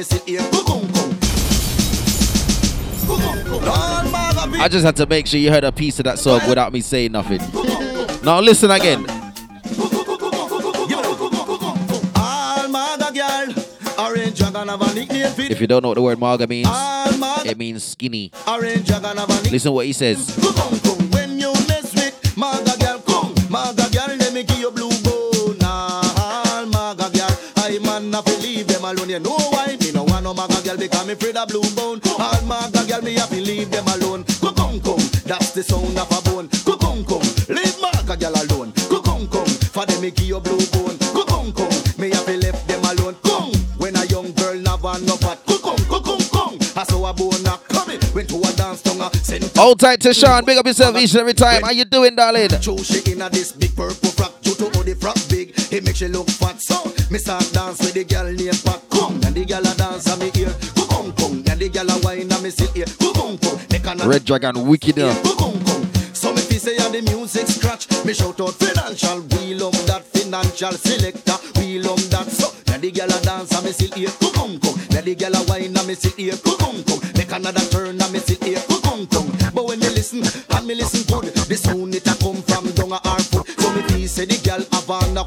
me 0.00 0.04
sit 0.04 0.22
here. 0.24 0.40
Kung 0.50 0.64
kung. 0.64 1.12
All 3.68 4.04
maga 4.10 4.62
I 4.62 4.68
just 4.68 4.84
had 4.84 4.96
to 4.96 5.06
make 5.06 5.26
sure 5.26 5.38
you 5.38 5.50
heard 5.50 5.64
a 5.64 5.72
piece 5.72 5.98
of 5.98 6.04
that 6.04 6.18
song 6.18 6.40
without 6.48 6.72
me 6.72 6.80
saying 6.80 7.12
nothing. 7.12 7.40
Now 8.24 8.40
listen 8.40 8.70
again. 8.70 9.04
All 12.16 12.68
maga 12.68 13.12
girl, 13.12 13.54
orange 13.98 14.38
dragon 14.38 14.68
have 14.68 14.80
a 14.80 14.94
nickname 14.94 15.32
for 15.32 15.42
If 15.42 15.60
you 15.60 15.66
don't 15.66 15.82
know 15.82 15.88
what 15.88 15.96
the 15.96 16.02
word 16.02 16.18
marga 16.18 16.48
means, 16.48 16.68
it 17.46 17.58
means 17.58 17.84
skinny. 17.84 18.32
orange 18.48 18.86
dragon 18.86 19.16
have 19.18 19.28
a 19.28 19.32
nickname. 19.34 19.52
Listen 19.52 19.72
what 19.72 19.86
he 19.86 19.92
says. 19.92 20.99
Me 31.10 31.14
afraid 31.14 31.36
of 31.36 31.48
blue 31.48 31.62
bone. 31.74 32.00
All 32.18 32.42
maga 32.46 32.86
girl, 32.86 33.02
me 33.02 33.14
have 33.14 33.30
to 33.30 33.40
leave 33.40 33.70
them 33.70 33.86
alone. 33.88 34.24
Kung 34.40 34.80
kung, 34.80 35.02
that's 35.26 35.52
the 35.52 35.62
sound 35.62 35.98
of 35.98 36.10
a 36.10 36.20
bone. 36.22 36.48
Kung 36.64 37.04
kung, 37.04 37.22
leave 37.48 37.78
maga 37.80 38.16
girl 38.16 38.34
alone. 38.34 38.72
Kung 38.88 39.26
kung, 39.26 39.46
for 39.74 39.86
them 39.86 40.00
me 40.02 40.10
give 40.10 40.26
you 40.26 40.40
blue 40.40 40.62
bone. 40.70 40.98
Kung 41.12 41.52
kung, 41.52 41.72
me 41.98 42.10
have 42.10 42.26
to 42.26 42.36
left 42.38 42.66
them 42.68 42.84
alone. 42.84 43.16
Kung, 43.22 43.52
when 43.78 43.96
a 43.96 44.04
young 44.06 44.32
girl 44.32 44.54
a 44.54 44.98
no 45.00 45.16
fat. 45.16 45.38
Kung 45.46 45.78
kung 45.88 46.02
kung 46.02 46.22
kung, 46.30 46.54
I 46.76 46.84
saw 46.84 47.10
a 47.10 47.12
bone 47.12 47.46
a 47.46 47.58
coming. 47.68 48.00
Went 48.14 48.28
to 48.30 48.38
a 48.38 48.52
dance 48.54 48.82
tongue, 48.82 49.12
sent 49.14 49.56
Hold 49.56 49.80
tight 49.80 50.00
to 50.02 50.14
Sean. 50.14 50.44
Big 50.44 50.58
up 50.58 50.66
yourself 50.66 50.96
each 50.96 51.12
and 51.12 51.20
every 51.20 51.34
time. 51.34 51.62
How 51.62 51.70
you 51.70 51.84
doing, 51.84 52.14
darling? 52.14 52.50
Show 52.60 52.76
she 52.78 53.02
in 53.10 53.22
a 53.22 53.28
this 53.30 53.52
big 53.52 53.74
purple 53.74 54.10
frock 54.10 54.40
Due 54.42 54.54
to 54.54 54.64
how 54.64 54.82
the 54.82 54.94
frock 54.94 55.16
big 55.28 55.50
It 55.72 55.84
makes 55.84 55.98
she 55.98 56.08
look 56.08 56.28
fat 56.28 56.60
So 56.60 56.82
me 57.10 57.18
start 57.18 57.48
dance 57.52 57.78
with 57.80 57.94
the 57.94 58.04
girl 58.04 58.24
named 58.32 58.60
Pat 58.64 58.82
Kung 58.90 59.24
And 59.24 59.34
the 59.34 59.44
girl 59.44 59.60
a 59.60 59.74
dance 59.74 60.10
on 60.10 60.18
me 60.18 60.30
ear 60.34 60.54
me 62.50 62.66
sit 62.66 62.70
here 62.76 63.12
Kung 63.14 63.38
kung 63.38 63.58
Make 63.70 63.86
another 63.86 64.08
Red 64.08 64.24
Dragon, 64.24 64.66
wicked 64.66 64.98
up. 64.98 65.14
so 66.12 66.32
me 66.34 66.40
fi 66.42 66.56
say 66.58 66.76
and 66.76 66.94
the 66.94 67.02
music 67.02 67.46
scratch. 67.46 67.86
Me 68.04 68.12
shout 68.12 68.40
out 68.40 68.54
financial 68.54 69.20
We 69.38 69.54
love 69.54 69.78
that 69.86 70.02
financial 70.04 70.72
selector. 70.72 71.36
We 71.56 71.78
love 71.78 72.02
that 72.10 72.26
so 72.26 72.50
Now 72.66 72.78
the 72.78 72.90
girl 72.90 73.10
a 73.10 73.18
dance 73.22 73.54
and 73.54 73.64
me 73.64 73.72
sit 73.72 73.94
here 73.94 74.10
Kung 74.20 74.58
kung 74.58 74.76
Now 74.90 75.00
the 75.00 75.14
girl 75.14 75.34
a 75.34 75.42
wine 75.46 75.76
and 75.76 75.86
me 75.86 75.94
sit 75.94 76.14
here 76.14 76.36
Kung 76.42 76.82
kung 76.84 77.00
Make 77.14 77.32
another 77.32 77.64
turn 77.70 78.00
and 78.00 78.12
me 78.12 78.18
sit 78.18 78.42
here 78.42 78.62
Kung 78.66 79.06
kung 79.06 79.30
But 79.54 79.64
when 79.66 79.80
you 79.80 79.90
listen 79.90 80.22
and 80.24 80.66
me 80.66 80.74
listen 80.74 81.06
good 81.06 81.30
The 81.46 81.56
sound 81.56 81.94
it 81.94 82.06
a 82.06 82.14
come 82.18 82.42
from 82.42 82.66
down 82.74 82.92
a 82.98 83.14
foot. 83.30 83.46
So 83.46 83.68
me 83.74 83.82
fi 83.86 84.06
say 84.06 84.24
the 84.26 84.38
girl 84.42 84.62
have 84.74 84.90
on 84.90 85.16
a 85.16 85.22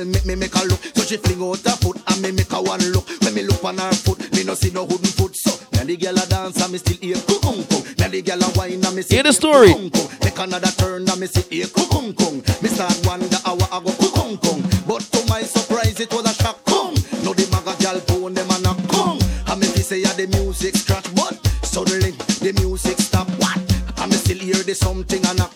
girl 0.00 0.12
make 0.12 0.26
me 0.26 0.34
make 0.34 0.54
a 0.54 0.64
look 0.64 0.80
So 0.94 1.02
she 1.02 1.16
fling 1.16 1.42
out 1.42 1.60
her 1.64 1.76
foot 1.76 1.96
and 2.08 2.22
me 2.22 2.32
make 2.32 2.50
her 2.50 2.62
one 2.62 2.80
look. 2.92 3.08
When 3.22 3.34
me 3.34 3.42
look 3.42 3.62
on 3.64 3.78
her 3.78 3.92
foot, 3.92 4.32
me 4.32 4.44
no 4.44 4.54
see 4.54 4.70
no 4.70 4.84
wooden 4.84 5.06
foot. 5.06 5.36
So 5.36 5.52
me 5.72 5.84
the 5.84 5.96
girl 5.96 6.16
a 6.18 6.26
dance 6.26 6.60
and 6.62 6.72
me 6.72 6.78
still 6.78 6.96
hear 7.00 7.16
kung 7.26 7.64
kung. 7.64 7.84
And 8.00 8.12
the 8.12 8.22
girl 8.22 8.42
a 8.42 8.48
whine 8.56 8.84
and 8.84 8.96
me 8.96 9.02
see 9.02 9.14
Hear 9.16 9.24
the 9.24 9.32
story. 9.32 9.72
kung 9.72 9.90
kung. 9.90 10.08
Make 10.22 10.38
another 10.38 10.72
turn 10.72 11.08
and 11.08 11.20
me 11.20 11.26
see 11.26 11.44
hear 11.50 11.68
kung 11.68 12.12
kung. 12.14 12.42
Me 12.62 12.68
start 12.68 12.96
wonder 13.04 13.38
how 13.44 13.56
I 13.56 13.80
go 13.80 13.92
kung 14.14 14.36
kung. 14.38 14.62
But 14.86 15.02
to 15.12 15.20
my 15.28 15.42
surprise 15.42 16.00
it 16.00 16.12
was 16.12 16.24
a 16.24 16.34
shock 16.42 16.64
kung. 16.64 16.94
No 17.24 17.32
the 17.34 17.46
maga 17.50 17.76
girl 17.82 18.00
phone 18.08 18.34
them 18.34 18.50
and 18.50 18.66
a 18.66 18.74
kung. 18.88 19.20
And 19.48 19.60
me 19.60 19.66
fi 19.66 19.82
say 19.82 20.00
yeah 20.00 20.12
the 20.14 20.26
music 20.38 20.76
scratch 20.76 21.08
but 21.14 21.36
suddenly 21.64 22.12
the 22.40 22.52
music 22.60 22.98
stop. 22.98 23.28
What? 23.40 23.58
And 24.00 24.10
me 24.10 24.16
still 24.16 24.38
hear 24.38 24.62
the 24.62 24.74
something 24.74 25.24
and 25.26 25.40
a 25.40 25.49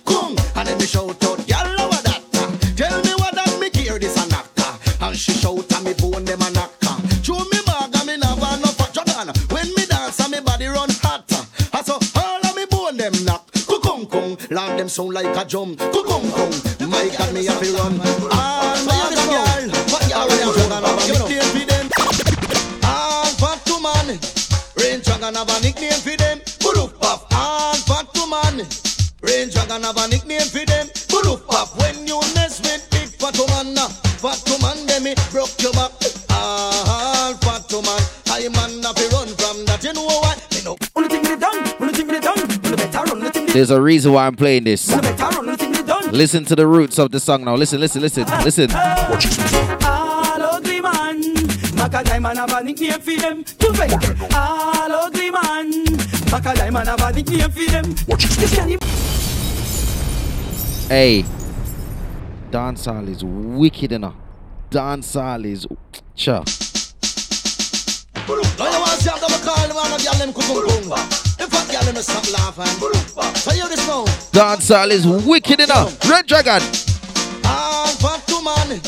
And 5.14 5.20
she 5.20 5.30
shout 5.30 5.72
and 5.72 5.84
me 5.84 5.94
bone 5.94 6.24
them 6.24 6.42
a 6.42 6.50
knock. 6.50 6.72
Show 7.22 7.38
me 7.38 7.58
bag 7.64 7.94
and 7.94 8.04
me 8.04 8.16
never 8.16 8.50
no 8.58 8.66
fat 8.74 8.92
dragon. 8.92 9.32
When 9.50 9.68
me 9.76 9.86
dance 9.86 10.18
and 10.18 10.32
me 10.32 10.40
body 10.40 10.66
run 10.66 10.90
hot. 10.90 11.22
I 11.72 11.82
so 11.82 12.00
all 12.16 12.44
of 12.44 12.56
me 12.56 12.66
bone 12.66 12.96
them 12.96 13.12
knock. 13.24 13.48
Kung 13.84 14.06
kung, 14.06 14.36
Lord 14.50 14.76
them 14.76 14.88
sound 14.88 15.14
like 15.14 15.36
a 15.36 15.44
drum. 15.44 15.76
Kung 15.76 16.02
kung, 16.02 16.54
my 16.90 17.08
God 17.16 17.32
me 17.32 17.46
have 17.46 17.62
to 17.62 17.72
run. 17.74 18.00
Ah, 18.32 18.74
all 18.74 18.86
my 18.86 19.14
girl, 19.30 19.70
what 19.92 20.02
girl 20.10 20.26
them 20.26 20.52
dragon 20.52 21.33
There's 43.54 43.70
a 43.70 43.80
reason 43.80 44.12
why 44.12 44.26
I'm 44.26 44.34
playing 44.34 44.64
this. 44.64 44.88
better 44.88 45.22
run, 45.22 45.36
only 45.36 45.56
thing 45.56 45.70
me 45.70 45.80
done. 45.84 46.10
Listen 46.10 46.44
to 46.46 46.56
the 46.56 46.66
roots 46.66 46.98
of 46.98 47.12
the 47.12 47.20
song 47.20 47.44
now. 47.44 47.54
Listen, 47.54 47.78
listen, 47.78 48.02
listen, 48.02 48.24
ah. 48.26 48.42
listen. 48.44 48.68
All 48.72 50.42
ugly 50.56 50.80
man. 50.80 51.22
Macadai 51.78 52.20
man 52.20 52.34
have 52.36 52.52
a 52.52 52.64
nickname 52.64 53.00
for 53.00 53.14
them. 53.14 53.44
You 53.62 53.72
better. 53.72 54.26
All 54.36 54.92
ugly 54.92 55.30
man. 55.30 55.70
Macadai 56.34 56.72
man 56.72 56.86
have 56.86 57.00
a 57.00 57.12
nickname 57.12 57.48
for 57.48 57.70
them. 57.70 57.94
This 58.18 58.54
Hey, 60.88 61.24
dancehall 62.50 63.08
is 63.08 63.22
wicked 63.22 63.92
enough. 63.92 64.16
Dancehall 64.72 65.44
is 65.44 65.64
cha. 66.16 66.42
Now 71.38 71.46
you 71.46 71.50
want 71.50 71.56
to 71.56 71.62
see 71.62 71.74
how 71.74 71.82
them 71.82 71.84
call 71.84 71.84
them 71.84 71.84
and 71.84 71.84
a 71.84 71.84
girl 71.84 71.84
them 71.84 71.84
kung 71.84 71.84
kung. 71.84 71.84
If 71.84 71.84
a 71.84 71.84
girl 71.84 71.84
them 71.84 71.96
stop 72.02 72.26
laughing. 72.32 73.34
So 73.36 73.52
you 73.52 73.68
this 73.68 73.86
now. 73.86 74.04
Dancehall 74.32 74.90
is 74.90 75.06
wicked 75.06 75.60
enough. 75.60 76.08
Red 76.08 76.26
Dragon. 76.26 76.62
All 77.44 77.86
fat 77.98 78.26
to 78.26 78.42
man. 78.42 78.80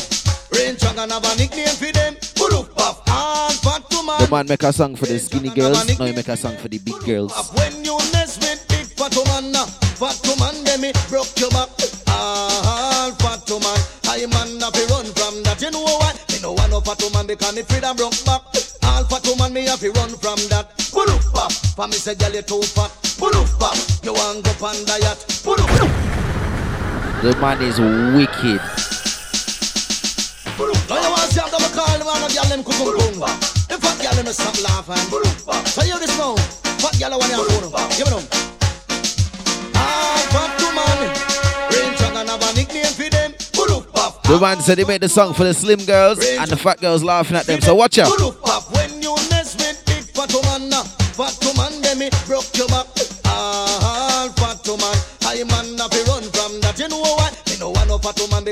Rain 0.51 0.75
dragon 0.75 1.09
have 1.09 1.23
a 1.23 1.35
nickname 1.37 1.67
for 1.67 1.91
them. 1.91 2.15
Puruf 2.35 2.73
puff. 2.75 3.01
All 3.07 3.51
fat 3.51 3.89
to 3.89 4.03
man. 4.03 4.19
The 4.19 4.27
man 4.31 4.47
make 4.47 4.63
a 4.63 4.73
song 4.73 4.95
for 4.95 5.05
the 5.05 5.19
skinny 5.19 5.49
girls. 5.49 5.99
Now 5.99 6.05
he 6.05 6.13
make 6.13 6.27
a 6.27 6.37
song 6.37 6.57
for 6.57 6.67
the 6.67 6.79
big 6.79 6.99
girls. 7.05 7.33
When 7.53 7.83
you 7.85 7.97
mess 8.13 8.39
with 8.39 8.65
big 8.67 8.87
fat 8.97 9.15
man, 9.27 9.55
uh, 9.55 9.65
fat 9.99 10.19
man, 10.39 10.63
them 10.63 10.81
me 10.81 10.91
broke 11.09 11.37
your 11.39 11.49
back. 11.51 11.69
All 12.07 13.11
fat 13.21 13.47
man, 13.49 13.79
I 14.07 14.25
man 14.25 14.59
have 14.61 14.73
to 14.73 14.85
run 14.89 15.05
from 15.13 15.43
that. 15.43 15.61
You 15.61 15.71
know 15.71 15.83
what? 15.83 16.15
Me 16.31 16.39
no 16.41 16.53
want 16.53 16.71
no 16.71 16.81
fat 16.81 17.01
man 17.13 17.27
because 17.27 17.55
me 17.55 17.61
freedom 17.63 17.95
broke 17.95 18.17
back. 18.25 18.41
All 18.83 19.03
fat 19.05 19.27
man, 19.37 19.53
me 19.53 19.65
have 19.65 19.79
to 19.81 19.91
run 19.91 20.09
from 20.17 20.39
that. 20.49 20.76
Puruf 21.77 21.85
puff. 21.85 21.85
For 21.85 21.87
me 21.87 21.93
say, 21.93 22.15
girl, 22.15 22.33
you 22.33 22.41
too 22.41 22.61
fat. 22.61 22.91
Puruf 23.17 23.59
puff. 23.59 24.03
You 24.03 24.13
want 24.13 24.43
go 24.43 24.51
pan 24.53 24.85
diet. 24.85 25.17
Puruf 25.45 25.69
The 27.21 27.35
man 27.39 27.61
is 27.61 27.79
wicked. 27.79 28.61
Now 30.89 31.01
you 31.01 31.09
want 31.09 31.21
to 31.21 31.33
see 31.33 31.39
how 31.39 31.49
them 31.49 31.61
call 31.73 31.97
them 31.97 32.07
and 32.07 32.25
a 32.25 32.33
girl 32.33 32.45
them 32.49 32.63
kung 32.63 32.97
kung. 32.97 33.21
If 33.69 33.83
a 33.83 34.03
girl 34.03 34.23
them 34.23 34.33
stop 34.33 34.57
laughing. 34.63 35.05
So 35.67 35.83
you 35.83 35.99
this 35.99 36.17
now. 36.17 36.35
Fat 36.81 36.99
girl 36.99 37.19
want 37.19 37.31
your 37.31 37.45
phone. 37.45 37.89
Give 37.97 38.07
it 38.07 38.11
them. 38.11 38.23
Ah, 39.75 40.17
fat 40.33 40.51
to 40.57 40.67
man. 40.73 40.99
Rain 41.71 41.93
dragon 41.97 42.27
have 42.27 42.41
a 42.41 42.53
nickname 42.55 42.93
for 42.93 43.09
them. 43.09 43.31
Puruf 43.53 43.91
puff. 43.93 44.23
The 44.23 44.39
man 44.39 44.59
said 44.61 44.77
he 44.77 44.85
made 44.85 45.01
the 45.01 45.09
song 45.09 45.33
for 45.33 45.43
the 45.43 45.53
slim 45.53 45.85
girls 45.85 46.19
and 46.25 46.49
the 46.49 46.57
fat 46.57 46.81
girls 46.81 47.03
laughing 47.03 47.37
at 47.37 47.45
them. 47.45 47.61
So 47.61 47.75
watch 47.75 47.97
out. 47.99 48.07
Puruf 48.07 48.41
puff. 48.41 48.71
When 48.73 48.96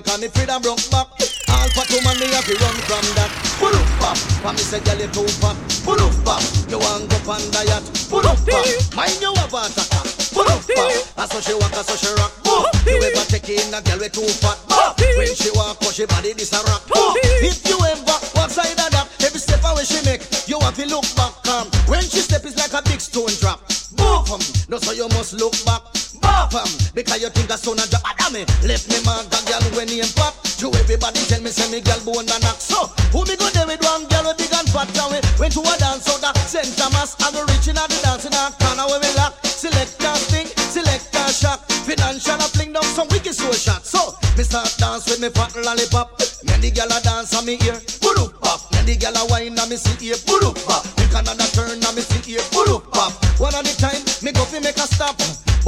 because 0.05 0.21
me 0.21 0.27
freedom 0.29 0.61
broke 0.61 0.85
back. 0.93 1.09
All 1.49 1.67
fat 1.73 1.89
man, 2.05 2.15
me 2.21 2.29
have 2.37 2.45
to 2.45 2.53
run 2.61 2.77
from 2.85 3.05
that. 3.17 3.31
Puruf 3.57 3.89
puff. 3.97 4.21
For 4.45 4.53
me 4.53 4.61
say, 4.61 4.79
girl, 4.85 5.01
you 5.01 5.09
too 5.09 5.25
fat. 5.41 5.57
Puruf 5.81 6.13
puff. 6.21 6.45
You 6.69 6.77
want 6.77 7.09
go 7.09 7.17
pan 7.25 7.41
diet. 7.49 7.81
Puruf 8.05 8.37
puff. 8.45 8.95
Mind 8.95 9.17
you 9.17 9.33
have 9.33 9.49
a 9.49 9.65
attacker. 9.65 10.05
Puruf 10.29 10.69
puff. 10.69 11.17
And 11.17 11.29
so 11.31 11.41
she 11.41 11.53
walk, 11.57 11.73
and 11.73 11.85
so 11.85 11.97
she 11.97 12.11
rock. 12.21 12.31
You 12.85 13.01
ever 13.01 13.25
take 13.25 13.49
in 13.49 13.73
a 13.73 13.81
girl 13.81 13.97
with 13.97 14.13
too 14.13 14.29
fat? 14.45 14.61
When 15.17 15.33
she 15.33 15.49
walk, 15.57 15.81
cause 15.81 15.95
she 15.95 16.05
body 16.05 16.33
this 16.33 16.53
a 16.53 16.61
rock. 16.69 16.85
If 17.41 17.65
you 17.65 17.77
ever 17.81 18.05
walk 18.37 18.53
side 18.53 18.77
of 18.77 18.91
that, 18.93 19.09
every 19.25 19.39
step 19.39 19.65
away 19.65 19.83
she 19.83 20.05
make, 20.05 20.21
you 20.45 20.59
have 20.61 20.75
to 20.77 20.85
look 20.85 21.07
back. 21.17 21.33
Um, 21.49 21.67
when 21.89 22.01
she 22.05 22.21
step 22.21 22.45
is 22.45 22.55
like 22.57 22.73
a 22.73 22.81
big 22.85 23.01
stone 23.01 23.33
drop. 23.41 23.65
Both 23.97 24.29
um, 24.29 24.41
no 24.69 24.77
so 24.77 24.91
you 24.91 25.07
must 25.09 25.33
look 25.33 25.55
back. 25.65 25.81
Um, 26.35 26.67
because 26.93 27.21
you 27.23 27.29
think 27.31 27.49
a 27.49 27.57
son 27.57 27.79
a 27.79 27.87
drop. 27.87 28.03
a 28.03 28.11
Adame, 28.11 28.43
left 28.67 28.91
me 28.91 28.99
mark 29.07 29.27
a 29.31 29.39
girl 29.47 29.63
when 29.75 29.87
he 29.87 30.03
pop. 30.19 30.35
To 30.59 30.71
everybody 30.79 31.19
tell 31.27 31.41
me 31.41 31.51
say 31.51 31.67
me 31.71 31.79
girl 31.79 31.99
bone 32.03 32.27
and 32.27 32.43
knock. 32.43 32.59
So 32.59 32.91
who 33.15 33.23
me 33.27 33.35
go 33.35 33.47
there 33.55 33.67
with 33.67 33.83
one 33.83 34.07
girl 34.07 34.27
with 34.27 34.39
big 34.39 34.51
and 34.51 34.67
fat 34.71 34.87
and 34.91 35.15
we 35.15 35.19
went 35.39 35.51
to 35.55 35.63
a 35.63 35.75
dance 35.79 36.07
out 36.07 36.19
the 36.19 36.31
center 36.47 36.91
mass. 36.95 37.15
I 37.19 37.31
go 37.31 37.43
reaching 37.47 37.75
out 37.75 37.87
the 37.91 37.99
dancing 38.03 38.31
in 38.31 38.39
a 38.39 38.51
corner 38.55 38.87
where 38.87 38.99
we 38.99 39.11
lock. 39.15 39.35
Select 39.43 39.99
a 39.99 40.11
thing, 40.31 40.47
select 40.71 41.11
a 41.15 41.31
shot. 41.31 41.63
Financial 41.87 42.39
a 42.39 42.47
fling 42.51 42.71
down 42.71 42.87
some 42.95 43.07
wicked 43.11 43.35
soul 43.35 43.51
shot. 43.51 43.83
So 43.83 44.15
me 44.35 44.43
start 44.43 44.71
dance 44.79 45.07
with 45.07 45.19
me 45.19 45.31
fat 45.31 45.55
lollipop. 45.55 46.19
Me 46.43 46.51
and 46.51 46.63
the 46.63 46.71
girl 46.71 46.91
a 46.91 46.99
dance 47.03 47.35
on 47.35 47.47
me 47.47 47.59
ear. 47.63 47.79
Put 48.03 48.15
pop. 48.43 48.59
Me 48.71 48.79
and 48.79 48.87
the 48.87 48.95
girl 48.95 49.15
a 49.15 49.23
wine 49.27 49.59
on 49.59 49.67
me 49.67 49.75
see 49.75 50.11
ear. 50.11 50.19
Put 50.23 50.43
pop. 50.67 50.83
Me 50.99 51.05
another 51.15 51.47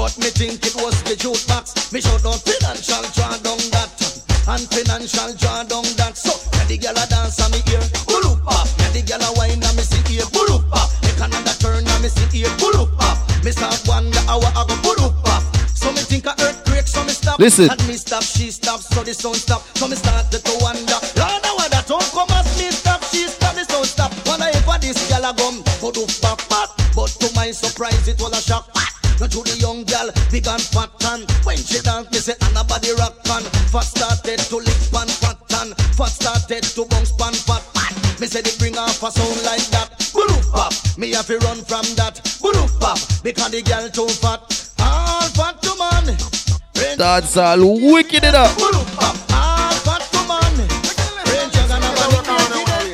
But 0.08 0.24
me 0.24 0.32
think 0.32 0.64
it 0.64 0.72
was 0.80 0.96
the 1.04 1.20
jukebox. 1.20 1.92
Me 1.92 2.00
shout 2.00 2.24
out 2.24 2.40
financial 2.40 3.04
draw 3.12 3.36
down 3.44 3.60
that. 3.76 3.92
And 4.48 4.64
financial 4.72 5.36
draw 5.36 5.68
down 5.68 5.84
that. 6.00 6.16
So 6.16 6.32
me 6.56 6.64
the 6.64 6.80
girl 6.80 6.96
a 6.96 7.04
dance 7.12 7.44
on 7.44 7.52
me 7.52 7.60
ear. 7.68 7.84
Pop. 8.08 8.72
Me 8.80 8.88
and 8.88 8.96
the 8.96 9.04
girl 9.04 9.20
a 9.20 9.36
wine 9.36 9.60
on 9.60 9.76
me 9.76 9.84
see 9.84 10.00
ear. 10.16 10.24
Put 10.32 10.48
pop. 10.48 10.64
Ah. 10.72 10.88
Make 11.04 11.20
another 11.20 11.52
turn 11.60 11.84
on 11.84 12.00
me 12.00 12.08
see 12.08 12.40
ear. 12.40 12.48
Put 12.56 12.72
pop. 12.72 12.88
Ah. 13.04 13.20
Me 13.44 13.52
start 13.52 13.84
wonder 13.84 14.24
how 14.32 14.40
I 14.40 14.64
go 14.64 14.80
pop. 14.80 15.28
Ah. 15.28 15.44
So 15.76 15.92
me 15.92 16.00
think 16.00 16.24
a 16.24 16.32
earthquake, 16.40 16.88
so 16.88 17.04
me 17.04 17.12
stop. 17.12 17.36
Listen. 17.36 17.68
And 17.68 17.84
me 17.84 18.00
stop, 18.00 18.24
she 18.24 18.48
stop, 18.48 18.80
so 18.80 19.04
the 19.04 19.12
sound 19.12 19.44
stop. 19.44 19.68
So 19.76 19.92
me 19.92 20.00
started 20.00 20.40
to 20.40 20.54
wonder. 20.64 21.04
Lord, 21.20 21.44
now 21.44 21.60
that 21.68 21.84
don't 21.84 22.08
come 22.16 22.32
as 22.32 22.48
me 22.56 22.72
stop, 22.72 23.04
she 23.12 23.28
stop, 23.28 23.60
the 23.60 23.68
sound 23.68 23.92
stop. 23.92 24.16
Wonder 24.24 24.56
if 24.56 24.64
a 24.64 24.80
this 24.80 25.04
girl 25.12 25.28
a 25.28 25.36
gum, 25.36 25.68
up 26.24 26.40
pop. 26.48 26.80
But 26.96 27.12
to 27.20 27.28
my 27.36 27.52
surprise, 27.52 28.08
it 28.08 28.24
was 28.24 28.32
a 28.32 28.40
shock. 28.40 28.72
Not 29.20 29.32
to 29.32 29.42
the 29.42 29.58
big 30.38 30.48
and 30.48 30.62
fat 30.62 30.90
and 31.10 31.26
when 31.46 31.58
she 31.58 31.82
dance, 31.82 32.10
me 32.12 32.20
say 32.20 32.34
and 32.42 32.58
a 32.58 32.64
body 32.64 32.94
rock 32.98 33.24
pan. 33.24 33.42
Fat 33.74 33.86
started 33.90 34.40
to 34.40 34.58
lick 34.58 34.82
pan 34.94 35.10
fat 35.10 35.38
and 35.62 35.74
fat 35.98 36.14
started 36.14 36.64
to 36.64 36.86
bounce 36.86 37.12
pan 37.12 37.34
fat. 37.34 37.64
Me 38.20 38.28
say 38.28 38.42
they 38.42 38.54
bring 38.58 38.78
off 38.78 39.02
a 39.02 39.10
sound 39.12 39.42
like 39.46 39.66
that. 39.74 39.90
Bulu 40.14 40.38
pop, 40.52 40.74
me 40.98 41.12
have 41.14 41.28
to 41.28 41.38
run 41.40 41.58
from 41.66 41.86
that. 41.96 42.22
Bulu 42.42 42.66
pop, 42.80 43.00
because 43.24 43.52
the 43.52 43.62
girl 43.62 43.90
too 43.90 44.08
fat. 44.22 44.42
All 44.80 45.28
fat 45.34 45.62
to 45.64 45.74
man. 45.78 46.06
Dancehall 46.98 47.94
wicked 47.94 48.24
enough. 48.24 48.56
Bulu 48.58 48.82
pop, 48.96 49.18
all 49.34 49.74
fat 49.86 50.04
to 50.14 50.22
man. 50.30 50.54
Rain 51.34 51.50
dragon 51.50 51.82
have 51.82 51.98
a 51.98 52.08
nickname 52.14 52.94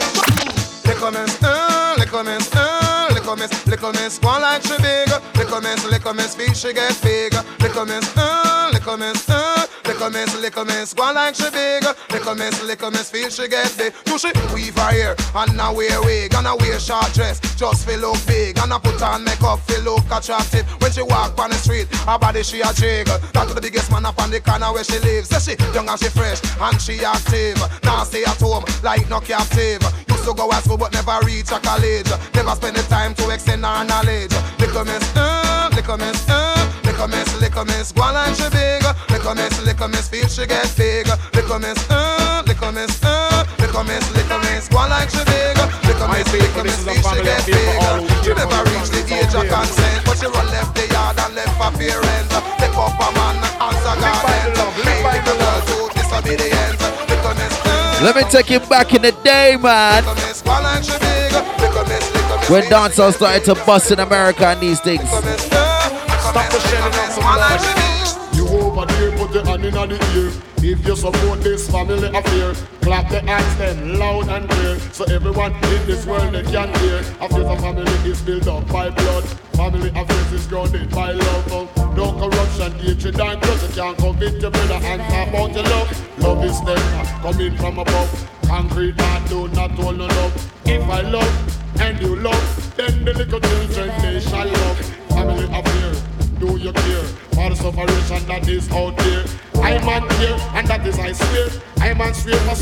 for 0.96 1.12
them. 1.12 1.24
Les 1.24 1.36
uh, 1.44 1.96
les 1.98 2.06
commences, 2.06 2.50
uh, 2.56 3.14
les 3.14 3.22
commences, 3.22 3.66
les 3.66 3.78
commences, 3.78 4.20
one 4.24 4.42
like 4.42 4.64
she 4.64 4.78
big. 4.82 5.33
Les 5.54 5.60
commences, 5.60 5.92
les 5.92 6.00
commences, 6.00 6.36
feel 6.36 6.56
she 6.56 6.74
get 6.74 7.00
big. 7.04 7.32
Les 7.62 7.70
commences, 7.70 8.10
uh, 8.18 8.74
les 8.74 8.80
commences, 8.80 9.30
uh, 9.30 9.93
les 10.04 10.12
commences, 10.12 10.42
les 10.42 10.52
commences, 10.52 10.94
one 10.98 11.16
like 11.16 11.36
she 11.36 11.50
big. 11.50 11.84
Little 12.12 12.36
miss, 12.36 12.64
little 12.64 12.92
miss, 12.92 13.10
feel 13.10 13.30
she 13.30 13.48
get 13.48 13.74
big. 13.78 13.94
Do 14.06 14.18
she 14.18 14.32
weave 14.54 14.76
her 14.76 14.92
hair 14.92 15.16
and 15.36 15.56
now 15.56 15.74
wear 15.74 16.02
wig 16.02 16.34
and 16.34 16.48
I 16.48 16.56
wear 16.56 16.80
short 16.80 17.14
dress 17.14 17.40
just 17.56 17.88
feel 17.88 18.00
look 18.00 18.18
big 18.28 18.58
and 18.58 18.74
I 18.74 18.80
put 18.80 19.02
on 19.02 19.24
makeup 19.24 19.60
feel 19.62 19.82
look 19.82 20.06
attractive. 20.12 20.66
When 20.82 20.92
she 20.92 21.02
walk 21.02 21.40
on 21.40 21.52
the 21.52 21.56
street, 21.56 21.88
her 22.06 22.18
body 22.18 22.44
she 22.44 22.62
a 22.62 22.74
jiggle. 22.74 23.18
That 23.34 23.48
to 23.48 23.54
the 23.54 23.62
biggest 23.62 23.92
man 23.92 24.06
up 24.06 24.20
on 24.20 24.32
the 24.32 24.42
corner 24.42 24.74
where 24.74 24.84
she 24.84 25.00
lives. 25.00 25.30
Say 25.30 25.56
she 25.56 25.74
young 25.74 25.88
and 25.88 26.00
she 26.00 26.10
fresh 26.10 26.42
and 26.60 26.82
she 26.82 27.00
active. 27.06 27.62
Now 27.84 28.04
stay 28.04 28.24
at 28.24 28.40
home 28.40 28.66
like 28.84 29.10
no 29.10 29.20
captive. 29.22 29.82
Used 30.10 30.26
to 30.26 30.34
go 30.34 30.50
to 30.50 30.58
school 30.62 30.78
but 30.78 30.92
never 30.92 31.18
reach 31.26 31.52
a 31.52 31.60
college. 31.60 32.12
Never 32.36 32.56
spend 32.56 32.76
the 32.76 32.84
time 32.90 33.14
to 33.16 33.30
extend 33.30 33.64
her 33.64 33.84
knowledge. 33.86 34.34
Little 34.60 34.84
miss, 34.84 35.16
uh, 35.16 35.70
little 35.74 35.98
miss, 35.98 36.28
uh, 36.28 36.73
little 37.08 37.20
miss, 37.20 37.42
little 37.42 37.66
miss, 37.66 37.92
go 37.92 38.04
on 38.04 38.14
like 38.14 38.36
she 38.36 38.50
big. 38.50 38.84
Little 39.10 39.36
miss, 39.36 39.66
little 39.66 39.88
miss, 39.88 40.08
feel 40.08 40.28
she 40.28 40.46
get 40.48 40.72
big. 40.78 41.08
Little 41.34 41.60
miss, 41.60 41.90
uh, 41.90 42.44
little 42.46 42.72
miss, 42.72 43.04
uh, 43.04 43.46
little 43.60 43.84
miss, 43.84 44.06
little 44.16 44.40
miss, 44.40 44.70
go 44.70 44.78
on 44.78 44.90
like 44.90 45.10
she 45.10 45.24
big. 45.26 45.58
Little 45.84 46.08
miss, 46.08 46.32
little 46.32 46.64
miss, 46.64 46.80
feel 46.84 47.04
she 47.04 47.24
get 47.24 47.46
big. 47.46 47.80
She 48.24 48.32
never 48.34 48.62
reach 48.72 48.90
the 48.92 49.02
age 49.12 49.36
of 49.36 49.48
consent, 49.52 50.06
but 50.06 50.18
she 50.18 50.28
run 50.28 50.48
left 50.48 50.76
the 50.76 50.88
yard 50.88 51.20
and 51.20 51.36
left 51.36 51.56
her 51.60 51.72
parents. 51.76 52.34
Take 52.60 52.78
up 52.78 52.96
a 52.96 53.08
man 53.12 53.36
and 53.36 53.56
answer 53.60 53.96
garden. 54.00 54.56
Hey, 54.84 55.04
little 55.04 55.36
girl, 55.36 55.60
to 55.68 55.76
disobedience. 56.00 56.80
Little 57.10 57.36
miss, 57.36 57.56
uh, 57.66 58.00
Let 58.04 58.16
me 58.16 58.24
take 58.32 58.50
you 58.50 58.60
back 58.60 58.94
in 58.94 59.02
the 59.02 59.12
day, 59.24 59.58
man. 59.60 60.06
little 60.06 60.16
miss, 60.24 60.42
go 60.42 60.52
on 60.52 60.64
like 60.64 60.84
she 60.84 60.96
big. 61.04 61.36
Little 61.60 61.84
miss, 61.84 62.16
little 62.16 62.38
miss, 62.38 62.50
When 62.50 62.64
dancehall 62.64 63.14
started 63.14 63.44
to 63.46 63.56
bust 63.66 63.92
in 63.92 64.00
America 64.00 64.48
and 64.48 64.62
these 64.62 64.80
things. 64.80 65.04
Stop 66.34 66.50
the 66.50 66.60
shelling 66.62 68.34
You 68.34 68.48
over 68.58 68.88
there, 68.88 69.12
put 69.20 69.36
your 69.36 69.46
hand 69.46 69.66
in 69.66 69.72
the 69.72 70.00
ear. 70.18 70.32
If 70.66 70.84
you 70.84 70.96
support 70.96 71.42
this 71.42 71.70
family 71.70 72.08
affair, 72.08 72.56
clap 72.82 73.08
the 73.12 73.20
hands 73.20 73.56
then 73.60 74.00
loud 74.00 74.30
and 74.30 74.50
clear. 74.50 74.80
So 74.80 75.04
everyone 75.14 75.54
in 75.54 75.86
this 75.86 76.08
world 76.08 76.34
they 76.34 76.42
can 76.42 76.74
hear. 76.80 77.02
Affairs 77.22 77.46
of 77.46 77.60
family 77.62 77.92
is 78.10 78.20
built 78.24 78.48
up 78.48 78.68
by 78.70 78.90
blood. 78.90 79.26
Family 79.54 79.90
affairs 79.90 80.32
is 80.34 80.48
grounded 80.48 80.90
by 80.90 81.12
love. 81.12 81.52
No 81.96 82.12
corruption, 82.14 82.72
hatred 82.80 83.20
and 83.20 83.40
grudge. 83.40 83.62
You 83.62 83.70
can't 83.76 83.98
convict 84.00 84.42
your 84.42 84.50
brother 84.50 84.80
and 84.82 85.02
talk 85.04 85.28
about 85.28 85.54
your 85.54 85.64
love. 85.66 86.18
Love 86.18 86.46
is 86.46 86.60
never 86.64 87.04
coming 87.22 87.58
from 87.58 87.78
above. 87.78 88.30
Concrete 88.48 88.98
man 88.98 89.28
do 89.28 89.48
not 89.50 89.70
hold 89.72 90.00
no 90.00 90.08
love. 90.08 90.52
If 90.66 90.82
I 90.90 91.02
love 91.02 91.80
and 91.80 92.02
you 92.02 92.16
love, 92.16 92.76
then 92.76 93.06
the 93.06 93.14
little 93.14 93.40
children 93.40 94.02
they 94.02 94.20
shall 94.20 94.48
love. 94.48 94.80
Family 95.10 95.46
affair 95.46 95.83
do 96.48 96.58
you 96.58 96.74
care 96.74 97.04
for 97.32 97.50
the 97.50 97.56
that 98.28 98.48
is 98.48 98.70
out 98.72 98.98
there? 98.98 99.26
I 99.64 99.78
man 99.86 100.10
here, 100.20 100.38
and 100.54 100.68
that 100.68 100.86
is 100.86 101.00
I 101.00 101.14
swear. 101.14 101.50
I 101.78 101.94
man 101.94 102.14
swear 102.14 102.38
for 102.40 102.56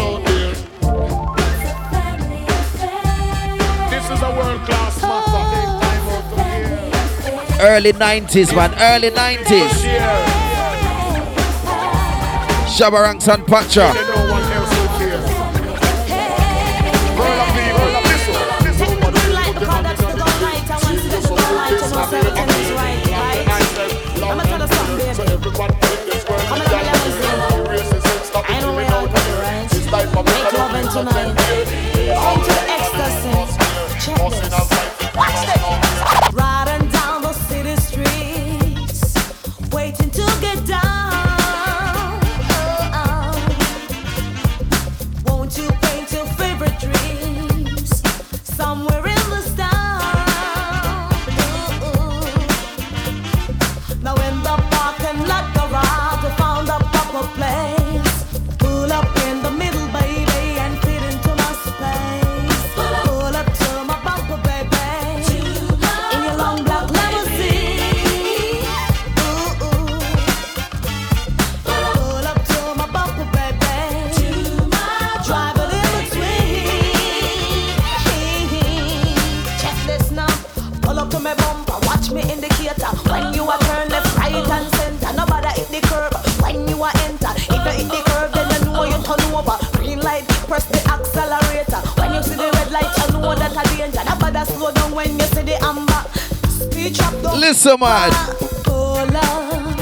out 0.00 0.24
there. 0.24 0.54
This 3.90 4.10
is 4.10 4.22
a 4.22 4.30
world 4.30 4.60
class 4.62 5.02
matter. 5.02 5.42
Take 5.50 5.70
time 5.82 6.06
out 6.14 6.24
to 6.30 6.44
hear. 6.44 7.68
Early 7.68 7.92
90s, 7.92 8.54
man. 8.54 8.74
Early 8.78 9.10
90s. 9.10 9.74
Shabba 12.76 13.02
Ranks 13.02 13.28
and 13.28 13.46
Patra. 13.46 14.15
Check 34.06 34.35
Listen, 96.86 97.80
man. 97.80 98.12
Pull 98.62 99.16
up 99.16 99.76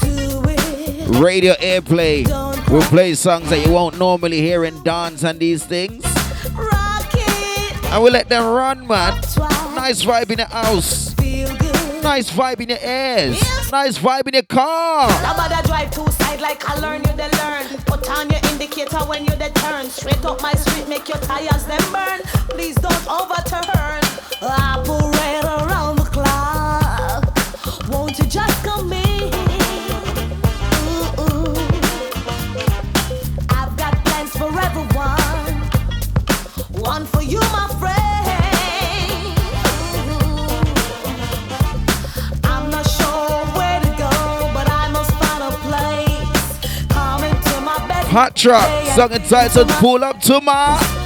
to 0.00 0.44
it. 0.48 1.18
Radio 1.18 1.54
airplay. 1.54 2.24
We'll 2.70 2.82
play 2.82 3.14
songs 3.14 3.50
that 3.50 3.66
you 3.66 3.72
won't 3.72 3.98
normally 3.98 4.40
hear 4.40 4.64
in 4.64 4.80
dance 4.84 5.24
and 5.24 5.40
these 5.40 5.64
things. 5.64 6.04
And 7.90 8.04
we 8.04 8.10
let 8.10 8.28
them 8.28 8.44
run, 8.44 8.86
man. 8.86 9.14
Nice 9.74 10.04
vibe 10.04 10.30
in 10.30 10.36
the 10.36 10.44
house. 10.44 11.16
Nice 12.02 12.30
vibe 12.30 12.60
in 12.60 12.68
the 12.68 12.88
ears. 12.88 13.40
Nice 13.72 13.98
vibe 13.98 14.28
in 14.28 14.34
the 14.34 14.44
car. 14.44 15.08
Nobody 15.22 15.66
drive 15.66 15.90
two 15.90 16.06
side 16.12 16.40
like 16.40 16.64
I 16.68 16.78
learn 16.78 17.02
you 17.02 17.12
learn. 17.16 17.66
Put 17.86 18.08
on 18.10 18.30
your 18.30 18.40
indicator 18.52 18.98
when 18.98 19.24
you 19.24 19.32
the 19.32 19.50
turn. 19.54 19.90
Straight 19.90 20.24
up 20.24 20.40
my 20.42 20.52
street, 20.52 20.88
make 20.88 21.08
your 21.08 21.18
tires 21.18 21.64
them 21.64 21.92
burn. 21.92 22.20
Please 22.50 22.76
don't 22.76 23.08
overturn. 23.10 23.78
Around 28.20 28.30
the 28.30 28.34
clock. 28.34 28.34
Won't 28.34 28.34
you 28.34 28.40
just 28.40 28.64
come 28.64 28.92
in? 28.92 29.32
Ooh, 30.84 31.22
ooh. 31.22 31.54
I've 33.50 33.76
got 33.76 34.04
plans 34.04 34.30
for 34.30 34.60
everyone. 34.60 35.54
One 36.82 37.06
for 37.06 37.22
you, 37.22 37.40
my 37.40 37.68
friend. 37.78 37.96
I'm 42.44 42.70
not 42.70 42.86
sure 42.86 43.46
where 43.56 43.80
to 43.80 43.90
go, 43.90 44.10
but 44.52 44.68
I 44.70 44.90
must 44.92 45.12
find 45.12 45.42
a 45.42 45.50
place. 45.66 46.86
Come 46.88 47.24
into 47.24 47.60
my 47.60 47.78
bed. 47.88 48.06
Patra, 48.06 48.60
song 48.94 49.12
entitled 49.12 49.68
Pull 49.80 50.04
Up 50.04 50.20
to 50.22 50.40
My. 50.40 50.97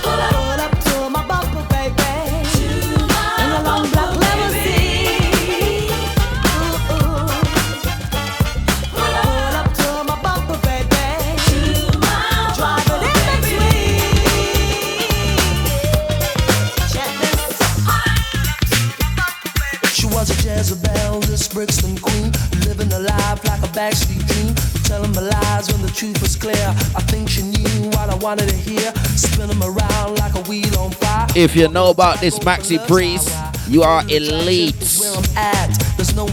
Clear. 26.42 26.74
I 26.98 27.02
think 27.06 27.28
she 27.30 27.42
knew 27.42 27.88
what 27.94 28.10
I 28.10 28.16
wanted 28.16 28.48
to 28.48 28.56
hear, 28.56 28.92
spin 29.14 29.48
'em 29.48 29.62
around 29.62 30.18
like 30.18 30.34
a 30.34 30.42
wheel 30.48 30.76
on 30.76 30.90
fire. 30.90 31.28
If 31.36 31.54
you 31.54 31.68
know 31.68 31.90
about 31.90 32.20
this 32.20 32.40
Maxi 32.40 32.78
Priest, 32.88 33.30
you 33.68 33.84
are 33.84 34.02
elite. 34.08 34.74
Where 34.98 35.14
I'm 35.14 35.24
at, 35.36 35.70
there's 35.96 36.14
no. 36.16 36.26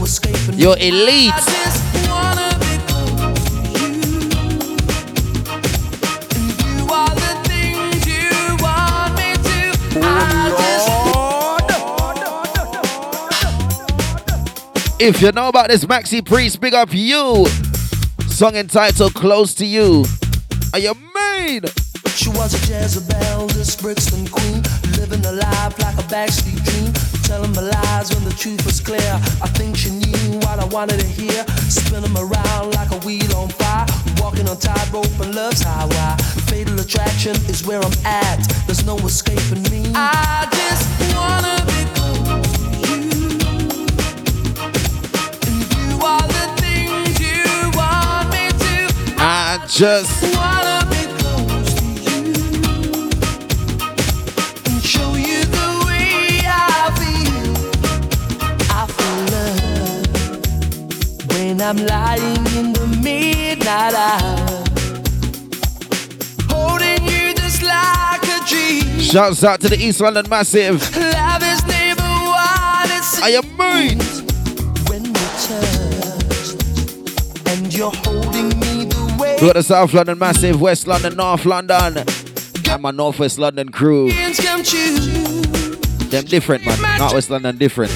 You're 0.62 0.76
elite. 0.78 1.32
I 1.32 1.40
just 1.54 1.82
wanna 2.10 2.48
be 2.64 2.72
close 2.88 3.44
to 3.78 3.86
you. 4.02 4.18
And 6.36 6.50
you 6.64 6.76
are 7.00 7.14
the 7.24 7.32
things 7.48 7.98
you 8.12 8.30
want 8.64 9.10
me 9.20 9.30
to. 9.48 9.60
I 10.02 10.06
just 10.60 10.88
If 14.98 15.22
you 15.22 15.30
know 15.32 15.48
about 15.48 15.68
this 15.68 15.84
Maxi 15.84 16.20
Priest, 16.22 16.60
big 16.60 16.74
up 16.74 16.92
you. 16.92 17.46
Song 18.40 18.56
entitled 18.56 19.12
Close 19.12 19.52
to 19.56 19.66
You. 19.66 20.02
Are 20.72 20.78
you 20.78 20.94
mean? 20.94 21.60
She 22.16 22.30
was 22.30 22.54
a 22.54 22.72
Jezebel, 22.72 23.48
this 23.48 23.76
Brixton 23.76 24.26
queen, 24.28 24.62
living 24.96 25.22
a 25.26 25.32
life 25.32 25.78
like 25.78 25.94
a 25.98 26.06
backstreet 26.08 26.64
dream, 26.64 26.90
telling 27.22 27.52
me 27.52 27.60
lies 27.60 28.14
when 28.14 28.24
the 28.24 28.34
truth 28.38 28.64
was 28.64 28.80
clear. 28.80 29.12
I 29.44 29.48
think 29.58 29.76
she 29.76 29.90
knew 29.90 30.38
what 30.38 30.58
I 30.58 30.64
wanted 30.72 31.00
to 31.00 31.06
hear, 31.06 31.44
spin 31.68 32.02
'em 32.02 32.16
around 32.16 32.72
like 32.76 32.90
a 32.92 32.98
wheel 33.04 33.30
on 33.36 33.50
fire, 33.50 33.84
walking 34.16 34.48
on 34.48 34.56
tightrope 34.56 35.20
and 35.20 35.34
love's 35.34 35.60
highway. 35.60 36.16
Fatal 36.48 36.80
attraction 36.80 37.36
is 37.46 37.66
where 37.66 37.84
I'm 37.84 38.06
at. 38.06 38.40
There's 38.64 38.86
no 38.86 38.96
escaping 39.04 39.64
me. 39.64 39.92
I 39.94 40.48
just 40.50 40.88
wanna 41.14 41.62
be 41.66 41.99
when 49.80 50.04
I'm 61.62 61.76
lying 61.86 62.46
in 62.58 62.72
the 62.74 62.86
midnight 63.02 63.94
hour, 63.94 64.64
holding 66.50 67.02
you 67.04 67.32
just 67.34 67.62
like 67.62 68.22
a 68.22 68.40
dream. 68.46 69.00
Shouts 69.00 69.42
out 69.44 69.62
to 69.62 69.68
the 69.70 69.78
East 69.78 70.00
London 70.02 70.28
Massive. 70.28 70.94
Love 70.94 71.42
is 71.42 71.64
never 71.66 72.02
what 72.02 72.90
it 72.90 73.02
seems. 73.02 73.22
Are 73.22 73.30
you 73.30 73.40
mean? 73.56 73.98
When 74.90 75.04
we 75.04 75.12
touch 75.40 76.54
and 77.46 77.72
you're 77.72 77.90
holding 77.90 78.29
the 79.40 79.46
way. 79.46 79.48
We 79.48 79.52
got 79.52 79.58
the 79.58 79.62
South 79.62 79.94
London 79.94 80.18
Massive, 80.18 80.60
West 80.60 80.86
London, 80.86 81.16
North 81.16 81.44
London. 81.44 82.04
And 82.68 82.82
my 82.82 82.90
Northwest 82.90 83.38
London 83.38 83.70
crew. 83.70 84.10
dreams 84.10 84.40
come 84.40 84.62
true. 84.62 84.94
Them 86.10 86.24
different, 86.24 86.64
man. 86.64 86.98
Not 86.98 87.14
West 87.14 87.30
London 87.30 87.56
different. 87.56 87.90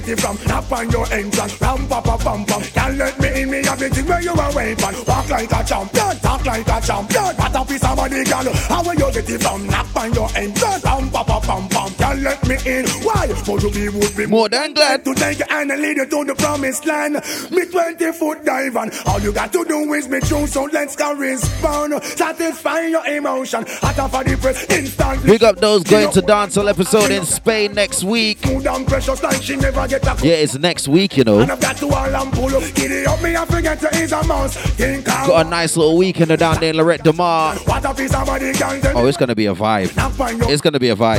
Get 0.00 0.08
it 0.08 0.20
from. 0.20 0.38
Knock 0.46 0.70
on 0.72 0.90
your 0.90 1.12
entrance, 1.12 1.60
ram 1.60 1.88
pa 1.88 2.00
pa 2.00 2.16
pam 2.16 2.44
pam. 2.44 2.62
Girl, 2.74 2.96
let 2.96 3.20
me 3.20 3.42
in, 3.42 3.50
me 3.50 3.64
have 3.64 3.78
the 3.78 3.88
thing 3.88 4.06
where 4.06 4.20
you 4.20 4.32
are 4.32 4.54
waiting. 4.54 5.04
Walk 5.06 5.28
like 5.28 5.52
a 5.52 5.64
champion, 5.64 6.16
talk 6.20 6.44
like 6.44 6.68
a 6.68 6.80
champion. 6.80 7.36
What 7.36 7.56
a 7.56 7.64
piece 7.64 7.84
of 7.84 7.96
money, 7.96 8.24
girl. 8.24 8.52
How 8.68 8.82
where 8.82 8.94
you 8.94 9.12
get 9.12 9.30
it 9.30 9.42
from? 9.42 9.66
Knock 9.66 9.96
on 9.96 10.12
your 10.14 10.28
entrance, 10.36 10.84
ram 10.84 11.10
pa 11.10 11.24
pa 11.24 11.40
pam 11.40 11.68
pam. 11.68 11.90
Girl, 11.96 12.16
let 12.22 12.46
me 12.46 12.56
in. 12.66 12.86
Why? 13.04 13.26
But 13.46 13.62
you 13.62 13.70
be 13.70 13.88
would 13.88 14.16
be 14.16 14.26
More 14.26 14.48
than 14.48 14.74
glad 14.74 15.04
to 15.04 15.14
take 15.14 15.40
hand 15.66 15.72
and 15.72 15.82
lead 15.82 15.96
you 15.96 16.06
to 16.06 16.24
the 16.24 16.34
promised 16.34 16.86
land. 16.86 17.14
Me 17.50 17.66
20 17.66 18.12
foot 18.12 18.44
dive 18.44 18.76
on. 18.76 18.90
All 19.06 19.20
you 19.20 19.32
got 19.32 19.52
to 19.52 19.64
do 19.64 19.92
is 19.94 20.08
me 20.08 20.20
true, 20.20 20.46
so 20.46 20.64
let's 20.64 20.96
go 20.96 21.14
respond. 21.14 22.02
Satisfy 22.02 22.80
your 22.86 23.06
emotion. 23.06 23.64
Hot 23.68 23.98
off 23.98 24.14
of 24.14 24.24
the 24.24 24.36
press, 24.36 24.64
instantly. 24.70 25.30
Big 25.30 25.44
up 25.44 25.58
those 25.58 25.82
going 25.84 26.10
to 26.12 26.22
dancehall 26.22 26.68
episode 26.68 27.10
in 27.10 27.24
Spain 27.24 27.72
next 27.74 28.04
week. 28.04 28.38
Smooth 28.38 28.66
and 28.66 28.86
precious 28.86 29.22
like 29.22 29.42
she 29.42 29.56
never 29.56 29.86
get 29.88 30.04
a 30.06 30.26
Yeah, 30.26 30.34
it's 30.34 30.58
next 30.58 30.88
week, 30.88 31.16
you 31.16 31.24
know. 31.24 31.40
I've 31.40 31.60
got 31.60 31.76
to 31.78 31.88
all 31.88 32.14
and 32.14 32.32
pull 32.32 32.54
up. 32.54 32.62
Get 32.74 32.90
it 32.90 33.06
up, 33.06 33.22
me 33.22 33.36
I 33.36 33.44
forget 33.46 33.80
to 33.80 34.02
ease 34.02 34.12
a 34.12 34.22
mouse. 34.24 34.56
Think 34.56 35.08
I 35.08 35.40
a 35.40 35.44
nice 35.44 35.76
little 35.76 35.96
weekend 35.96 36.36
down 36.38 36.60
there 36.60 36.70
in 36.70 36.76
Lloret 36.76 37.02
de 37.02 37.12
Mar. 37.12 37.56
what 37.56 37.84
a 37.84 37.94
piece 37.94 38.14
of 38.14 38.26
body 38.26 38.52
can 38.52 38.80
tell 38.80 38.98
Oh, 38.98 39.06
it's 39.06 39.16
gonna 39.16 39.34
be 39.34 39.46
a 39.46 39.54
vibe. 39.54 39.92
It's 40.48 40.60
gonna 40.60 40.78
be 40.78 40.90
a 40.90 40.96
vibe. 40.96 41.18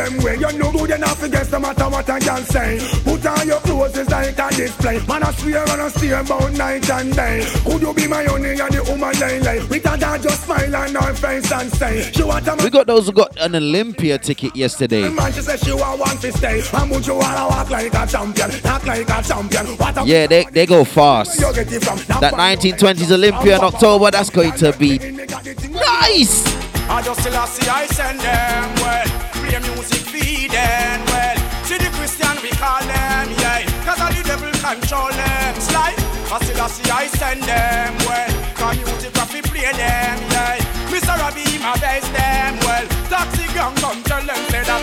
Can't 0.00 0.12
them 0.14 0.24
way. 0.24 0.34
You 0.36 0.58
no 0.58 0.72
good 0.72 0.90
enough 0.90 1.30
guess 1.30 1.52
no 1.52 1.60
matter 1.60 1.88
what 1.88 2.08
I 2.08 2.18
can 2.18 2.42
say. 2.44 2.78
Put 3.04 3.26
on 3.26 3.46
your 3.46 3.60
clothes 3.60 3.96
it's 3.96 4.10
like 4.10 4.38
a 4.38 4.56
display. 4.56 4.98
Man 5.06 5.22
I 5.22 5.32
swear 5.32 5.62
and 5.68 5.82
I 5.82 5.88
stay 5.88 6.10
about 6.10 6.52
night 6.52 6.90
and 6.90 7.14
day. 7.14 7.46
Could 7.64 7.82
you 7.82 7.94
be 7.94 8.06
my 8.06 8.24
honey 8.24 8.60
and 8.60 8.72
the 8.72 8.82
woman 8.88 9.12
lay 9.20 9.38
a 9.38 9.96
dad 9.98 10.22
just 10.22 10.44
smile 10.44 10.76
on 10.76 10.94
her 10.94 11.14
face 11.14 11.52
and 11.52 11.70
say 11.72 12.10
she 12.12 12.22
want 12.22 12.46
a 12.46 12.56
We 12.62 12.70
got 12.70 12.86
those 12.86 13.06
who 13.06 13.12
got 13.12 13.36
an 13.40 13.54
Olympia 13.54 14.18
ticket 14.18 14.56
yesterday. 14.56 15.08
man. 15.08 15.32
She 15.32 15.40
said 15.42 15.58
she 15.60 15.72
want 15.72 16.00
one 16.00 16.16
to 16.18 16.32
stay. 16.32 16.62
And 16.72 16.90
would 16.90 17.06
you 17.06 17.14
wanna 17.14 17.48
walk 17.48 17.70
like 17.70 17.92
a 17.94 18.06
champion? 18.06 18.50
Talk 18.50 18.86
like 18.86 19.08
a 19.08 19.22
champion. 19.22 19.66
What 19.76 19.96
a 19.98 20.04
Yeah, 20.06 20.26
they, 20.26 20.44
they 20.44 20.66
go 20.66 20.84
fast. 20.84 21.40
you 21.40 21.52
get 21.52 21.70
it 21.72 21.84
from? 21.84 21.98
That 22.20 22.34
1920s 22.34 23.10
Olympia 23.12 23.56
in 23.56 23.64
October, 23.64 24.10
that's 24.10 24.30
going 24.30 24.52
to 24.52 24.72
be 24.72 24.98
nice. 24.98 26.46
I 26.88 27.02
just 27.04 27.20
still 27.20 27.46
see 27.46 27.68
I 27.68 27.86
send 27.86 28.20
them 28.20 28.74
well. 28.76 29.19
Play 29.50 29.58
music 29.74 30.06
feed 30.06 30.52
them 30.52 31.04
well. 31.06 31.36
See 31.66 31.76
the 31.76 31.90
Christian 31.98 32.38
we 32.40 32.50
call 32.50 32.78
them, 32.86 33.26
yeah. 33.42 33.66
Cause 33.82 33.98
all 33.98 34.12
the 34.14 34.22
devil 34.22 34.52
control 34.62 35.10
them. 35.10 35.54
Slide. 35.58 35.98
I 36.30 36.38
still 36.38 36.68
see 36.68 36.88
I 36.88 37.06
send 37.18 37.42
them 37.42 37.98
well. 38.06 38.30
Cause 38.54 38.78
music 38.78 39.10
we 39.34 39.42
play 39.42 39.72
them, 39.74 40.22
yeah. 40.30 40.62
Mr. 40.86 41.18
Robbie 41.18 41.58
my 41.58 41.74
best 41.82 42.06
them 42.14 42.62
well. 42.62 42.86
Taxi 43.10 43.42
gang 43.52 43.74
come 43.82 44.00
tell 44.04 44.22
them 44.22 44.38
say 44.54 44.62
that. 44.62 44.82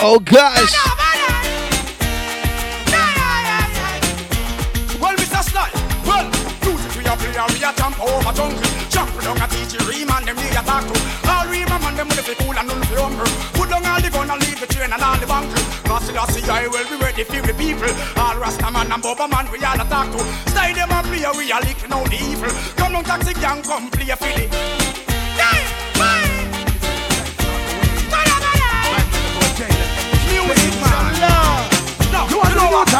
Oh 0.00 0.18
gosh. 0.24 0.72
Well, 4.98 5.14
Mr. 5.20 5.42
Sly, 5.44 5.68
well, 6.08 6.24
music 6.64 6.96
we 6.96 7.04
a 7.04 7.12
play 7.12 7.36
and 7.36 7.52
we 7.52 7.60
a 7.60 7.72
jump 7.76 8.00
over 8.00 8.32
jungle. 8.32 8.70
Jump 8.88 9.20
down 9.20 9.36
a 9.36 9.46
teach 9.48 9.74
you 9.74 9.84
ream 9.86 10.08
and 10.08 10.26
them 10.26 10.36
need 10.36 10.56
a 10.56 10.64
talk 10.64 10.86
to. 10.86 11.27
And 11.78 11.84
man 11.86 11.94
them 11.94 12.08
with 12.08 12.26
the 12.26 12.34
cool 12.42 12.58
and 12.58 12.66
none 12.66 12.82
for 12.90 12.98
humble. 12.98 13.30
Put 13.54 13.70
down 13.70 13.86
all 13.86 14.00
the 14.02 14.10
gun 14.10 14.26
and 14.26 14.42
leave 14.42 14.58
the 14.58 14.66
train 14.66 14.90
and 14.90 14.98
all 14.98 15.14
the 15.14 15.26
bunker. 15.30 15.62
Cause 15.86 16.10
I 16.10 16.26
see 16.34 16.42
I 16.50 16.66
will 16.66 16.82
be 16.90 16.98
ready 16.98 17.22
for 17.22 17.38
the 17.38 17.54
people. 17.54 17.86
All 18.18 18.34
Rasta 18.34 18.66
man 18.66 18.90
and 18.90 18.98
Bubba 18.98 19.30
man 19.30 19.46
we 19.54 19.62
all 19.62 19.78
a 19.78 19.86
talk 19.86 20.10
to. 20.10 20.18
Style 20.50 20.74
them 20.74 20.90
and 20.90 21.06
play 21.06 21.22
we 21.38 21.54
a 21.54 21.58
licking 21.62 21.94
out 21.94 22.10
the 22.10 22.18
evil. 22.18 22.50
Come 22.74 22.98
down 22.98 23.04
taxi 23.06 23.30
gang 23.38 23.62
come 23.62 23.94
play 23.94 24.10
the. 24.10 24.50
Yeah, 25.38 25.54
bye. 25.94 26.26
Music 30.26 30.74
man. 30.82 31.14
You 32.26 32.42
want 32.42 32.50
to 32.50 32.58
know 32.58 32.74
what? 32.74 32.90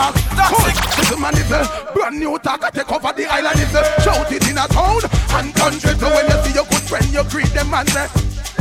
This 1.03 1.19
man 1.19 1.35
is 1.35 1.51
a 1.51 1.67
brand 1.91 2.15
new 2.23 2.39
talk. 2.39 2.63
I 2.63 2.71
take 2.71 2.93
over 2.95 3.11
the 3.11 3.27
island. 3.27 3.59
Is 3.59 3.75
a 3.75 3.83
shout 4.07 4.31
it 4.31 4.47
in 4.47 4.55
a 4.55 4.71
town 4.71 5.03
and 5.35 5.51
country. 5.51 5.99
So 5.99 6.07
when 6.15 6.31
you 6.31 6.39
see 6.47 6.55
your 6.55 6.67
good 6.71 6.87
friend, 6.87 7.11
you 7.11 7.27
greet 7.27 7.51
them 7.51 7.75
and 7.75 7.89
say. 7.91 8.07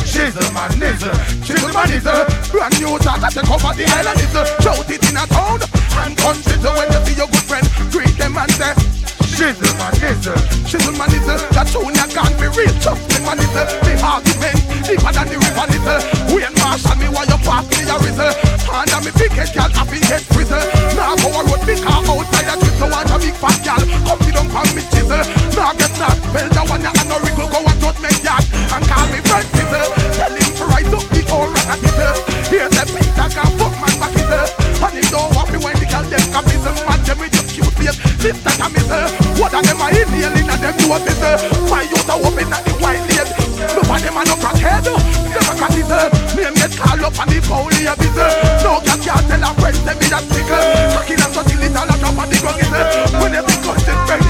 She's 0.05 0.33
the 0.33 0.45
a 0.45 0.53
man, 0.53 1.91
is 1.91 2.05
a 2.05 2.25
brand 2.51 2.79
new 2.79 2.97
talk. 2.99 3.23
I 3.23 3.29
take 3.29 3.49
over 3.49 3.73
the 3.73 3.85
island. 3.85 4.19
Is 4.19 4.33
shout 4.63 4.89
it 4.89 5.09
in 5.09 5.17
a 5.17 5.25
town 5.27 5.59
and 6.03 6.17
country. 6.17 6.57
So 6.61 6.73
when 6.75 6.91
you 6.91 7.05
see 7.05 7.15
your 7.15 7.27
good 7.27 7.45
friend, 7.47 7.67
greet 7.91 8.17
them 8.17 8.37
and 8.37 8.51
say. 8.51 8.96
Shizzle 9.37 9.69
man 9.77 9.93
nizzle, 10.01 10.33
shizzle 10.65 10.97
man 10.97 11.13
nizzle. 11.13 11.37
That 11.53 11.69
tune 11.69 11.93
ya 11.93 12.09
can't 12.09 12.33
be 12.41 12.49
real. 12.57 12.73
Trust 12.81 13.05
me 13.05 13.21
man 13.21 13.37
nizzle. 13.37 13.69
The 13.85 13.93
argument 14.01 14.57
deeper 14.81 15.13
than 15.13 15.29
the 15.29 15.37
river 15.37 15.65
nizzle. 15.69 16.01
Wayne 16.33 16.57
Marshall 16.57 16.97
me 16.97 17.05
while 17.13 17.29
you 17.29 17.37
pass 17.45 17.61
me 17.69 17.85
a 17.85 18.01
rizzle. 18.01 18.33
Under 18.65 18.97
me 19.05 19.13
big 19.13 19.29
head 19.37 19.53
girl 19.53 19.69
happy 19.69 20.01
head 20.09 20.25
frizzle. 20.33 20.57
Now 20.97 21.13
go 21.21 21.29
a 21.37 21.45
road 21.45 21.61
me 21.69 21.77
car 21.77 22.01
outside 22.01 22.49
a. 22.49 22.55
So 22.81 22.89
watch 22.89 23.13
a 23.13 23.17
big 23.21 23.37
fat 23.37 23.61
girl 23.61 23.83
come 24.09 24.19
sit 24.25 24.33
down 24.33 24.49
on 24.57 24.69
me 24.73 24.81
chisel. 24.89 25.21
Now 25.53 25.69
get 25.77 25.93
that 26.01 26.17
bell 26.33 26.49
the 26.49 26.61
one 26.65 26.81
ya 26.81 26.89
and 26.97 27.05
no 27.05 27.21
wriggle 27.21 27.45
go 27.53 27.61
and 27.61 27.77
just 27.77 27.99
make 28.01 28.17
yard 28.25 28.41
and 28.41 28.83
call 28.89 29.05
me 29.13 29.21
friend 29.21 29.45
sizzle. 29.53 29.85
Tell 30.17 30.33
him 30.33 30.49
to 30.49 30.63
rise 30.65 30.89
up 30.97 31.05
the 31.13 31.21
old 31.29 31.53
rat 31.53 31.69
a 31.69 31.75
tizzle. 31.77 32.17
Here's 32.49 32.73
the 32.73 32.83
Peter 32.89 33.29
can 33.29 33.53
fuck 33.61 33.73
man 33.85 33.93
back 34.01 34.17
hizzle. 34.17 34.49
And 34.81 34.97
him 34.97 35.05
don't 35.13 35.29
want 35.37 35.53
me 35.53 35.61
when 35.61 35.77
the 35.77 35.85
girl 35.85 36.05
them 36.09 36.25
come 36.33 36.49
hizzle. 36.49 36.73
Man 36.89 36.99
them 37.05 37.21
with 37.21 37.37
your 37.37 37.45
cute 37.45 37.73
face, 37.77 38.01
sister 38.17 38.53
can 38.57 38.73
mizzle. 38.73 39.26
What 39.37 39.53
of 39.53 39.61
them 39.61 39.81
are 39.81 39.93
inhaling 39.93 40.49
and 40.49 40.61
them 40.61 40.73
a 40.73 40.97
sizzle. 41.05 41.37
My 41.69 41.85
youth 41.85 42.09
are 42.09 42.17
open 42.17 42.49
at 42.49 42.65
the 42.65 42.73
wine 42.81 43.05
lane. 43.05 43.29
Look 43.77 43.85
at 43.85 44.01
them 44.01 44.17
and 44.17 44.25
no 44.25 44.35
crackhead. 44.41 44.81
Them 44.81 45.45
a 45.45 45.53
cat 45.53 45.77
hizzle. 45.77 46.09
Name 46.33 46.57
get 46.57 46.73
call 46.73 47.05
up 47.05 47.13
and 47.21 47.29
the 47.29 47.37
poly 47.45 47.85
a 47.85 47.93
bizzle. 47.93 48.33
No 48.65 48.81
cat 48.81 48.97
can't 48.97 49.21
tell 49.29 49.45
a 49.45 49.53
friend 49.61 49.77
them 49.85 49.93
me 50.01 50.09
that 50.09 50.25
tickle. 50.25 50.57
Cracking 50.89 51.21
and 51.21 51.33
till 51.37 51.61
it 51.61 51.77
all 51.77 51.85
a 51.85 51.95
drop 52.01 52.17
on 52.17 52.25
the 52.33 52.37
ground 52.41 52.57
hizzle. 52.65 52.85
When 53.21 53.29
they 53.29 53.45
think 53.45 53.61
content 53.61 54.01
ready. 54.09 54.25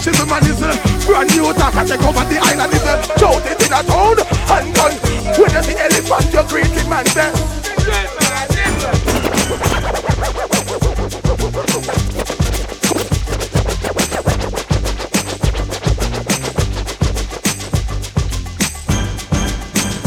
Shizzle 0.00 0.24
man 0.24 0.40
is 0.48 0.56
brand 1.04 1.28
new 1.36 1.52
talk 1.52 1.76
and 1.76 1.88
take 1.88 2.00
over 2.08 2.24
the 2.24 2.40
island 2.40 2.72
is 2.72 2.88
Shout 3.20 3.44
it 3.44 3.60
in 3.60 3.72
a 3.72 3.84
town 3.84 4.16
and 4.16 4.72
gun 4.72 4.92
When 5.36 5.52
you 5.52 5.62
see 5.62 5.76
elephant 5.76 6.32
you 6.32 6.42
greet 6.48 6.72
him 6.72 6.92
and 6.92 7.04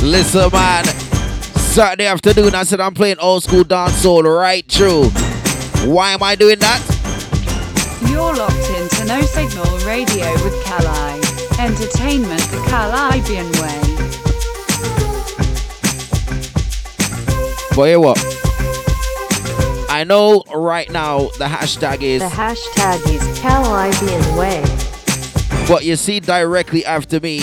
Listen, 0.02 0.50
man. 0.52 0.86
Saturday 0.86 2.06
afternoon, 2.08 2.56
I 2.56 2.64
said 2.64 2.80
I'm 2.80 2.94
playing 2.94 3.20
old 3.20 3.44
school 3.44 3.64
dancehall 3.64 4.24
right 4.24 4.66
through. 4.66 5.10
Why 5.92 6.12
am 6.12 6.24
I 6.24 6.36
doing 6.36 6.58
that? 6.60 6.82
You're 8.10 8.34
locked 8.36 8.70
into 8.80 9.06
No 9.06 9.22
Signal 9.22 9.78
Radio 9.86 10.32
with 10.44 10.64
Kali. 10.66 11.20
Entertainment 11.60 12.42
the 12.50 12.64
Caribbean 12.70 13.46
way. 13.62 13.80
But 17.76 17.84
hear 17.86 18.00
what? 18.00 18.18
I 19.90 20.04
know 20.06 20.44
right 20.56 20.90
now 20.92 21.30
the 21.38 21.46
hashtag 21.46 22.02
is, 22.02 22.22
The 22.22 22.30
hashtag 22.30 23.00
is 23.14 23.22
Kalibbean 23.40 24.38
Way. 24.38 24.64
but 25.68 25.84
you 25.84 25.96
see 25.98 26.20
directly 26.20 26.86
after 26.86 27.20
me, 27.20 27.38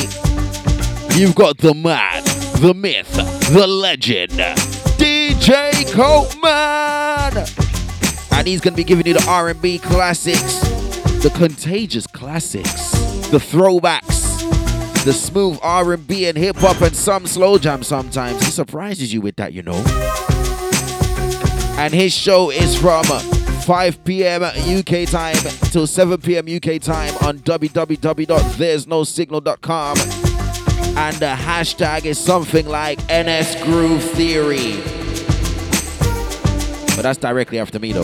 you've 1.14 1.34
got 1.34 1.58
the 1.58 1.74
man, 1.74 2.22
the 2.60 2.72
myth, 2.74 3.10
the 3.52 3.66
legend, 3.66 4.32
DJ 4.98 5.84
Coleman, 5.92 7.44
and 8.32 8.48
he's 8.48 8.60
gonna 8.62 8.76
be 8.76 8.84
giving 8.84 9.06
you 9.06 9.12
the 9.14 9.24
R&B 9.28 9.78
classics, 9.78 10.60
the 11.22 11.30
contagious 11.36 12.06
classics, 12.06 12.90
the 13.28 13.38
throwbacks, 13.38 14.42
the 15.04 15.12
smooth 15.12 15.58
R&B 15.62 16.26
and 16.26 16.38
hip 16.38 16.56
hop, 16.56 16.80
and 16.80 16.96
some 16.96 17.26
slow 17.26 17.58
jam. 17.58 17.82
Sometimes 17.82 18.42
he 18.42 18.50
surprises 18.50 19.12
you 19.12 19.20
with 19.20 19.36
that, 19.36 19.52
you 19.52 19.62
know. 19.62 19.84
And 21.78 21.92
his 21.92 22.14
show 22.14 22.48
is 22.50 22.74
from 22.78 23.04
5 23.04 24.04
p.m. 24.04 24.42
UK 24.42 25.06
time 25.06 25.36
till 25.70 25.86
7 25.86 26.18
p.m. 26.22 26.46
UK 26.46 26.80
time 26.80 27.14
on 27.22 27.38
www.there'snosignal.com. 27.40 30.25
And 30.96 31.14
the 31.16 31.26
hashtag 31.26 32.06
is 32.06 32.18
something 32.18 32.66
like 32.66 32.98
NS 33.08 33.62
Groove 33.62 34.02
Theory. 34.02 34.76
But 36.96 37.02
that's 37.02 37.18
directly 37.18 37.58
after 37.58 37.78
me, 37.78 37.92
though. 37.92 38.02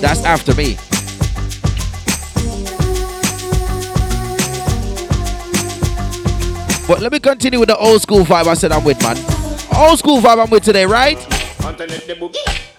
That's 0.00 0.24
after 0.24 0.54
me. 0.54 0.76
But 6.88 7.00
let 7.02 7.12
me 7.12 7.18
continue 7.18 7.60
with 7.60 7.68
the 7.68 7.76
old 7.76 8.00
school 8.00 8.24
vibe 8.24 8.46
I 8.46 8.54
said 8.54 8.72
I'm 8.72 8.84
with, 8.84 9.02
man. 9.02 9.18
Old 9.76 9.98
school 9.98 10.20
vibe 10.22 10.42
I'm 10.42 10.50
with 10.50 10.64
today, 10.64 10.86
right? 10.86 11.18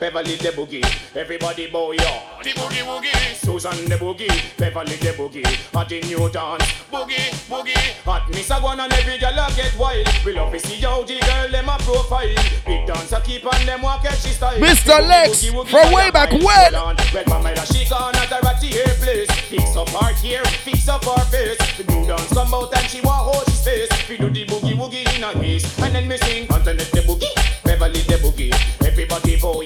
Antoinette 0.01 0.25
the 0.25 0.35
Beverly 0.35 0.35
the 0.35 0.49
boogie, 0.49 1.15
everybody 1.15 1.67
bow 1.67 1.91
yo. 1.91 2.21
The 2.43 2.51
boogie 2.51 2.83
woogie, 2.83 3.35
Susan 3.35 3.89
the 3.89 3.95
boogie, 3.95 4.57
Beverly 4.57 4.95
the 4.95 5.11
boogie, 5.13 5.73
hot 5.73 5.91
in 5.91 6.07
new 6.07 6.29
dance, 6.29 6.63
boogie 6.91 7.29
boogie, 7.49 7.75
hot 8.03 8.29
Miss 8.29 8.49
a 8.49 8.59
one 8.59 8.79
and 8.79 8.93
every 8.93 9.17
girl 9.17 9.31
a 9.31 9.51
get 9.55 9.75
wild. 9.77 10.07
We 10.25 10.33
love 10.33 10.51
to 10.53 10.59
see 10.59 10.81
how 10.81 11.03
the 11.03 11.19
girl 11.19 11.51
them 11.51 11.69
a 11.69 11.77
profile. 11.79 12.27
Big 12.65 12.87
dancer 12.87 13.19
keep 13.23 13.45
on 13.45 13.65
them 13.65 13.81
walk 13.81 14.03
catch 14.03 14.19
she 14.19 14.29
style. 14.29 14.57
Mr. 14.59 14.85
The 14.85 14.91
boogie 14.91 15.09
Lex, 15.09 15.71
from 15.71 15.93
way 15.93 16.11
back 16.11 16.31
mile. 16.31 16.43
when? 16.43 16.73
Hold 16.73 16.99
on, 16.99 17.13
Red 17.13 17.27
mama 17.27 17.55
that 17.55 17.67
she 17.67 17.87
gone 17.89 18.15
at 18.15 18.31
a 18.31 18.39
ratty 18.43 18.67
hair 18.67 18.93
place. 18.95 19.29
Fix 19.49 19.75
up 19.75 19.89
her 19.89 20.13
hair, 20.13 20.45
fix 20.63 20.87
up 20.87 21.03
her 21.03 21.25
face. 21.25 21.57
The 21.77 21.83
new 21.91 22.05
dance 22.05 22.29
come 22.33 22.53
out 22.53 22.73
and 22.75 22.87
she 22.89 23.01
want 23.01 23.33
hold 23.33 23.45
his 23.47 23.61
face. 23.63 23.89
We 24.09 24.17
do 24.17 24.29
the 24.29 24.45
boogie 24.45 24.75
woogie 24.75 25.03
in 25.15 25.23
a 25.23 25.37
waist, 25.39 25.79
and 25.79 25.93
then 25.93 26.07
me 26.07 26.17
sing 26.17 26.47
Antoinette 26.51 26.91
the 26.91 27.01
boogie, 27.01 27.63
Beverly 27.63 28.01
the 28.01 28.15
boogie, 28.23 28.53
everybody 28.87 29.35
bow 29.39 29.61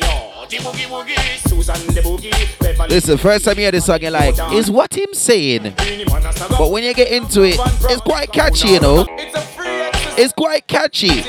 yo. 0.53 0.59
The 0.61 0.69
boogie 0.69 0.87
woogie, 0.87 1.49
Susan 1.49 1.75
the 1.93 2.01
boogie, 2.01 2.59
Beverly. 2.59 2.89
Listen, 2.89 3.17
first 3.17 3.45
time 3.45 3.55
you 3.55 3.61
hear 3.63 3.71
this 3.71 3.85
song, 3.85 4.01
you're 4.01 4.11
like, 4.11 4.35
is 4.53 4.69
what 4.69 4.95
him 4.95 5.13
saying? 5.13 5.73
But 6.49 6.71
when 6.71 6.83
you 6.83 6.93
get 6.93 7.11
into 7.11 7.43
it, 7.43 7.59
it's 7.89 8.01
quite 8.01 8.31
catchy, 8.31 8.69
you 8.69 8.79
know. 8.79 9.05
It's 10.15 10.33
quite 10.33 10.67
catchy. 10.67 11.23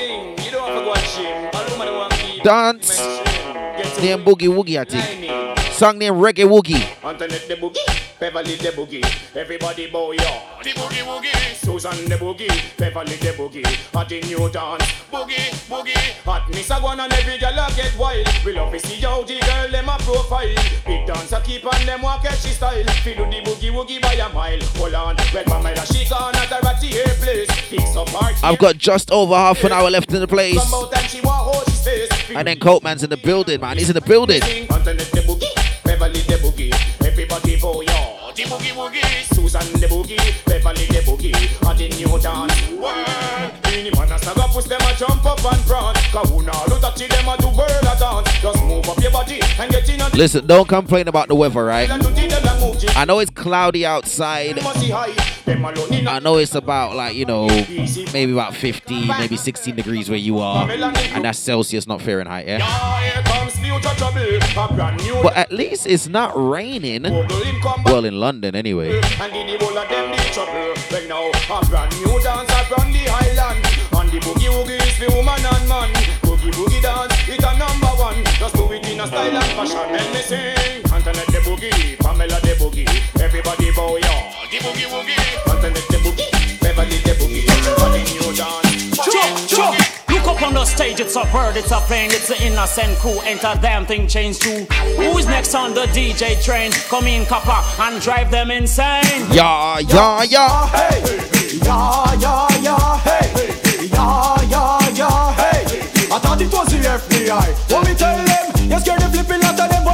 Dance, 2.43 2.99
name 4.01 4.23
Boogie 4.23 4.49
Woogie, 4.49 4.79
I 4.79 4.85
think. 4.85 5.73
Song 5.73 5.99
name 5.99 6.15
Reggae 6.15 6.45
Woogie. 6.45 6.85
Boogie, 7.57 8.21
Beverly 8.21 8.57
the 8.57 8.69
boogie, 8.69 9.37
everybody 9.37 9.91
bow 9.91 10.13
yo. 10.13 10.54
The 10.65 10.71
boogie 10.71 11.05
woogie, 11.05 11.55
Susan 11.57 12.09
the 12.09 12.17
boogie, 12.17 12.49
Beverly 12.79 13.17
the 13.17 13.37
boogie, 13.37 13.67
hot 13.93 14.11
in 14.11 14.27
new 14.27 14.49
dance, 14.51 14.83
boogie 15.13 15.53
boogie, 15.69 16.25
hot 16.25 16.49
Miss 16.49 16.71
a 16.71 16.77
one 16.77 17.01
and 17.01 17.13
every 17.13 17.37
girl 17.37 17.53
a 17.53 17.69
get 17.77 17.95
wild. 17.99 18.27
We 18.47 18.55
love 18.55 18.73
to 18.73 18.79
see 18.81 18.99
how 19.03 19.23
the 19.25 19.39
girl 19.41 19.69
them 19.71 19.91
a 19.91 19.99
profile. 19.99 20.49
Big 20.87 21.07
dancer 21.07 21.43
keep 21.45 21.67
on 21.67 21.85
them 21.85 22.01
walk 22.01 22.23
catchy 22.23 22.49
style. 22.49 22.83
Feel 23.05 23.15
do 23.17 23.25
the 23.31 23.43
boogie 23.45 23.71
woogie 23.73 24.01
by 24.01 24.15
a 24.15 24.33
mile. 24.33 24.59
Hold 24.77 24.95
on, 24.95 25.17
red 25.35 25.47
mama 25.51 25.75
that 25.75 25.87
she 25.89 26.09
gone 26.09 26.35
at 26.35 26.51
a 26.51 26.59
ratty 26.65 26.89
hair 26.89 27.13
place. 27.21 27.51
Fix 27.69 27.95
up 27.95 28.09
her 28.09 28.33
I've 28.43 28.59
got 28.59 28.79
just 28.79 29.11
over 29.11 29.35
half 29.35 29.63
an 29.65 29.73
hour 29.73 29.91
left 29.91 30.15
in 30.15 30.21
the 30.21 30.27
place. 30.27 30.57
come 30.57 30.73
out 30.73 30.97
and 30.97 31.11
she 31.11 31.21
want 31.21 31.45
hold 31.45 31.67
his 31.67 31.85
face. 31.85 32.31
And 32.31 32.49
then 32.49 32.59
Coatman's 32.59 33.03
in 33.03 33.11
the 33.11 33.19
building, 33.19 33.61
man. 33.61 33.77
He's 33.77 33.91
in 33.91 33.95
the 33.95 34.01
building. 34.01 34.41
Antoinette 34.43 35.13
the 35.13 35.21
boogie, 35.29 35.85
Beverly 35.85 36.21
the 36.21 36.37
boogie, 36.37 37.07
everybody 37.07 37.61
bow 37.61 37.83
yo. 37.83 37.93
Oh. 37.93 38.33
The 38.35 38.43
boogie 38.45 38.73
woogie, 38.73 39.34
Susan 39.55 39.81
the 39.81 39.87
boogie, 39.87 40.45
Beverly 40.47 40.87
the 40.87 41.01
boogie, 41.07 41.33
hot 41.63 41.81
in 41.81 41.91
new 41.97 42.19
dance. 42.19 43.64
World, 44.25 44.37
any 44.37 44.37
man 44.37 44.37
a 44.37 44.41
saga 44.41 44.53
push 44.53 44.65
them 44.65 44.81
a 44.81 44.95
jump 44.97 45.25
up 45.27 45.45
and 45.53 45.67
prance. 45.67 45.99
Cause 46.13 46.31
who 46.31 46.43
now 46.43 46.65
them 46.65 47.29
a 47.29 47.37
do 47.39 47.49
world 47.49 47.83
a 47.83 47.99
dance. 47.99 48.41
Just 48.41 48.65
move 48.65 48.89
up 48.89 48.99
your 49.01 49.11
body 49.11 49.41
and 49.59 49.71
get 49.71 49.89
in 49.89 50.19
Listen, 50.19 50.47
don't 50.47 50.69
complain 50.69 51.09
about 51.09 51.29
the 51.29 51.35
weather, 51.35 51.65
right? 51.65 51.91
I 52.97 53.05
know 53.05 53.19
it's 53.19 53.31
cloudy 53.31 53.85
outside. 53.87 54.59
I 54.59 56.21
know 56.23 56.39
it's 56.39 56.55
about 56.55 56.97
like, 56.97 57.15
you 57.15 57.25
know, 57.25 57.47
maybe 58.13 58.33
about 58.33 58.55
15, 58.55 59.09
maybe 59.09 59.37
16 59.37 59.75
degrees 59.75 60.09
where 60.09 60.19
you 60.19 60.39
are. 60.39 60.71
And 60.71 61.25
that's 61.25 61.39
Celsius, 61.39 61.87
not 61.87 62.01
Fahrenheit, 62.01 62.47
yeah? 62.47 62.59
Here 63.01 63.23
comes 63.25 63.57
future 63.59 63.95
trouble, 63.97 64.21
a 64.21 64.75
brand 64.75 65.03
new 65.05 65.23
But 65.23 65.37
at 65.37 65.53
least 65.53 65.87
it's 65.87 66.09
not 66.09 66.33
raining. 66.37 67.03
Well, 67.85 68.05
in 68.05 68.19
London 68.21 68.55
anyway. 68.55 69.01
For 75.07 75.17
woman 75.17 75.45
and 75.45 75.69
man 75.69 75.91
Boogie 76.23 76.53
boogie 76.53 76.83
dance, 76.83 77.29
it 77.29 77.43
a 77.43 77.59
number 77.59 77.93
one 78.01 78.25
Just 78.39 78.55
do 78.55 78.71
it 78.73 78.87
in 78.89 79.01
a 79.01 79.07
style 79.07 79.37
and 79.37 79.53
fashion 79.57 79.93
Let 79.93 80.13
me 80.13 80.21
sing 80.21 80.85
Antoinette 80.93 81.27
the 81.29 81.41
boogie, 81.45 81.99
Pamela 81.99 82.41
the 82.41 82.55
boogie 82.61 82.89
Everybody 83.21 83.71
bow 83.73 83.97
yo 83.97 84.15
The 84.51 84.59
boogie 84.65 84.89
woogie 84.93 85.19
Antoinette 85.51 85.89
the 85.89 85.99
boogie, 86.05 86.61
Beverly 86.61 86.99
the 87.05 87.13
boogie 87.19 87.49
Everybody 87.49 88.03
new 88.13 88.33
dance 88.37 88.75
Chop, 88.97 89.49
chop. 89.49 89.75
Look 90.09 90.27
up 90.29 90.43
on 90.43 90.55
the 90.55 90.65
stage, 90.65 91.01
it's 91.01 91.17
a 91.17 91.25
bird, 91.33 91.57
it's 91.57 91.71
a 91.71 91.81
plane, 91.81 92.11
it's 92.11 92.31
an 92.31 92.41
innocent 92.41 92.97
crew. 92.99 93.19
Enter 93.25 93.59
damn 93.61 93.85
thing 93.85 94.07
change 94.07 94.39
too. 94.39 94.65
Who's 94.97 95.27
next 95.27 95.55
on 95.55 95.75
the 95.75 95.87
DJ 95.87 96.43
train? 96.43 96.71
Come 96.89 97.07
in, 97.07 97.27
copper, 97.27 97.61
and 97.83 98.01
drive 98.01 98.31
them 98.31 98.51
insane. 98.51 99.27
Yeah, 99.31 99.81
yeah, 99.81 100.23
yeah. 100.23 100.67
Hey, 100.69 101.59
yeah, 101.63 102.15
yeah, 102.15 102.49
yeah, 102.63 102.99
hey, 102.99 103.89
yeah, 103.93 104.44
FBI. 106.95 107.73
What 107.73 107.89
me 107.89 107.95
tell 107.95 108.17
them? 108.17 108.71
You're 108.71 108.79
scared 108.79 109.03
of 109.03 109.11
flipping 109.11 109.43
out 109.43 109.59
of 109.59 109.69
them. 109.69 109.94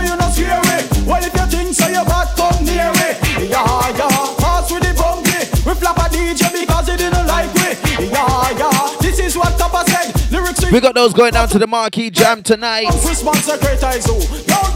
We 10.73 10.81
got 10.81 10.95
those 10.95 11.13
going 11.13 11.33
down 11.33 11.49
to 11.49 11.59
the 11.59 11.67
marquee 11.67 12.11
jam 12.11 12.45
tonight. 12.45 12.87
Response 13.05 13.47
greater 13.59 13.89
is 13.89 14.07
who? 14.07 14.21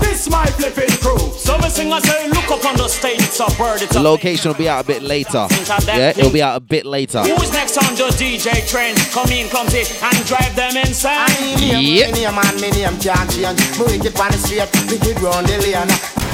This 0.00 0.28
my 0.28 0.44
flipping 0.46 0.90
crew. 0.98 1.18
So 1.38 1.56
we 1.58 1.68
sing 1.68 1.92
and 1.92 2.04
say, 2.04 2.28
look 2.30 2.50
up 2.50 2.64
on 2.64 2.76
the 2.76 2.88
stage, 2.88 3.20
it's 3.20 3.38
a 3.38 3.46
bird, 3.56 3.80
it's 3.80 3.94
a 3.94 4.00
location 4.00 4.50
will 4.50 4.58
be 4.58 4.68
out 4.68 4.84
a 4.84 4.86
bit 4.86 5.02
later. 5.02 5.46
Yeah, 5.86 6.10
it'll 6.10 6.32
be 6.32 6.42
out 6.42 6.56
a 6.56 6.60
bit 6.60 6.84
later. 6.84 7.22
Who's 7.22 7.52
next 7.52 7.78
on 7.78 7.94
the 7.94 8.10
DJ 8.10 8.68
train? 8.68 8.96
Come 9.12 9.30
in, 9.30 9.48
clumsy, 9.48 9.84
and 10.02 10.26
drive 10.26 10.56
them 10.56 10.76
insane. 10.76 11.58
Yep. 11.58 12.12
Me 12.12 12.22
name 12.22 12.60
me 12.60 12.70
name 12.70 12.98
can't 12.98 13.30
change. 13.30 13.78
Me 13.78 13.84
wicked 13.86 14.18
on 14.18 14.32
the 14.32 14.38
street, 14.38 14.68
wicked 14.90 15.22
round 15.22 15.46
the 15.46 15.58
lane. 15.62 16.24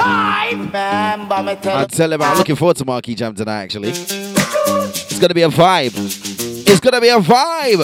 I 0.00 0.50
remember 0.52 1.42
me 1.42 1.56
tell 1.56 1.76
I'll 1.76 1.86
tell 1.88 2.12
him 2.12 2.22
I'm 2.22 2.38
looking 2.38 2.54
forward 2.56 2.76
to 2.76 2.84
Marquee 2.84 3.16
Jam 3.16 3.34
tonight, 3.34 3.64
actually. 3.64 3.92
It's 5.18 5.24
gonna 5.24 5.34
be 5.34 5.42
a 5.42 5.48
vibe. 5.48 5.96
It's 6.68 6.78
gonna 6.78 7.00
be 7.00 7.08
a 7.08 7.18
vibe. 7.18 7.78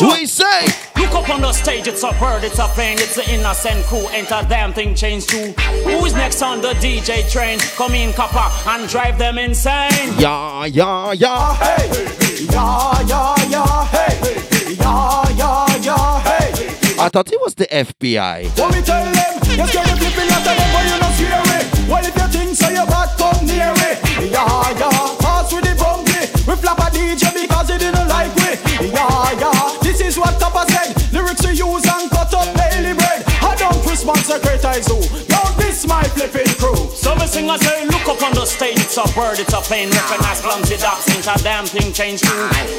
What 0.00 0.20
you 0.20 0.26
say? 0.28 0.66
Look 0.94 1.16
up 1.16 1.28
on 1.30 1.40
the 1.40 1.52
stage, 1.52 1.88
it's 1.88 2.04
a 2.04 2.12
bird, 2.12 2.44
it's 2.44 2.60
a 2.60 2.68
plane, 2.68 2.98
it's 3.00 3.16
the 3.16 3.28
innocent 3.28 3.84
crew. 3.86 4.06
Enter 4.12 4.46
damn 4.48 4.72
thing 4.72 4.94
change 4.94 5.26
too. 5.26 5.52
Who's 5.82 6.14
next 6.14 6.42
on 6.42 6.60
the 6.60 6.74
DJ 6.74 7.28
train? 7.28 7.58
Come 7.74 7.96
in, 7.96 8.12
copper, 8.12 8.48
and 8.70 8.88
drive 8.88 9.18
them 9.18 9.36
insane. 9.36 9.90
Yeah, 10.16 10.66
yeah, 10.66 11.10
yeah. 11.10 11.56
Hey, 11.56 11.90
yeah, 12.52 13.00
yeah, 13.00 13.34
yeah, 13.50 13.84
hey, 13.86 14.76
yeah, 14.78 15.28
yeah, 15.34 15.76
yeah, 15.82 16.20
hey. 16.20 16.94
I 17.00 17.08
thought 17.08 17.32
it 17.32 17.40
was 17.40 17.56
the 17.56 17.66
FBI. 17.66 18.56
What 18.60 18.72
me 18.72 18.80
tell 18.82 19.02
them? 19.02 19.34
You 19.58 19.66
scared 19.66 19.90
of 19.90 19.98
flipping 19.98 20.30
at 20.30 20.44
them, 20.44 20.56
but 20.70 20.84
you 20.86 21.00
not 21.02 21.12
scary. 21.18 21.90
Well, 21.90 22.06
if 22.06 22.14
you 22.14 22.28
think 22.28 22.54
so, 22.54 22.68
you 22.68 22.86
back 22.86 23.18
come 23.18 23.44
near 23.44 23.74
me. 23.74 24.30
Yeah, 24.30 24.70
yeah, 24.78 25.16
pass 25.18 25.52
with 25.52 25.64
the 25.64 25.74
bumpy. 25.74 26.05
We 26.46 26.54
flap 26.54 26.78
a 26.78 26.88
DJ 26.94 27.34
because 27.34 27.68
he 27.70 27.76
didn't 27.78 28.06
like 28.06 28.30
me. 28.36 28.54
Yeah, 28.94 29.32
yeah, 29.34 29.78
this 29.82 30.00
is 30.00 30.16
what 30.16 30.38
Tapa 30.38 30.64
said. 30.70 30.94
Lyrics 31.12 31.44
we 31.44 31.58
use 31.58 31.84
and 31.86 32.08
cut 32.08 32.32
up 32.32 32.46
daily 32.54 32.94
bread. 32.94 33.24
I 33.42 33.56
don't 33.58 33.82
response 33.84 34.30
secretize 34.30 34.86
who. 34.86 35.02
Now 35.26 35.42
this 35.58 35.86
my 35.88 36.04
flipping 36.14 36.46
crew. 36.54 36.76
So 36.94 37.14
we 37.14 37.26
sing 37.26 37.50
and 37.50 37.60
say, 37.60 37.86
look 37.86 38.06
up 38.06 38.22
on 38.22 38.32
the 38.34 38.46
stage, 38.46 38.75
it's 38.96 39.12
a 39.12 39.14
bird, 39.14 39.38
it's 39.38 39.52
a 39.52 39.60
plane. 39.60 39.90
Recognize 39.90 40.40
clumsy 40.40 40.76
ducks, 40.76 41.04
ain't 41.12 41.28
a 41.28 41.36
damn 41.44 41.66
thing 41.66 41.92
change. 41.92 42.24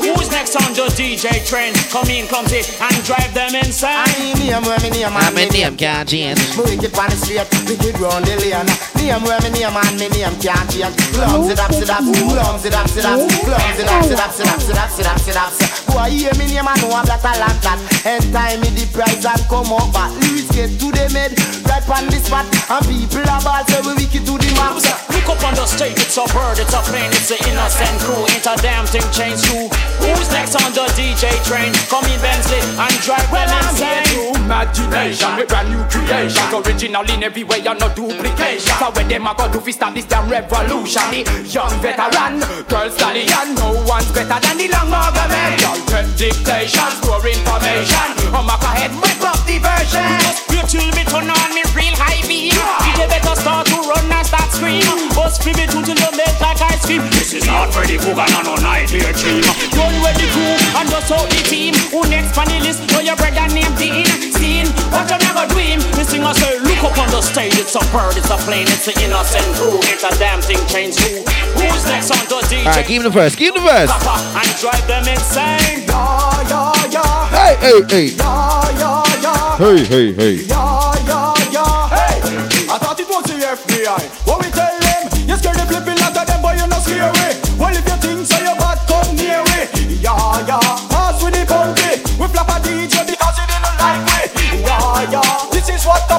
Who's 0.02 0.32
next 0.32 0.56
on 0.58 0.74
the 0.74 0.90
DJ 0.98 1.46
train? 1.46 1.74
Come 1.94 2.10
in, 2.10 2.26
clumsy, 2.26 2.66
and 2.66 2.98
drive 3.06 3.34
them 3.38 3.54
insane. 3.54 4.34
Name 4.42 4.64
where 4.66 4.82
me 4.82 4.90
name 4.90 5.14
and 5.14 5.36
me 5.36 5.46
name 5.54 5.78
can't 5.78 6.10
change. 6.10 6.42
Me 6.58 6.74
wicked 6.74 6.98
on 6.98 7.10
the 7.14 7.18
street, 7.22 7.46
wicked 7.70 8.02
round 8.02 8.26
the 8.26 8.34
lane. 8.42 8.66
Name 8.98 9.22
where 9.30 9.38
me 9.46 9.54
name 9.54 9.78
and 9.78 9.96
me 10.02 10.10
name 10.10 10.34
can't 10.42 10.66
change. 10.74 10.98
Clumsy 11.14 11.54
dap, 11.54 11.70
sit 11.70 11.90
up, 11.90 12.02
clumsy 12.02 12.70
dap, 12.74 12.90
sit 12.90 13.06
up, 13.06 13.22
clumsy 13.46 13.84
dap, 13.86 14.02
sit 14.02 14.18
up, 14.18 14.32
sit 14.34 14.50
up, 14.50 14.62
sit 14.62 14.78
up, 14.78 14.90
sit 14.90 15.06
up, 15.06 15.20
sit 15.22 15.38
up. 15.38 15.54
Boy, 15.94 16.10
hear 16.18 16.34
me 16.42 16.50
name 16.50 16.66
and 16.66 16.82
know 16.82 16.98
I'm 16.98 17.06
that 17.06 17.22
a 17.22 17.34
long 17.38 17.58
cat. 17.62 17.78
End 18.06 18.26
time 18.34 18.58
me 18.66 18.74
the 18.74 18.90
prize 18.90 19.22
and 19.22 19.44
come 19.46 19.70
up 19.70 19.94
back. 19.94 20.10
Lyrics 20.18 20.50
get 20.50 20.74
to 20.82 20.88
the 20.90 21.06
med, 21.14 21.38
right 21.70 21.86
on 21.94 22.10
the 22.10 22.18
spot, 22.18 22.50
and 22.50 22.86
people 22.90 23.22
are 23.30 23.42
ball 23.46 23.62
say 23.70 23.82
we 23.86 23.94
wicked 24.02 24.26
to 24.26 24.34
the 24.34 24.50
max. 24.58 24.90
Look 25.14 25.30
up 25.30 25.44
on 25.46 25.54
the 25.56 25.66
stage, 25.66 25.98
it's 26.08 26.16
a 26.16 26.24
bird, 26.32 26.56
it's 26.56 26.72
a 26.72 26.80
plane, 26.88 27.12
it's 27.12 27.36
an 27.36 27.40
innocent 27.52 28.00
crew. 28.00 28.24
Ain't 28.32 28.48
a 28.48 28.56
damn 28.64 28.88
thing 28.88 29.04
change 29.12 29.44
too. 29.44 29.68
Who's 30.00 30.32
next 30.32 30.56
on 30.56 30.72
the 30.72 30.88
DJ 30.96 31.28
train? 31.44 31.76
Come 31.92 32.08
in 32.08 32.16
Bentley 32.24 32.64
and 32.64 32.96
drive 33.04 33.28
them 33.28 33.52
insane. 33.68 34.40
Imagination, 34.40 35.36
we 35.36 35.44
brand 35.44 35.68
new 35.68 35.84
creation. 35.92 36.48
Original 36.56 37.04
in 37.12 37.28
every 37.28 37.44
way, 37.44 37.60
and 37.60 37.76
no 37.76 37.92
duplication. 37.92 38.72
So 38.80 38.88
when 38.96 39.12
them 39.12 39.28
a 39.28 39.36
go 39.36 39.52
do 39.52 39.60
start 39.68 40.00
this 40.00 40.08
damn 40.08 40.32
revolution, 40.32 41.04
the 41.12 41.28
young 41.44 41.76
veteran, 41.84 42.40
girl 42.72 42.88
stallion, 42.88 43.60
no 43.60 43.76
one's 43.84 44.08
better 44.16 44.40
than 44.40 44.56
the 44.64 44.72
long 44.72 44.88
argument. 44.88 45.60
Y'all 45.60 45.84
take 45.92 46.08
dictation, 46.16 46.88
store 47.04 47.20
information. 47.28 48.08
I'm 48.32 48.48
up 48.48 48.64
ahead, 48.64 48.96
whip 49.04 49.20
up 49.28 49.44
the 49.44 49.60
version. 49.60 50.08
You 50.56 50.64
chill 50.72 50.88
me 50.96 51.04
turn 51.04 51.28
on 51.28 51.52
me 51.52 51.68
real 51.76 51.96
high 52.00 52.24
beam. 52.24 52.56
You 52.96 53.08
better 53.12 53.36
start 53.36 53.67
to 53.67 53.67
run 53.88 54.12
and 54.12 54.28
start 54.28 54.52
scream. 54.52 54.84
Bust 55.16 55.44
fi 55.44 55.56
me 55.56 55.66
tune 55.72 55.84
till 55.88 55.96
you 55.96 56.12
melt 56.12 56.38
like 56.44 56.62
ice 56.62 56.86
cream. 56.86 57.04
This 57.16 57.34
is 57.34 57.48
not 57.48 57.72
Freddy 57.74 57.98
Krueger, 57.98 58.28
no 58.36 58.44
no 58.44 58.56
nightmare 58.60 59.16
dream. 59.16 59.44
Run 59.80 59.96
with 60.04 60.18
the 60.20 60.28
crew 60.36 60.56
and 60.78 60.88
just 60.92 61.12
out 61.12 61.28
the 61.32 61.42
team. 61.48 61.74
Who 61.96 62.04
next 62.12 62.38
on 62.38 62.48
the 62.52 62.60
list? 62.60 62.84
Know 62.92 63.00
your 63.00 63.16
brother 63.16 63.48
named 63.56 63.76
Dean. 63.80 64.06
Seen 64.36 64.68
what 64.92 65.08
you 65.08 65.18
never 65.24 65.48
dream. 65.56 65.80
Me 65.96 66.04
sing 66.04 66.24
and 66.24 66.36
say, 66.36 66.60
look 66.60 66.84
up 66.84 66.98
on 67.00 67.10
the 67.10 67.22
stage. 67.24 67.56
It's 67.56 67.76
a 67.76 67.84
bird, 67.96 68.20
it's 68.20 68.30
a 68.30 68.38
plane, 68.44 68.68
it's 68.68 68.88
an 68.92 69.00
innocent 69.00 69.48
crew. 69.56 69.80
It's 69.88 70.04
a 70.04 70.12
damn 70.20 70.42
thing 70.44 70.60
change 70.68 70.96
too. 71.00 71.24
Who's 71.56 71.86
next 71.88 72.12
on 72.12 72.22
the 72.28 72.44
DJ? 72.46 72.68
Alright, 72.68 72.88
give 72.88 73.02
him 73.02 73.04
the 73.04 73.10
verse. 73.10 73.36
Give 73.36 73.56
him 73.56 73.64
the 73.64 73.68
verse. 73.68 73.92
And 73.92 74.50
drive 74.60 74.86
them 74.88 75.08
insane. 75.08 75.88
Yeah, 75.88 76.50
yeah, 76.52 76.92
yeah. 76.92 77.28
Hey, 77.32 77.56
hey, 77.64 77.80
hey. 77.90 78.08
Yeah, 78.16 78.62
yeah, 78.78 79.04
yeah. 79.24 79.58
Hey, 79.58 79.86
hey, 79.86 80.14
hey. 80.14 80.34
Yeah. 80.46 80.97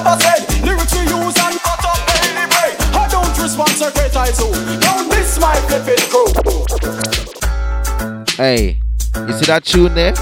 Tapa 0.09 0.21
said. 0.21 0.65
Lyrics 0.65 0.93
we 0.93 1.01
use 1.01 1.37
and 1.37 1.59
cut 1.59 1.85
up. 1.85 1.99
I 2.95 3.07
don't 3.11 3.37
respond 3.41 3.69
secretize 3.69 4.39
who. 4.39 4.49
Don't 4.79 5.07
miss 5.09 5.39
my 5.39 5.55
crew. 6.09 6.25
Hey, 8.35 8.79
you 9.27 9.33
see 9.33 9.45
that 9.45 9.63
tune 9.65 9.93
there? 9.93 10.13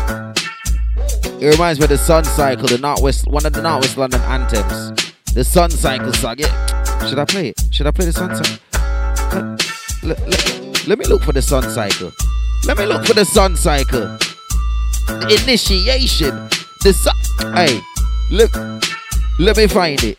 It 1.39 1.51
reminds 1.51 1.79
me 1.79 1.85
of 1.85 1.89
the 1.89 1.97
Sun 1.97 2.25
Cycle, 2.25 2.67
the 2.67 2.77
Northwest, 2.79 3.27
one 3.27 3.45
of 3.45 3.53
the 3.53 3.61
Northwest 3.61 3.97
London 3.97 4.21
anthems. 4.21 5.13
The 5.33 5.43
Sun 5.43 5.69
Cycle 5.71 6.11
song. 6.13 6.35
Yeah. 6.39 7.07
Should 7.07 7.19
I 7.19 7.25
play 7.25 7.49
it? 7.49 7.61
Should 7.71 7.87
I 7.87 7.91
play 7.91 8.05
the 8.05 8.13
Sun 8.13 8.35
Cycle? 8.35 9.57
Let, 10.03 10.27
let- 10.27 10.87
let 10.87 10.97
me 10.99 11.05
look 11.05 11.21
for 11.23 11.33
the 11.33 11.41
Sun 11.41 11.63
Cycle. 11.69 12.11
Let 12.65 12.77
me 12.77 12.85
look 12.85 13.05
for 13.05 13.13
the 13.13 13.25
Sun 13.25 13.55
Cycle. 13.57 14.17
The 15.07 15.39
initiation. 15.43 16.49
The 16.81 16.93
sun. 16.93 17.53
Hey, 17.53 17.79
look. 18.31 18.51
Let 19.39 19.55
me 19.57 19.67
find 19.67 20.03
it. 20.03 20.17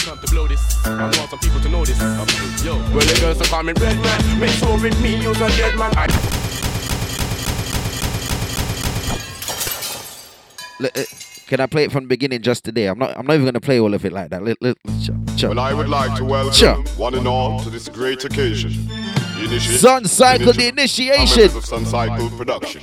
Come 0.00 0.18
to 0.18 0.26
blow 0.30 0.46
this. 0.46 0.86
I 0.86 1.02
want 1.02 1.14
some 1.30 1.38
people 1.38 1.60
to 1.60 1.68
know 1.68 1.84
this. 1.84 1.98
Yo, 2.64 2.76
well, 2.76 3.00
the 3.06 3.18
girls 3.20 3.40
are 3.40 3.44
coming 3.44 3.74
red 3.76 3.96
man. 4.00 4.40
Make 4.40 4.50
sure 4.50 4.80
with 4.80 5.00
me, 5.02 5.22
use 5.22 5.40
a 5.40 5.48
dead 5.48 5.76
man. 5.78 5.92
I 5.96 6.06
uh, 10.82 11.04
can 11.46 11.60
I 11.60 11.66
play 11.66 11.84
it 11.84 11.92
from 11.92 12.04
the 12.04 12.08
beginning 12.08 12.40
just 12.42 12.64
today? 12.64 12.86
I'm 12.86 12.98
not. 12.98 13.16
I'm 13.16 13.26
not 13.26 13.34
even 13.34 13.44
gonna 13.44 13.60
play 13.60 13.78
all 13.80 13.92
of 13.92 14.04
it 14.04 14.12
like 14.12 14.30
that. 14.30 14.42
Let, 14.42 14.56
let, 14.62 14.76
sure, 15.02 15.16
sure. 15.36 15.48
Well, 15.50 15.58
I 15.60 15.74
would 15.74 15.88
like 15.88 16.16
to 16.16 16.24
welcome 16.24 16.52
Sure. 16.54 16.76
one 16.96 17.14
and 17.14 17.28
all 17.28 17.60
to 17.62 17.70
this 17.70 17.88
great 17.88 18.24
occasion. 18.24 18.86
The 18.86 19.46
initi- 19.46 19.78
Sun 19.78 20.06
Cycle, 20.06 20.52
the 20.52 20.68
initiation. 20.68 21.44
of 21.56 21.64
Sun 21.64 21.84
Cycle 21.86 22.30
Production. 22.30 22.82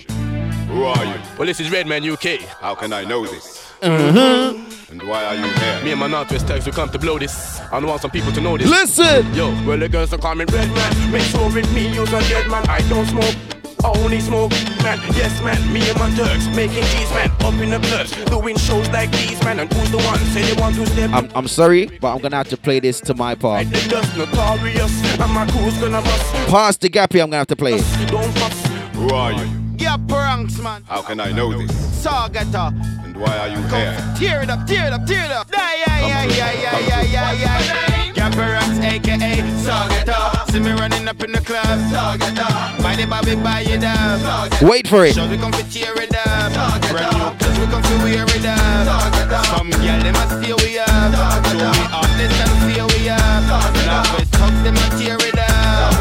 Who 0.68 0.84
are 0.84 1.06
you? 1.06 1.14
Well, 1.38 1.46
this 1.46 1.60
is 1.60 1.72
Redman 1.72 2.08
UK. 2.10 2.42
How 2.60 2.76
can 2.76 2.92
I 2.92 3.04
know 3.06 3.26
this? 3.26 3.72
Uh-huh. 3.82 4.54
And 4.90 5.02
why 5.04 5.24
are 5.26 5.36
you 5.36 5.44
here? 5.44 5.84
Me 5.84 5.92
and 5.92 6.00
my 6.00 6.08
Northwest 6.08 6.48
Tex, 6.48 6.66
we 6.66 6.72
come 6.72 6.90
to 6.90 7.00
blow 7.00 7.18
this. 7.18 7.62
I 7.72 7.80
want 7.80 8.02
some 8.02 8.12
people 8.12 8.32
to 8.34 8.42
know 8.42 8.58
this. 8.58 8.70
Listen! 8.70 9.34
Yo, 9.34 9.50
well, 9.66 9.78
the 9.78 9.88
girls 9.88 10.14
are 10.14 10.18
coming 10.18 10.48
Redman. 10.48 11.12
Make 11.12 11.24
sure 11.24 11.52
with 11.54 11.72
me, 11.74 11.94
use 11.94 12.12
a 12.12 12.20
dead 12.28 12.50
man. 12.50 12.68
I 12.70 12.82
don't 12.90 13.06
smoke. 13.06 13.36
I 13.84 13.90
Only 14.00 14.20
smoke, 14.20 14.52
man, 14.84 15.00
yes, 15.14 15.42
man. 15.42 15.72
Me 15.72 15.88
and 15.88 16.00
my 16.00 16.10
Turks 16.16 16.48
making 16.56 16.84
cheese, 16.84 17.12
man. 17.12 17.30
Up 17.42 17.54
in 17.62 17.70
the 17.70 17.80
clubs, 17.88 18.12
doing 18.26 18.58
shows 18.58 18.90
like 18.90 19.12
these, 19.12 19.42
man. 19.44 19.60
And 19.60 19.72
who's 19.72 19.92
the 19.92 19.98
one 19.98 20.18
say 20.34 20.42
they 20.52 20.60
want 20.60 20.76
to 20.76 20.86
step 20.88 21.12
I'm, 21.14 21.30
I'm 21.36 21.48
sorry, 21.48 21.86
but 22.02 22.14
I'm 22.14 22.20
gonna 22.20 22.38
have 22.38 22.50
to 22.50 22.58
play 22.58 22.80
this 22.80 23.00
to 23.02 23.14
my 23.14 23.36
part. 23.36 23.70
They 23.70 23.80
just 23.88 24.18
notorious, 24.18 25.20
and 25.20 25.32
my 25.32 25.46
crew's 25.50 25.78
gonna 25.78 26.02
bust. 26.02 26.34
Past 26.50 26.82
the 26.82 26.90
gappy, 26.90 27.22
I'm 27.22 27.30
gonna 27.30 27.38
have 27.38 27.48
to 27.48 27.56
play 27.56 27.76
it. 27.76 28.10
Don't 28.10 28.34
fuss. 28.34 28.66
Who 28.96 29.10
are 29.10 29.32
you? 29.32 29.67
Yeah, 29.78 29.98
pranks, 30.08 30.58
man. 30.60 30.84
How 30.88 31.02
can 31.02 31.20
I 31.20 31.32
know 31.32 31.52
this? 31.54 31.72
Sargata. 32.04 32.74
And 33.04 33.16
why 33.18 33.38
are 33.38 33.48
you 33.48 33.62
here? 33.68 33.96
Tear 34.18 34.44
it 34.44 34.50
up, 34.50 34.66
tear 34.68 34.88
it 34.88 34.94
up, 34.94 35.06
tear 35.06 35.26
it 35.26 35.32
up. 35.32 35.48
Yeah, 35.52 35.72
yeah, 35.86 36.00
yeah, 36.00 36.26
yeah, 36.26 36.52
yeah, 36.52 36.80
yeah, 36.80 37.02
yeah, 37.04 37.32
yeah. 37.34 38.14
Gapper 38.14 38.52
Rocks, 38.54 38.80
aka 38.80 39.42
Sargata. 39.64 40.52
See 40.52 40.60
me 40.60 40.72
running 40.72 41.08
up 41.08 41.24
in 41.24 41.32
the 41.32 41.40
club. 41.42 41.66
Sargata. 41.92 42.82
Buy 42.82 42.96
the 42.96 43.06
Bobby, 43.08 43.36
buy 43.36 43.62
it 43.62 43.84
up. 43.84 44.62
Wait 44.62 44.88
for 44.88 45.06
it. 45.06 45.16
Show 45.16 45.28
we 45.30 45.38
come 45.38 45.52
to 45.52 45.64
tear 45.72 45.94
it 46.02 46.16
up. 46.16 46.82
Brand 46.90 47.18
new 47.18 47.32
clothes, 47.38 47.60
we 47.60 47.66
come 47.68 47.84
to 47.84 47.98
wear 48.04 48.26
it 48.26 48.46
up. 48.46 49.46
Some 49.46 49.70
girl, 49.70 50.00
they 50.02 50.12
must 50.12 50.42
steer 50.42 50.56
we 50.58 50.80
up. 50.80 51.46
Show 51.48 51.70
me 51.70 51.86
honest 51.94 52.42
and 52.42 52.74
fear 52.74 52.86
we 52.98 53.10
up. 53.10 53.44
Now 53.86 54.04
we 54.18 54.26
talk, 54.26 54.54
them 54.64 54.76
and 54.76 54.94
tear 55.00 55.18
it 55.20 55.38
up. 55.38 55.94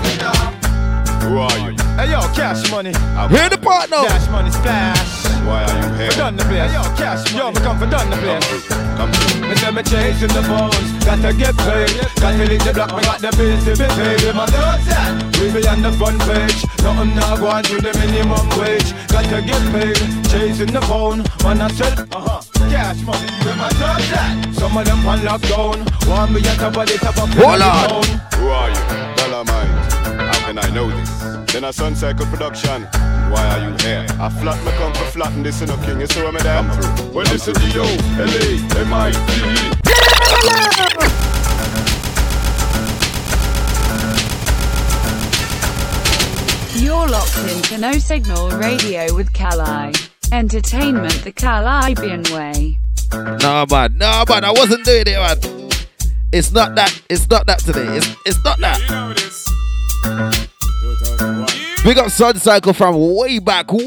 Who 1.23 1.39
are 1.39 1.71
you? 1.71 1.86
Hey, 1.97 2.11
yo, 2.11 2.21
cash 2.37 2.71
money. 2.71 2.93
Hear 3.33 3.49
the 3.49 3.57
part 3.57 3.89
now. 3.89 4.05
Cash 4.05 4.29
money 4.29 4.51
splash. 4.51 5.25
Why 5.49 5.65
are 5.65 5.77
you 5.81 5.89
come 5.89 5.97
for 5.97 6.17
done 6.17 6.37
the 6.37 6.45
place. 6.45 6.73
Yo, 6.77 6.83
cash, 6.93 7.33
yo, 7.33 7.51
me 7.51 7.61
come 7.65 7.79
for 7.79 7.87
done 7.89 8.11
the 8.11 8.17
place. 8.21 8.69
Come 9.01 9.11
through. 9.13 9.49
Me 9.49 9.55
say 9.57 9.71
me 9.73 9.83
chasing 9.83 10.29
the 10.37 10.45
bones, 10.45 10.77
gotta 11.09 11.33
get 11.33 11.57
paid. 11.57 11.97
Got 12.21 12.37
to 12.37 12.45
leave 12.45 12.65
the 12.69 12.73
block, 12.77 12.93
me 12.93 13.01
got 13.01 13.21
the 13.25 13.33
bills 13.33 13.65
to 13.65 13.73
be 13.81 13.89
paid. 13.97 14.21
We 14.29 14.33
must 14.37 14.53
that. 14.53 15.09
We 15.41 15.49
be 15.49 15.65
on 15.65 15.81
the 15.81 15.93
front 15.97 16.21
page. 16.29 16.69
Nothing 16.85 17.17
now 17.17 17.37
go 17.41 17.49
on 17.49 17.65
to 17.65 17.81
the 17.81 17.93
minimum 17.97 18.45
wage. 18.61 18.93
Got 19.09 19.25
to 19.33 19.41
get 19.41 19.65
paid, 19.73 19.97
chasing 20.29 20.77
the 20.77 20.83
phone. 20.85 21.25
When 21.49 21.65
I 21.65 21.73
said, 21.73 21.97
uh 22.13 22.21
huh, 22.21 22.41
cash 22.69 23.01
money, 23.09 23.25
we 23.41 23.57
must 23.57 23.81
that. 23.81 24.53
Some 24.53 24.77
of 24.77 24.85
them 24.85 25.01
on 25.09 25.25
lockdown. 25.25 25.81
Want 26.05 26.33
me 26.33 26.45
at 26.45 26.61
the 26.61 26.69
body 26.69 26.99
top 27.01 27.17
of 27.17 27.33
Hold 27.41 27.65
on. 27.65 28.05
Who 28.37 28.53
are 28.53 28.69
you? 28.69 28.85
Dollarmite. 29.17 29.73
How 30.29 30.47
can 30.47 30.59
I 30.59 30.69
know 30.77 30.91
this? 30.93 31.26
Then 31.57 31.65
a 31.65 31.73
Sun 31.73 31.97
Cycle 31.97 32.27
production. 32.27 32.83
Why 33.33 33.49
are 33.49 33.61
you 33.67 33.75
here? 33.79 34.05
I 34.21 34.29
flat 34.29 34.63
me 34.63 34.71
come 34.73 34.93
for 34.93 35.07
flatten 35.07 35.43
this 35.43 35.63
in 35.63 35.71
a 35.71 35.77
king. 35.87 35.99
You 36.03 36.07
see 36.07 36.23
what 36.23 36.35
me 36.35 36.41
there? 36.43 36.63
Come 36.63 36.71
through. 36.71 37.15
Well, 37.15 37.25
listen 37.33 37.55
to 37.55 37.67
you. 37.69 37.81
L-A, 37.81 38.61
M-I-T. 38.83 39.19
You're 46.85 47.09
locked 47.09 47.39
into 47.39 47.79
No 47.79 47.93
Signal 47.93 48.51
Radio 48.51 49.15
with 49.15 49.33
Kali. 49.33 49.95
Entertainment 50.33 51.25
the 51.25 51.33
Kalibbean 51.33 52.31
way. 52.35 52.79
No 53.41 53.65
man, 53.71 53.97
no 53.97 54.25
man, 54.29 54.45
I 54.45 54.53
wasn't 54.53 54.85
doing 54.85 55.05
it, 55.07 55.17
man. 55.17 55.39
It's 56.33 56.53
not 56.53 56.75
that. 56.75 57.01
It's 57.09 57.27
not 57.31 57.47
that 57.47 57.61
today. 57.61 57.97
It's 57.97 58.15
it's 58.27 58.45
not 58.45 58.59
that. 58.61 60.53
Big 61.87 61.99
up 61.99 62.11
Sun 62.11 62.35
Cycle 62.41 62.73
from 62.73 63.15
way 63.15 63.39
back 63.39 63.73
when. 63.73 63.87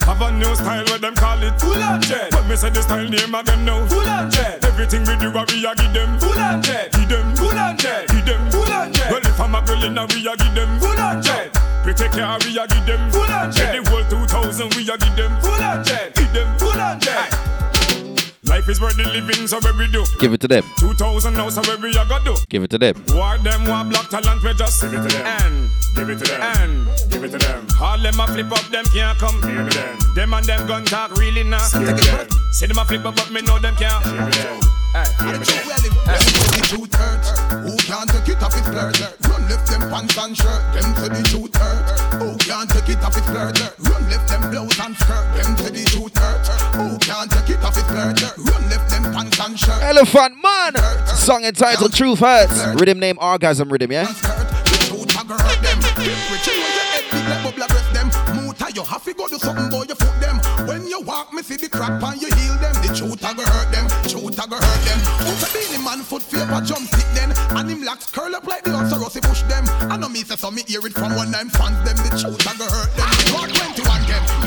Have 0.00 0.22
a 0.22 0.32
new 0.32 0.54
style 0.56 0.82
what 0.84 1.02
them 1.02 1.14
call 1.14 1.42
it? 1.42 1.60
Full 1.60 1.76
and 1.76 2.02
jet. 2.02 2.30
But 2.30 2.48
me 2.48 2.56
say 2.56 2.70
the 2.70 2.80
style 2.80 3.06
name 3.06 3.34
again 3.34 3.66
now 3.66 3.84
Full 3.84 4.00
and 4.00 4.32
jet. 4.32 4.64
Everything 4.64 5.00
we 5.04 5.14
do 5.20 5.28
a 5.28 5.44
we 5.44 5.60
a 5.60 5.74
give 5.74 5.92
them 5.92 6.18
Full 6.18 6.32
and 6.32 6.64
jet. 6.64 6.90
Give 6.92 7.06
them 7.06 7.36
Full 7.36 7.52
and 7.52 7.78
jet. 7.78 8.08
Give 8.08 8.24
them 8.24 8.50
Full 8.50 8.64
and 8.64 8.94
jet. 8.94 9.10
Well 9.10 9.20
if 9.20 9.38
I'm 9.38 9.54
a 9.54 9.60
girl 9.60 9.84
in 9.84 9.98
a 9.98 10.06
we 10.06 10.26
a 10.26 10.36
give 10.38 10.54
them 10.54 10.80
Full 10.80 10.98
and 10.98 11.22
jet. 11.22 11.52
Pretty 11.84 12.08
care 12.08 12.38
we 12.40 12.56
a 12.56 12.66
give 12.66 12.86
them 12.86 13.10
Full 13.10 13.28
and 13.28 13.52
jet. 13.52 13.76
In 13.76 13.84
The 13.84 13.90
whole 13.90 14.24
2000 14.24 14.74
we 14.74 14.88
a 14.88 14.96
give 14.96 15.16
them 15.16 15.38
Full 15.42 15.52
and 15.52 15.84
jet. 15.84 16.14
Give 16.14 16.32
them 16.32 16.48
Full 16.56 16.80
and 16.80 16.98
jet 16.98 17.53
Life 18.54 18.68
is 18.68 18.80
worth 18.80 18.96
the 18.96 19.02
living, 19.10 19.48
so 19.48 19.58
where 19.66 19.74
we 19.74 19.88
do. 19.88 20.06
Give 20.20 20.32
it 20.32 20.40
to 20.42 20.46
them. 20.46 20.62
2000 20.78 21.34
now, 21.34 21.48
so 21.48 21.60
where 21.62 21.76
we 21.76 21.90
a 21.98 22.06
go 22.06 22.22
do. 22.22 22.36
Give 22.48 22.62
it 22.62 22.70
to 22.70 22.78
them. 22.78 22.94
War 23.08 23.36
them, 23.38 23.66
war 23.66 23.82
black 23.82 24.08
talent, 24.10 24.44
we 24.44 24.54
just 24.54 24.80
give 24.80 24.94
it 24.94 25.02
to 25.02 25.08
them. 25.10 25.26
And 25.26 25.70
give 25.96 26.08
it 26.08 26.18
to 26.22 26.24
them. 26.24 26.40
And 26.40 26.86
give 27.10 27.24
it 27.24 27.32
to 27.32 27.38
them. 27.38 27.66
All 27.82 27.98
them 27.98 28.20
a 28.20 28.26
flip 28.28 28.52
up, 28.52 28.62
them 28.70 28.84
can't 28.94 29.18
come 29.18 29.40
near 29.40 29.64
them. 29.64 29.98
Them 30.14 30.34
and 30.34 30.46
them 30.46 30.68
gun 30.68 30.84
talk 30.84 31.16
really 31.16 31.42
not. 31.42 31.62
Scare 31.62 31.98
them. 31.98 32.28
See 32.52 32.66
them 32.66 32.78
a 32.78 32.84
flip 32.84 33.04
up, 33.04 33.16
but 33.16 33.32
me 33.32 33.42
know 33.42 33.58
them 33.58 33.74
can't. 33.74 34.04
Give 34.04 34.22
it 34.22 34.34
them. 34.38 34.60
Hey, 34.94 35.10
give 35.18 35.42
it 35.42 35.48
them. 35.50 35.90
The 36.54 36.60
truth 36.62 36.94
hurts. 36.94 37.30
Who 37.66 37.76
can't 37.90 38.08
take 38.08 38.36
it 38.36 38.40
off 38.40 38.54
his 38.54 38.68
flirt? 38.68 39.23
Run 39.44 39.50
lift 39.50 39.66
them 39.66 39.90
pants 39.90 40.16
and 40.16 40.36
shirt. 40.36 40.72
Them 40.72 40.94
say 40.96 41.08
the 41.08 41.22
truth 41.28 41.56
hurts. 41.56 42.00
Who 42.14 42.36
can't 42.38 42.70
take 42.70 42.88
it 42.88 43.04
off 43.04 43.14
his 43.14 43.24
flirt? 43.26 43.58
Run 43.78 44.08
lift 44.08 44.28
them 44.28 44.50
blouse 44.50 44.80
and 44.80 44.96
skirt. 44.96 45.34
Them 45.36 45.56
say 45.58 45.70
the 45.70 45.84
truth 45.84 46.16
hurts. 46.16 46.48
Who 46.74 46.98
can't 46.98 47.30
take 47.30 47.50
it 47.50 47.62
off 47.62 47.74
his 47.74 47.84
flirt? 47.84 48.36
Run 48.38 48.68
lift 48.70 48.88
them 48.88 49.12
pants 49.12 49.40
and 49.40 49.58
shirt. 49.58 49.82
Elephant 49.82 50.36
Man. 50.42 51.06
Song 51.08 51.44
entitled 51.44 51.92
Truth 51.92 52.20
Hurts. 52.20 52.80
Rhythm 52.80 52.98
name 52.98 53.18
Orgasm 53.20 53.68
Rhythm, 53.68 53.92
yeah? 53.92 54.06
You 58.84 58.90
have 58.90 59.04
to 59.04 59.14
go 59.14 59.26
do 59.28 59.38
something, 59.38 59.70
boy, 59.70 59.88
you 59.88 59.94
foot 59.94 60.12
them. 60.20 60.36
When 60.68 60.86
you 60.86 61.00
walk, 61.00 61.32
me 61.32 61.40
see 61.40 61.56
the 61.56 61.70
crack 61.70 62.02
and 62.04 62.20
you 62.20 62.28
heal 62.28 62.52
them. 62.60 62.76
The 62.84 62.92
truth 62.92 63.24
a 63.24 63.32
go 63.32 63.40
hurt 63.40 63.72
them, 63.72 63.88
truth 64.04 64.36
a 64.36 64.44
go 64.44 64.60
hurt 64.60 64.82
them. 64.84 65.00
Who's 65.24 65.40
a 65.40 65.48
Beenie 65.56 65.82
Man 65.82 66.04
foot 66.04 66.20
paper 66.28 66.60
jump 66.60 66.84
stick 66.92 67.08
then? 67.16 67.32
And 67.56 67.70
him 67.70 67.82
locks 67.82 68.10
curl 68.10 68.36
up 68.36 68.44
like 68.44 68.64
the 68.64 68.72
answer 68.72 68.98
Rossi 68.98 69.22
push 69.22 69.40
them. 69.48 69.64
I 69.88 69.96
know 69.96 70.10
me 70.10 70.20
say 70.20 70.36
so 70.36 70.50
me 70.50 70.64
hear 70.68 70.84
it 70.84 70.92
from 70.92 71.16
one 71.16 71.30
nine 71.30 71.48
fans 71.48 71.80
them. 71.80 71.96
The 71.96 72.12
truth 72.12 72.44
a 72.44 72.52
go 72.60 72.68
hurt 72.68 72.92
them. 72.92 73.08
Mark 73.32 73.48
21 73.56 73.72
them. 73.88 74.03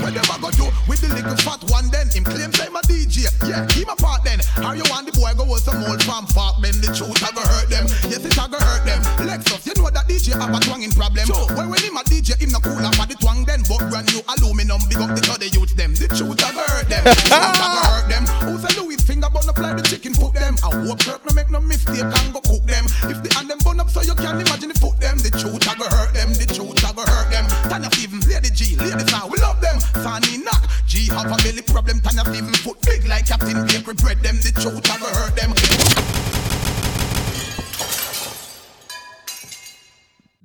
What 0.07 0.15
them 0.15 0.31
a 0.31 0.39
go 0.39 0.49
do 0.55 0.71
with 0.87 1.03
the 1.03 1.11
little 1.11 1.35
fat 1.43 1.59
one 1.67 1.91
then? 1.91 2.07
Him 2.07 2.23
claim 2.23 2.47
say 2.55 2.71
my 2.71 2.79
DJ. 2.87 3.27
Yeah, 3.43 3.67
he 3.75 3.83
my 3.83 3.91
part 3.99 4.23
then. 4.23 4.39
How 4.55 4.71
you 4.71 4.87
want 4.87 5.03
the 5.03 5.11
boy 5.11 5.35
go 5.35 5.43
with 5.43 5.67
some 5.67 5.83
old 5.83 5.99
farm 6.07 6.23
park 6.31 6.63
man? 6.63 6.79
The 6.79 6.95
truth 6.95 7.19
a 7.19 7.27
go 7.35 7.43
hurt 7.43 7.67
them. 7.67 7.83
Yes, 8.07 8.23
it 8.23 8.31
a 8.39 8.47
go 8.47 8.55
hurt 8.55 8.87
them. 8.87 9.03
Lexxus, 9.27 9.67
you 9.67 9.75
know 9.75 9.91
that 9.91 10.07
DJ 10.07 10.31
have 10.39 10.47
a 10.47 10.63
twanging 10.63 10.95
problem. 10.95 11.27
Sure. 11.27 11.51
When 11.59 11.67
when 11.67 11.83
him 11.83 11.99
a 11.99 12.07
DJ, 12.07 12.39
him 12.39 12.55
no 12.55 12.63
cool 12.63 12.79
up 12.79 12.95
at 13.03 13.11
the 13.11 13.19
twang 13.19 13.43
then. 13.43 13.67
But 13.67 13.83
brand 13.91 14.07
new 14.07 14.23
aluminum, 14.31 14.79
big 14.87 15.03
up 15.03 15.11
the 15.11 15.27
other 15.27 15.51
youth 15.51 15.75
them. 15.75 15.91
The 15.91 16.07
truth 16.07 16.39
a 16.39 16.55
go 16.55 16.63
hurt 16.71 16.87
them. 16.87 17.03
The 17.03 17.11
truth 17.27 17.59
a 17.59 17.67
go 17.67 17.81
hurt 17.91 18.07
them. 18.07 18.23
Who 18.47 18.55
say 18.63 18.71
Louis 18.79 18.95
finger 19.03 19.27
bun 19.27 19.43
up 19.43 19.59
like 19.59 19.75
the 19.75 19.83
chicken 19.83 20.15
foot 20.15 20.39
them? 20.39 20.55
I 20.63 20.71
hope 20.87 21.03
Kirk 21.03 21.19
no 21.27 21.35
make 21.35 21.51
no 21.51 21.59
mistake 21.59 21.99
and 22.07 22.31
go 22.31 22.39
cook 22.47 22.63
them. 22.63 22.87
If 23.11 23.27
the 23.27 23.29
hand 23.35 23.51
them 23.51 23.59
bun 23.59 23.83
up 23.83 23.91
so 23.91 23.99
you 24.07 24.15
can't 24.15 24.39
imagine 24.39 24.71
the 24.71 24.79
foot 24.79 25.03
them. 25.03 25.19
The 25.19 25.35
truth 25.35 25.67
a 25.67 25.75
go 25.75 25.83
hurt 25.91 26.15
them. 26.15 26.31
The 26.31 26.47
truth 26.47 26.79
a 26.79 26.95
go 26.95 27.03
hurt 27.03 27.27
them. 27.27 27.43
Tanya 27.67 27.91
Stephens, 27.91 28.23
Lady 28.31 28.55
G, 28.55 28.79
Lady 28.79 29.03
Star, 29.03 29.27
we 29.27 29.35
love 29.43 29.59
them. 29.59 29.75
Fanny 30.03 30.37
knock, 30.43 30.63
G 30.85 31.07
have 31.07 31.25
a 31.27 31.35
belly 31.43 31.61
problem. 31.61 31.99
Tanya 32.01 32.21
Stephens 32.21 32.59
foot 32.59 32.81
big 32.81 33.07
like 33.07 33.25
Captain 33.27 33.65
Bakery 33.65 33.93
bread 33.95 34.19
them. 34.21 34.35
The 34.37 34.51
truth 34.51 34.83
go 34.83 35.07
hurt 35.07 35.35
them. 35.35 35.53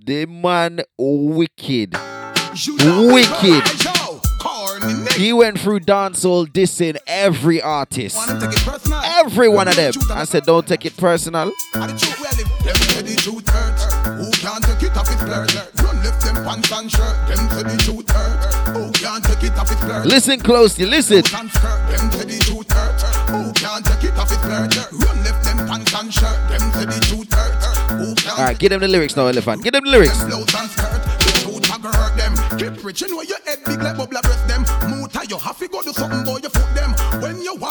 The 0.04 0.26
man 0.26 0.80
wicked. 0.98 1.94
Wicked. 2.84 3.62
He 5.16 5.32
went 5.32 5.60
through 5.60 5.80
dancehall 5.80 6.46
dissing 6.48 6.96
every 7.06 7.62
artist. 7.62 8.18
Every 9.04 9.48
one 9.48 9.68
of 9.68 9.76
them. 9.76 9.92
I 10.10 10.24
said, 10.24 10.44
don't 10.44 10.66
take 10.66 10.84
it 10.86 10.96
personal. 10.96 11.52
Them 11.72 11.96
say 11.98 13.02
the 13.02 13.16
truth 13.16 13.48
hurts. 13.48 13.84
Who 14.06 14.30
can't 14.32 14.64
take 14.64 14.82
it 14.82 14.96
off 14.96 15.08
his? 15.08 15.22
Run 15.22 16.02
lift 16.02 16.20
them 16.22 16.34
pants 16.44 16.72
and 16.72 16.90
shirt. 16.90 17.28
Them 17.28 17.48
the 17.48 17.82
truth 17.82 18.10
hurts. 18.10 18.61
Can't 19.02 19.24
take 19.24 19.42
it 19.42 19.58
off 19.58 19.68
his 19.68 19.80
flirt? 19.80 20.06
Listen 20.06 20.38
closely, 20.38 20.86
listen. 20.86 21.22
Them 21.22 21.48
say 21.50 22.22
the 22.22 22.38
truth. 22.38 22.70
Who 23.34 23.52
can't 23.52 23.84
take 23.84 24.04
it 24.04 24.16
off 24.16 24.30
his 24.30 24.38
flirt? 24.38 24.76
Run 24.92 25.18
lift 25.24 25.42
them 25.42 25.58
pants 25.66 25.92
and 25.92 26.14
shirt. 26.14 26.38
Them 26.48 26.70
say 26.70 26.86
the 26.86 26.98
truth 27.10 27.34
hurts. 27.34 28.30
All 28.30 28.44
right, 28.44 28.56
give 28.56 28.70
them 28.70 28.78
the 28.78 28.86
lyrics 28.86 29.16
now, 29.16 29.26
Elephant. 29.26 29.64
Give 29.64 29.72
them 29.72 29.82
the 29.84 29.90
lyrics. 29.90 30.22
blouse 30.22 30.54
and 30.54 30.70
skirt? 30.70 31.02
The 31.02 31.32
truth 31.42 31.66
a 31.66 31.82
go 31.82 31.90
hurt 31.90 32.16
them. 32.16 32.32
Keep 32.58 33.00
you 33.00 33.08
know 33.10 33.22
your 33.22 33.42
head 33.44 33.58
big 33.66 33.82
like 33.82 33.96
bubble 33.96 34.22
breast 34.22 34.46
them. 34.46 34.62
Muta, 34.86 35.26
you 35.28 35.36
have 35.36 35.58
to 35.58 35.66
go 35.66 35.82
do 35.82 35.92
something, 35.92 36.22
boy, 36.22 36.38
you 36.38 36.50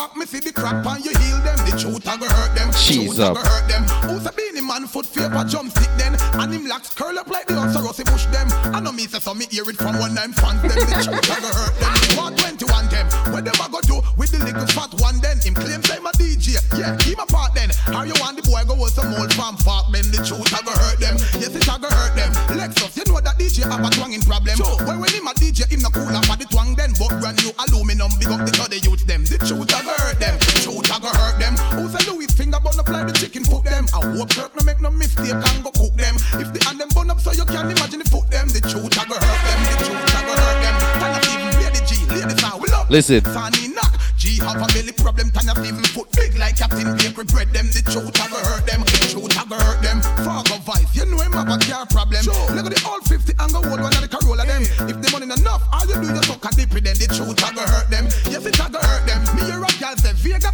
walk, 0.01 0.17
me 0.17 0.25
see 0.25 0.39
the 0.39 0.51
crack 0.51 0.81
and 0.85 1.05
you 1.05 1.13
heal 1.21 1.37
them. 1.45 1.57
The 1.61 1.77
truth 1.77 2.05
a 2.09 2.17
go 2.17 2.25
hurt 2.25 2.53
them. 2.57 2.69
A 2.73 3.21
up. 3.21 3.37
go 3.37 3.43
hurt 3.45 3.65
them. 3.69 3.83
Who's 4.09 4.25
a 4.25 4.33
Beenie 4.33 4.65
Man 4.65 4.87
foot 4.87 5.05
paper 5.13 5.43
jump 5.45 5.69
stick 5.71 5.91
then? 5.97 6.17
And 6.41 6.53
him 6.53 6.65
locks 6.65 6.93
curl 6.93 7.17
up 7.19 7.27
like 7.27 7.45
the 7.47 7.55
answer 7.61 7.81
Rossi 7.81 8.03
push 8.03 8.25
them. 8.33 8.47
I 8.73 8.79
know 8.79 8.91
me 8.91 9.05
say 9.05 9.19
so 9.19 9.33
me 9.33 9.45
hear 9.45 9.67
it 9.69 9.77
from 9.77 9.99
one 9.99 10.13
nine 10.13 10.33
fans 10.33 10.61
them. 10.61 10.73
The 10.73 10.97
truth 11.05 11.29
a 11.29 11.37
go 11.37 11.49
hurt 11.53 11.75
them. 11.77 11.93
Twenty 12.37 12.65
one 12.65 12.87
them. 12.89 13.05
What 13.29 13.45
them 13.45 13.57
a 13.61 13.67
go 13.69 13.79
do 13.85 14.01
with 14.17 14.31
the 14.33 14.41
little 14.41 14.65
fat 14.73 14.89
one 14.97 15.21
then? 15.21 15.37
Him 15.37 15.53
claim 15.53 15.83
say 15.83 15.99
my 15.99 16.11
DJ. 16.17 16.57
Yeah, 16.73 16.97
he 17.05 17.13
my 17.13 17.25
part 17.29 17.53
then. 17.53 17.69
How 17.93 18.01
you 18.03 18.17
want 18.17 18.41
the 18.41 18.43
boy 18.43 18.65
go 18.65 18.73
with 18.81 18.93
some 18.97 19.13
old 19.13 19.33
farm 19.37 19.57
park 19.61 19.93
man? 19.93 20.09
The 20.09 20.25
truth 20.25 20.49
a 20.49 20.59
go 20.65 20.73
hurt 20.73 20.97
them. 20.97 21.15
Yes, 21.37 21.53
it 21.53 21.69
a 21.69 21.75
go 21.77 21.89
hurt 21.89 22.17
them. 22.17 22.31
Lexxus, 22.57 22.97
you 22.97 23.05
know 23.05 23.21
that 23.21 23.37
DJ 23.37 23.69
have 23.69 23.85
a 23.85 23.89
twanging 23.93 24.25
problem. 24.25 24.57
When 24.87 24.97
when 24.97 25.13
him 25.13 25.29
a 25.29 25.33
DJ, 25.37 25.69
him 25.69 25.85
no 25.85 25.93
cool 25.93 26.09
up 26.09 26.25
at 26.29 26.41
the 26.41 26.47
twang 26.49 26.73
then. 26.73 26.93
But 26.97 27.13
brand 27.21 27.37
new 27.43 27.53
aluminum, 27.61 28.11
big 28.17 28.33
up 28.33 28.41
the 28.47 28.53
other 28.57 28.81
youth 28.81 29.05
them. 29.05 29.25
The 29.25 29.37
truth 29.37 29.69
a 29.69 29.79
go 29.85 29.90
hurt 29.99 30.19
them. 30.19 30.35
Truth 30.63 30.91
a 30.91 30.97
go 30.99 31.09
hurt 31.09 31.39
them. 31.39 31.53
Who 31.75 31.89
say 31.89 32.03
Louis 32.11 32.27
finger 32.27 32.59
bun 32.59 32.79
up 32.79 32.89
like 32.89 33.07
the 33.07 33.13
chicken 33.13 33.43
foot 33.43 33.63
them? 33.63 33.85
I 33.93 33.99
hope 34.17 34.29
Kirk 34.31 34.55
no 34.55 34.63
make 34.63 34.81
no 34.81 34.91
mistake 34.91 35.33
and 35.33 35.63
go 35.63 35.71
cook 35.71 35.95
them. 35.95 36.15
If 36.39 36.53
the 36.53 36.59
hand 36.65 36.79
them 36.79 36.89
bun 36.93 37.09
up 37.09 37.19
so 37.19 37.31
you 37.31 37.45
can 37.45 37.71
imagine 37.71 37.99
the 37.99 38.09
foot 38.09 38.29
them. 38.29 38.47
The 38.47 38.61
truth 38.61 38.95
a 38.97 39.03
go 39.07 39.15
hurt 39.15 39.41
them. 39.47 39.59
The 39.67 39.75
truth 39.85 40.15
a 40.15 40.19
go 40.25 40.33
hurt 40.35 40.59
them. 40.61 40.75
Tanya 41.01 41.21
even 41.31 41.51
Lady 41.61 41.81
G, 41.87 41.91
Lady 42.11 42.35
Star, 42.37 42.59
we 42.59 42.67
love 42.69 42.89
Listen. 42.89 43.21
Fanny 43.21 43.71
knock, 43.71 43.95
G 44.17 44.37
have 44.43 44.59
a 44.59 44.67
belly 44.75 44.91
problem. 44.91 45.31
Tanya 45.31 45.55
even 45.63 45.85
foot 45.95 46.11
big 46.11 46.37
like 46.37 46.57
Captain 46.57 46.91
Bakery 46.99 47.25
bread 47.25 47.49
them. 47.55 47.71
The 47.71 47.81
truth 47.87 48.11
a 48.11 48.25
go 48.27 48.37
hurt 48.43 48.67
them. 48.67 48.83
The 48.83 49.07
truth 49.15 49.31
a 49.31 49.43
go 49.47 49.55
hurt 49.55 49.81
them. 49.81 50.03
Fargo 50.27 50.59
Vice, 50.67 50.91
you 50.93 51.05
know 51.07 51.23
him 51.23 51.31
have 51.31 51.47
a 51.47 51.57
car 51.57 51.85
problem. 51.87 52.21
Look 52.51 52.67
at 52.67 52.73
the 52.75 52.81
all 52.83 53.01
50 53.01 53.33
and 53.39 53.51
go 53.51 53.63
hold 53.63 53.79
one 53.79 53.95
of 53.95 54.01
the 54.03 54.09
Corolla 54.11 54.45
them. 54.45 54.63
If 54.91 54.99
the 54.99 55.07
money 55.15 55.25
enough, 55.31 55.63
all 55.71 55.87
you 55.87 55.95
do 55.95 56.11
is 56.11 56.27
suck 56.27 56.43
a 56.43 56.49
dip 56.51 56.73
with 56.75 56.83
them. 56.83 56.97
The 56.99 57.07
truth 57.07 57.39
a 57.39 57.49
go 57.55 57.63
hurt 57.63 57.87
them. 57.89 58.05
Yes, 58.27 58.43
it 58.45 58.59
a 58.59 58.67
go 58.67 58.79
hurt 58.83 58.90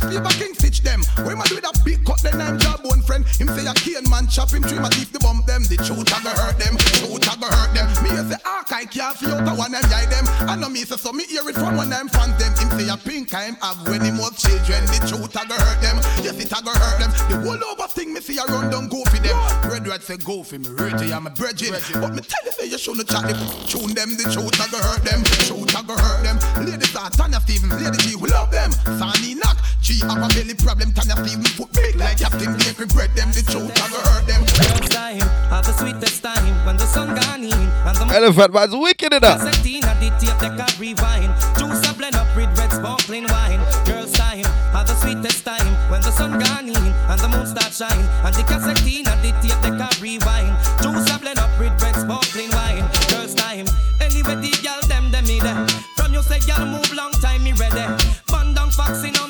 flavor 0.08 0.34
King 0.40 0.54
stitch 0.56 0.82
them. 0.82 1.04
When 1.24 1.38
man 1.38 1.48
do 1.48 1.60
that 1.62 1.80
big 1.84 2.04
cut, 2.06 2.22
then 2.24 2.42
I'm 2.42 2.58
jawbone 2.58 3.04
friend. 3.04 3.26
Him 3.40 3.48
say 3.52 3.68
a 3.68 3.74
cane 3.74 4.08
man 4.10 4.28
chop 4.28 4.52
him 4.52 4.64
trim 4.64 4.86
a 4.86 4.90
teeth 4.90 5.12
the 5.12 5.20
bump 5.20 5.46
them. 5.46 5.64
The 5.64 5.78
truth 5.78 6.08
a 6.08 6.18
go 6.24 6.32
hurt 6.32 6.58
them. 6.58 6.78
Truth 6.78 7.28
a 7.28 7.34
go 7.40 7.48
hurt 7.48 7.74
them. 7.76 7.88
Me 8.04 8.10
say 8.16 8.40
ah, 8.46 8.64
arc 8.64 8.72
I 8.72 8.86
can't 8.86 9.16
feel 9.18 9.36
out 9.36 9.58
one 9.58 9.72
them 9.72 9.84
guy 9.90 10.06
them. 10.08 10.26
I 10.48 10.56
know 10.56 10.70
me 10.70 10.84
say 10.88 10.98
so 10.98 11.12
me 11.12 11.26
hear 11.26 11.48
it 11.48 11.56
from 11.56 11.76
one 11.76 11.90
them 11.90 12.08
fans 12.08 12.38
them. 12.40 12.54
Him 12.56 12.70
say 12.80 12.88
a 12.88 12.98
pink 12.98 13.34
I'm 13.34 13.56
have 13.60 13.84
when 13.88 14.02
him 14.02 14.18
have 14.24 14.38
children. 14.38 14.82
The 14.88 15.00
truth 15.08 15.36
a 15.36 15.44
go 15.48 15.56
hurt 15.56 15.80
them. 15.84 15.98
Yes, 16.24 16.40
it 16.40 16.52
a 16.52 16.60
go 16.64 16.72
hurt 16.72 16.98
them. 17.00 17.12
The 17.30 17.36
whole 17.44 17.64
over 17.72 17.88
thing 17.92 18.14
me 18.14 18.22
see 18.22 18.38
a 18.38 18.46
run 18.48 18.72
down 18.72 18.88
go 18.88 19.04
for 19.06 19.20
them. 19.20 19.36
Red 19.68 19.88
red 19.88 20.04
say 20.04 20.18
go 20.18 20.44
for 20.44 20.60
me, 20.60 20.70
Reggie, 20.70 21.14
I'm 21.14 21.28
a 21.28 21.32
bridging. 21.32 21.74
But 22.00 22.14
me 22.16 22.22
tell 22.22 22.44
you 22.46 22.52
say 22.52 22.66
you 22.68 22.78
shouldn't 22.78 23.10
chat 23.10 23.28
the 23.28 23.36
tune 23.68 23.94
them. 23.94 24.16
The 24.16 24.30
truth 24.32 24.56
a 24.56 24.66
go 24.72 24.80
hurt 24.80 25.04
them. 25.04 25.24
Truth 25.48 25.76
a 25.76 25.82
go 25.84 25.96
hurt 25.98 26.24
them. 26.24 26.38
Ladies 26.66 26.96
are 26.96 27.10
Tanya 27.10 27.42
Stephens, 27.42 27.74
Lady 27.82 27.98
G, 28.06 28.16
we 28.16 28.30
love 28.30 28.52
them. 28.52 28.72
Sunny 28.98 29.36
knock, 29.36 29.58
G 29.82 29.97
have 30.02 30.22
a 30.22 30.28
belly 30.34 30.54
problem. 30.54 30.92
Tanya 30.94 31.16
Stephens 31.16 31.52
foot 31.54 31.72
big 31.74 31.96
like 31.96 32.20
Captain 32.20 32.54
Bakery 32.58 32.88
bread 32.88 33.12
them. 33.16 33.30
The 33.32 33.42
truth 33.42 33.72
a 33.72 33.86
go 33.90 34.00
hurt 34.10 34.26
them. 34.28 34.42
Girls 34.46 34.90
time, 34.90 35.26
have 35.50 35.66
the 35.66 35.74
sweetest 35.74 36.24
time 36.24 36.66
when 36.66 36.78
the 36.78 36.86
sun 36.86 37.16
gone 37.16 37.44
in 37.44 37.54
and 37.54 37.96
the 37.98 38.06
Elephant 38.16 38.54
man's 38.54 38.76
wicked 38.76 39.14
enough. 39.14 39.42
Cassette 39.42 39.86
at 39.86 39.98
the 40.00 40.10
tape 40.20 40.38
deck 40.40 40.60
a 40.60 40.68
rewind. 40.80 41.32
Juice 41.58 41.84
a 41.90 41.94
blend 41.94 42.16
up 42.16 42.30
with 42.36 42.52
red 42.58 42.72
sparkling 42.72 43.26
wine. 43.30 43.62
Girls 43.86 44.12
time, 44.12 44.46
have 44.74 44.88
the 44.88 44.96
sweetest 44.96 45.46
time 45.46 45.72
when 45.90 46.02
the 46.02 46.12
sun 46.12 46.40
gone 46.40 46.70
in 46.70 46.88
and 47.10 47.20
the 47.20 47.30
moon 47.30 47.46
start 47.46 47.74
shine. 47.74 48.06
And 48.26 48.34
the 48.36 48.44
cassette 48.44 48.82
at 48.82 49.20
the 49.22 49.32
tape 49.42 49.62
deck 49.64 49.80
a 49.80 49.90
rewind. 50.02 50.54
Juice 50.82 51.08
a 51.14 51.20
blend 51.20 51.40
up 51.40 51.52
with 51.60 51.74
red 51.82 51.96
sparkling 51.96 52.52
wine. 52.52 52.86
Girls 53.10 53.34
time, 53.34 53.68
anyway 54.02 54.36
the 54.42 54.52
girl 54.64 54.82
them 54.88 55.12
them 55.12 55.26
me 55.26 55.40
there. 55.40 55.68
From 55.96 56.14
you 56.14 56.22
say 56.22 56.40
girl 56.46 56.66
move 56.66 56.92
long 56.94 57.12
time 57.24 57.44
me 57.44 57.54
ready. 57.54 57.86
Man 58.32 58.54
down 58.54 58.72
foxy 58.72 59.12
now 59.12 59.27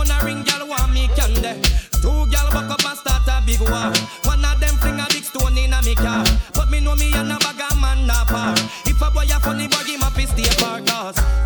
Telephone 0.00 0.22
a 0.22 0.24
ring 0.24 0.42
girl 0.44 0.66
want 0.66 0.92
me 0.92 1.08
candy. 1.08 1.60
Two 2.00 2.08
girl 2.08 2.48
back 2.50 2.70
up 2.70 2.84
and 2.84 2.98
start 2.98 3.28
a 3.28 3.44
big 3.44 3.60
war. 3.60 3.92
One 4.24 4.44
of 4.44 4.60
them 4.60 4.76
fling 4.76 4.98
a 4.98 5.06
big 5.10 5.24
stone 5.24 5.58
in 5.58 5.72
a 5.72 5.82
me 5.82 5.94
car. 5.94 6.24
But 6.54 6.70
me 6.70 6.80
know 6.80 6.96
me 6.96 7.12
and 7.12 7.30
a 7.30 7.38
bag 7.38 7.60
of 7.60 7.78
man 7.80 8.08
par. 8.26 8.54
If 8.86 9.02
a 9.02 9.10
boy 9.10 9.24
a 9.24 9.40
funny 9.40 9.68
boy, 9.68 9.84
him 9.84 10.00
a 10.00 10.10
cause 10.10 10.34
the 10.34 10.44
sweetest 10.56 11.39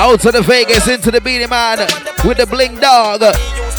Out 0.00 0.20
to 0.20 0.30
the 0.30 0.42
Vegas, 0.42 0.86
into 0.86 1.10
the 1.10 1.20
Beenie 1.20 1.48
Man 1.48 1.80
with 2.24 2.38
the 2.38 2.46
Bling 2.46 2.76
Dog. 2.76 3.20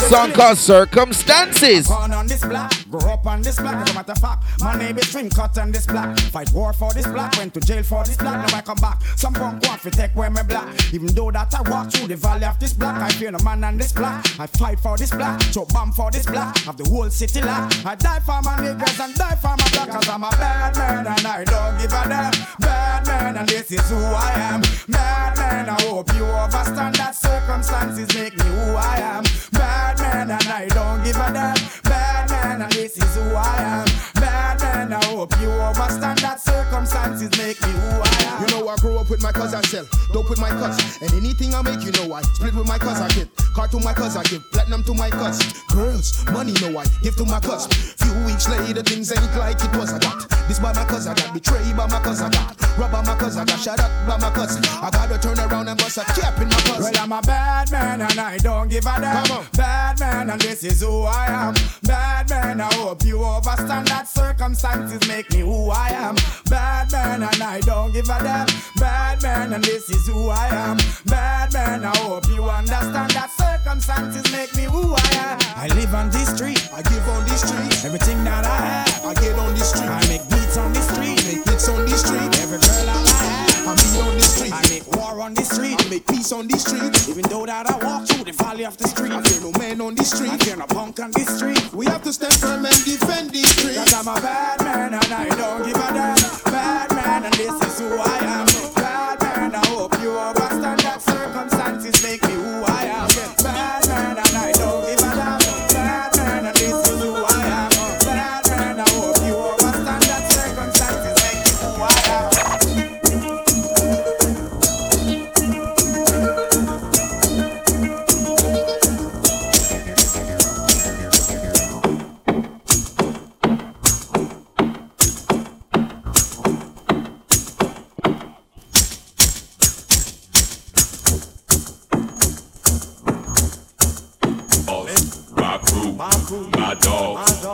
Song 0.07 0.31
called 0.31 0.57
Circumstances. 0.57 1.88
Born 1.88 2.13
on 2.13 2.26
this 2.26 2.43
block, 2.43 2.73
grew 2.89 3.01
up 3.01 3.26
on 3.27 3.41
this 3.41 3.59
block. 3.59 3.76
As 3.76 3.91
a 3.91 3.93
matter 3.93 4.13
of 4.13 4.17
fact, 4.17 4.43
my 4.61 4.76
name 4.77 4.97
is 4.97 5.11
Trim 5.11 5.30
Cut 5.30 5.57
on 5.57 5.71
this 5.71 5.85
block. 5.85 6.17
Fight 6.17 6.51
war 6.53 6.71
for 6.71 6.93
this 6.93 7.05
block, 7.05 7.38
went 7.38 7.53
to 7.53 7.59
jail 7.59 7.84
for 7.84 8.03
this 8.05 8.15
block. 8.15 8.49
Now 8.49 8.57
I 8.57 8.61
come 8.61 8.77
back. 8.77 9.03
Some 9.17 9.34
punk 9.34 9.63
want 9.67 9.81
to 9.81 9.91
take 9.91 10.15
away 10.15 10.30
my 10.30 10.41
block. 10.41 10.67
Even 10.93 11.07
though 11.07 11.31
that 11.31 11.53
I 11.53 11.69
walk 11.69 11.91
through 11.91 12.07
the 12.07 12.15
valley 12.15 12.45
of 12.45 12.57
this 12.59 12.73
block, 12.73 12.95
I 12.95 13.09
fear 13.09 13.31
no 13.31 13.39
man 13.39 13.63
on 13.63 13.77
this 13.77 13.91
block. 13.91 14.26
I 14.39 14.47
fight 14.47 14.80
for 14.80 14.97
this 14.97 15.11
block, 15.11 15.41
so 15.43 15.65
bomb 15.65 15.91
for 15.91 16.09
this 16.09 16.26
block. 16.26 16.57
Have 16.59 16.77
the 16.77 16.85
whole 16.85 17.09
city 17.09 17.41
locked. 17.41 17.85
I 17.85 17.95
die 17.95 18.19
for 18.21 18.41
my 18.41 18.57
niggas 18.57 18.99
and 19.03 19.13
die 19.15 19.35
for 19.35 19.55
my 19.57 19.69
block. 19.73 19.89
Cause 19.89 20.09
I'm 20.09 20.23
a 20.23 20.30
bad 20.31 20.77
man 20.77 21.07
and 21.07 21.27
I 21.27 21.43
don't 21.43 21.77
give 21.77 21.91
a 21.91 22.07
damn. 22.07 22.31
Bad 22.59 23.05
man 23.05 23.38
and 23.38 23.49
this 23.49 23.69
is 23.71 23.89
who 23.89 23.97
I 23.97 24.31
am. 24.35 24.61
Bad 24.88 25.38
man, 25.38 25.69
I 25.69 25.81
hope 25.84 26.11
you 26.15 26.23
understand 26.23 26.95
that 26.95 27.15
circumstances 27.15 28.07
make 28.15 28.38
me 28.38 28.45
who 28.45 28.76
I 28.76 28.97
am. 28.97 29.23
Bad 29.51 29.89
man 29.98 30.32
and 30.32 30.48
I 30.48 30.68
don't 30.68 31.03
give 31.03 31.16
a 31.16 31.34
damn. 31.34 31.56
Bad 31.84 32.30
man 32.30 32.61
and 32.61 32.72
this 32.72 32.98
is 32.98 33.16
who 33.16 33.36
I 33.36 33.56
am. 33.57 33.88
Bad 34.22 34.61
man, 34.61 34.94
I 34.94 35.03
hope 35.06 35.34
you 35.41 35.49
understand 35.49 36.20
that 36.20 36.40
circumstances 36.40 37.32
make 37.38 37.60
me 37.61 37.72
who 37.72 38.02
I 38.02 38.16
am. 38.28 38.41
You 38.41 38.48
know 38.53 38.68
I 38.68 38.76
grew 38.78 38.98
up 38.98 39.10
with 39.10 39.22
my 39.22 39.32
cousin 39.32 39.61
Shell, 39.64 39.86
dope 40.14 40.30
with 40.30 40.40
my 40.40 40.49
cuss. 40.49 41.02
And 41.02 41.11
anything 41.14 41.56
I 41.56 41.61
make, 41.61 41.82
you 41.84 41.91
know 41.91 42.14
I 42.14 42.22
split 42.22 42.53
with 42.53 42.68
my 42.68 42.78
cousin 42.78 43.03
I 43.03 43.10
get. 43.10 43.28
Car 43.56 43.68
to 43.70 43.80
my 43.80 43.94
cousin, 43.94 44.22
I 44.22 44.24
give 44.30 44.44
platinum 44.52 44.84
to 44.84 44.94
my 44.94 45.10
cuss. 45.10 45.64
Girls, 45.74 46.26
money 46.32 46.53
no 46.61 46.78
I 46.78 46.86
give 47.02 47.16
to 47.18 47.26
my 47.26 47.40
cuss. 47.40 47.68
Few 47.98 48.14
weeks 48.26 48.48
later, 48.49 48.84
things 48.84 49.11
ain't 49.11 49.36
like 49.38 49.64
it 49.64 49.76
was. 49.76 49.94
I 49.94 49.99
got 49.99 50.39
this 50.49 50.59
by 50.59 50.73
my 50.73 50.84
cousin, 50.84 51.13
I 51.13 51.15
got 51.15 51.34
betrayed 51.34 51.77
by 51.77 51.88
my 51.88 51.99
cousin, 51.99 52.26
I 52.26 52.30
got 52.30 52.77
robbed 52.77 52.91
by 52.91 53.01
my 53.03 53.15
cousin, 53.15 53.41
I 53.43 53.45
got 53.45 53.59
shot 53.59 53.80
up 53.80 53.91
by 54.07 54.17
my 54.17 54.34
cousin. 54.34 54.63
I 54.65 54.89
gotta 54.89 55.17
turn 55.19 55.39
around 55.39 55.67
and 55.67 55.77
bust 55.77 55.97
a 55.97 56.03
cap 56.19 56.41
in 56.41 56.49
my 56.49 56.55
cousin. 56.65 56.91
Well, 56.91 57.03
I'm 57.03 57.11
a 57.11 57.21
bad 57.21 57.71
man 57.71 58.01
and 58.01 58.19
I 58.19 58.38
don't 58.38 58.67
give 58.67 58.85
a 58.85 58.99
damn. 58.99 59.45
Bad 59.53 59.99
man 59.99 60.30
and 60.31 60.41
this 60.41 60.63
is 60.63 60.81
who 60.81 61.03
I 61.03 61.27
am. 61.27 61.53
Bad 61.84 62.30
man, 62.30 62.61
I 62.61 62.73
hope 62.73 63.05
you 63.05 63.23
understand 63.23 63.88
that 63.88 64.07
circumstances 64.07 65.07
make 65.07 65.30
me 65.31 65.39
who 65.39 65.69
I 65.69 65.89
am. 65.89 66.15
Bad 66.49 66.91
man 66.91 67.23
and 67.23 67.43
I 67.43 67.59
don't 67.61 67.93
give 67.93 68.09
a 68.09 68.17
damn. 68.23 68.47
Bad 68.77 69.21
man 69.21 69.53
and 69.53 69.63
this 69.63 69.89
is 69.89 70.07
who 70.07 70.30
I 70.30 70.47
am. 70.47 70.77
Bad 71.05 71.53
man, 71.53 71.85
I 71.85 71.95
hope 71.97 72.27
you 72.30 72.43
understand 72.49 73.11
that 73.11 73.30
circumstances 73.38 74.31
make 74.31 74.55
me 74.55 74.63
who 74.63 74.95
I 74.95 75.09
am. 75.13 75.39
I 75.55 75.67
live 75.76 75.93
on 75.93 76.09
this 76.09 76.35
street. 76.35 76.69
I 76.73 76.81
give 76.81 77.07
on 77.09 77.23
this 77.26 77.41
street. 77.41 77.85
Everything 77.85 78.23
that 78.23 78.45
I 78.45 78.57
have. 78.57 79.05
I 79.05 79.13
get 79.21 79.38
on 79.38 79.53
this 79.53 79.69
street. 79.69 79.89
I 79.89 80.07
make 80.07 80.39
beats 80.49 80.57
on 80.57 80.73
the 80.73 80.81
street. 80.81 81.26
Make 81.26 81.45
hits 81.45 81.69
on 81.69 81.85
this 81.85 82.01
street. 82.01 82.41
Every 82.41 82.57
girl 82.57 82.89
I 82.89 82.97
have. 82.97 83.67
I 83.67 83.73
meet 83.76 84.01
on 84.01 84.15
this 84.17 84.35
street. 84.35 84.53
I 84.53 84.61
make 84.69 84.88
war 84.97 85.21
on 85.21 85.34
the 85.34 85.43
street. 85.43 85.77
I 85.80 85.89
make 85.89 86.07
peace 86.07 86.31
on 86.31 86.47
this 86.47 86.63
street. 86.63 86.89
Even 87.07 87.30
though 87.30 87.45
that 87.45 87.69
I 87.69 87.77
walk 87.85 88.07
through 88.07 88.26
the 88.26 88.31
valley 88.31 88.65
of 88.65 88.77
the 88.77 88.88
street. 88.88 89.11
I 89.11 89.21
fear 89.21 89.41
no 89.41 89.51
man 89.59 89.81
on 89.81 89.99
I 89.99 90.03
street. 90.03 90.41
fear 90.43 90.55
no 90.57 90.65
punk 90.65 90.99
on 90.99 91.11
this 91.11 91.30
street. 91.38 91.61
We 91.73 91.85
have 91.85 92.03
to 92.03 92.13
stand 92.13 92.34
firm 92.34 92.65
and 92.65 92.84
defend 92.85 93.31
these 93.31 93.49
streets. 93.49 93.77
Cause 93.77 93.93
I'm 93.93 94.07
a 94.09 94.19
bad 94.21 94.63
man 94.63 94.93
and 94.93 95.13
I 95.13 95.30
don't 95.38 95.63
give 95.65 95.77
a 95.77 95.89
damn. 95.93 96.17
Bad 96.49 96.89
man 96.95 97.26
and 97.26 97.34
this 97.35 97.53
is 97.53 97.80
who 97.80 97.93
I 97.93 98.17
am. 98.34 98.45
Bad 98.73 99.21
man, 99.21 99.55
I 99.55 99.65
hope 99.67 99.93
you 100.01 100.11
understand 100.17 100.80
that 100.81 101.01
circumstances 101.01 102.01
make 102.01 102.23
me 102.26 102.34
who 102.34 102.63
I 102.65 102.84
am. 102.89 103.07
Bad 103.43 103.88
man 103.88 104.17
and 104.17 104.35
I 104.38 104.51
don't 104.53 104.81
give 104.88 104.98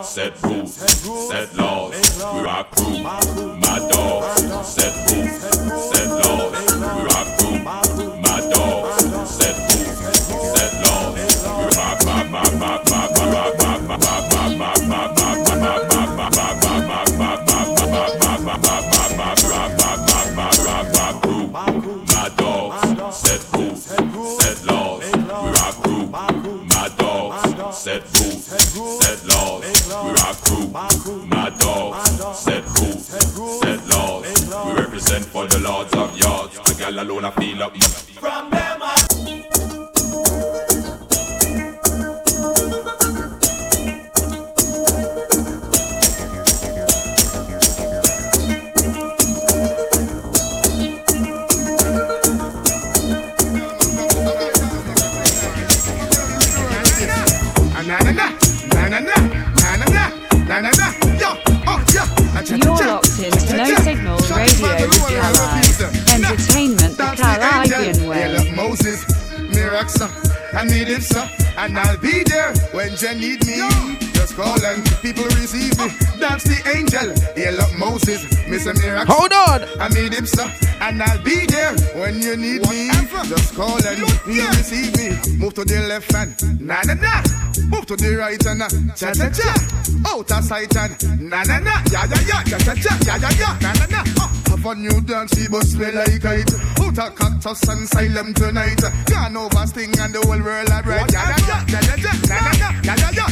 set 0.05 0.41
rules, 0.43 0.75
set 0.75 1.55
laws. 1.55 1.93
We 2.33 2.41
rock 2.41 2.71
crew, 2.75 2.99
my 2.99 3.89
dogs, 3.91 4.67
set 4.67 4.93
rules, 5.11 5.89
set 5.89 6.07
laws. 6.07 6.24
For 35.23 35.47
the 35.47 35.59
lords 35.59 35.93
of 35.93 36.17
yards. 36.17 36.59
The 36.59 36.75
gal 36.77 36.99
alone 36.99 37.23
I 37.23 37.31
feel 37.31 37.63
up. 37.63 37.77
From 37.77 38.49
them 38.49 38.84
Kalibbean 65.09 65.33
way. 65.33 66.13
Entertainment 66.13 66.97
the 66.97 67.05
Kalibbean 67.15 68.07
way. 68.07 68.45
Moses, 70.55 70.63
mirror 70.63 70.63
rock, 70.63 70.63
sir. 70.63 70.63
I 70.63 70.63
need 70.65 70.89
it, 70.89 71.03
sir. 71.03 71.29
And 71.57 71.77
I'll 71.77 71.97
be 71.97 72.23
there 72.23 72.53
when 72.71 72.93
you 72.97 73.15
need 73.15 73.45
me. 73.45 74.05
Just 74.13 74.35
call 74.35 74.63
and 74.65 74.83
people 75.01 75.23
receive 75.35 75.77
me. 75.77 75.87
That's 76.19 76.43
the 76.43 76.57
angel. 76.75 77.13
Hail 77.35 77.61
up 77.61 77.73
Moses. 77.77 78.23
Miss 78.47 78.65
a 78.65 78.73
miracle. 78.73 79.13
Hold 79.13 79.33
on. 79.33 79.67
I 79.79 79.89
need 79.89 80.13
him, 80.13 80.25
sir. 80.25 80.49
And 80.81 81.01
I'll 81.01 81.23
be 81.23 81.45
there 81.45 81.73
when 81.95 82.21
you 82.21 82.35
need 82.37 82.61
me. 82.69 82.89
Just 83.27 83.55
call 83.55 83.77
and 83.85 83.97
you 83.99 84.47
receive 84.49 84.95
me. 84.97 85.37
Move 85.37 85.53
to 85.55 85.65
the 85.65 85.85
left 85.87 86.11
hand. 86.11 86.35
Na 86.59 86.81
na 86.85 86.93
na. 86.93 87.21
Move 87.67 87.85
to 87.87 87.95
the 87.95 88.15
right 88.15 88.41
hand. 88.43 88.63
Cha 88.95 89.13
cha 89.13 89.29
cha. 89.29 89.55
Out 90.07 90.31
of 90.31 90.43
sight 90.43 90.75
and 90.77 91.29
na 91.29 91.43
na 91.43 91.59
na. 91.59 91.81
Ya 91.91 92.05
ya 92.05 92.19
ya. 92.27 92.43
Cha 92.43 92.57
cha 92.59 92.75
cha. 92.75 92.93
Ya 93.05 93.15
ya 93.17 93.29
ya. 93.39 93.57
Na 93.61 93.73
na 93.73 93.85
na. 93.87 94.03
Oh, 94.19 94.31
have 94.49 94.65
a 94.65 94.75
new 94.75 95.01
dance. 95.01 95.31
See 95.31 95.47
but 95.47 95.63
smell 95.65 95.93
like 95.95 96.23
it. 96.23 96.53
Out 96.79 96.99
of 96.99 97.15
cactus 97.15 97.67
and 97.69 97.87
silent 97.87 98.37
tonight. 98.37 98.81
Gone 99.07 99.37
over 99.37 99.65
sting 99.67 99.97
and 99.99 100.13
the 100.13 100.21
whole 100.21 100.39
world 100.45 100.69
are 100.69 100.83
bright. 100.83 101.11
Ya. 101.11 101.21
Ya 101.25 101.79
ya 101.81 101.95
ya. 101.97 102.13
Na 102.29 102.37
na 102.45 102.51
na. 102.61 102.69
Ya 102.85 102.93
ya 102.95 103.09
ya. 103.17 103.25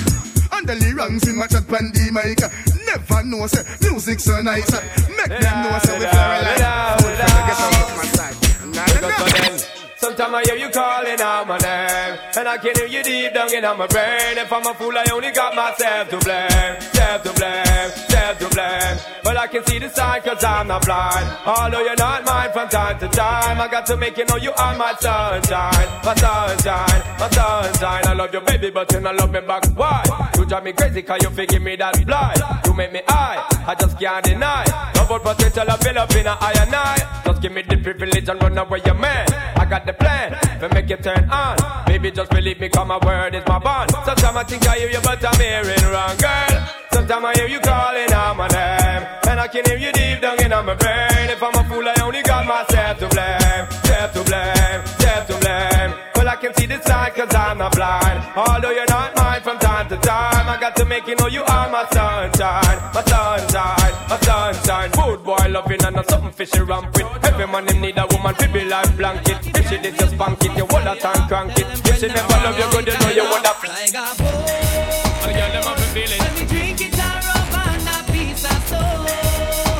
And 0.51 0.67
the 0.67 0.75
lyrics 0.75 1.27
in 1.27 1.35
my 1.37 1.47
chat 1.47 1.67
pan 1.67 1.91
the 1.93 2.09
mic 2.11 2.41
Never 2.85 3.23
know 3.25 3.47
say 3.47 3.63
music 3.81 4.19
so 4.19 4.39
nice 4.41 4.69
Make 5.17 5.29
them 5.41 5.63
know 5.63 5.79
say 5.79 5.97
we 5.97 6.05
fly 6.05 6.41
like 6.41 7.01
Food 7.01 7.17
from 7.17 7.33
the 7.33 7.41
ghetto 7.47 7.67
my 7.97 8.05
side 8.13 8.37
Na 8.75 8.85
na 9.01 9.07
na 9.09 9.82
Sometimes 10.03 10.33
I 10.35 10.43
hear 10.43 10.57
you 10.57 10.69
calling 10.69 11.21
out 11.21 11.47
my 11.47 11.57
name 11.59 12.19
And 12.35 12.45
I 12.45 12.57
can 12.57 12.75
hear 12.75 12.87
you 12.87 13.03
deep 13.03 13.33
down 13.33 13.53
in 13.53 13.63
my 13.63 13.87
brain. 13.87 14.35
If 14.35 14.51
I'm 14.51 14.67
a 14.67 14.73
fool 14.73 14.91
I 14.91 15.05
only 15.13 15.31
got 15.31 15.55
myself 15.55 16.09
to 16.09 16.17
blame 16.19 16.75
Self 16.91 17.23
to 17.23 17.31
blame, 17.31 17.89
self 18.11 18.37
to 18.39 18.49
blame. 18.51 18.97
But 19.23 19.37
I 19.37 19.47
can 19.47 19.65
see 19.65 19.79
the 19.79 19.87
sign 19.87 20.21
cause 20.23 20.43
I'm 20.43 20.67
not 20.67 20.83
blind. 20.83 21.25
Although 21.45 21.85
you're 21.87 21.95
not 21.95 22.25
mine 22.25 22.51
from 22.51 22.67
time 22.67 22.99
to 22.99 23.07
time 23.07 23.61
I 23.61 23.69
got 23.71 23.85
to 23.85 23.95
make 23.95 24.17
you 24.17 24.25
know 24.25 24.35
you 24.35 24.51
are 24.51 24.75
my 24.77 24.93
sunshine 24.99 25.87
My 26.03 26.15
sunshine, 26.15 27.01
my 27.17 27.29
sunshine. 27.29 28.03
I 28.05 28.13
love 28.13 28.33
you 28.33 28.41
baby 28.41 28.71
but 28.71 28.91
you 28.91 28.99
don't 28.99 29.15
love 29.15 29.31
me 29.31 29.39
back. 29.39 29.63
Why? 29.67 30.03
You 30.35 30.45
drive 30.45 30.65
me 30.65 30.73
crazy 30.73 31.01
cause 31.01 31.23
you 31.23 31.29
forgive 31.29 31.61
me 31.61 31.77
that 31.77 32.05
blind. 32.05 32.41
You 32.65 32.73
make 32.73 32.91
me 32.91 33.01
high, 33.07 33.39
I 33.65 33.73
just 33.79 33.97
can't 33.97 34.25
deny 34.25 34.92
about 35.15 35.37
potential 35.37 35.69
I 35.69 35.73
up 35.73 36.15
in 36.15 36.27
a 36.27 36.37
eye 36.39 36.53
and 36.59 36.75
eye. 36.75 37.21
Just 37.25 37.41
give 37.41 37.51
me 37.51 37.61
the 37.61 37.77
privilege 37.77 38.29
and 38.29 38.41
run 38.41 38.57
away 38.57 38.81
your 38.85 38.95
man. 38.95 39.27
I 39.55 39.65
got 39.65 39.85
the 39.85 39.93
plan 39.93 40.31
to 40.59 40.69
make 40.69 40.89
you 40.89 40.97
turn 40.97 41.29
on. 41.29 41.57
Baby 41.85 42.11
just 42.11 42.31
believe 42.31 42.59
me 42.59 42.69
cause 42.69 42.87
my 42.87 42.97
word 43.05 43.35
is 43.35 43.43
my 43.47 43.59
bond. 43.59 43.91
Sometimes 43.91 44.37
I 44.37 44.43
think 44.43 44.67
I 44.67 44.79
hear 44.79 44.89
you 44.89 45.01
but 45.03 45.23
I'm 45.23 45.39
hearing 45.39 45.85
wrong 45.91 46.17
girl. 46.17 46.55
Sometimes 46.91 47.25
I 47.25 47.33
hear 47.35 47.47
you 47.47 47.59
calling 47.59 48.11
out 48.11 48.37
my 48.37 48.47
name. 48.47 49.03
And 49.29 49.39
I 49.39 49.47
can 49.47 49.65
hear 49.65 49.77
you 49.77 49.91
deep 49.91 50.21
down 50.21 50.39
in 50.41 50.49
my 50.49 50.75
brain. 50.75 51.29
If 51.29 51.41
I'm 51.43 51.53
a 51.53 51.63
fool 51.69 51.87
I 51.87 51.95
only 52.01 52.21
got 52.23 52.45
myself 52.45 52.99
to 52.99 53.07
blame. 53.09 53.65
Self 53.85 54.13
to 54.13 54.23
blame, 54.23 54.85
self 54.99 55.27
to 55.27 55.37
blame 55.39 56.12
I 56.33 56.35
can 56.35 56.51
see 56.55 56.65
the 56.65 56.81
sign 56.81 57.11
cause 57.11 57.29
I'm 57.35 57.59
not 57.59 57.75
blind. 57.75 58.17
Although 58.35 58.71
you're 58.71 58.89
not 58.89 59.15
mine 59.15 59.41
from 59.43 59.59
time 59.59 59.87
to 59.89 59.97
time 59.97 60.49
I 60.49 60.57
got 60.59 60.75
to 60.77 60.83
make 60.83 61.05
you 61.05 61.15
know 61.15 61.27
you 61.27 61.43
are 61.43 61.69
my 61.69 61.85
sunshine 61.93 62.79
My 62.89 63.03
sunshine, 63.05 63.93
my 64.09 64.17
sunshine. 64.17 64.89
Food 64.97 65.23
boy 65.23 65.45
loving 65.49 65.85
and 65.85 65.95
something 66.09 66.31
fishy 66.31 66.61
rampant. 66.61 67.05
Every 67.23 67.45
man 67.45 67.67
him 67.67 67.81
need 67.81 67.99
a 67.99 68.07
woman 68.09 68.33
to 68.33 68.49
be 68.49 68.65
like 68.65 68.97
blanket. 68.97 69.45
If 69.45 69.69
she 69.69 69.77
did 69.77 69.93
just 69.93 70.15
spank 70.15 70.43
it, 70.43 70.57
you 70.57 70.65
would 70.65 70.81
have 70.89 70.97
time 70.97 71.27
crank 71.27 71.53
it. 71.53 71.67
If 71.69 71.99
she 71.99 72.07
never 72.07 72.37
love 72.41 72.57
you 72.57 72.67
good, 72.73 72.87
you 72.87 72.97
know 72.97 73.11
you 73.13 73.25
would 73.29 73.45
have 73.45 73.61
Like 73.61 73.93
a 73.93 74.05
boy. 74.17 74.33
Oh, 74.33 75.29
the 75.29 75.33
girl 75.37 75.51
them 75.53 75.77
feel 75.93 76.09
it 76.09 76.17
When 76.17 76.33
we 76.33 76.43
drink 76.49 76.81
it, 76.81 76.97
I 76.97 77.13
rub 77.29 77.53
a 77.61 78.11
piece 78.11 78.41
of 78.41 78.57
stone. 78.65 79.05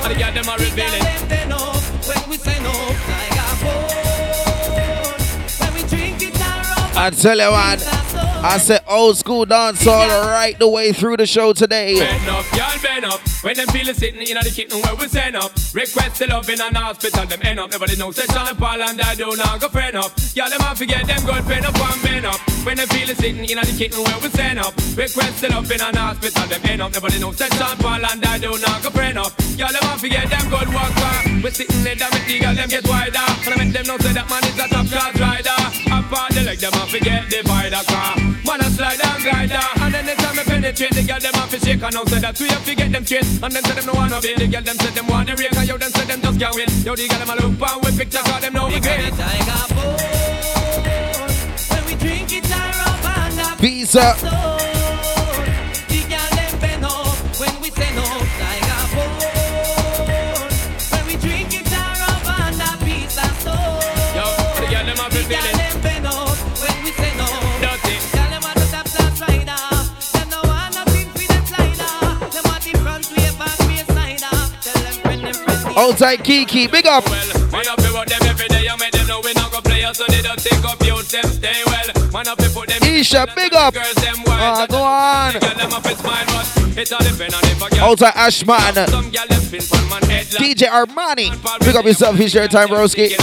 And 0.06 0.14
the 0.14 0.18
girl 0.22 0.34
them 0.38 0.50
a 0.50 0.56
reveal 0.62 0.94
it 0.94 1.02
Them 1.02 1.24
they 1.34 1.46
know 1.50 1.74
when 2.06 2.30
we 2.30 2.38
say 2.38 2.62
no. 2.62 2.74
Like 3.10 3.33
I 6.96 7.10
tell 7.10 7.38
you 7.38 7.50
what, 7.50 7.82
I 8.46 8.60
said 8.60 8.82
old 8.88 9.18
school 9.18 9.46
dance 9.46 9.86
all 9.88 10.08
right 10.30 10.58
the 10.60 10.68
way 10.70 10.94
through 10.94 11.18
the 11.18 11.26
show 11.26 11.52
today. 11.52 11.98
Bend 11.98 12.30
up, 12.30 12.46
y'all 12.54 12.82
bend 12.82 13.06
up. 13.06 13.20
When 13.42 13.56
them 13.58 13.68
feel 13.70 13.90
it 13.90 13.98
sitting 13.98 14.22
in 14.22 14.38
the 14.38 14.52
kitchen 14.54 14.80
where 14.80 14.96
we 14.96 15.08
send 15.08 15.36
up. 15.36 15.52
Request 15.74 16.20
the 16.20 16.28
love 16.28 16.48
in 16.50 16.62
an 16.62 16.76
hospital, 16.76 17.26
them 17.26 17.40
end 17.44 17.60
up. 17.60 17.72
Nobody 17.72 17.98
knows 17.98 18.16
that 18.18 18.30
Sean 18.32 18.56
Paul 18.56 18.82
and 18.82 19.02
I 19.02 19.16
do 19.16 19.36
not 19.36 19.60
go 19.60 19.70
friend 19.70 19.98
up. 19.98 20.12
Y'all 20.36 20.50
them 20.50 20.62
have 20.62 20.78
to 20.78 20.86
get 20.86 21.08
them 21.08 21.26
good 21.26 21.44
pen 21.50 21.66
up 21.66 21.76
and 21.76 22.02
bend 22.04 22.26
up. 22.26 22.40
When 22.64 22.78
them 22.78 22.88
feel 22.88 23.10
it 23.10 23.18
sitting 23.18 23.44
in 23.44 23.58
the 23.58 23.76
kitchen 23.76 24.04
where 24.04 24.20
we 24.22 24.30
send 24.30 24.60
up. 24.60 24.78
Request 24.96 25.42
the 25.42 25.50
love 25.50 25.72
in 25.72 25.82
an 25.82 25.96
hospital, 25.98 26.46
them 26.46 26.62
end 26.70 26.82
up. 26.82 26.94
Nobody 26.94 27.20
knows 27.20 27.38
that 27.42 27.52
Sean 27.58 27.76
Paul 27.82 28.06
and 28.06 28.24
I 28.24 28.38
do 28.38 28.54
not 28.62 28.84
go 28.84 28.90
friend 28.94 29.18
up. 29.18 29.34
Y'all 29.58 29.74
them 29.74 29.82
have 29.82 30.00
to 30.00 30.10
get 30.10 30.30
them 30.30 30.46
good 30.48 30.70
work 30.70 30.94
back. 31.02 31.26
We 31.42 31.50
sitting 31.50 31.84
there, 31.84 31.96
damn 31.96 32.14
it, 32.14 32.24
the 32.30 32.40
girl 32.40 32.54
them 32.54 32.70
get 32.70 32.86
wider. 32.88 33.18
And 33.18 33.50
I 33.50 33.58
make 33.58 33.74
them 33.74 33.86
know 33.90 33.98
say 33.98 34.14
that 34.14 34.30
man 34.30 34.46
is 34.46 34.62
a 34.62 34.68
top 34.70 34.86
class 34.88 35.14
rider. 35.18 35.58
On 36.14 36.30
the 36.30 36.42
leg, 36.46 36.60
them 36.60 36.72
have 36.84 36.92
to 36.92 37.00
get 37.00 37.30
divider 37.30 37.84
car. 37.88 38.16
Man 38.44 38.60
a 38.60 38.68
slide 38.70 39.00
and 39.00 39.24
glide 39.24 39.50
down. 39.50 39.64
And 39.80 39.94
then 39.94 40.06
the 40.06 40.16
time 40.16 40.36
me 40.36 40.44
penetrate, 40.44 40.92
the 40.92 41.04
girl 41.04 41.20
them 41.20 41.34
have 41.34 41.50
to 41.52 41.60
shake. 41.60 41.82
And 41.82 41.94
now 41.96 42.04
say 42.04 42.20
that 42.20 42.40
we 42.40 42.48
have 42.50 42.66
to 42.66 42.76
get 42.76 42.92
them 42.92 43.06
straight. 43.06 43.24
And 43.24 43.54
then 43.54 43.64
say 43.64 43.76
them 43.76 43.86
no 43.86 43.94
wanna 43.94 44.20
be. 44.20 44.36
The 44.36 44.48
girl 44.48 44.62
them 44.62 44.76
say 44.76 44.92
them 44.92 45.08
want 45.08 45.28
the 45.30 45.36
rake. 45.36 45.56
And 45.56 45.68
yo 45.68 45.78
them 45.78 45.92
say 45.92 46.06
them 46.06 46.22
just 46.22 46.40
can't 46.40 46.56
wait. 46.56 46.70
Yo 46.84 46.96
the 46.96 47.08
girl 47.08 47.20
them 47.20 47.30
a 47.30 47.36
look 47.40 47.62
and 47.62 47.80
we 47.86 47.92
picture 47.98 48.20
cause 48.20 48.42
them 48.42 48.54
know 48.54 48.68
we 48.68 48.80
great. 48.84 49.14
When 51.72 51.84
them 75.74 75.84
friend. 75.84 75.86
Hold 75.86 75.98
tight, 75.98 76.24
Kiki. 76.24 76.68
Big 76.68 76.86
up. 76.86 77.06
Man 77.52 77.68
up 77.68 77.80
about 77.80 78.08
them 78.08 78.22
every 78.24 78.48
day, 78.48 78.68
I 78.68 78.76
make 78.78 78.92
them 78.92 79.08
know 79.08 79.22
we 79.24 79.34
not 79.34 79.52
go 79.52 79.62
play 79.62 79.86
so 79.94 80.06
they 80.08 80.22
don't 80.22 80.40
take 80.40 80.64
up 80.66 80.82
youth, 80.84 81.10
them 81.12 81.24
stay 81.26 81.62
well. 81.66 82.12
Man 82.12 82.28
up 82.28 82.38
put 82.38 82.68
them 82.68 82.84
Isha, 82.84 83.28
big 83.36 83.54
up. 83.54 83.74
girls, 83.74 83.94
them 83.96 84.24
wild. 84.26 84.42
Ah, 84.42 84.66
go 84.68 84.82
on. 84.82 85.34
Girl, 85.34 85.56
them 85.56 85.74
up 85.74 85.86
smile, 85.86 86.26
but 86.28 86.78
it 86.78 86.92
all 86.92 87.00
depend 87.00 87.34
on 87.34 87.44
if 87.44 87.62
a 87.62 87.70
girl. 87.70 87.86
Hold 87.86 88.00
tight, 88.00 88.16
Ashman. 88.16 88.88
Some 88.88 89.12
girl 89.12 89.28
them 89.28 89.42
spin 89.42 89.62
for 89.62 89.78
man 89.90 90.02
DJ 90.02 90.68
Armani. 90.68 91.30
Big 91.64 91.76
up 91.76 91.86
yourself, 91.86 92.20
it's 92.20 92.34
your 92.34 92.48
time, 92.48 92.70
broski. 92.70 93.16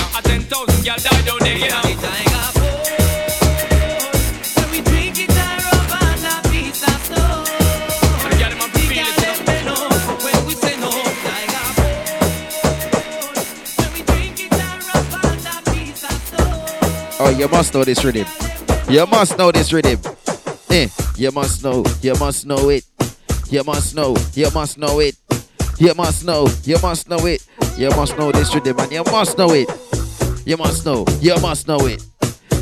Oh, 17.23 17.29
you 17.29 17.49
must 17.49 17.75
know 17.75 17.85
this 17.85 18.03
rhythm. 18.03 18.27
You 18.89 19.07
must 19.07 19.37
know 19.37 19.53
this 19.53 19.71
rhythm. 19.75 20.01
Eh, 20.71 20.89
you 21.17 21.31
must 21.31 21.63
know, 21.63 21.85
you 22.01 22.15
must 22.15 22.47
know 22.47 22.71
it. 22.71 22.83
You 23.51 23.63
must 23.63 23.95
know, 23.95 24.17
you 24.33 24.51
must 24.55 24.79
know 24.79 25.01
it. 25.01 25.17
You 25.79 25.93
must 25.95 26.25
know, 26.25 26.49
you 26.65 26.79
must 26.81 27.11
know 27.11 27.27
it. 27.27 27.47
You 27.77 27.91
must 27.91 28.17
know 28.17 28.33
this 28.33 28.55
rhythm 28.55 28.79
and 28.79 28.91
you 28.91 29.05
must 29.05 29.37
know 29.37 29.51
it. 29.53 29.69
You 30.47 30.57
must 30.57 30.87
know, 30.87 31.05
you 31.21 31.39
must 31.43 31.69
know 31.69 31.85
it. 31.85 32.03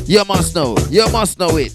You 0.05 0.25
must 0.25 0.53
know, 0.53 0.75
you 0.89 1.09
must 1.09 1.39
know 1.39 1.55
it. 1.55 1.73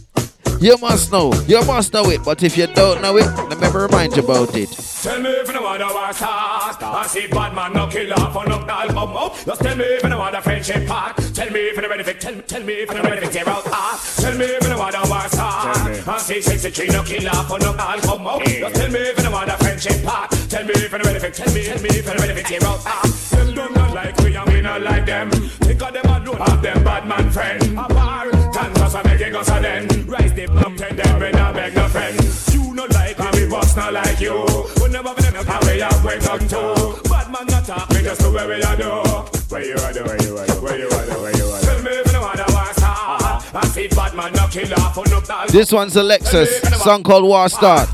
You 0.60 0.76
must 0.76 1.10
know, 1.10 1.32
you 1.48 1.64
must 1.64 1.90
know 1.94 2.10
it. 2.10 2.22
But 2.22 2.42
if 2.42 2.58
you 2.58 2.66
don't 2.66 3.00
know 3.00 3.16
it, 3.16 3.24
let 3.48 3.60
me 3.60 3.68
remind 3.68 4.14
you 4.14 4.22
about 4.22 4.54
it. 4.54 4.68
Tell 4.68 5.22
me 5.22 5.30
if 5.30 5.48
you 5.48 5.62
want 5.62 6.16
start. 6.16 6.82
I 6.82 7.06
see 7.06 7.28
bad 7.28 7.54
man 7.54 7.72
no 7.72 7.86
kill 7.86 8.12
off 8.12 8.36
on 8.36 8.52
up 8.52 8.66
the 8.66 8.72
album 8.74 9.16
up. 9.16 9.36
Just 9.42 9.62
tell 9.62 9.74
me 9.74 9.84
if 9.84 10.02
you 10.02 10.10
know 10.10 10.18
what 10.18 10.34
a 10.34 10.42
friendship 10.42 10.86
part. 10.86 11.23
Tell 11.34 11.50
me 11.50 11.60
if 11.66 11.74
you 11.74 11.82
know 11.82 11.88
ready 11.88 12.04
for 12.04 12.12
tell 12.12 12.32
me 12.32 12.42
tell 12.42 12.62
me 12.62 12.72
if 12.74 12.88
you 12.88 12.94
know 12.94 13.02
ready 13.02 13.26
for 13.26 13.32
tear 13.32 13.48
out 13.48 13.64
heart. 13.66 14.00
Tell 14.22 14.38
me 14.38 14.44
if 14.44 14.62
you 14.62 14.68
know 14.68 14.78
what 14.78 14.94
I 14.94 15.08
want 15.10 15.32
start. 15.32 16.08
I 16.08 16.18
see 16.18 16.40
63 16.40 16.86
no 16.94 17.02
kill 17.02 17.28
off 17.28 17.50
on 17.50 17.64
up 17.64 17.74
the 17.74 17.82
album 17.82 18.26
up. 18.28 18.44
Just 18.44 18.76
tell 18.76 18.90
me 18.92 19.00
if 19.00 19.18
you 19.18 19.30
what 19.32 19.48
a 19.48 19.56
friendship 19.58 20.04
part. 20.04 20.30
Tell 20.30 20.64
me 20.64 20.70
if 20.76 20.92
you 20.92 20.98
know 20.98 21.04
ready 21.04 21.18
for 21.18 21.30
tell 21.30 21.52
me 21.52 21.64
tell 21.64 21.82
me 21.82 21.88
if 21.90 22.06
you 22.06 22.14
know 22.14 22.22
ready 22.22 22.40
for 22.40 22.48
tear 22.48 22.62
out 22.62 22.80
heart. 22.84 23.10
Them 23.34 23.52
don't 23.52 23.74
not 23.74 23.94
like 23.94 24.16
we 24.18 24.36
and 24.36 24.48
we 24.48 24.60
not 24.60 24.80
like 24.82 25.06
them. 25.06 25.30
Think 25.66 25.82
of 25.82 25.92
them 25.92 26.06
alone 26.06 26.40
of 26.40 26.62
them 26.62 26.84
bad 26.84 27.08
man 27.08 27.30
friend. 27.32 27.62
A 27.64 27.88
bar, 27.92 28.30
dance 28.30 28.78
us 28.78 28.94
and 28.94 29.04
making 29.04 29.34
us 29.34 29.48
a 29.48 29.58
then. 29.60 30.06
Rise 30.06 30.32
the 30.34 30.44
up 30.46 30.76
to 30.76 30.94
them 30.94 31.18
when 31.18 31.34
I 31.34 31.52
beg 31.52 31.74
no 31.74 31.88
friend. 31.88 32.14
You 32.54 32.74
no 32.74 32.86
like 32.94 33.18
me, 33.18 33.26
we 33.34 33.50
boss 33.50 33.74
not 33.74 33.92
like 33.92 34.20
you. 34.20 34.38
We 34.80 34.88
never 34.88 35.12
been 35.14 35.34
them 35.34 35.46
how 35.46 35.58
we 35.66 35.80
have 35.80 36.04
wake 36.04 36.22
up 36.30 36.38
to. 36.46 37.13
Man 37.44 37.52
not 37.52 37.64
talk, 37.66 37.88
we 37.90 38.02
just 38.02 38.20
do 38.20 38.32
what 38.32 38.48
we 38.48 38.54
a 38.54 38.76
do. 38.76 38.88
Where 39.48 39.64
you 39.64 39.74
are 39.76 39.92
do, 39.92 40.04
where 40.04 40.22
you 40.22 40.38
are 40.38 40.46
do, 40.46 40.52
where 40.62 40.78
you 40.78 40.88
are 40.88 41.06
do, 41.06 41.12
where 41.20 41.36
you 41.36 41.44
are 41.44 41.60
do. 41.60 41.66
Tell 41.66 41.82
me 41.82 41.90
if 41.90 42.06
you 42.06 42.12
know 42.12 42.20
what 42.22 42.40
I 42.40 42.52
want 42.52 42.76
start. 42.76 43.54
I 43.54 43.66
see 43.66 43.88
bad 43.88 44.14
man 44.14 44.32
no 44.54 44.62
killer 44.62 44.90
for 44.92 45.04
no 45.08 45.20
dog. 45.20 45.48
This 45.48 45.72
one's 45.72 45.96
Alexis, 45.96 46.60
song 46.82 47.02
called 47.02 47.24
War 47.24 47.48
Start. 47.48 47.88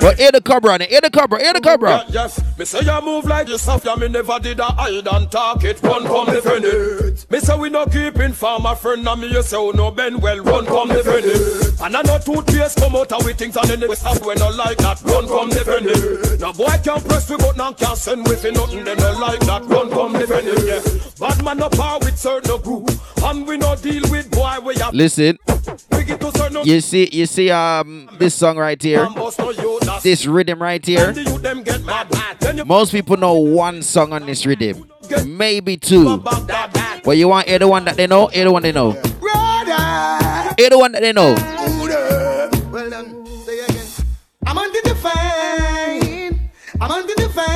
But 0.00 0.18
hear 0.18 0.32
the 0.32 0.40
cobra 0.40 0.72
on 0.72 0.82
it, 0.82 0.90
hear 0.90 1.00
the 1.00 1.10
cobra, 1.10 1.40
hear 1.40 1.52
the 1.52 1.60
cobra. 1.60 2.04
Yes, 2.08 2.40
me 2.58 2.64
say 2.64 2.80
you 2.80 3.00
move 3.02 3.24
like 3.24 3.48
yourself, 3.48 3.84
yeah, 3.84 3.94
me 3.96 4.08
never 4.08 4.38
did 4.38 4.60
a 4.60 4.64
hide 4.64 5.06
and 5.06 5.30
talk 5.30 5.64
it. 5.64 5.82
Run 5.82 6.02
from 6.02 6.26
the 6.26 7.16
it. 7.16 7.30
Me 7.30 7.40
say 7.40 7.56
we 7.56 7.70
no 7.70 7.86
keeping 7.86 8.32
farmer 8.32 8.74
friend, 8.74 9.06
and 9.06 9.20
me 9.20 9.28
you 9.28 9.42
say 9.42 9.70
no 9.72 9.90
bend 9.90 10.22
well. 10.22 10.40
Run 10.40 10.66
from 10.66 10.88
the 10.88 11.02
it. 11.06 11.80
And 11.80 11.96
I 11.96 12.02
know 12.02 12.18
toothpaste 12.18 12.78
come 12.78 12.96
out 12.96 13.12
of 13.12 13.24
we 13.24 13.32
things 13.32 13.56
and 13.56 13.68
then 13.68 13.88
we 13.88 13.94
stop 13.94 14.24
when 14.24 14.38
no 14.38 14.50
like 14.50 14.78
that. 14.78 15.02
Run 15.02 15.26
from 15.26 15.50
the 15.50 15.64
friend 15.64 15.86
it. 15.86 16.40
No 16.40 16.52
boy 16.52 16.76
can 16.82 17.00
press 17.02 17.28
we 17.30 17.36
button 17.36 17.60
and 17.60 17.76
can 17.76 17.96
send 17.96 18.26
with 18.26 18.44
nothing, 18.44 18.84
they 18.84 18.94
no 18.94 19.12
like 19.18 19.40
that. 19.40 19.64
Run 19.64 19.90
from 19.90 20.12
the 20.12 20.26
it. 20.26 20.66
Yeah. 20.66 21.26
Bad 21.28 21.44
man 21.44 21.58
no 21.58 21.68
power 21.68 21.98
with 22.00 22.18
certain 22.18 22.60
group, 22.62 22.90
and 23.22 23.46
we 23.46 23.56
no 23.56 23.74
deal 23.76 24.02
with 24.10 24.30
boy 24.30 24.58
we 24.62 24.74
have. 24.76 24.94
Listen, 24.94 25.38
You 26.64 26.80
see, 26.80 27.08
you 27.12 27.26
see, 27.26 27.50
um, 27.50 28.08
this 28.18 28.34
song 28.34 28.56
right 28.56 28.80
here, 28.80 29.08
this 30.02 30.26
rhythm 30.26 30.60
right 30.60 30.84
here. 30.84 31.14
Most 32.64 32.92
people 32.92 33.16
know 33.16 33.34
one 33.34 33.82
song 33.82 34.12
on 34.12 34.26
this 34.26 34.44
rhythm, 34.46 34.90
maybe 35.26 35.76
two. 35.76 36.18
But 36.18 37.16
you 37.16 37.28
want 37.28 37.46
the 37.46 37.68
one 37.68 37.84
that 37.84 37.96
they 37.96 38.06
know, 38.06 38.28
the 38.32 38.50
one 38.50 38.62
they 38.62 38.72
know. 38.72 38.92
The 38.92 40.76
one 40.78 40.92
that 40.92 41.02
they 41.02 41.12
know. 41.12 41.34
I'm 44.46 44.58
under 44.58 44.80
the 44.82 44.94
fame. 44.94 46.50
I'm 46.80 46.90
under 46.90 47.14
the 47.14 47.28
fame. 47.28 47.55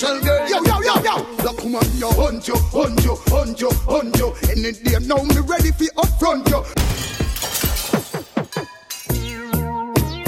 Fame. 0.00 0.10
A 0.10 0.20
natural 0.20 0.20
girl. 0.20 0.48
Yo, 0.48 0.58
yo, 0.64 0.80
yo, 0.82 0.94
yo. 1.02 1.14
Look, 1.44 1.58
come 1.58 1.74
on, 1.76 1.98
yo, 1.98 2.10
hunt 2.12 2.48
you, 2.48 2.56
hunt 2.56 3.04
you, 3.04 3.16
hunt 3.26 3.60
you, 3.60 3.70
hunt 3.86 4.18
you. 4.18 4.34
Any 4.50 4.72
day 4.72 4.98
now, 5.06 5.22
me 5.22 5.38
ready 5.40 5.72
for 5.72 5.86
up 5.98 6.08
front 6.18 6.48
you. 6.48 6.62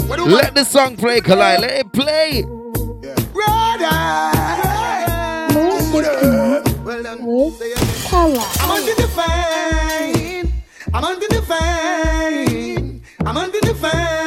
What 0.07 0.17
do 0.17 0.23
you 0.29 0.35
Let 0.35 0.53
the 0.55 0.63
song 0.63 0.95
play, 0.95 1.21
Kali. 1.21 1.57
Let 1.57 1.71
it 1.71 1.91
play. 1.91 2.43
Well 2.43 3.77
done. 3.79 4.33
I'm 8.15 8.71
under 8.71 8.93
the 8.95 9.07
fame. 9.07 10.53
I'm 10.93 11.03
under 11.03 11.27
the 11.27 11.41
fame. 11.41 13.01
I'm 13.25 13.37
under 13.37 13.59
the 13.61 13.73
fame. 13.75 14.22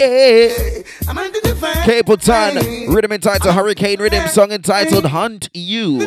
Yeah. 0.00 0.82
I'm 1.08 1.18
under 1.18 1.40
the 1.40 1.54
fame. 1.56 1.74
Capleton, 1.84 2.94
rhythm 2.94 3.12
entitled 3.12 3.54
Hurricane 3.54 4.00
Rhythm, 4.00 4.26
song 4.28 4.50
entitled 4.50 5.04
Hunt 5.04 5.50
You. 5.52 6.00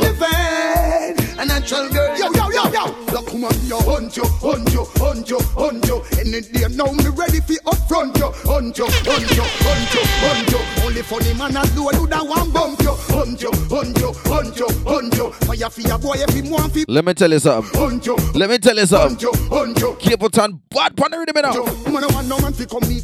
A 1.38 1.46
natural 1.46 1.90
girl. 1.90 2.18
Yo, 2.18 2.32
yo, 2.34 2.50
yo, 2.50 2.72
yo. 2.72 2.86
Look, 3.14 3.28
come 3.28 3.44
on, 3.44 3.54
yo, 3.68 3.78
hunt 3.82 4.18
you, 4.18 4.24
hunt 4.42 4.74
you, 4.74 4.86
hunt 4.98 5.30
you, 5.30 5.40
hunt 5.54 5.86
you. 5.86 6.02
Any 6.18 6.42
day 6.42 6.66
now, 6.74 6.92
me 6.92 7.06
ready 7.10 7.40
for 7.42 7.54
up 7.70 7.78
front 7.88 8.18
you. 8.18 8.32
Hunt 8.50 8.78
you, 8.80 8.88
hunt 8.90 9.30
you, 9.30 9.44
hunt 9.62 9.94
you, 9.94 10.02
hunt 10.26 10.50
you. 10.50 10.84
Only 10.86 11.02
funny 11.04 11.34
man 11.36 11.54
do 11.76 11.90
do 11.92 12.08
that 12.08 12.26
one 12.26 12.52
bump 12.52 12.82
you. 12.82 12.94
Hunt 13.14 13.42
you, 13.44 13.52
hunt 13.70 13.98
you, 14.00 14.12
hunt 14.26 14.58
you, 14.58 14.68
hunt 14.90 15.16
you. 15.16 15.32
Fire 15.46 15.70
for 15.70 15.82
your 15.82 16.00
boy 16.00 16.16
if 16.18 16.34
he 16.34 16.42
want 16.50 16.74
fi 16.74 16.84
Let 16.88 17.06
me 17.06 17.14
tell 17.14 17.32
you 17.32 17.38
something. 17.40 17.80
hunt 17.80 18.06
you. 18.08 18.16
Let 18.34 18.50
me 18.50 18.58
tell 18.58 18.76
you 18.76 18.88
something. 18.88 19.20
Hunt 19.20 19.22
you, 19.22 19.50
hunt 19.50 19.80
you. 19.80 19.94
Capleton, 20.00 20.60
bad 20.70 20.98
pon 20.98 21.12
the 21.12 21.20
rhythm 21.20 21.36
now. 21.44 21.52
I 21.52 22.08
want 22.14 22.28
no 22.28 22.40
man 22.40 22.54
fi 22.54 22.66
come 22.66 22.88
meet. 22.90 23.04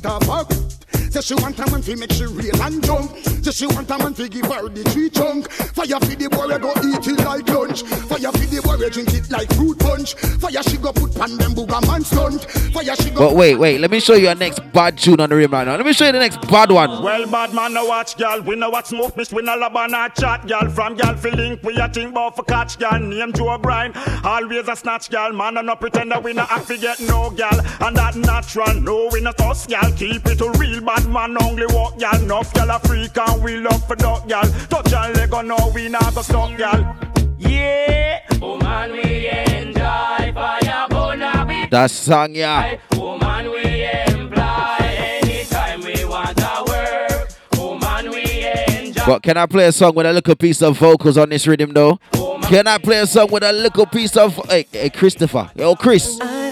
Say 1.09 1.21
she 1.21 1.33
want 1.35 1.57
a 1.59 1.71
man 1.71 1.81
fi 1.81 1.95
make 1.95 2.11
she 2.13 2.25
real 2.25 2.61
and 2.61 2.83
jump. 2.83 3.17
Say 3.43 3.51
she 3.51 3.65
want 3.67 3.89
a 3.89 3.97
man 3.97 4.13
fi 4.13 4.27
give 4.27 4.45
her 4.45 4.69
the 4.69 4.83
tree 4.91 5.09
chunk. 5.09 5.49
Fire 5.51 5.99
fi 5.99 6.15
the 6.15 6.29
boy 6.29 6.57
go 6.59 6.71
eat 6.85 7.07
it 7.07 7.25
like 7.25 7.47
lunch. 7.49 7.81
Fire 7.83 8.31
fi 8.31 8.45
the 8.45 8.61
boy 8.61 8.89
drink 8.89 9.13
it 9.13 9.29
like 9.31 9.51
fruit 9.53 9.79
punch. 9.79 10.13
Fire 10.13 10.61
she 10.63 10.77
go 10.77 10.93
put 10.93 11.15
pan 11.15 11.35
them 11.37 11.53
booger 11.53 11.81
man 11.87 12.03
stunt. 12.03 12.45
Fire 12.73 12.95
she 12.95 13.09
go. 13.09 13.29
But 13.29 13.35
wait, 13.35 13.55
wait, 13.55 13.79
let 13.79 13.89
me 13.89 13.99
show 13.99 14.13
you 14.13 14.29
a 14.29 14.35
next 14.35 14.59
bad 14.71 14.97
tune 14.97 15.19
on 15.19 15.29
the 15.29 15.35
rhythm 15.35 15.53
right 15.53 15.65
now. 15.65 15.75
Let 15.75 15.85
me 15.85 15.93
show 15.93 16.05
you 16.05 16.11
the 16.11 16.19
next 16.19 16.41
bad 16.47 16.71
one. 16.71 17.01
Well, 17.01 17.25
bad 17.27 17.53
man, 17.53 17.73
no 17.73 17.85
watch, 17.85 18.15
girl. 18.17 18.41
We 18.41 18.55
know 18.55 18.69
what 18.69 18.87
smoke, 18.87 19.17
miss. 19.17 19.33
We 19.33 19.41
no 19.41 19.55
love 19.55 19.75
and 19.75 19.95
a 19.95 20.11
chat, 20.15 20.47
girl. 20.47 20.69
From 20.69 20.95
girl, 20.95 21.15
fi 21.15 21.31
link, 21.31 21.63
we 21.63 21.75
a 21.77 21.89
think 21.89 22.11
about 22.11 22.35
for 22.35 22.43
catch, 22.43 22.77
girl. 22.77 22.99
Name 22.99 23.33
Joe 23.33 23.53
O'Brien, 23.53 23.93
always 24.23 24.67
a 24.67 24.75
snatch, 24.75 25.09
girl. 25.09 25.33
Man, 25.33 25.55
no 25.65 25.75
pretend 25.75 26.11
that 26.11 26.23
we 26.23 26.33
no 26.33 26.45
act 26.49 26.65
fi 26.65 26.77
get 26.77 26.99
no, 26.99 27.31
girl. 27.31 27.59
And 27.81 27.95
that 27.97 28.15
natural, 28.15 28.75
no, 28.75 29.09
we 29.11 29.21
no 29.21 29.31
toss, 29.31 29.65
girl. 29.65 29.91
Keep 29.97 30.27
it 30.27 30.41
a 30.41 30.51
real 30.51 30.81
bad 30.81 30.98
man, 31.07 31.41
only 31.43 31.65
walk, 31.67 31.97
girl. 31.99 32.15
Enough, 32.21 32.53
girl, 32.53 32.69
a 32.69 32.79
freak 32.79 33.17
and 33.17 33.43
we 33.43 33.57
love 33.57 33.85
for 33.87 33.95
duck, 33.95 34.27
girl. 34.27 34.43
Touch 34.69 34.93
and 34.93 35.15
leg 35.15 35.33
on, 35.33 35.47
no, 35.47 35.71
we 35.73 35.89
not 35.89 36.13
go 36.13 36.21
stop, 36.21 36.55
girl. 36.57 36.95
Yeah, 37.37 38.19
woman, 38.39 38.91
we 38.91 39.29
enjoy 39.29 40.33
fire, 40.33 40.87
gonna 40.89 41.45
be 41.47 41.67
That 41.69 41.89
song, 41.91 42.35
yeah. 42.35 42.77
Woman, 42.95 43.51
we 43.51 43.85
employ 43.85 44.77
anytime 44.81 45.81
we 45.81 46.05
want 46.05 46.37
to 46.37 46.63
work. 46.67 47.29
Woman, 47.57 48.11
we 48.11 48.45
enjoy. 48.45 49.05
But 49.05 49.23
can 49.23 49.37
I 49.37 49.45
play 49.45 49.67
a 49.67 49.71
song 49.71 49.95
with 49.95 50.05
a 50.05 50.13
little 50.13 50.35
piece 50.35 50.61
of 50.61 50.77
vocals 50.77 51.17
on 51.17 51.29
this 51.29 51.47
rhythm 51.47 51.73
though? 51.73 51.99
Can 52.43 52.67
I 52.67 52.77
play 52.79 52.99
a 52.99 53.05
song 53.07 53.29
with 53.31 53.43
a 53.43 53.53
little 53.53 53.85
piece 53.85 54.17
of 54.17 54.35
hey, 54.49 54.65
hey 54.71 54.89
Christopher? 54.89 55.51
Yo, 55.55 55.75
Chris. 55.75 56.19
I 56.19 56.48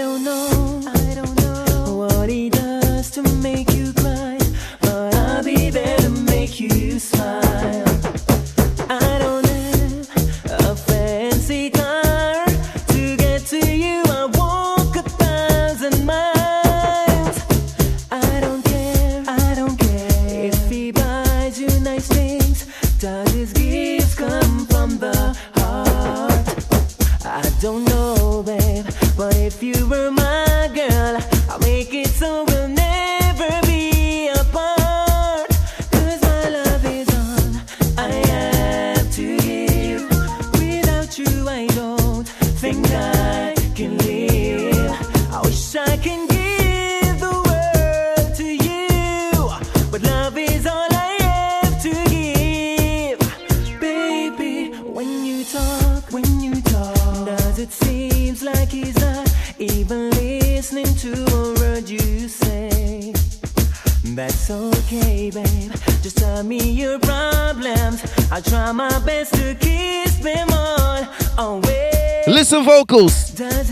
tell 66.37 66.43
me 66.45 66.71
your 66.71 66.99
problems. 66.99 68.03
I'll 68.31 68.43
try 68.43 68.71
my 68.71 68.99
best 68.99 69.33
to 69.33 69.55
kiss 69.55 70.17
them 70.17 70.47
all 70.51 71.03
away. 71.37 72.23
Listen 72.27 72.63
vocals. 72.63 73.31
Does 73.31 73.66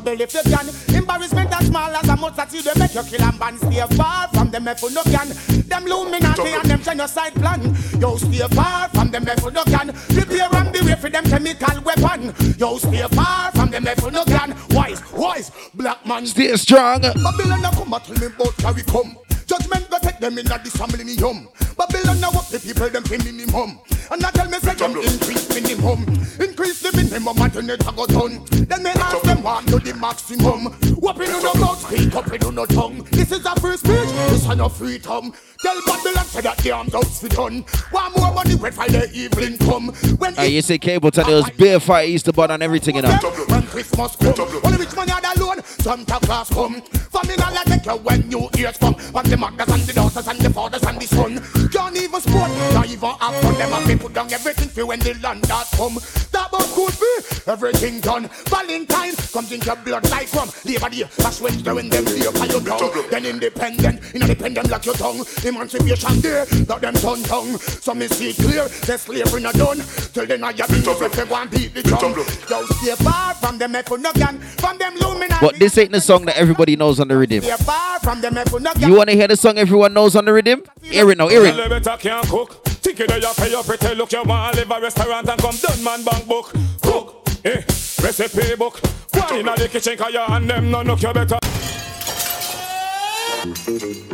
trouble 0.00 0.20
if 0.20 0.34
you 0.34 0.42
can. 0.42 0.68
Embarrassment 0.94 1.52
as 1.52 1.66
small 1.66 1.90
as 1.90 2.08
a 2.08 2.16
mustard 2.16 2.50
seed, 2.50 2.64
they 2.64 2.78
make 2.78 2.94
you 2.94 3.02
kill 3.02 3.22
and 3.22 3.38
ban. 3.38 3.58
Stay 3.58 3.96
far 3.96 4.28
from 4.28 4.50
them 4.50 4.64
no 4.64 5.02
can. 5.02 5.28
Them 5.68 5.86
Illuminati 5.86 6.42
and 6.42 6.70
them 6.70 6.82
genocide 6.82 7.34
plan. 7.34 7.76
Yo, 8.00 8.16
stay 8.16 8.46
far 8.54 8.88
from 8.90 9.10
them 9.10 9.24
no 9.24 9.64
can. 9.64 9.92
Prepare 9.92 10.54
and 10.54 10.72
beware 10.72 10.96
for 10.96 11.10
them 11.10 11.24
chemical 11.24 11.80
weapon. 11.82 12.34
Yo, 12.58 12.78
stay 12.78 13.06
far 13.08 13.50
from 13.52 13.70
them 13.70 13.84
no 13.84 14.24
can. 14.24 14.54
Wise, 14.70 15.02
wise, 15.12 15.50
black 15.74 16.04
man. 16.06 16.26
Stay 16.26 16.54
strong. 16.56 17.00
Babylon 17.00 17.64
a 17.64 17.70
come 17.70 17.96
tell 18.00 18.16
me 18.18 18.26
about 18.26 18.56
carry 18.58 18.82
come. 18.82 19.18
Judgment 19.46 19.88
go 19.88 19.98
take 19.98 20.20
them 20.20 20.38
in 20.38 20.46
a 20.52 20.58
this 20.62 20.78
millennium. 20.78 21.48
Babylon 21.76 22.20
now 22.20 22.30
up 22.30 22.48
the 22.48 22.60
people 22.60 22.88
them 22.90 23.02
pay 23.02 23.16
minimum. 23.18 23.80
And 24.10 24.24
I 24.24 24.30
tell 24.30 24.48
me 24.48 24.58
say 24.58 24.74
them 24.74 24.96
increase 24.96 25.48
minimum. 25.48 26.04
Increase 26.38 26.82
the 26.82 26.92
minimum 26.94 27.40
and 27.40 27.52
then 27.52 27.70
it 27.70 27.86
a 27.86 27.92
go 27.92 28.06
done. 28.06 28.44
Then 28.68 28.82
me 28.82 28.90
ask 28.90 29.17
what 29.58 29.82
to 29.82 29.92
the 29.92 29.98
maximum. 29.98 30.66
Open 31.02 31.26
your 31.26 31.54
mouth, 31.58 31.80
speak 31.80 32.14
up 32.14 32.32
in 32.32 32.54
your 32.54 32.66
tongue. 32.66 33.02
This 33.10 33.32
is 33.32 33.44
a 33.44 33.60
free 33.60 33.76
speech, 33.76 34.08
this 34.30 34.46
is 34.46 34.56
no 34.56 34.68
freedom. 34.68 35.32
Tell 35.60 35.80
Babylon 35.86 36.24
say 36.24 36.40
that 36.42 36.58
the 36.58 36.70
arms 36.70 36.94
out 36.94 37.06
for 37.06 37.28
done. 37.28 37.64
One 37.90 38.12
more 38.12 38.32
money 38.32 38.56
for 38.56 38.70
the 38.70 39.10
evening 39.12 39.58
come. 39.58 39.88
When 40.18 40.34
Hey, 40.34 40.48
you 40.48 40.62
say 40.62 40.78
cable 40.78 41.10
there 41.10 41.24
was 41.26 41.50
beer 41.50 41.80
fight 41.80 42.08
Easter 42.08 42.32
bud 42.32 42.50
and 42.50 42.62
everything, 42.62 42.96
you 42.96 43.02
know. 43.02 43.10
when 43.48 43.62
Christmas 43.62 44.14
come, 44.16 44.34
only 44.64 44.78
rich 44.78 44.94
man 44.94 45.08
had 45.08 45.36
alone. 45.36 45.47
Santa 45.88 46.20
Claus 46.20 46.50
come. 46.50 46.82
Family 46.82 47.34
all 47.42 47.64
take 47.64 47.86
you 47.86 47.96
when 48.04 48.20
New 48.28 48.46
Year's 48.58 48.76
come. 48.76 48.94
And 49.14 49.26
the 49.26 49.38
mothers 49.38 49.68
and 49.72 49.82
the 49.88 49.94
daughters 49.94 50.28
and 50.28 50.38
the 50.38 50.50
fathers 50.50 50.82
and 50.82 51.00
the 51.00 51.06
son. 51.06 51.40
Can't 51.72 51.96
even 51.96 52.20
sport, 52.20 52.50
not 52.74 52.90
even 52.90 53.08
have 53.08 53.34
fun. 53.40 53.54
Them 53.54 53.70
have 53.70 53.88
to 53.88 53.96
put 53.96 54.12
down 54.12 54.30
everything 54.30 54.68
for 54.68 54.84
when 54.84 55.00
the 55.00 55.14
land 55.22 55.44
that 55.44 55.66
come. 55.72 55.94
That 56.32 56.48
about 56.52 56.68
could 56.76 56.92
be 57.00 57.12
everything 57.48 58.00
done. 58.00 58.28
Valentine 58.52 59.16
comes 59.32 59.50
in 59.50 59.62
your 59.62 59.76
blood 59.76 60.04
like 60.10 60.30
rum. 60.34 60.50
Labor 60.66 60.90
Day, 60.90 61.08
that's 61.16 61.40
Wednesday 61.40 61.72
when 61.72 61.88
them 61.88 62.04
lay 62.04 62.30
by 62.36 62.44
your 62.44 62.60
down. 62.60 62.84
Then 63.08 63.24
independent, 63.24 64.14
independent 64.14 64.68
like 64.68 64.84
your 64.84 64.94
tongue. 64.94 65.24
Emancipation 65.42 66.20
Day, 66.20 66.44
that 66.68 66.82
them 66.82 66.94
turn 67.00 67.22
tongue. 67.22 67.56
So 67.56 67.94
me 67.94 68.08
see 68.08 68.34
clear, 68.34 68.68
the 68.68 68.98
slavery 68.98 69.40
not 69.40 69.54
done. 69.54 69.78
Till 70.12 70.26
then 70.26 70.44
I 70.44 70.52
have 70.52 70.68
been 70.68 70.84
if 70.84 71.12
they 71.16 71.24
go 71.24 71.34
and 71.34 71.50
beat 71.50 71.72
the 71.72 71.82
drum. 71.82 72.12
Yo, 72.12 72.66
stay 72.76 72.94
far 73.02 73.32
from 73.40 73.56
them 73.56 73.74
if 73.74 73.88
you 73.88 73.96
no 73.96 74.12
can. 74.12 74.38
From 74.60 74.76
them 74.76 74.94
luminary. 75.00 75.40
But 75.40 75.56
this 75.58 75.77
ain't 75.78 75.92
the 75.92 76.00
song 76.00 76.24
that 76.26 76.36
everybody 76.36 76.76
knows 76.76 77.00
on 77.00 77.08
the 77.08 77.16
rhythm. 77.16 77.42
Stay 77.42 77.56
far 77.56 77.98
from 78.00 78.20
them 78.20 78.36
if 78.36 78.50
you 78.52 78.60
no 78.60 78.72
can. 78.72 78.88
You 78.88 78.96
wanna 78.96 79.12
hear 79.12 79.28
the 79.28 79.36
song 79.36 79.58
everyone 79.58 79.92
knows 79.94 80.16
on 80.16 80.24
the 80.24 80.32
rhythm? 80.32 80.62
Hear 80.82 81.10
it 81.10 81.18
now, 81.18 81.28
hear 81.28 81.44
it. 81.44 81.54
Elevator 81.54 81.96
can't 81.98 82.26
cook. 82.28 82.64
Think 82.64 82.98
you 83.00 83.06
know 83.06 83.16
you 83.16 83.28
pay 83.36 83.50
your 83.50 83.62
pretty 83.62 83.94
look. 83.94 84.12
You 84.12 84.22
want 84.24 84.54
to 84.54 84.60
live 84.60 84.70
a 84.70 84.80
restaurant 84.80 85.28
and 85.28 85.40
come 85.40 85.56
done 85.56 85.84
man 85.84 86.04
bank 86.04 86.26
book. 86.26 86.52
Cook, 86.82 87.28
eh, 87.44 87.62
recipe 88.02 88.54
book. 88.56 88.80
One 89.14 89.40
inna 89.40 89.56
the 89.56 89.68
kitchen 89.68 89.96
'cause 89.96 90.12
you 90.12 90.20
and 90.20 90.48
them 90.48 90.70
no 90.70 90.82
look 90.82 91.02
you 91.02 91.12
better. 91.12 91.38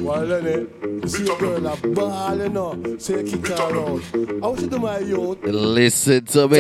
Well, 0.01 0.27
then, 0.27 0.47
eh, 0.47 0.87
you 1.03 1.09
see 1.09 1.23
a 1.23 1.37
girl 1.39 1.67
a 1.67 1.77
ball, 1.77 2.37
you 2.37 2.49
know, 2.51 2.97
say 2.99 3.23
kick 3.25 3.47
her 3.49 3.55
out. 3.55 4.03
I 4.15 4.47
want 4.47 4.61
you 4.61 4.69
to 4.69 4.79
my 4.79 4.99
youth. 4.99 5.39
Listen 5.43 6.25
to 6.27 6.49
me. 6.49 6.57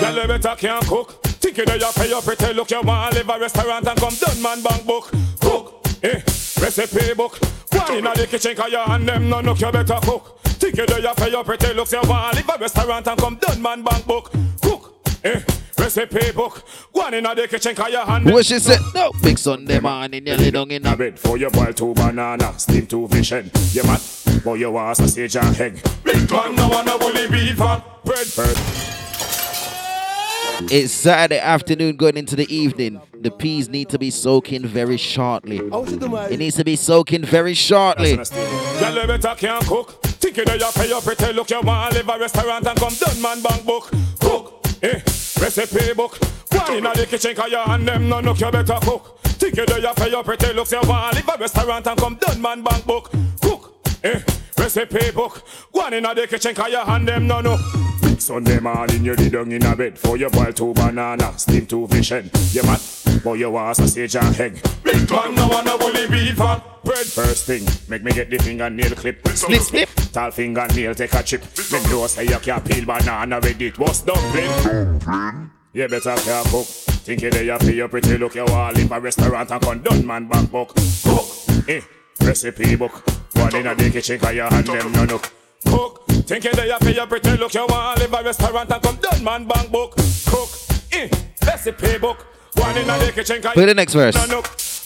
Girl, 0.00 0.22
you 0.22 0.28
better 0.28 0.54
can't 0.56 0.86
cook. 0.86 1.22
Think 1.24 1.58
you 1.58 1.64
know 1.66 1.74
you 1.74 1.90
pay 1.96 2.08
your 2.08 2.22
pretty 2.22 2.52
look. 2.54 2.70
You 2.70 2.80
want 2.82 3.12
to 3.12 3.18
live 3.18 3.28
a 3.28 3.38
restaurant 3.40 3.86
and 3.88 3.98
come 3.98 4.14
done 4.14 4.40
man 4.42 4.62
bank 4.62 4.86
book. 4.86 5.10
Cook, 5.40 5.84
eh, 6.02 6.20
recipe 6.62 7.14
book. 7.14 7.38
One 7.72 7.94
inna 7.98 8.14
the 8.14 8.26
kitchen 8.28 8.54
'cause 8.54 8.70
you 8.70 8.78
and 8.78 9.08
them 9.08 9.28
no 9.28 9.40
look 9.40 9.60
you 9.60 9.72
better 9.72 9.98
cook. 10.02 10.38
Think 10.44 10.76
you 10.76 10.86
know 10.86 10.96
you 10.98 11.12
pay 11.16 11.30
your 11.30 11.42
pretty 11.44 11.74
looks. 11.74 11.92
You 11.92 12.00
want 12.08 12.36
to 12.36 12.38
live 12.38 12.50
a 12.54 12.58
restaurant 12.60 13.06
and 13.08 13.18
come 13.20 13.36
done 13.40 13.60
man 13.60 13.82
bank 13.82 14.06
book. 14.06 14.30
Cook, 14.62 14.94
eh, 15.24 15.40
recipe 15.78 16.32
book. 16.32 16.62
One 16.92 17.14
inna 17.14 17.34
the 17.34 17.48
kitchen 17.48 17.74
'cause 17.74 17.90
you 17.92 17.98
and 17.98 18.26
them. 18.26 18.32
What 18.34 18.46
she 18.46 18.58
said? 18.58 18.80
No. 18.94 19.12
Big 19.22 19.38
Sunday 19.38 19.80
morning, 19.80 20.26
you 20.26 20.34
lay 20.36 20.50
down 20.50 20.70
in 20.70 20.86
a 20.86 20.96
bed 20.96 21.18
for 21.18 21.36
your 21.36 21.50
boil 21.50 21.72
two 21.72 21.94
banana, 21.94 22.52
steam 22.58 22.86
two 22.86 23.08
fish 23.08 23.30
head. 23.30 23.50
You 23.72 23.82
mad? 23.84 24.00
Boy, 24.44 24.54
you 24.54 24.70
want 24.70 24.96
sausage 24.96 25.36
and 25.36 25.60
egg. 25.60 25.80
Big 26.04 26.30
man, 26.30 26.54
no 26.56 26.68
wanna 26.68 26.98
bully 26.98 27.28
beef 27.28 27.60
and 27.60 27.82
bread 28.04 28.26
first. 28.26 28.60
It's 30.70 30.92
Saturday 30.92 31.40
afternoon 31.40 31.96
going 31.96 32.16
into 32.16 32.36
the 32.36 32.46
evening. 32.54 33.00
The 33.20 33.30
peas 33.30 33.68
need 33.68 33.88
to 33.90 33.98
be 33.98 34.10
soaking 34.10 34.66
very 34.66 34.96
shortly. 34.96 35.58
It 35.58 36.38
needs 36.38 36.56
to 36.56 36.64
be 36.64 36.76
soaking 36.76 37.24
very 37.24 37.54
shortly. 37.54 38.16
Girl, 38.16 38.94
you 38.94 39.06
better 39.06 39.34
can't 39.36 39.66
cook. 39.66 40.00
Think 40.02 40.36
you 40.36 40.44
know 40.44 40.54
you 40.54 40.66
pay 40.74 40.88
your 40.88 41.00
pretty 41.02 41.32
look. 41.32 41.50
You 41.50 41.60
want 41.60 41.92
to 41.92 41.98
live 41.98 42.08
a 42.08 42.18
restaurant 42.18 42.66
and 42.66 42.78
come 42.78 42.94
done 42.94 43.20
man 43.20 43.42
bank 43.42 43.64
book. 43.66 43.90
Cook, 44.20 44.64
eh, 44.82 45.00
recipe 45.40 45.94
book. 45.94 46.18
One 46.52 46.74
inna 46.74 46.94
the 46.94 47.06
kitchen 47.06 47.34
'cause 47.34 47.50
you 47.50 47.58
and 47.58 47.86
them 47.86 48.08
no 48.08 48.20
look 48.20 48.40
you 48.40 48.50
better 48.50 48.78
cook. 48.80 49.18
Think 49.22 49.56
you 49.56 49.66
know 49.66 49.76
you 49.76 49.92
pay 49.94 50.10
your 50.10 50.22
pretty 50.22 50.52
looks. 50.52 50.72
You 50.72 50.80
want 50.82 51.14
live 51.14 51.28
a 51.28 51.38
restaurant 51.38 51.86
and 51.86 51.98
come 51.98 52.16
done 52.20 52.40
man 52.40 52.62
bank 52.62 52.86
book. 52.86 53.10
Cook, 53.42 53.74
eh, 54.02 54.20
recipe 54.58 55.10
book. 55.10 55.42
One 55.72 55.94
inna 55.94 56.14
the 56.14 56.26
kitchen 56.26 56.54
'cause 56.54 56.70
you 56.70 56.80
and 56.80 57.08
them 57.08 57.26
no 57.26 57.40
know. 57.40 57.58
Sunday 58.18 58.58
morning 58.60 59.04
you 59.04 59.14
lay 59.16 59.28
down 59.28 59.50
in 59.52 59.66
a 59.66 59.76
bed 59.76 59.98
for 59.98 60.16
your 60.16 60.30
boil 60.30 60.52
two 60.52 60.72
banana, 60.72 61.32
steam 61.36 61.66
two 61.66 61.86
fish 61.88 62.10
head. 62.10 62.30
You 62.52 62.62
mad? 62.62 62.80
Boy, 63.24 63.34
you 63.34 63.50
want 63.50 63.74
sausage 63.74 64.16
and 64.16 64.38
egg. 64.38 64.60
Big 64.82 65.10
man, 65.10 65.34
no 65.34 65.48
wanna 65.48 65.78
bully 65.78 66.06
beef 66.08 66.38
and 66.38 66.62
bread. 66.84 67.06
First 67.06 67.46
thing, 67.46 67.66
make 67.88 68.04
me 68.04 68.12
get 68.12 68.28
the 68.28 68.36
fingernail 68.36 68.90
clip. 68.90 69.26
Snip, 69.28 69.62
snip. 69.62 69.88
Tall 70.12 70.30
fingernail, 70.30 70.94
take 70.94 71.14
a 71.14 71.22
chip. 71.22 71.42
Me 71.72 71.82
know 71.84 72.06
say 72.06 72.24
you 72.24 72.38
can't 72.38 72.62
peel 72.62 72.84
banana 72.84 73.40
with 73.40 73.62
it. 73.62 73.78
What's 73.78 74.02
dumpling? 74.02 75.00
You 75.72 75.88
better 75.88 76.14
can't 76.16 76.46
cook. 76.48 76.66
Think 76.66 77.22
you 77.22 77.30
there 77.30 77.44
you 77.44 77.56
pay 77.56 77.74
your 77.74 77.88
pretty 77.88 78.18
look. 78.18 78.34
You 78.34 78.44
want 78.44 78.76
live 78.76 78.92
a 78.92 79.00
restaurant 79.00 79.50
and 79.50 79.62
come 79.62 79.82
condone 79.82 80.06
man 80.06 80.28
back 80.28 80.50
book. 80.50 80.74
Cook, 81.02 81.24
eh, 81.66 81.80
recipe 82.20 82.76
book. 82.76 82.92
One 83.36 83.56
in 83.56 83.66
a 83.66 83.74
the 83.74 83.90
kitchen 83.90 84.18
'cause 84.20 84.34
you 84.34 84.42
hand 84.42 84.66
them 84.66 84.92
no 84.92 85.04
look. 85.04 85.32
Cook, 85.64 86.04
think 86.26 86.44
you 86.44 86.52
there 86.52 86.66
you 86.66 86.76
pay 86.78 86.94
your 86.94 87.06
pretty 87.06 87.38
look. 87.38 87.54
You 87.54 87.64
want 87.70 88.00
live 88.00 88.12
a 88.12 88.22
restaurant 88.22 88.70
and 88.70 88.82
condone 88.82 89.24
man 89.24 89.44
bank 89.46 89.72
book. 89.72 89.96
Cook, 90.26 90.50
eh, 90.92 91.08
recipe 91.46 91.96
book. 91.96 92.26
One 92.56 92.76
in 92.76 92.90
a 92.90 92.98
the 92.98 93.12
kitchen 93.12 93.42
Play 93.42 93.66
the 93.66 93.74
next 93.74 93.94
verse. 93.94 94.16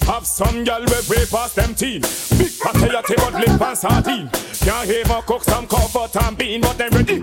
Have 0.06 0.26
some 0.26 0.64
gal 0.64 0.80
we 0.80 1.16
way 1.16 1.26
past 1.26 1.56
them 1.56 1.74
teen. 1.74 2.00
Big 2.00 2.52
but 2.62 3.34
lip 3.34 3.60
and 3.60 3.76
sardine. 3.76 4.30
Can't 4.60 4.88
even 4.90 5.22
cook 5.22 5.44
some 5.44 5.66
comfort 5.66 6.16
and 6.24 6.38
bean, 6.38 6.60
but 6.60 6.78
them 6.78 6.90
ready. 6.92 7.20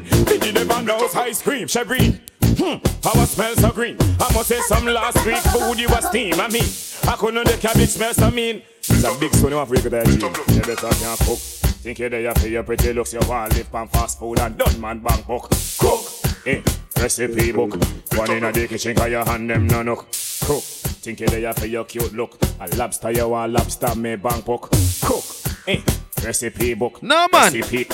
Never 0.51 0.81
knows 0.83 1.15
ice 1.15 1.41
cream, 1.41 1.67
Chevrine. 1.67 2.19
Hmm, 2.57 2.77
our 3.07 3.25
smell 3.25 3.55
so 3.55 3.71
green. 3.71 3.97
I 3.99 4.31
must 4.33 4.47
say 4.47 4.59
some 4.61 4.85
last 4.85 5.25
week 5.25 5.37
food 5.37 5.79
you 5.79 5.89
was 5.89 6.07
steam. 6.07 6.39
I 6.39 6.47
mean, 6.47 6.63
I 7.07 7.15
couldn't 7.17 7.45
the 7.45 7.57
cabbage 7.57 7.89
smell 7.89 8.13
so 8.13 8.31
mean. 8.31 8.61
It's 8.77 9.03
a 9.03 9.13
big 9.19 9.31
of 9.33 9.69
that. 9.91 10.07
You 10.07 10.61
better 10.61 10.87
can't 10.87 11.19
cook. 11.19 11.39
Think 11.83 11.99
you 11.99 12.09
there 12.09 12.33
for 12.35 12.47
your 12.47 12.63
pretty 12.63 12.93
looks, 12.93 13.13
you 13.13 13.19
want 13.27 13.53
live 13.55 13.75
on 13.75 13.87
fast 13.89 14.19
food 14.19 14.39
and 14.39 14.57
done 14.57 14.79
man 14.79 14.99
bank 14.99 15.27
book. 15.27 15.49
Cook, 15.77 16.05
eh, 16.45 16.61
recipe 16.97 17.51
book. 17.51 17.75
One 18.15 18.31
in 18.31 18.43
a 18.43 18.51
the 18.51 18.67
kitchen 18.67 18.95
'cause 18.95 19.09
your 19.09 19.25
hand 19.25 19.49
them 19.49 19.67
no 19.67 19.81
look. 19.81 20.07
Cook, 20.45 20.61
think 21.01 21.21
you 21.21 21.27
there 21.27 21.53
for 21.53 21.65
your 21.65 21.85
cute 21.85 22.13
look. 22.13 22.37
A 22.59 22.67
lobster 22.75 23.09
you 23.09 23.27
want 23.29 23.53
lobster 23.53 23.95
me 23.95 24.15
bank 24.15 24.45
book. 24.45 24.69
Cook, 25.01 25.23
eh, 25.67 25.81
recipe 26.23 26.75
book. 26.75 27.01
No 27.01 27.27
man. 27.31 27.51
Recipe 27.51 27.85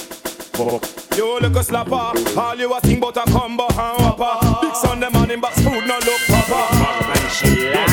book. 0.57 0.83
You 1.15 1.39
look 1.39 1.55
a 1.55 1.63
slapper, 1.63 2.37
all 2.37 2.55
you 2.57 2.73
a 2.73 2.81
think 2.81 2.97
about 2.97 3.15
a 3.15 3.31
combo 3.31 3.67
and 3.69 4.01
whopper. 4.01 4.67
Big 4.67 4.75
Sunday 4.75 5.09
morning 5.09 5.39
box 5.39 5.55
food 5.61 5.87
no 5.87 5.97
look 5.99 6.21
proper. 6.27 6.75
And 7.15 7.31
she 7.31 7.69
like 7.71 7.89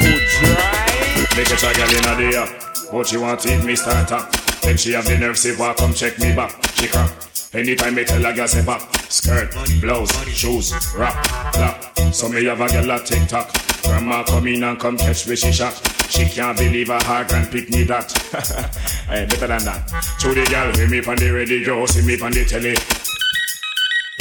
food 0.00 0.22
dry. 0.40 1.36
Make 1.36 1.50
a 1.50 1.56
try 1.56 1.72
girl 1.74 1.90
inna 1.90 2.16
the 2.16 2.38
air, 2.38 2.90
but 2.90 3.06
she 3.06 3.18
want 3.18 3.44
eat 3.44 3.62
me 3.62 3.76
starter. 3.76 4.26
Then 4.62 4.78
she 4.78 4.92
have 4.92 5.04
the 5.04 5.18
nerve 5.18 5.36
say, 5.36 5.54
"Walk 5.56 5.76
come 5.76 5.92
check 5.92 6.18
me 6.18 6.34
back." 6.34 6.52
She 6.76 6.88
crack. 6.88 7.10
Anytime 7.54 7.94
me 7.94 8.04
tell 8.04 8.24
a 8.24 8.32
girl 8.32 8.48
say 8.48 8.64
pop, 8.64 8.80
skirt, 9.10 9.52
blouse, 9.82 10.10
shoes, 10.28 10.72
rap, 10.96 11.22
clap. 11.52 11.98
So 12.10 12.26
me 12.30 12.44
have 12.46 12.62
a 12.62 12.68
girl 12.68 12.90
a 12.90 12.98
tick 13.04 13.28
tock. 13.28 13.52
Grandma 13.82 14.22
come 14.24 14.46
in 14.46 14.64
and 14.64 14.80
come 14.80 14.96
catch 14.96 15.28
me 15.28 15.36
she 15.36 15.52
shot. 15.52 15.74
She 16.08 16.24
can't 16.24 16.56
believe 16.56 16.88
her 16.88 16.98
heart 17.04 17.28
grand 17.28 17.50
pick 17.50 17.68
me 17.68 17.82
that. 17.84 18.10
hey, 19.06 19.26
better 19.26 19.48
than 19.48 19.64
that. 19.64 19.86
To 20.20 20.28
the 20.28 20.46
girl, 20.46 20.74
hear 20.74 20.88
me 20.88 21.04
on 21.04 21.16
the 21.16 21.30
radio, 21.30 21.84
see 21.84 22.06
me 22.06 22.18
on 22.22 22.32
the 22.32 22.44
telly. 22.46 22.74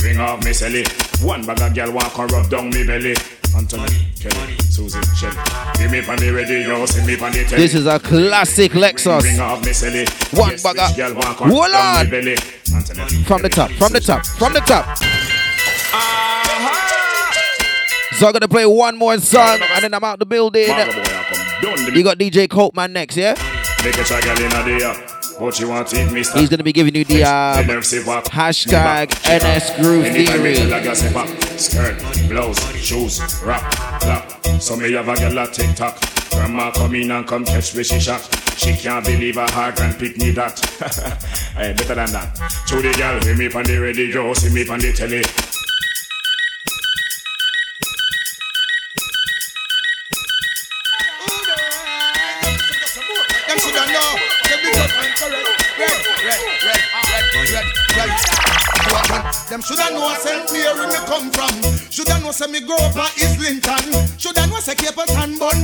Ring 0.04 0.20
off 0.20 0.44
me 0.44 0.52
celly. 0.52 0.84
One 1.24 1.46
bag 1.46 1.62
of 1.62 1.74
girl 1.74 1.94
walk 1.94 2.18
and 2.20 2.32
rub 2.34 2.50
down 2.50 2.70
me 2.70 2.86
belly. 2.86 3.16
Anthony, 3.56 4.08
Kelly, 4.20 4.56
Susie, 4.70 5.00
Shelly. 5.16 5.36
Hear 5.78 5.90
me 5.90 6.00
on 6.08 6.16
the 6.18 6.32
radio, 6.34 6.86
see 6.86 7.06
me 7.06 7.14
on 7.20 7.32
the 7.34 7.44
telly. 7.44 7.62
This 7.62 7.74
is 7.76 7.86
a 7.86 8.00
classic 8.00 8.74
Ring 8.74 8.84
Lexus. 8.84 9.40
off 9.40 9.64
me 9.66 9.72
celly. 9.72 10.08
One 10.38 10.52
Yes, 10.52 10.64
bag 10.64 10.96
girl 10.96 11.14
walk 11.16 11.42
and 11.42 11.52
Hold 11.52 11.72
on. 11.74 12.06
me 12.06 12.12
belly. 12.12 12.36
From 13.26 13.42
the 13.42 13.50
top, 13.50 13.70
from 13.72 13.92
the 13.94 14.00
top, 14.00 14.26
from 14.26 14.54
the 14.54 14.60
top. 14.62 14.86
Uh-huh. 15.94 16.70
So 18.18 18.28
I'm 18.28 18.34
gonna 18.34 18.48
play 18.48 18.66
one 18.66 18.98
more 18.98 19.18
song 19.20 19.60
and 19.62 19.84
then 19.84 19.94
I'm 19.94 20.04
out 20.04 20.20
the 20.20 20.26
building. 20.26 20.68
You 20.70 22.04
got 22.04 22.18
DJ 22.18 22.48
Copeman 22.48 22.92
next, 22.92 23.18
yeah? 23.18 23.36
Make 25.42 25.54
a 25.54 25.58
try 25.58 25.58
girl 25.58 25.58
inna 25.58 25.58
the 25.58 25.58
air. 25.58 25.58
But 25.58 25.60
you 25.60 25.70
want 25.70 25.94
it, 25.94 26.12
mister. 26.14 26.40
He's 26.40 26.50
gonna 26.50 26.64
be 26.64 26.72
giving 26.74 26.96
you 26.96 27.04
the 27.04 27.24
um, 27.24 27.66
hashtag 27.66 29.10
NS 29.26 29.82
Groove 29.82 30.06
Theory. 30.06 30.56
tell 30.56 30.74
a 30.74 30.84
girl 30.84 30.96
say 30.96 31.58
skirt, 31.58 32.30
blouse, 32.30 32.76
shoes, 32.76 33.42
rap, 33.44 33.72
clap. 34.02 34.46
So 34.62 34.76
me 34.76 34.92
have 34.94 35.08
a 35.08 35.16
girl 35.16 35.38
a 35.40 35.48
tick 35.48 35.76
tock. 35.76 36.00
Grandma 36.30 36.72
come 36.72 36.96
in 36.96 37.12
and 37.12 37.28
come 37.28 37.44
catch 37.44 37.76
me 37.76 37.84
she 37.84 38.00
shot. 38.00 38.22
She 38.58 38.74
can't 38.74 39.04
believe 39.04 39.36
her 39.36 39.50
heart 39.50 39.80
and 39.82 39.98
pick 39.98 40.18
me 40.18 40.32
that. 40.32 40.60
hey, 41.56 41.74
better 41.74 41.96
than 41.96 42.12
that. 42.12 42.36
To 42.68 42.76
the 42.82 42.94
girl, 42.94 43.20
hear 43.24 43.36
me 43.36 43.52
on 43.52 43.64
the 43.64 43.78
radio, 43.78 44.34
see 44.34 44.54
me 44.54 44.68
on 44.70 44.80
the 44.80 44.94
telly. 44.94 45.51
Them 59.52 59.60
shoulda 59.60 59.92
know 59.92 60.08
St. 60.16 60.48
Mary 60.56 60.88
me 60.88 60.96
come 61.12 61.28
from. 61.28 61.52
Shoulda 61.92 62.24
know 62.24 62.32
say 62.32 62.48
me 62.48 62.64
grow 62.64 62.80
up 62.88 62.96
at 62.96 63.12
Islington. 63.20 63.84
Shoulda 64.16 64.48
know 64.48 64.64
say 64.64 64.80
Capleton 64.80 65.36
bun. 65.36 65.60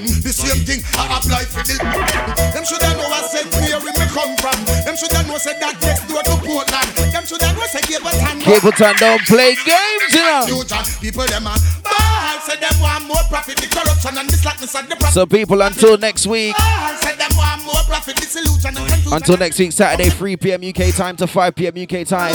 Mm, 0.00 0.24
the 0.24 0.32
same 0.32 0.64
thing 0.64 0.80
I 0.96 1.20
apply 1.20 1.44
for 1.44 1.60
the. 1.60 1.76
Them 1.76 2.64
shoulda 2.64 2.96
know 2.96 3.04
where 3.12 3.28
St. 3.28 3.52
Mary 3.60 3.92
me 3.92 4.06
come 4.08 4.32
from. 4.40 4.56
Them 4.88 4.96
shoulda 4.96 5.20
know 5.28 5.36
say 5.36 5.52
that 5.60 5.76
next 5.84 6.08
door 6.08 6.24
to 6.24 6.32
Portland. 6.48 6.88
Them 7.12 7.28
shoulda 7.28 7.52
know 7.52 7.68
say 7.68 7.84
Capleton. 7.84 8.40
Capleton 8.40 8.96
don't 9.04 9.20
play 9.28 9.52
games, 9.68 10.16
you 10.16 10.24
know. 10.24 10.48
Future 10.48 10.80
people 11.04 11.28
them 11.28 11.44
a 11.44 11.52
ball. 11.84 12.40
Say 12.40 12.56
them 12.56 12.72
want 12.80 13.04
more 13.04 13.20
profit, 13.28 13.60
the 13.60 13.68
corruption 13.68 14.16
and 14.16 14.32
the 14.32 14.36
slackness 14.40 14.72
and 14.72 14.88
the. 14.88 14.96
So 15.12 15.26
people, 15.28 15.60
until 15.60 15.98
next 16.00 16.24
week. 16.24 16.56
Say 17.04 17.12
them 17.56 17.66
want 17.66 17.78
more 17.78 17.96
profit, 17.96 18.16
the 18.16 18.38
illusion 18.38 18.68
and 18.68 18.76
confusion. 18.76 19.12
Until 19.12 19.36
next 19.36 19.58
week, 19.58 19.72
Saturday, 19.72 20.10
3 20.10 20.36
p.m. 20.36 20.62
UK 20.62 20.94
time 20.94 21.16
to 21.16 21.26
5 21.26 21.54
p.m. 21.54 21.74
UK 21.76 22.06
time. 22.06 22.34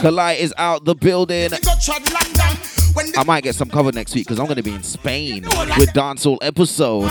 Kali 0.00 0.38
is 0.38 0.54
out 0.56 0.84
the 0.84 0.94
building. 0.94 1.50
I 3.18 3.24
might 3.24 3.44
get 3.44 3.54
some 3.54 3.68
cover 3.68 3.92
next 3.92 4.14
week 4.14 4.26
because 4.26 4.38
I'm 4.38 4.46
going 4.46 4.56
to 4.56 4.62
be 4.62 4.72
in 4.72 4.82
Spain 4.82 5.42
with 5.42 5.90
dancehall 5.92 6.38
episode. 6.40 7.10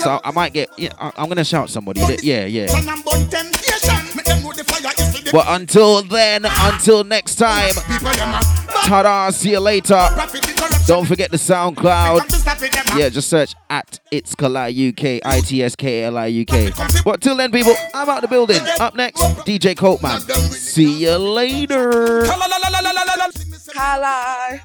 So 0.00 0.20
I 0.22 0.30
might 0.32 0.52
get. 0.52 0.68
Yeah, 0.76 0.92
I'm 0.98 1.26
going 1.26 1.36
to 1.36 1.44
shout 1.44 1.70
somebody. 1.70 2.00
Yeah, 2.22 2.44
yeah. 2.44 2.66
But 5.34 5.46
until 5.48 6.00
then, 6.02 6.44
until 6.44 7.02
next 7.02 7.34
time, 7.34 7.72
ta-da, 8.86 9.30
see 9.30 9.50
you 9.50 9.58
later. 9.58 10.08
Don't 10.86 11.06
forget 11.06 11.32
the 11.32 11.38
SoundCloud. 11.38 12.96
Yeah, 12.96 13.08
just 13.08 13.28
search 13.28 13.56
at 13.68 13.98
It's 14.12 14.36
Kali 14.36 14.90
UK, 14.90 15.20
I-T-S-K-L-I 15.24 16.46
UK. 16.48 17.04
But 17.04 17.20
till 17.20 17.36
then, 17.36 17.50
people, 17.50 17.74
I'm 17.92 18.08
out 18.08 18.22
the 18.22 18.28
building. 18.28 18.60
Up 18.78 18.94
next, 18.94 19.20
DJ 19.44 19.74
Copeman. 19.74 20.20
See 20.52 21.02
you 21.02 21.16
later. 21.16 22.26
Kala. 23.72 24.60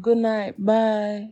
Good 0.00 0.16
night. 0.16 0.54
Bye. 0.58 1.22